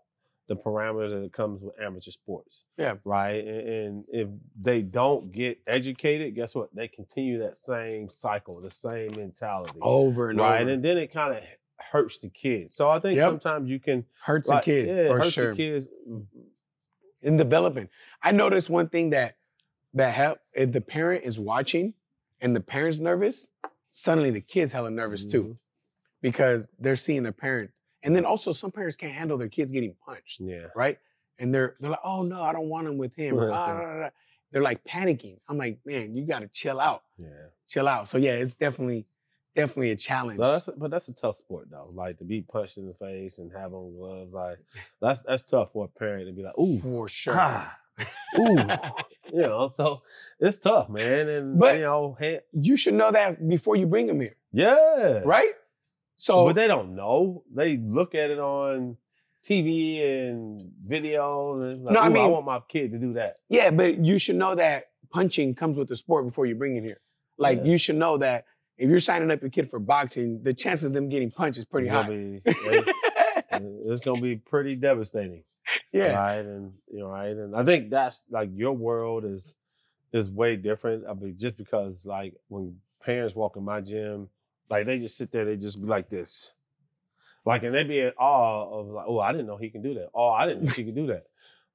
the 0.47 0.55
parameters 0.55 1.23
that 1.23 1.33
comes 1.33 1.61
with 1.61 1.73
amateur 1.81 2.11
sports. 2.11 2.65
Yeah. 2.77 2.95
Right. 3.03 3.43
And, 3.45 3.67
and 3.67 4.05
if 4.09 4.29
they 4.61 4.81
don't 4.81 5.31
get 5.31 5.59
educated, 5.65 6.35
guess 6.35 6.53
what? 6.53 6.69
They 6.75 6.87
continue 6.87 7.39
that 7.39 7.55
same 7.55 8.09
cycle, 8.09 8.61
the 8.61 8.69
same 8.69 9.11
mentality. 9.17 9.79
over 9.81 10.29
and 10.29 10.39
right. 10.39 10.61
over. 10.61 10.69
And 10.71 10.83
then 10.83 10.97
it 10.97 11.11
kind 11.11 11.35
of 11.35 11.43
hurts 11.91 12.19
the 12.19 12.29
kids. 12.29 12.75
So 12.75 12.89
I 12.89 12.99
think 12.99 13.15
Yep. 13.17 13.27
sometimes 13.27 13.69
you 13.69 13.79
can 13.79 14.05
hurts 14.23 14.47
like, 14.49 14.63
a 14.63 14.65
kid 14.65 14.87
yeah, 14.87 15.07
for 15.07 15.17
hurts 15.17 15.31
sure. 15.31 15.49
the 15.51 15.55
kids. 15.57 15.87
in 17.21 17.37
development. 17.37 17.89
I 18.21 18.31
noticed 18.31 18.69
one 18.69 18.87
thing 18.89 19.09
that 19.11 19.37
that 19.93 20.13
help 20.13 20.39
if 20.53 20.71
the 20.73 20.81
parent 20.81 21.23
is 21.23 21.39
watching 21.39 21.93
and 22.41 22.55
the 22.55 22.59
parent's 22.61 22.99
nervous, 22.99 23.51
suddenly 23.89 24.29
the 24.29 24.41
kid's 24.41 24.73
hella 24.73 24.91
nervous 24.91 25.25
too 25.25 25.43
Mhm. 25.43 25.57
because 26.21 26.69
they're 26.79 26.95
seeing 26.97 27.23
their 27.23 27.31
parent. 27.31 27.71
And 28.05 28.15
then 28.15 28.23
also 28.23 28.51
some 28.53 28.71
parents 28.71 28.95
can't 28.95 29.11
handle 29.13 29.37
their 29.37 29.49
kids 29.49 29.71
getting 29.71 29.95
punched, 30.05 30.39
Yeah. 30.39 30.67
right? 30.75 30.97
And 31.39 31.53
they're 31.53 31.75
they're 31.81 31.91
like, 31.91 31.99
oh 32.05 32.23
no, 32.23 32.41
I 32.41 32.53
don't 32.53 32.69
want 32.69 32.87
him 32.87 32.97
with 32.97 33.13
him. 33.17 33.37
or, 33.37 33.51
"Ah, 33.51 33.73
da, 33.73 33.79
da, 33.81 33.99
da." 34.03 34.09
They're 34.51 34.61
like 34.61 34.83
panicking. 34.85 35.39
I'm 35.49 35.57
like, 35.57 35.79
man, 35.85 36.15
you 36.15 36.25
gotta 36.25 36.47
chill 36.47 36.79
out, 36.79 37.03
Yeah. 37.17 37.27
chill 37.67 37.87
out. 37.89 38.07
So 38.07 38.17
yeah, 38.17 38.33
it's 38.33 38.53
definitely 38.53 39.05
definitely 39.55 39.91
a 39.91 39.95
challenge. 39.95 40.39
No, 40.39 40.51
that's 40.51 40.69
but 40.77 40.91
that's 40.91 41.07
a 41.09 41.13
tough 41.13 41.35
sport 41.37 41.67
though. 41.71 41.89
Like 41.93 42.19
to 42.19 42.23
be 42.23 42.41
punched 42.41 42.77
in 42.77 42.87
the 42.87 42.93
face 42.93 43.39
and 43.39 43.51
have 43.51 43.73
on 43.73 43.93
gloves, 43.97 44.31
like 44.33 44.59
that's 45.01 45.23
that's 45.23 45.43
tough 45.43 45.71
for 45.73 45.85
a 45.85 45.99
parent 45.99 46.27
to 46.27 46.33
be 46.33 46.43
like, 46.43 46.57
ooh, 46.57 46.77
for 46.79 47.09
sure. 47.09 47.35
ah, 47.37 47.73
ooh, 48.39 48.57
you 49.33 49.41
know. 49.41 49.67
So 49.67 50.03
it's 50.39 50.57
tough, 50.57 50.89
man. 50.89 51.27
And 51.27 51.59
But- 51.59 51.75
you 51.75 51.81
know, 51.81 52.17
you 52.53 52.77
should 52.77 52.93
know 52.93 53.11
that 53.11 53.45
before 53.47 53.75
you 53.75 53.87
bring 53.87 54.07
them 54.07 54.21
here, 54.21 54.35
yeah, 54.53 55.21
right? 55.25 55.51
So 56.17 56.45
but 56.45 56.55
they 56.55 56.67
don't 56.67 56.95
know. 56.95 57.43
They 57.53 57.77
look 57.77 58.15
at 58.15 58.29
it 58.29 58.39
on 58.39 58.97
TV 59.47 60.01
and 60.03 60.71
video, 60.85 61.59
and 61.61 61.83
like, 61.83 61.93
No, 61.93 61.99
I 61.99 62.09
"Ooh, 62.09 62.17
I 62.17 62.25
want 62.27 62.45
my 62.45 62.59
kid 62.67 62.91
to 62.91 62.97
do 62.97 63.13
that. 63.13 63.35
Yeah, 63.49 63.69
but 63.71 63.99
you 63.99 64.17
should 64.17 64.37
know 64.37 64.55
that 64.55 64.85
punching 65.11 65.55
comes 65.55 65.77
with 65.77 65.87
the 65.87 65.95
sport 65.95 66.25
before 66.25 66.45
you 66.45 66.55
bring 66.55 66.75
it 66.77 66.83
here. 66.83 66.99
Like 67.37 67.59
Yeah. 67.59 67.65
you 67.71 67.77
should 67.77 67.95
know 67.97 68.17
that 68.17 68.45
if 68.77 68.89
you're 68.89 68.99
signing 68.99 69.29
up 69.31 69.41
your 69.41 69.51
kid 69.51 69.69
for 69.69 69.79
boxing, 69.79 70.41
the 70.43 70.53
chances 70.53 70.87
of 70.87 70.93
them 70.93 71.09
getting 71.09 71.31
punched 71.31 71.57
is 71.59 71.65
pretty 71.65 71.87
It's 71.87 71.95
high. 71.95 72.09
be- 72.09 72.41
uh, 73.51 73.59
it's 73.85 73.99
gonna 74.03 74.19
be 74.21 74.35
pretty 74.37 74.75
devastating. 74.75 75.43
yeah. 75.91 76.17
right? 76.17 76.45
And 76.45 76.73
you 76.91 76.99
know, 76.99 77.07
right? 77.07 77.35
And 77.35 77.55
I 77.55 77.63
think 77.63 77.89
that's 77.89 78.23
like 78.29 78.49
your 78.53 78.73
world 78.73 79.25
is 79.25 79.53
is 80.13 80.29
way 80.29 80.55
different. 80.55 81.03
I 81.07 81.13
mean, 81.13 81.35
just 81.37 81.57
because 81.57 82.05
like 82.05 82.33
when 82.47 82.77
parents 83.03 83.35
walk 83.35 83.57
in 83.57 83.63
my 83.63 83.81
gym, 83.81 84.29
like 84.69 84.85
they 84.85 84.99
just 84.99 85.17
sit 85.17 85.31
there, 85.31 85.45
they 85.45 85.55
just 85.57 85.81
be 85.81 85.87
like 85.87 86.09
this. 86.09 86.53
Like 87.45 87.63
and 87.63 87.73
they 87.73 87.83
be 87.83 87.99
in 87.99 88.11
awe 88.17 88.79
of 88.79 88.87
like, 88.87 89.05
oh, 89.07 89.19
I 89.19 89.31
didn't 89.31 89.47
know 89.47 89.57
he 89.57 89.69
can 89.69 89.81
do 89.81 89.93
that. 89.95 90.09
Oh, 90.13 90.29
I 90.29 90.47
didn't 90.47 90.63
know 90.63 90.71
she 90.71 90.83
could 90.83 90.95
do 90.95 91.07
that. 91.07 91.25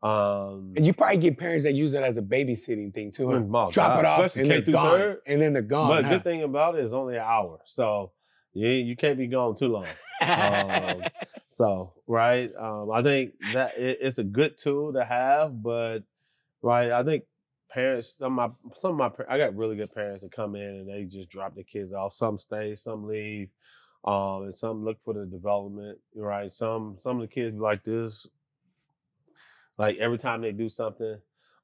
Um 0.07 0.73
And 0.77 0.87
you 0.87 0.93
probably 0.93 1.19
get 1.19 1.39
parents 1.39 1.65
that 1.65 1.75
use 1.75 1.95
it 1.95 2.03
as 2.03 2.17
a 2.19 2.23
babysitting 2.23 2.93
thing 2.93 3.13
too. 3.13 3.29
Huh? 3.29 3.39
Mm, 3.39 3.73
Drop 3.73 3.75
God, 3.75 3.99
it 4.01 4.05
off 4.07 4.37
and 4.37 4.51
they're 4.51 4.63
gone. 4.63 4.99
third. 4.99 5.19
And 5.27 5.41
then 5.41 5.53
they're 5.53 5.63
gone. 5.63 5.89
but 5.89 6.05
huh? 6.05 6.11
good 6.11 6.25
thing 6.25 6.43
about 6.43 6.77
it 6.77 6.85
is 6.85 6.93
only 6.93 7.17
an 7.17 7.23
hour. 7.23 7.61
So 7.65 8.13
you 8.53 8.69
you 8.69 8.97
can't 8.97 9.19
be 9.19 9.27
gone 9.29 9.55
too 9.55 9.69
long. 9.69 9.87
Um, 10.23 11.03
so 11.49 11.93
right, 12.07 12.51
um, 12.59 12.91
I 12.91 13.03
think 13.03 13.35
that 13.53 13.79
it, 13.79 13.99
it's 14.01 14.19
a 14.19 14.25
good 14.25 14.59
tool 14.59 14.93
to 14.95 15.05
have, 15.05 15.63
but 15.63 16.01
right, 16.63 16.91
I 16.91 17.05
think 17.05 17.25
parents, 17.71 18.17
some 18.19 18.39
of 18.39 18.51
my 18.51 18.73
some 18.77 19.01
of 19.01 19.19
my 19.19 19.25
I 19.29 19.39
got 19.39 19.57
really 19.57 19.77
good 19.77 19.93
parents 19.95 20.23
that 20.23 20.33
come 20.33 20.55
in 20.57 20.63
and 20.63 20.89
they 20.89 21.05
just 21.05 21.31
drop 21.31 21.55
the 21.55 21.63
kids 21.65 21.93
off. 21.93 22.15
Some 22.15 22.39
stay, 22.39 22.75
some 22.77 23.07
leave, 23.07 23.51
um, 24.05 24.43
and 24.43 24.55
some 24.55 24.85
look 24.85 24.99
for 25.05 25.15
the 25.15 25.27
development. 25.27 25.99
Right, 26.15 26.51
some 26.51 26.99
some 27.03 27.17
of 27.17 27.23
the 27.23 27.33
kids 27.35 27.55
be 27.55 27.61
like 27.61 27.85
this, 27.85 28.29
like 29.79 29.97
every 29.99 30.19
time 30.19 30.43
they 30.43 30.53
do 30.53 30.69
something. 30.69 31.19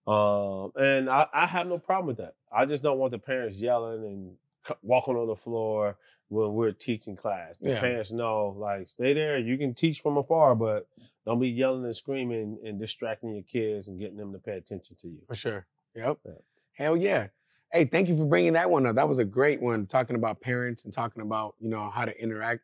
Um, 0.07 0.70
and 0.76 1.11
I, 1.11 1.26
I 1.34 1.46
have 1.46 1.66
no 1.66 1.78
problem 1.78 2.07
with 2.07 2.18
that. 2.18 2.34
I 2.52 2.64
just 2.64 2.82
don't 2.82 2.98
want 2.98 3.11
the 3.11 3.18
parents 3.18 3.59
yelling 3.59 4.04
and 4.04 4.36
c- 4.68 4.74
walking 4.82 5.16
on 5.16 5.26
the 5.26 5.34
floor 5.34 5.96
when 6.28 6.54
we're 6.54 6.70
teaching 6.70 7.16
class. 7.16 7.59
The 7.59 7.70
Yeah. 7.70 7.80
parents 7.80 8.12
know, 8.12 8.54
like, 8.57 8.88
stay 8.88 9.14
there. 9.14 9.36
You 9.38 9.59
can 9.59 9.74
teach 9.74 10.00
from 10.00 10.16
afar, 10.16 10.54
but 10.54 10.86
don't 11.24 11.40
be 11.40 11.48
yelling 11.48 11.84
and 11.84 11.96
screaming 11.96 12.57
and 12.64 12.78
distracting 12.78 13.34
your 13.34 13.42
kids 13.42 13.88
and 13.88 13.98
getting 13.98 14.16
them 14.16 14.32
to 14.32 14.38
pay 14.38 14.57
attention 14.57 14.94
to 15.00 15.09
you. 15.09 15.18
For 15.26 15.34
sure. 15.34 15.66
Yep. 15.97 16.18
Yeah. 16.24 16.32
Hell 16.74 16.97
yeah. 16.97 17.28
Hey, 17.72 17.84
thank 17.84 18.09
you 18.09 18.16
for 18.16 18.24
bringing 18.24 18.53
that 18.53 18.70
one 18.70 18.86
up. 18.86 18.94
That 18.94 19.09
was 19.09 19.18
a 19.18 19.24
great 19.24 19.61
one, 19.61 19.86
talking 19.86 20.14
about 20.16 20.40
parents 20.40 20.84
and 20.84 20.92
talking 20.92 21.22
about 21.22 21.55
you 21.61 21.68
know 21.68 21.90
how 21.90 22.05
to 22.05 22.22
interact. 22.22 22.62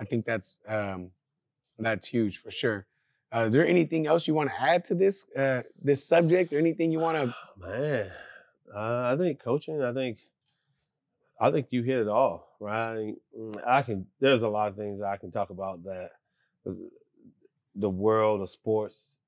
I 0.00 0.04
think 0.04 0.24
that's 0.24 0.60
um, 0.66 1.10
that's 1.78 2.06
huge 2.06 2.38
for 2.38 2.50
sure. 2.50 2.86
Uh, 3.34 3.40
is 3.40 3.52
there 3.52 3.66
anything 3.66 4.06
else 4.06 4.26
you 4.26 4.34
want 4.34 4.50
to 4.50 4.60
add 4.60 4.84
to 4.86 4.94
this 4.94 5.26
uh, 5.36 5.62
this 5.82 6.04
subject, 6.04 6.52
or 6.52 6.58
anything 6.58 6.90
you 6.90 6.98
want 7.00 7.18
to? 7.18 7.34
Man, 7.58 8.10
Uh, 8.74 9.12
I 9.12 9.16
think 9.18 9.40
coaching. 9.42 9.82
I 9.82 9.92
think, 9.92 10.18
I 11.40 11.50
think 11.50 11.66
you 11.70 11.82
hit 11.82 11.98
it 11.98 12.08
all 12.08 12.48
right. 12.60 13.14
Mm, 13.38 13.62
I 13.66 13.82
can. 13.82 14.06
There's 14.20 14.42
a 14.42 14.48
lot 14.48 14.68
of 14.68 14.76
things 14.76 15.02
I 15.02 15.16
can 15.16 15.30
talk 15.30 15.50
about 15.50 15.84
that 15.84 16.12
uh, 16.66 16.72
the 17.74 17.90
world 17.90 18.40
of 18.40 18.50
sports, 18.50 19.18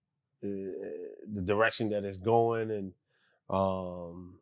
uh, 0.42 0.46
the 0.46 1.42
direction 1.42 1.90
that 1.90 2.04
it's 2.04 2.18
going, 2.18 2.70
and 2.70 2.92
um, 3.50 4.34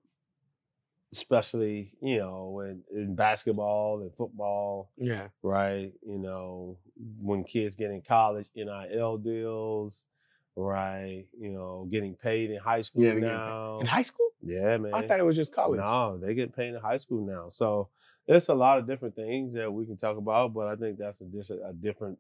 especially 1.13 1.93
you 2.01 2.19
know 2.19 2.61
in, 2.61 2.83
in 2.95 3.15
basketball 3.15 4.01
and 4.01 4.13
football, 4.15 4.91
Yeah. 4.97 5.29
right? 5.43 5.93
You 6.07 6.19
know 6.19 6.77
when 7.21 7.45
kids 7.45 7.77
get 7.77 7.91
in 7.91 8.03
college, 8.03 8.47
NIL 8.55 9.19
deals, 9.19 10.05
right? 10.57 11.25
You 11.39 11.51
know 11.51 11.89
getting 11.91 12.15
paid 12.15 12.51
in 12.51 12.59
high 12.59 12.83
school 12.83 13.03
Yeah, 13.05 13.15
they 13.15 13.21
get 13.21 13.29
paid. 13.31 13.37
now. 13.37 13.81
In 13.81 13.87
high 13.87 14.03
school? 14.03 14.29
yeah, 14.43 14.77
man. 14.79 14.95
I 14.95 15.07
thought 15.07 15.19
it 15.21 15.25
was 15.25 15.37
just 15.37 15.53
college. 15.53 15.81
No, 15.81 16.19
they 16.19 16.35
get 16.35 16.55
paid 16.55 16.75
in 16.75 16.81
high 16.81 16.99
school 16.99 17.27
now. 17.27 17.49
So 17.49 17.89
there's 18.27 18.49
a 18.49 18.55
lot 18.55 18.79
of 18.79 18.87
different 18.87 19.17
things 19.17 19.55
that 19.55 19.73
we 19.73 19.87
can 19.87 19.97
talk 19.97 20.17
about, 20.17 20.55
but 20.55 20.69
I 20.69 20.77
think 20.77 20.99
that's 20.99 21.21
a, 21.21 21.25
dis- 21.25 21.51
a 21.51 21.73
different 21.73 22.19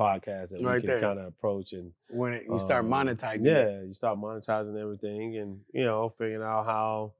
podcast 0.00 0.50
that 0.50 0.62
Right 0.62 0.80
we 0.82 0.88
can 0.88 1.00
kind 1.00 1.18
of 1.18 1.26
approach 1.26 1.72
and 1.74 1.92
When 2.08 2.32
it, 2.32 2.44
you 2.48 2.58
start 2.58 2.84
um, 2.84 2.90
monetizing. 2.90 3.44
Yeah, 3.44 3.66
it. 3.66 3.86
you 3.88 3.94
start 3.94 4.18
monetizing 4.18 4.80
everything, 4.80 5.36
and 5.36 5.60
you 5.74 5.84
know, 5.84 6.08
figuring 6.16 6.42
out 6.42 6.64
how 6.64 7.12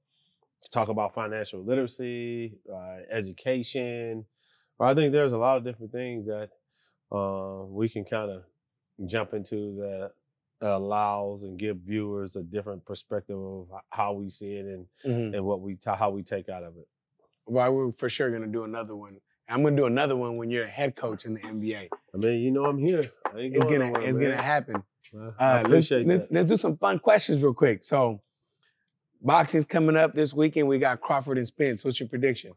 to 0.65 0.71
talk 0.71 0.89
about 0.89 1.15
financial 1.15 1.63
literacy, 1.63 2.59
uh, 2.73 2.97
education. 3.11 4.25
I 4.79 4.95
think 4.95 5.13
there's 5.13 5.33
a 5.33 5.39
lot 5.39 5.59
of 5.59 5.65
different 5.65 5.93
things 5.93 6.27
that 6.27 6.49
uh, 7.15 7.65
we 7.67 7.89
can 7.89 8.05
kind 8.05 8.31
of 8.31 8.43
jump 9.07 9.35
into 9.35 9.77
that 9.77 10.13
allows 10.63 11.43
and 11.43 11.59
give 11.59 11.77
viewers 11.79 12.37
a 12.37 12.43
different 12.43 12.85
perspective 12.85 13.39
of 13.39 13.69
how 13.91 14.13
we 14.15 14.31
see 14.31 14.53
it 14.55 14.67
and 14.67 14.87
Mhm. 15.07 15.35
and 15.37 15.45
what 15.45 15.61
we 15.61 15.77
ta- 15.77 15.97
how 15.97 16.11
we 16.11 16.23
take 16.23 16.49
out 16.49 16.63
of 16.63 16.77
it. 16.79 16.87
Well, 17.47 17.73
we're 17.75 17.93
for 17.93 18.09
sure 18.09 18.31
gonna 18.31 18.47
do 18.47 18.65
another 18.65 18.95
one. 18.97 19.21
I'm 19.51 19.63
gonna 19.63 19.77
do 19.77 19.87
another 19.87 20.17
one 20.17 20.37
when 20.37 20.51
you're 20.51 20.65
a 20.65 20.69
head 20.69 20.95
coach 20.95 21.25
in 21.25 21.35
the 21.35 21.41
NBA. 21.41 21.89
I 22.15 22.17
mean, 22.17 22.41
you 22.41 22.51
know, 22.51 22.65
I'm 22.67 22.79
here. 22.79 23.11
It's 23.35 23.57
going 23.59 23.81
gonna 23.81 23.87
nowhere, 23.93 24.03
it's 24.09 24.19
man. 24.19 24.31
gonna 24.31 24.43
happen. 24.43 24.83
I 25.39 25.45
Uh, 25.45 25.69
let's, 25.69 25.91
let's, 25.91 26.27
let's 26.31 26.47
do 26.47 26.57
some 26.57 26.77
fun 26.77 26.99
questions 27.01 27.43
real 27.43 27.53
quick. 27.53 27.85
So, 27.85 28.21
boxing's 29.21 29.65
coming 29.65 29.97
up 29.97 30.15
this 30.15 30.33
weekend. 30.33 30.69
We 30.69 30.79
got 30.79 31.01
Crawford 31.01 31.37
and 31.37 31.47
Spence. 31.47 31.85
What's 31.85 31.99
your 31.99 32.09
prediction? 32.09 32.53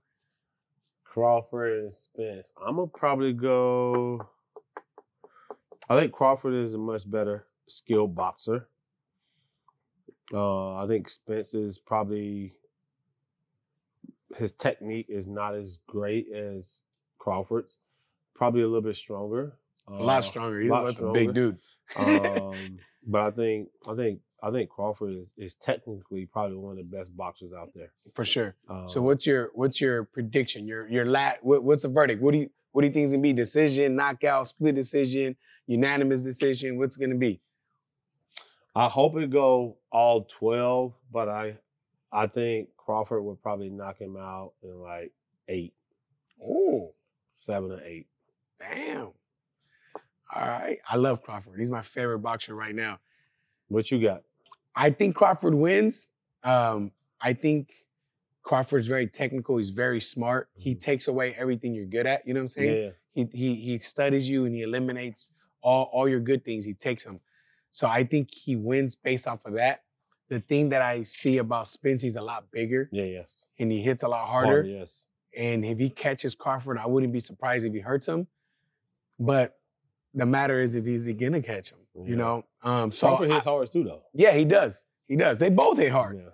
Crawford 1.04 1.84
and 1.84 1.94
Spence. 1.94 2.52
I'm 2.64 2.76
gonna 2.76 2.88
probably 2.88 3.34
go. 3.34 4.28
I 5.89 6.00
think 6.00 6.12
Crawford 6.12 6.54
is 6.54 6.76
a 6.76 6.78
much 6.78 7.10
better 7.10 7.46
skilled 7.68 8.16
boxer. 8.16 8.68
Uh, 10.34 10.76
I 10.76 10.88
think 10.88 11.10
Spence 11.10 11.54
is 11.54 11.80
probably 11.80 12.54
his 14.38 14.52
technique 14.54 15.08
is 15.10 15.28
not 15.28 15.56
as 15.56 15.80
great 15.88 16.28
as 16.34 16.82
Crawford's. 17.20 17.78
Probably 18.36 18.62
a 18.62 18.66
little 18.66 18.82
bit 18.82 18.96
stronger. 18.96 19.54
A 19.88 19.94
lot 19.94 20.18
Uh, 20.20 20.22
stronger. 20.22 20.60
He 20.62 20.70
was 20.70 21.00
a 21.00 21.12
big 21.12 21.34
dude. 21.34 21.58
um, 21.98 22.80
but 23.08 23.22
I 23.22 23.32
think 23.32 23.70
I 23.88 23.96
think 23.96 24.20
I 24.42 24.52
think 24.52 24.70
Crawford 24.70 25.14
is, 25.16 25.34
is 25.38 25.56
technically 25.56 26.26
probably 26.26 26.58
one 26.58 26.72
of 26.72 26.78
the 26.78 26.98
best 26.98 27.16
boxers 27.16 27.54
out 27.54 27.70
there. 27.76 27.92
for 28.14 28.26
sure. 28.26 28.56
Um, 28.70 28.88
So, 28.90 29.02
what's 29.02 29.26
your 29.26 29.52
what's 29.54 29.80
your 29.80 30.06
prediction? 30.06 30.68
Your 30.68 30.88
your 30.90 31.06
lat. 31.06 31.40
What, 31.44 31.64
what's 31.64 31.84
the 31.84 31.90
verdict? 31.90 32.22
What 32.22 32.34
do 32.34 32.40
you 32.40 32.50
what 32.72 32.82
do 32.82 32.88
you 32.88 32.94
think 32.94 33.06
is 33.06 33.12
gonna 33.12 33.22
be? 33.22 33.34
Decision, 33.34 33.96
knockout, 33.96 34.48
split 34.48 34.74
decision, 34.76 35.36
unanimous 35.68 36.24
decision. 36.24 36.78
What's 36.78 36.98
it 36.98 37.02
gonna 37.02 37.16
be? 37.16 37.40
I 38.76 38.88
hope 38.90 39.16
it 39.18 39.30
go 39.30 39.78
all 39.92 40.24
twelve, 40.26 40.94
but 41.12 41.30
I 41.30 41.58
I 42.14 42.28
think 42.28 42.70
Crawford 42.78 43.24
would 43.24 43.41
probably 43.41 43.70
knock 43.70 43.99
him 43.99 44.16
out 44.18 44.53
in 44.61 44.80
like 44.80 45.11
eight, 45.47 45.74
Oh, 46.41 46.93
seven 47.38 47.72
or 47.72 47.82
eight. 47.84 48.07
damn. 48.59 49.07
All 50.36 50.47
right. 50.47 50.78
I 50.88 50.95
love 50.95 51.22
Crawford. 51.24 51.59
He's 51.59 51.70
my 51.70 51.82
favorite 51.82 52.20
boxer 52.20 52.55
right 52.55 52.74
now. 52.76 52.99
What 53.68 53.89
you 53.91 54.01
got? 54.01 54.24
I 54.76 54.89
think 54.89 55.16
Crawford 55.16 55.53
wins. 55.53 56.11
Um, 56.43 56.91
I 57.22 57.34
think 57.34 57.72
Crawford's 58.41 58.88
very 58.88 59.07
technical. 59.07 59.57
He's 59.57 59.70
very 59.70 60.01
smart. 60.01 60.49
He 60.53 60.76
Mhm. 60.76 60.82
takes 60.82 61.07
away 61.07 61.34
everything 61.36 61.74
you're 61.74 61.86
good 61.86 62.05
at. 62.05 62.28
You 62.28 62.34
know 62.34 62.39
what 62.39 62.43
I'm 62.43 62.47
saying? 62.49 62.78
Yeah, 62.84 62.89
He 63.14 63.26
he 63.32 63.55
he 63.55 63.78
studies 63.80 64.30
you 64.30 64.45
and 64.45 64.53
he 64.55 64.61
eliminates 64.64 65.32
all 65.61 65.84
all 65.93 66.07
your 66.09 66.20
good 66.20 66.43
things. 66.43 66.66
He 66.66 66.74
takes 66.74 67.03
them. 67.05 67.22
So 67.72 67.88
I 67.88 68.03
think 68.03 68.34
he 68.34 68.55
wins 68.55 68.95
based 68.95 69.28
off 69.28 69.45
of 69.45 69.53
that. 69.53 69.84
The 70.30 70.40
thing 70.40 70.70
that 70.70 70.82
I 70.82 71.04
see 71.04 71.38
about 71.38 71.68
Spence, 71.68 72.02
he's 72.02 72.16
a 72.16 72.22
lot 72.22 72.50
bigger 72.52 72.90
yeah, 72.92 73.04
yes. 73.04 73.50
and 73.60 73.72
he 73.72 73.82
hits 73.82 74.04
a 74.04 74.08
lot 74.08 74.28
harder. 74.28 74.64
Yes. 74.64 75.06
And 75.38 75.66
if 75.66 75.78
he 75.80 75.90
catches 75.90 76.34
Crawford, 76.36 76.78
I 76.78 76.88
wouldn't 76.88 77.12
be 77.14 77.20
surprised 77.20 77.66
if 77.66 77.74
he 77.74 77.80
hurts 77.80 78.08
him. 78.08 78.28
But 79.20 79.58
the 80.14 80.26
matter 80.26 80.60
is 80.60 80.76
if 80.76 80.86
he's 80.86 81.12
gonna 81.14 81.42
catch 81.42 81.72
him. 81.72 81.80
Yeah. 81.96 82.06
You 82.10 82.16
know. 82.16 82.46
Um, 82.64 82.92
so 82.92 83.08
Crawford 83.08 83.32
I- 83.32 83.34
hits 83.36 83.44
hard 83.46 83.72
too, 83.72 83.84
though. 83.84 84.04
yeah, 84.14 84.34
he 84.34 84.46
does. 84.46 84.86
He 85.08 85.16
does. 85.16 85.38
They 85.40 85.50
both 85.50 85.78
hit 85.78 85.92
hard. 85.92 86.18
Yeah, 86.18 86.30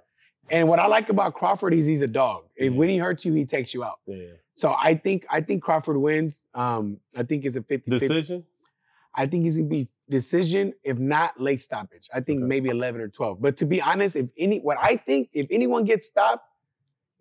And 0.58 0.68
what 0.68 0.80
I 0.80 0.86
like 0.88 1.10
about 1.10 1.34
Crawford 1.34 1.74
is 1.74 1.86
he's 1.86 2.02
a 2.02 2.08
dog. 2.08 2.44
If 2.56 2.72
Yeah. 2.72 2.78
when 2.78 2.90
he 2.90 2.98
hurts 2.98 3.26
you, 3.26 3.34
he 3.34 3.46
takes 3.46 3.74
you 3.74 3.84
out. 3.84 4.00
yeah. 4.06 4.26
So 4.56 4.76
I 4.78 4.96
think 4.96 5.26
I 5.30 5.40
think 5.42 5.64
Crawford 5.64 5.98
wins. 5.98 6.48
Um, 6.54 7.00
I 7.16 7.24
think 7.24 7.46
it's 7.46 7.56
a 7.56 7.64
50 7.64 7.90
Decision. 7.92 8.46
I 9.20 9.26
think 9.28 9.44
he's 9.44 9.58
gonna 9.58 9.70
be 9.70 9.88
decision, 10.10 10.74
if 10.84 10.98
not 10.98 11.40
late 11.40 11.60
stoppage. 11.60 12.10
I 12.14 12.22
think 12.22 12.40
Okay. 12.40 12.48
maybe 12.48 12.70
11 12.70 13.02
or 13.02 13.10
12. 13.10 13.42
But 13.42 13.58
to 13.58 13.66
be 13.66 13.82
honest, 13.82 14.16
if 14.16 14.28
any, 14.38 14.60
what 14.60 14.78
I 14.80 14.96
think, 14.96 15.30
if 15.34 15.48
anyone 15.52 15.84
gets 15.84 16.06
stopped, 16.08 16.46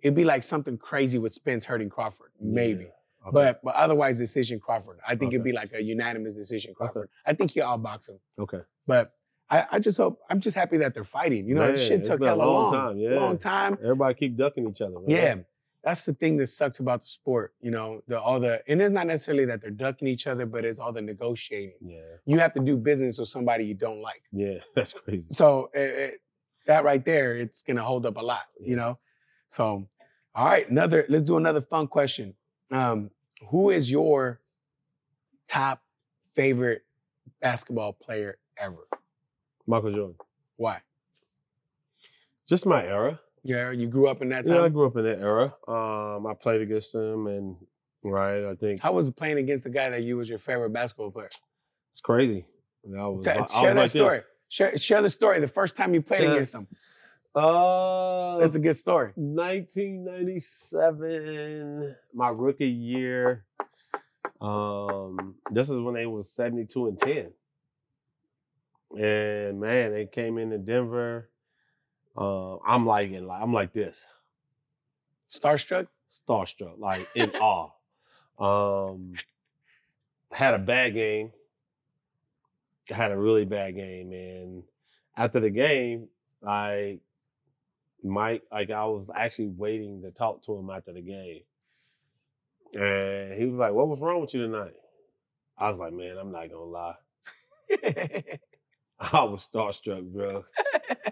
it'd 0.03 0.15
be 0.15 0.25
like 0.25 0.43
something 0.43 0.79
crazy 0.79 1.19
with 1.19 1.33
Spence 1.33 1.65
hurting 1.65 1.91
Crawford, 1.91 2.31
maybe. 2.41 2.85
Yeah. 2.85 2.91
Okay. 3.29 3.35
But 3.35 3.61
but 3.65 3.75
otherwise, 3.75 4.17
decision 4.19 4.61
Crawford. 4.61 4.99
I 5.07 5.17
think 5.17 5.33
it'd 5.35 5.45
be 5.45 5.53
like 5.53 5.73
a 5.75 5.83
unanimous 5.83 6.35
decision 6.37 6.73
Crawford. 6.75 7.09
I 7.27 7.33
think 7.35 7.51
he'll 7.51 7.67
outbox 7.67 8.09
him. 8.09 8.19
okay. 8.39 8.61
But 8.87 9.13
I, 9.51 9.67
I 9.73 9.79
just 9.81 9.99
hope 9.99 10.21
I'm 10.31 10.41
just 10.41 10.57
happy 10.57 10.77
that 10.79 10.95
they're 10.95 11.05
fighting. 11.05 11.47
You 11.49 11.55
know, 11.57 11.63
Man, 11.63 11.73
this 11.73 11.87
shit 11.87 12.05
took 12.05 12.21
a 12.21 12.35
long 12.35 12.39
long, 12.39 12.73
time, 12.73 12.99
yeah. 12.99 13.19
long 13.19 13.39
time. 13.39 13.73
Everybody 13.83 14.15
keep 14.15 14.37
ducking 14.37 14.69
each 14.71 14.81
other. 14.81 15.01
Man. 15.01 15.05
Yeah, 15.09 15.35
that's 15.85 16.05
the 16.05 16.13
thing 16.15 16.37
that 16.39 16.49
sucks 16.49 16.81
about 16.81 17.03
the 17.03 17.09
sport. 17.09 17.55
You 17.61 17.71
know, 17.71 18.03
the 18.09 18.21
all 18.21 18.41
the 18.41 18.63
and 18.69 18.81
it's 18.83 18.91
not 18.93 19.07
necessarily 19.07 19.45
that 19.47 19.61
they're 19.61 19.71
ducking 19.71 20.09
each 20.09 20.27
other, 20.27 20.45
but 20.47 20.65
it's 20.65 20.79
all 20.79 20.93
the 20.93 21.01
negotiating. 21.03 21.77
Yeah. 21.81 22.01
You 22.27 22.39
have 22.41 22.53
to 22.55 22.61
do 22.61 22.77
business 22.77 23.19
with 23.19 23.29
somebody 23.29 23.65
you 23.65 23.75
don't 23.75 24.01
like. 24.03 24.23
Yeah. 24.33 24.59
That's 24.75 24.93
crazy. 24.93 25.27
So 25.31 25.71
it, 25.75 25.81
it- 25.81 26.21
that 26.67 26.85
right 26.85 27.03
there, 27.03 27.35
it's 27.35 27.63
gonna 27.63 27.83
hold 27.83 28.05
up 28.05 28.19
a 28.19 28.21
lot. 28.21 28.43
Yeah. 28.61 28.69
You 28.71 28.77
know. 28.77 28.99
So, 29.49 29.89
all 30.35 30.45
right, 30.45 30.69
another. 30.69 31.07
Let's 31.09 31.23
do 31.23 31.39
another 31.39 31.63
fun 31.63 31.87
question. 31.87 32.35
Um, 32.71 33.11
who 33.49 33.71
is 33.71 33.91
your 33.91 34.43
top 35.49 35.83
favorite 36.35 36.83
basketball 37.41 37.95
player 37.95 38.37
ever? 38.59 38.87
Michael 39.67 39.93
Jordan. 39.93 40.17
Why? 40.57 40.83
Just 42.47 42.67
my 42.67 42.85
era. 42.85 43.19
Yeah, 43.45 43.71
you 43.71 43.87
grew 43.89 44.09
up 44.09 44.23
in 44.23 44.29
that 44.31 44.47
time. 44.47 44.57
Yeah, 44.57 44.63
I 44.65 44.69
grew 44.69 44.87
up 44.87 44.97
in 44.97 45.05
that 45.05 45.21
era. 45.21 45.55
Um, 45.67 46.27
I 46.27 46.35
played 46.35 46.61
against 46.61 46.95
him, 46.95 47.27
and 47.27 47.57
right, 48.05 48.45
I 48.45 48.55
think 48.55 48.81
How 48.81 48.93
was 48.93 49.11
playing 49.11 49.39
against 49.39 49.65
the 49.65 49.71
guy 49.71 49.89
that 49.91 50.03
you 50.03 50.17
was 50.17 50.29
your 50.29 50.39
favorite 50.39 50.71
basketball 50.71 51.11
player? 51.11 51.29
it's 51.91 52.01
crazy. 52.01 52.45
I 52.97 53.07
was, 53.07 53.25
Ta- 53.25 53.33
I 53.33 53.41
was 53.43 53.53
share 53.53 53.75
that 53.75 53.77
like 53.77 53.85
this. 53.85 53.93
story. 53.93 54.21
Share, 54.49 54.79
share 54.79 55.03
the 55.03 55.09
story. 55.11 55.41
The 55.41 55.49
first 55.49 55.77
time 55.77 55.95
you 55.95 56.03
played 56.03 56.23
Yeah. 56.25 56.33
against 56.33 56.55
him. 56.55 56.67
Uh, 57.35 58.39
That's 58.39 58.55
a 58.55 58.59
good 58.59 58.77
story. 58.77 59.13
1997, 59.17 61.95
my 62.15 62.29
rookie 62.31 62.67
year. 62.69 63.45
Um, 64.41 65.35
this 65.51 65.69
is 65.69 65.79
when 65.81 65.95
they 65.95 66.07
was 66.07 66.31
72 66.31 66.87
and 66.87 66.99
10. 66.99 67.33
And 68.99 69.61
man, 69.61 69.93
they 69.93 70.07
came 70.07 70.39
into 70.39 70.57
Denver. 70.59 71.29
Uh, 72.17 72.59
I'm 72.59 72.87
like 72.87 73.11
in 73.11 73.27
like 73.27 73.43
I'm 73.43 73.53
like 73.53 73.73
this, 73.73 74.07
Starstruck. 75.31 75.89
starstruck, 76.11 76.79
like 76.79 77.07
in 77.15 77.31
awe. 77.41 77.71
Um, 78.39 79.15
had 80.33 80.55
a 80.55 80.59
bad 80.59 80.95
game. 80.95 81.33
Had 82.89 83.13
a 83.13 83.19
really 83.19 83.45
bad 83.45 83.75
game, 83.75 84.13
and 84.13 84.63
after 85.17 85.41
the 85.41 85.51
game, 85.51 86.09
I 86.47 87.01
Mike, 88.03 88.43
like 88.51 88.71
I 88.71 88.85
was 88.87 89.07
actually 89.15 89.49
waiting 89.49 90.03
to 90.03 90.11
talk 90.11 90.45
to 90.47 90.57
him 90.57 90.71
after 90.71 90.93
the 90.93 91.03
game. 91.03 91.43
And 92.75 93.35
he 93.35 93.47
was 93.47 93.59
like, 93.59 93.73
What 93.73 93.89
was 93.89 94.01
wrong 94.01 94.21
with 94.21 94.35
you 94.35 94.43
tonight? 94.43 94.75
I 95.57 95.69
was 95.69 95.79
like, 95.79 95.93
Man, 95.93 96.17
I'm 96.19 96.33
not 96.33 96.49
gonna 96.51 96.65
lie. 96.65 96.95
I 99.13 99.23
was 99.23 99.49
starstruck, 99.53 100.13
bro. 100.13 100.45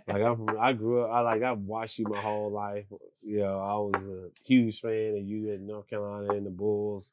like 0.09 0.23
I'm 0.23 0.47
I 0.59 0.73
grew 0.73 1.03
up, 1.03 1.11
I 1.11 1.21
like 1.21 1.43
I've 1.43 1.59
watched 1.59 1.99
you 1.99 2.07
my 2.09 2.21
whole 2.21 2.51
life. 2.51 2.87
Uh, 2.93 2.97
you 3.23 3.39
know, 3.39 3.61
I 3.61 3.99
was 3.99 4.07
a 4.07 4.29
huge 4.45 4.81
fan 4.81 5.17
of 5.17 5.25
you 5.25 5.53
in 5.53 5.67
North 5.67 5.89
Carolina 5.89 6.33
and 6.33 6.47
the 6.47 6.51
Bulls. 6.51 7.13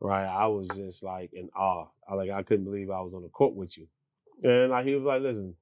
Right. 0.00 0.26
I 0.26 0.48
was 0.48 0.68
just 0.68 1.02
like 1.02 1.32
in 1.32 1.48
awe. 1.56 1.86
I 2.08 2.14
like 2.14 2.30
I 2.30 2.42
couldn't 2.42 2.64
believe 2.64 2.90
I 2.90 3.00
was 3.00 3.14
on 3.14 3.22
the 3.22 3.28
court 3.28 3.54
with 3.54 3.78
you. 3.78 3.86
And 4.42 4.70
like 4.70 4.84
he 4.84 4.94
was 4.94 5.04
like, 5.04 5.22
listen, 5.22 5.54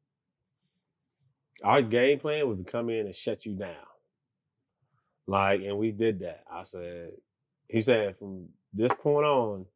our 1.62 1.82
game 1.82 2.18
plan 2.18 2.48
was 2.48 2.58
to 2.58 2.64
come 2.64 2.88
in 2.90 3.06
and 3.06 3.14
shut 3.14 3.44
you 3.44 3.54
down. 3.54 3.74
Like, 5.26 5.60
and 5.60 5.78
we 5.78 5.92
did 5.92 6.20
that. 6.20 6.42
I 6.50 6.64
said, 6.64 7.12
he 7.68 7.82
said, 7.82 8.18
from 8.18 8.48
this 8.72 8.92
point 9.00 9.26
on, 9.26 9.66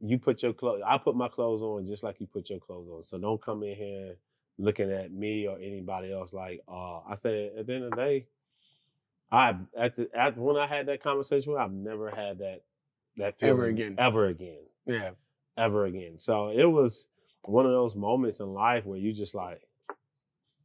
you 0.00 0.18
put 0.18 0.42
your 0.42 0.52
clothes, 0.52 0.82
I 0.86 0.98
put 0.98 1.16
my 1.16 1.28
clothes 1.28 1.62
on 1.62 1.86
just 1.86 2.02
like 2.02 2.20
you 2.20 2.26
put 2.26 2.50
your 2.50 2.60
clothes 2.60 2.88
on. 2.90 3.02
So 3.02 3.18
don't 3.18 3.42
come 3.42 3.62
in 3.62 3.74
here 3.76 4.16
looking 4.58 4.92
at 4.92 5.12
me 5.12 5.48
or 5.48 5.58
anybody 5.58 6.12
else 6.12 6.32
like, 6.32 6.60
uh, 6.68 7.00
I 7.00 7.14
said, 7.16 7.52
at 7.58 7.66
the 7.66 7.74
end 7.74 7.84
of 7.84 7.90
the 7.90 7.96
day, 7.96 8.26
I 9.32 9.56
at 9.76 9.96
the 9.96 10.08
at 10.14 10.36
when 10.38 10.56
I 10.56 10.66
had 10.66 10.86
that 10.86 11.02
conversation 11.02 11.52
with, 11.52 11.60
I've 11.60 11.72
never 11.72 12.10
had 12.10 12.38
that 12.38 12.62
that 13.16 13.34
Ever 13.42 13.66
again. 13.66 13.96
ever 13.98 14.26
again, 14.26 14.62
Yeah. 14.86 15.10
ever 15.56 15.86
again. 15.86 16.18
So 16.18 16.48
it 16.48 16.64
was 16.64 17.08
one 17.44 17.66
of 17.66 17.72
those 17.72 17.96
moments 17.96 18.40
in 18.40 18.52
life 18.52 18.84
where 18.86 18.98
you 18.98 19.12
just 19.12 19.34
like, 19.34 19.60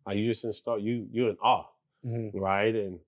like 0.05 0.17
you 0.17 0.27
just 0.27 0.43
in 0.43 0.53
start 0.53 0.81
you 0.81 1.07
you're 1.11 1.29
in 1.29 1.37
awe, 1.37 1.65
Mhm. 2.05 2.31
right? 2.33 2.75
And 2.75 2.99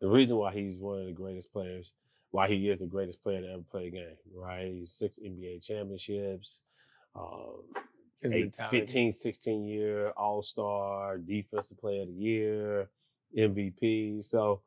the 0.00 0.08
reason 0.08 0.36
why 0.36 0.52
he's 0.52 0.78
one 0.78 1.00
of 1.00 1.06
the 1.06 1.12
greatest 1.12 1.52
players, 1.52 1.92
why 2.34 2.48
he 2.48 2.68
is 2.68 2.80
the 2.80 2.86
greatest 2.86 3.22
player 3.22 3.40
to 3.40 3.48
ever 3.48 3.62
play 3.70 3.86
a 3.86 3.90
game, 3.90 4.16
right? 4.34 4.66
He's 4.66 4.90
six 4.90 5.20
NBA 5.24 5.64
championships, 5.64 6.62
um, 7.14 7.62
eight, 8.24 8.56
15, 8.70 9.12
16 9.12 9.64
year 9.64 10.08
All 10.16 10.42
Star, 10.42 11.16
Defensive 11.16 11.78
Player 11.78 12.02
of 12.02 12.08
the 12.08 12.14
Year, 12.14 12.88
MVP. 13.38 14.24
So, 14.24 14.62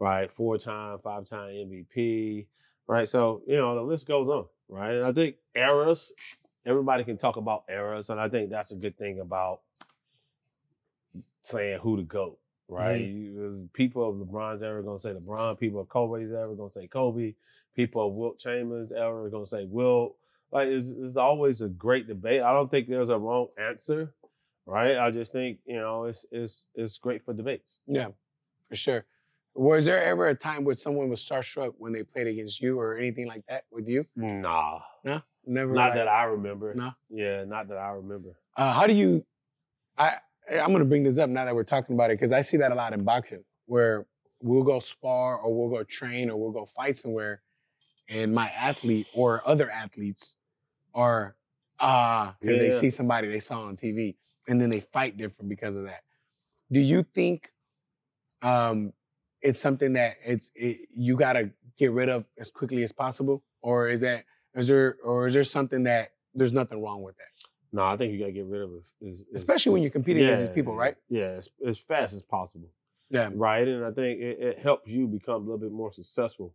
right, 0.00 0.32
four 0.32 0.58
time, 0.58 0.98
five 0.98 1.24
time 1.24 1.50
MVP, 1.50 2.46
right? 2.88 3.08
So, 3.08 3.42
you 3.46 3.56
know, 3.56 3.76
the 3.76 3.82
list 3.82 4.08
goes 4.08 4.26
on, 4.26 4.46
right? 4.68 4.94
And 4.94 5.06
I 5.06 5.12
think 5.12 5.36
eras, 5.54 6.12
everybody 6.66 7.04
can 7.04 7.18
talk 7.18 7.36
about 7.36 7.62
eras, 7.68 8.10
and 8.10 8.18
I 8.18 8.28
think 8.28 8.50
that's 8.50 8.72
a 8.72 8.76
good 8.76 8.98
thing 8.98 9.20
about 9.20 9.60
saying 11.42 11.78
who 11.82 11.98
to 11.98 12.02
GOAT, 12.02 12.40
right? 12.72 13.00
You- 13.00 13.68
People 13.72 14.08
of 14.08 14.16
LeBron's 14.16 14.62
era 14.62 14.82
to 14.82 14.98
say 14.98 15.10
LeBron, 15.12 15.58
people 15.58 15.80
of 15.80 15.88
Kobe's 15.88 16.32
era 16.32 16.54
to 16.56 16.70
say 16.74 16.86
Kobe, 16.86 17.34
people 17.74 18.06
of 18.06 18.12
Wilt 18.14 18.38
Chambers 18.38 18.92
era 18.92 19.30
to 19.30 19.46
say 19.46 19.64
Wilt 19.66 20.16
like 20.50 20.68
it's, 20.68 20.88
it's 20.88 21.16
always 21.16 21.62
a 21.62 21.68
great 21.68 22.06
debate. 22.06 22.42
I 22.42 22.52
don't 22.52 22.70
think 22.70 22.86
there's 22.88 23.08
a 23.08 23.16
wrong 23.18 23.46
answer, 23.58 24.12
right? 24.66 24.98
I 24.98 25.10
just 25.10 25.32
think 25.32 25.58
you 25.64 25.76
know 25.80 26.04
it's 26.04 26.26
it's 26.30 26.66
it's 26.74 26.98
great 26.98 27.24
for 27.24 27.32
debates. 27.32 27.80
Yeah, 27.86 28.08
for 28.68 28.76
sure. 28.76 29.04
Was 29.54 29.84
there 29.84 30.02
ever 30.02 30.28
a 30.28 30.34
time 30.34 30.64
where 30.64 30.74
someone 30.74 31.08
was 31.10 31.24
starstruck 31.24 31.74
when 31.78 31.92
they 31.92 32.02
played 32.02 32.26
against 32.26 32.60
you 32.62 32.78
or 32.80 32.96
anything 32.96 33.26
like 33.26 33.44
that 33.48 33.64
with 33.70 33.86
you? 33.88 34.06
Nah, 34.16 34.80
No, 35.04 35.20
never. 35.46 35.72
not 35.74 35.90
like- 35.90 35.94
that 35.94 36.08
I 36.08 36.24
remember. 36.24 36.72
No? 36.74 36.90
yeah, 37.10 37.44
not 37.44 37.68
that 37.68 37.76
I 37.78 37.90
remember. 37.90 38.30
Uh, 38.56 38.72
how 38.72 38.86
do 38.86 38.94
you? 38.94 39.24
I 39.98 40.16
I'm 40.50 40.72
gonna 40.72 40.84
bring 40.84 41.02
this 41.02 41.18
up 41.18 41.30
now 41.30 41.44
that 41.44 41.54
we're 41.54 41.64
talking 41.64 41.94
about 41.94 42.10
it 42.10 42.14
because 42.14 42.32
I 42.32 42.40
see 42.40 42.56
that 42.58 42.72
a 42.72 42.74
lot 42.74 42.92
in 42.92 43.04
boxing, 43.04 43.44
where 43.66 44.06
we'll 44.40 44.64
go 44.64 44.78
spar 44.78 45.38
or 45.38 45.54
we'll 45.54 45.76
go 45.76 45.84
train 45.84 46.30
or 46.30 46.36
we'll 46.36 46.50
go 46.50 46.66
fight 46.66 46.96
somewhere, 46.96 47.42
and 48.08 48.34
my 48.34 48.48
athlete 48.50 49.06
or 49.14 49.42
other 49.46 49.70
athletes 49.70 50.36
are 50.94 51.36
ah 51.80 52.34
because 52.40 52.58
they 52.58 52.70
see 52.70 52.90
somebody 52.90 53.28
they 53.28 53.40
saw 53.40 53.62
on 53.62 53.76
TV 53.76 54.16
and 54.48 54.60
then 54.60 54.70
they 54.70 54.80
fight 54.80 55.16
different 55.16 55.48
because 55.48 55.76
of 55.76 55.84
that. 55.84 56.02
Do 56.70 56.80
you 56.80 57.02
think 57.02 57.52
um, 58.42 58.92
it's 59.40 59.60
something 59.60 59.92
that 59.94 60.16
it's 60.24 60.50
it, 60.54 60.88
you 60.94 61.16
gotta 61.16 61.50
get 61.78 61.92
rid 61.92 62.08
of 62.08 62.26
as 62.38 62.50
quickly 62.50 62.82
as 62.82 62.92
possible, 62.92 63.42
or 63.62 63.88
is 63.88 64.00
that 64.00 64.24
is 64.54 64.68
there 64.68 64.96
or 65.04 65.26
is 65.26 65.34
there 65.34 65.44
something 65.44 65.84
that 65.84 66.12
there's 66.34 66.52
nothing 66.52 66.82
wrong 66.82 67.02
with 67.02 67.16
that? 67.18 67.26
No, 67.74 67.82
I 67.84 67.96
think 67.96 68.12
you 68.12 68.18
gotta 68.18 68.32
get 68.32 68.44
rid 68.46 68.62
of 68.62 68.70
it, 68.74 68.82
is- 69.00 69.20
is- 69.20 69.26
especially 69.34 69.72
when 69.72 69.82
you're 69.82 69.90
competing 69.90 70.24
against 70.24 70.42
these 70.42 70.54
people, 70.54 70.74
right? 70.76 70.96
Yeah, 71.08 71.30
as, 71.38 71.48
as 71.66 71.78
fast 71.78 72.14
as 72.14 72.22
possible, 72.22 72.68
Yeah, 73.10 73.30
right? 73.34 73.66
And 73.66 73.84
I 73.84 73.90
think 73.92 74.20
it, 74.20 74.38
it 74.40 74.58
helps 74.58 74.90
you 74.90 75.06
become 75.06 75.36
a 75.36 75.44
little 75.44 75.58
bit 75.58 75.72
more 75.72 75.90
successful, 75.92 76.54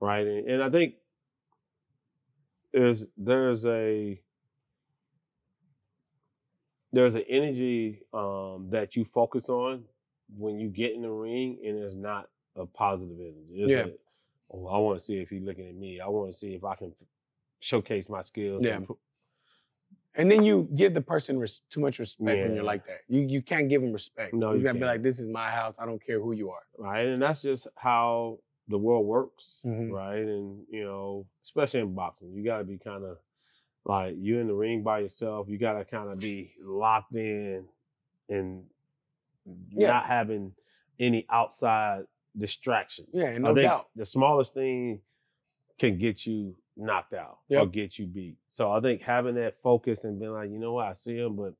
right? 0.00 0.26
And, 0.26 0.48
and 0.48 0.62
I 0.62 0.70
think 0.70 0.94
is 2.72 3.06
there's 3.16 3.64
a 3.64 4.20
there's 6.92 7.14
an 7.14 7.24
energy 7.28 8.02
um, 8.14 8.68
that 8.70 8.96
you 8.96 9.04
focus 9.04 9.48
on 9.48 9.84
when 10.36 10.58
you 10.58 10.68
get 10.68 10.92
in 10.94 11.02
the 11.02 11.10
ring, 11.10 11.58
and 11.64 11.76
it's 11.78 11.94
not 11.94 12.28
a 12.56 12.64
positive 12.66 13.18
energy. 13.20 13.46
It's 13.62 13.70
Yeah. 13.72 13.86
a, 13.86 13.90
oh, 14.50 14.66
I 14.66 14.78
want 14.78 14.98
to 14.98 15.04
see 15.04 15.18
if 15.18 15.28
he's 15.28 15.42
looking 15.42 15.68
at 15.68 15.74
me. 15.74 16.00
I 16.00 16.08
want 16.08 16.32
to 16.32 16.36
see 16.36 16.54
if 16.54 16.64
I 16.64 16.74
can 16.74 16.92
showcase 17.60 18.08
my 18.08 18.22
skills. 18.22 18.62
Yeah. 18.64 18.76
and 18.76 18.88
and 20.16 20.30
then 20.30 20.42
you 20.44 20.68
give 20.74 20.94
the 20.94 21.00
person 21.00 21.38
res- 21.38 21.60
too 21.70 21.80
much 21.80 21.98
respect 21.98 22.24
when 22.38 22.48
Yeah. 22.50 22.54
you're 22.56 22.64
like 22.64 22.84
that. 22.86 23.00
You 23.08 23.20
you 23.20 23.42
can't 23.42 23.68
give 23.68 23.80
them 23.82 23.92
respect. 23.92 24.34
No, 24.34 24.52
you 24.52 24.58
you 24.58 24.62
gotta 24.64 24.74
be 24.74 24.80
can't. 24.80 24.90
like, 24.92 25.02
this 25.02 25.18
is 25.20 25.26
my 25.28 25.50
house. 25.50 25.78
I 25.78 25.86
don't 25.86 26.04
care 26.04 26.20
who 26.20 26.32
you 26.32 26.50
are. 26.50 26.62
right? 26.78 27.06
And 27.06 27.20
that's 27.22 27.42
just 27.42 27.66
how 27.76 28.38
the 28.68 28.78
world 28.78 29.06
works, 29.06 29.62
Mhm. 29.64 29.92
right? 29.92 30.18
And 30.34 30.66
you 30.68 30.84
know, 30.84 31.26
especially 31.44 31.80
in 31.80 31.94
boxing, 31.94 32.32
you 32.32 32.42
got 32.44 32.58
to 32.58 32.64
be 32.64 32.78
kind 32.78 33.04
of 33.04 33.18
like 33.84 34.16
you're 34.18 34.40
in 34.40 34.48
the 34.48 34.54
ring 34.54 34.82
by 34.82 34.98
yourself. 35.00 35.48
You 35.48 35.58
got 35.58 35.74
to 35.78 35.84
kind 35.84 36.10
of 36.10 36.18
be 36.18 36.52
locked 36.60 37.14
in 37.14 37.68
and 38.28 38.64
Yeah. 39.70 39.88
not 39.88 40.06
having 40.06 40.54
any 40.98 41.26
outside 41.30 42.04
distractions. 42.36 43.08
Yeah, 43.12 43.28
and 43.28 43.46
I 43.46 43.48
no 43.50 43.54
think 43.54 43.68
doubt. 43.68 43.88
the 43.94 44.04
smallest 44.06 44.54
thing 44.54 45.02
can 45.78 45.98
get 45.98 46.26
you 46.26 46.56
knocked 46.76 47.14
out 47.14 47.38
or 47.50 47.60
Yep. 47.64 47.72
get 47.72 47.98
you 47.98 48.06
beat. 48.06 48.36
So 48.50 48.70
I 48.70 48.80
think 48.80 49.02
having 49.02 49.34
that 49.36 49.60
focus 49.62 50.04
and 50.04 50.18
being 50.18 50.32
like, 50.32 50.50
you 50.50 50.58
know 50.58 50.74
what, 50.74 50.86
I 50.86 50.92
see 50.92 51.16
him, 51.16 51.36
but 51.36 51.54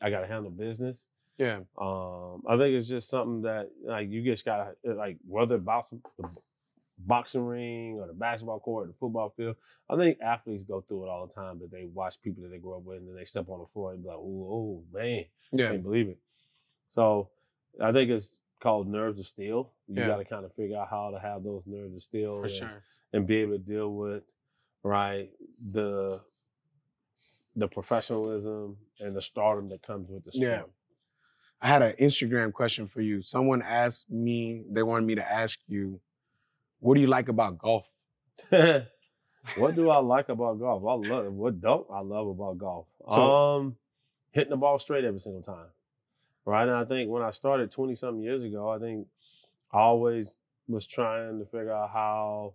I 0.00 0.10
got 0.10 0.20
to 0.20 0.26
handle 0.26 0.50
business. 0.50 1.06
Yeah, 1.38 1.60
Um, 1.78 2.42
I 2.48 2.56
think 2.56 2.74
it's 2.74 2.88
just 2.88 3.08
something 3.08 3.42
that 3.42 3.70
like 3.84 4.10
you 4.10 4.22
just 4.22 4.44
gotta 4.44 4.74
like 4.84 5.18
whether 5.24 5.56
boxing, 5.56 6.02
the 6.18 6.28
boxing 6.98 7.46
ring 7.46 7.98
or 8.00 8.08
the 8.08 8.12
basketball 8.12 8.58
court, 8.58 8.84
or 8.84 8.86
the 8.88 8.98
football 8.98 9.32
field. 9.36 9.54
I 9.88 9.94
think 9.94 10.18
athletes 10.20 10.64
go 10.64 10.80
through 10.80 11.04
it 11.04 11.08
all 11.08 11.28
the 11.28 11.32
time. 11.32 11.60
That 11.60 11.70
they 11.70 11.84
watch 11.84 12.20
people 12.20 12.42
that 12.42 12.48
they 12.48 12.58
grow 12.58 12.78
up 12.78 12.82
with, 12.82 12.98
and 12.98 13.08
then 13.08 13.14
they 13.14 13.24
step 13.24 13.48
on 13.48 13.60
the 13.60 13.66
floor 13.72 13.92
and 13.92 14.02
be 14.02 14.08
like, 14.08 14.18
"Oh, 14.18 14.48
oh 14.50 14.84
man, 14.92 15.24
yeah, 15.52 15.70
can't 15.70 15.82
believe 15.84 16.08
it." 16.08 16.18
So 16.90 17.30
I 17.80 17.92
think 17.92 18.10
it's 18.10 18.38
called 18.60 18.88
nerves 18.88 19.20
of 19.20 19.28
steel. 19.28 19.70
You 19.86 20.00
Yeah. 20.02 20.08
got 20.08 20.16
to 20.16 20.24
kind 20.24 20.44
of 20.44 20.52
figure 20.54 20.76
out 20.76 20.88
how 20.90 21.12
to 21.12 21.20
have 21.20 21.44
those 21.44 21.62
nerves 21.66 21.94
of 21.94 22.02
steel 22.02 22.34
for 22.34 22.46
and, 22.46 22.50
sure. 22.50 22.82
and 23.12 23.26
be 23.26 23.36
able 23.36 23.52
to 23.52 23.58
deal 23.58 23.94
with 23.94 24.24
right 24.82 25.30
the 25.72 26.20
the 27.56 27.66
professionalism 27.68 28.76
and 29.00 29.14
the 29.16 29.22
stardom 29.22 29.68
that 29.70 29.82
comes 29.82 30.08
with 30.08 30.24
the 30.24 30.32
sport. 30.32 30.48
Yeah. 30.48 30.62
I 31.60 31.66
had 31.66 31.82
an 31.82 31.94
Instagram 32.00 32.52
question 32.52 32.86
for 32.86 33.00
you. 33.00 33.20
Someone 33.20 33.62
asked 33.62 34.08
me, 34.10 34.62
they 34.70 34.84
wanted 34.84 35.06
me 35.06 35.16
to 35.16 35.32
ask 35.32 35.58
you, 35.66 36.00
what 36.78 36.94
do 36.94 37.00
you 37.00 37.08
like 37.08 37.28
about 37.28 37.58
golf? 37.58 37.90
what 38.50 39.74
do 39.74 39.90
I 39.90 39.98
like 39.98 40.28
about 40.28 40.60
golf? 40.60 40.82
I 40.84 41.08
love 41.08 41.32
what 41.32 41.60
don't 41.60 41.86
I 41.92 42.00
love 42.00 42.28
about 42.28 42.58
golf? 42.58 42.86
So- 43.12 43.34
um, 43.34 43.76
hitting 44.30 44.50
the 44.50 44.56
ball 44.56 44.78
straight 44.78 45.04
every 45.04 45.20
single 45.20 45.42
time, 45.42 45.66
right? 46.44 46.68
And 46.68 46.76
I 46.76 46.84
think 46.84 47.10
when 47.10 47.22
I 47.22 47.32
started 47.32 47.72
twenty 47.72 47.96
something 47.96 48.22
years 48.22 48.44
ago, 48.44 48.68
I 48.68 48.78
think 48.78 49.08
I 49.72 49.78
always 49.78 50.36
was 50.68 50.86
trying 50.86 51.40
to 51.40 51.44
figure 51.46 51.72
out 51.72 51.90
how 51.90 52.54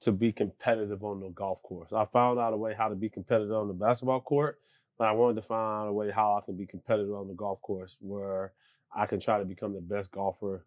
to 0.00 0.12
be 0.12 0.32
competitive 0.32 1.02
on 1.02 1.20
the 1.20 1.30
golf 1.30 1.62
course. 1.62 1.92
I 1.92 2.04
found 2.06 2.38
out 2.38 2.52
a 2.52 2.56
way 2.56 2.74
how 2.76 2.88
to 2.88 2.94
be 2.94 3.08
competitive 3.08 3.52
on 3.52 3.68
the 3.68 3.74
basketball 3.74 4.20
court, 4.20 4.58
but 4.98 5.08
I 5.08 5.12
wanted 5.12 5.40
to 5.40 5.46
find 5.46 5.82
out 5.82 5.88
a 5.88 5.92
way 5.92 6.10
how 6.10 6.36
I 6.36 6.44
can 6.44 6.56
be 6.56 6.66
competitive 6.66 7.12
on 7.14 7.28
the 7.28 7.34
golf 7.34 7.60
course 7.62 7.96
where 8.00 8.52
I 8.94 9.06
can 9.06 9.20
try 9.20 9.38
to 9.38 9.44
become 9.44 9.74
the 9.74 9.80
best 9.80 10.10
golfer 10.10 10.64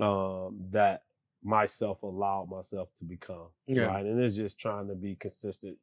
um, 0.00 0.60
that 0.70 1.02
myself 1.42 2.02
allowed 2.02 2.50
myself 2.50 2.88
to 2.98 3.04
become. 3.04 3.48
Yeah. 3.66 3.86
Right. 3.86 4.04
And 4.04 4.20
it's 4.20 4.36
just 4.36 4.58
trying 4.58 4.88
to 4.88 4.94
be 4.94 5.16
consistent, 5.16 5.76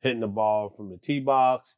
hitting 0.00 0.20
the 0.20 0.28
ball 0.28 0.70
from 0.70 0.90
the 0.90 0.96
tee 0.96 1.20
box, 1.20 1.76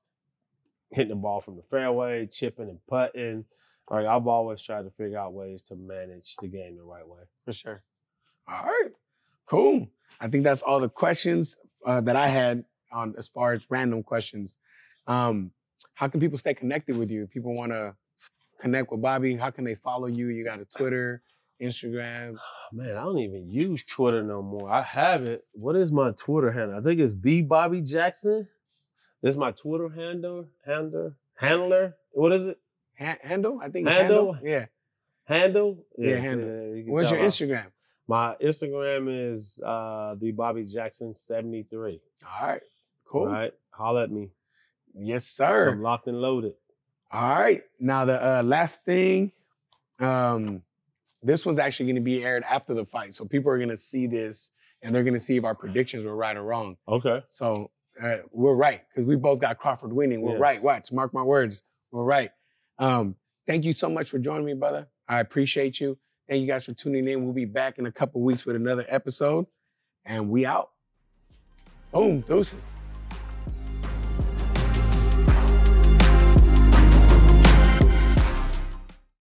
hitting 0.90 1.08
the 1.08 1.16
ball 1.16 1.40
from 1.40 1.56
the 1.56 1.62
fairway, 1.70 2.26
chipping 2.26 2.68
and 2.68 2.78
putting. 2.86 3.44
Like 3.90 4.06
I've 4.06 4.26
always 4.26 4.62
tried 4.62 4.82
to 4.82 4.90
figure 4.90 5.18
out 5.18 5.32
ways 5.32 5.62
to 5.64 5.76
manage 5.76 6.36
the 6.40 6.48
game 6.48 6.76
the 6.76 6.84
right 6.84 7.06
way. 7.06 7.20
For 7.44 7.52
sure. 7.52 7.82
All 8.48 8.64
right, 8.64 8.90
cool. 9.46 9.88
I 10.20 10.28
think 10.28 10.44
that's 10.44 10.62
all 10.62 10.80
the 10.80 10.88
questions 10.88 11.58
uh, 11.86 12.00
that 12.02 12.16
I 12.16 12.28
had 12.28 12.64
on 12.92 13.14
as 13.18 13.26
far 13.28 13.52
as 13.52 13.66
random 13.70 14.02
questions. 14.02 14.58
Um, 15.06 15.50
how 15.94 16.08
can 16.08 16.20
people 16.20 16.38
stay 16.38 16.54
connected 16.54 16.96
with 16.96 17.10
you? 17.10 17.24
If 17.24 17.30
people 17.30 17.54
want 17.54 17.72
to 17.72 17.94
connect 18.60 18.90
with 18.90 19.02
Bobby, 19.02 19.36
how 19.36 19.50
can 19.50 19.64
they 19.64 19.74
follow 19.74 20.06
you? 20.06 20.28
You 20.28 20.44
got 20.44 20.60
a 20.60 20.64
Twitter, 20.64 21.22
Instagram. 21.60 22.36
Man, 22.72 22.96
I 22.96 23.02
don't 23.02 23.18
even 23.18 23.48
use 23.48 23.84
Twitter 23.84 24.22
no 24.22 24.42
more. 24.42 24.70
I 24.70 24.82
have 24.82 25.24
it. 25.24 25.44
What 25.52 25.76
is 25.76 25.92
my 25.92 26.12
Twitter 26.12 26.50
handle? 26.50 26.78
I 26.78 26.82
think 26.82 27.00
it's 27.00 27.16
the 27.16 27.42
Bobby 27.42 27.80
Jackson. 27.80 28.48
This 29.22 29.32
is 29.32 29.38
my 29.38 29.52
Twitter 29.52 29.88
handle. 29.88 30.48
Handler. 30.66 31.16
Handler. 31.36 31.96
What 32.12 32.32
is 32.32 32.46
it? 32.46 32.58
Ha- 32.98 33.18
handle? 33.22 33.58
I 33.62 33.68
think 33.70 33.86
it's 33.86 33.96
Handle? 33.96 34.34
handle. 34.34 34.48
Yeah. 34.50 34.66
Handle. 35.26 35.84
Yeah, 35.96 36.10
Yes, 36.10 36.24
handle. 36.24 36.82
What's 36.92 37.10
your 37.10 37.20
Instagram? 37.20 37.66
My 38.06 38.34
Instagram 38.42 39.32
is 39.32 39.60
uh 39.64 40.14
the 40.20 40.30
Bobby 40.32 40.64
Jackson 40.64 41.14
73. 41.14 42.00
All 42.40 42.46
right. 42.48 42.60
Cool. 43.06 43.22
All 43.22 43.26
right. 43.28 43.52
Holla 43.70 44.04
at 44.04 44.10
me. 44.10 44.30
Yes, 44.94 45.24
sir. 45.24 45.70
I'm 45.70 45.82
locked 45.82 46.06
and 46.06 46.20
loaded. 46.20 46.54
All 47.10 47.28
right. 47.38 47.62
Now 47.80 48.04
the 48.04 48.22
uh, 48.24 48.42
last 48.42 48.84
thing 48.84 49.32
Um, 50.00 50.62
this 51.22 51.46
one's 51.46 51.58
actually 51.58 51.86
going 51.86 51.96
to 51.96 52.02
be 52.02 52.22
aired 52.22 52.44
after 52.44 52.74
the 52.74 52.84
fight, 52.84 53.14
so 53.14 53.24
people 53.24 53.50
are 53.50 53.56
going 53.56 53.70
to 53.70 53.76
see 53.76 54.06
this 54.06 54.50
and 54.82 54.94
they're 54.94 55.04
going 55.04 55.14
to 55.14 55.20
see 55.20 55.36
if 55.36 55.44
our 55.44 55.54
predictions 55.54 56.04
were 56.04 56.14
right 56.16 56.36
or 56.36 56.42
wrong. 56.42 56.76
Okay. 56.86 57.22
So 57.28 57.70
uh, 58.02 58.16
we're 58.32 58.54
right 58.54 58.82
because 58.88 59.06
we 59.08 59.16
both 59.16 59.38
got 59.40 59.56
Crawford 59.58 59.92
winning. 59.92 60.20
We're 60.20 60.32
Yes. 60.32 60.40
right. 60.40 60.62
Watch, 60.62 60.92
mark 60.92 61.14
my 61.14 61.22
words. 61.22 61.62
We're 61.90 62.04
right. 62.04 62.30
Um, 62.78 63.16
thank 63.46 63.64
you 63.64 63.72
so 63.72 63.88
much 63.88 64.10
for 64.10 64.18
joining 64.18 64.44
me, 64.44 64.52
brother. 64.54 64.88
I 65.08 65.20
appreciate 65.20 65.80
you. 65.80 65.96
Thank 66.28 66.40
you 66.40 66.46
guys 66.46 66.64
for 66.64 66.72
tuning 66.72 67.06
in. 67.06 67.22
We'll 67.24 67.34
be 67.34 67.44
back 67.44 67.78
in 67.78 67.86
a 67.86 67.92
couple 67.92 68.20
weeks 68.22 68.46
with 68.46 68.56
another 68.56 68.86
episode, 68.88 69.46
and 70.04 70.30
we 70.30 70.46
out. 70.46 70.70
Boom, 71.92 72.20
deuces. 72.22 72.58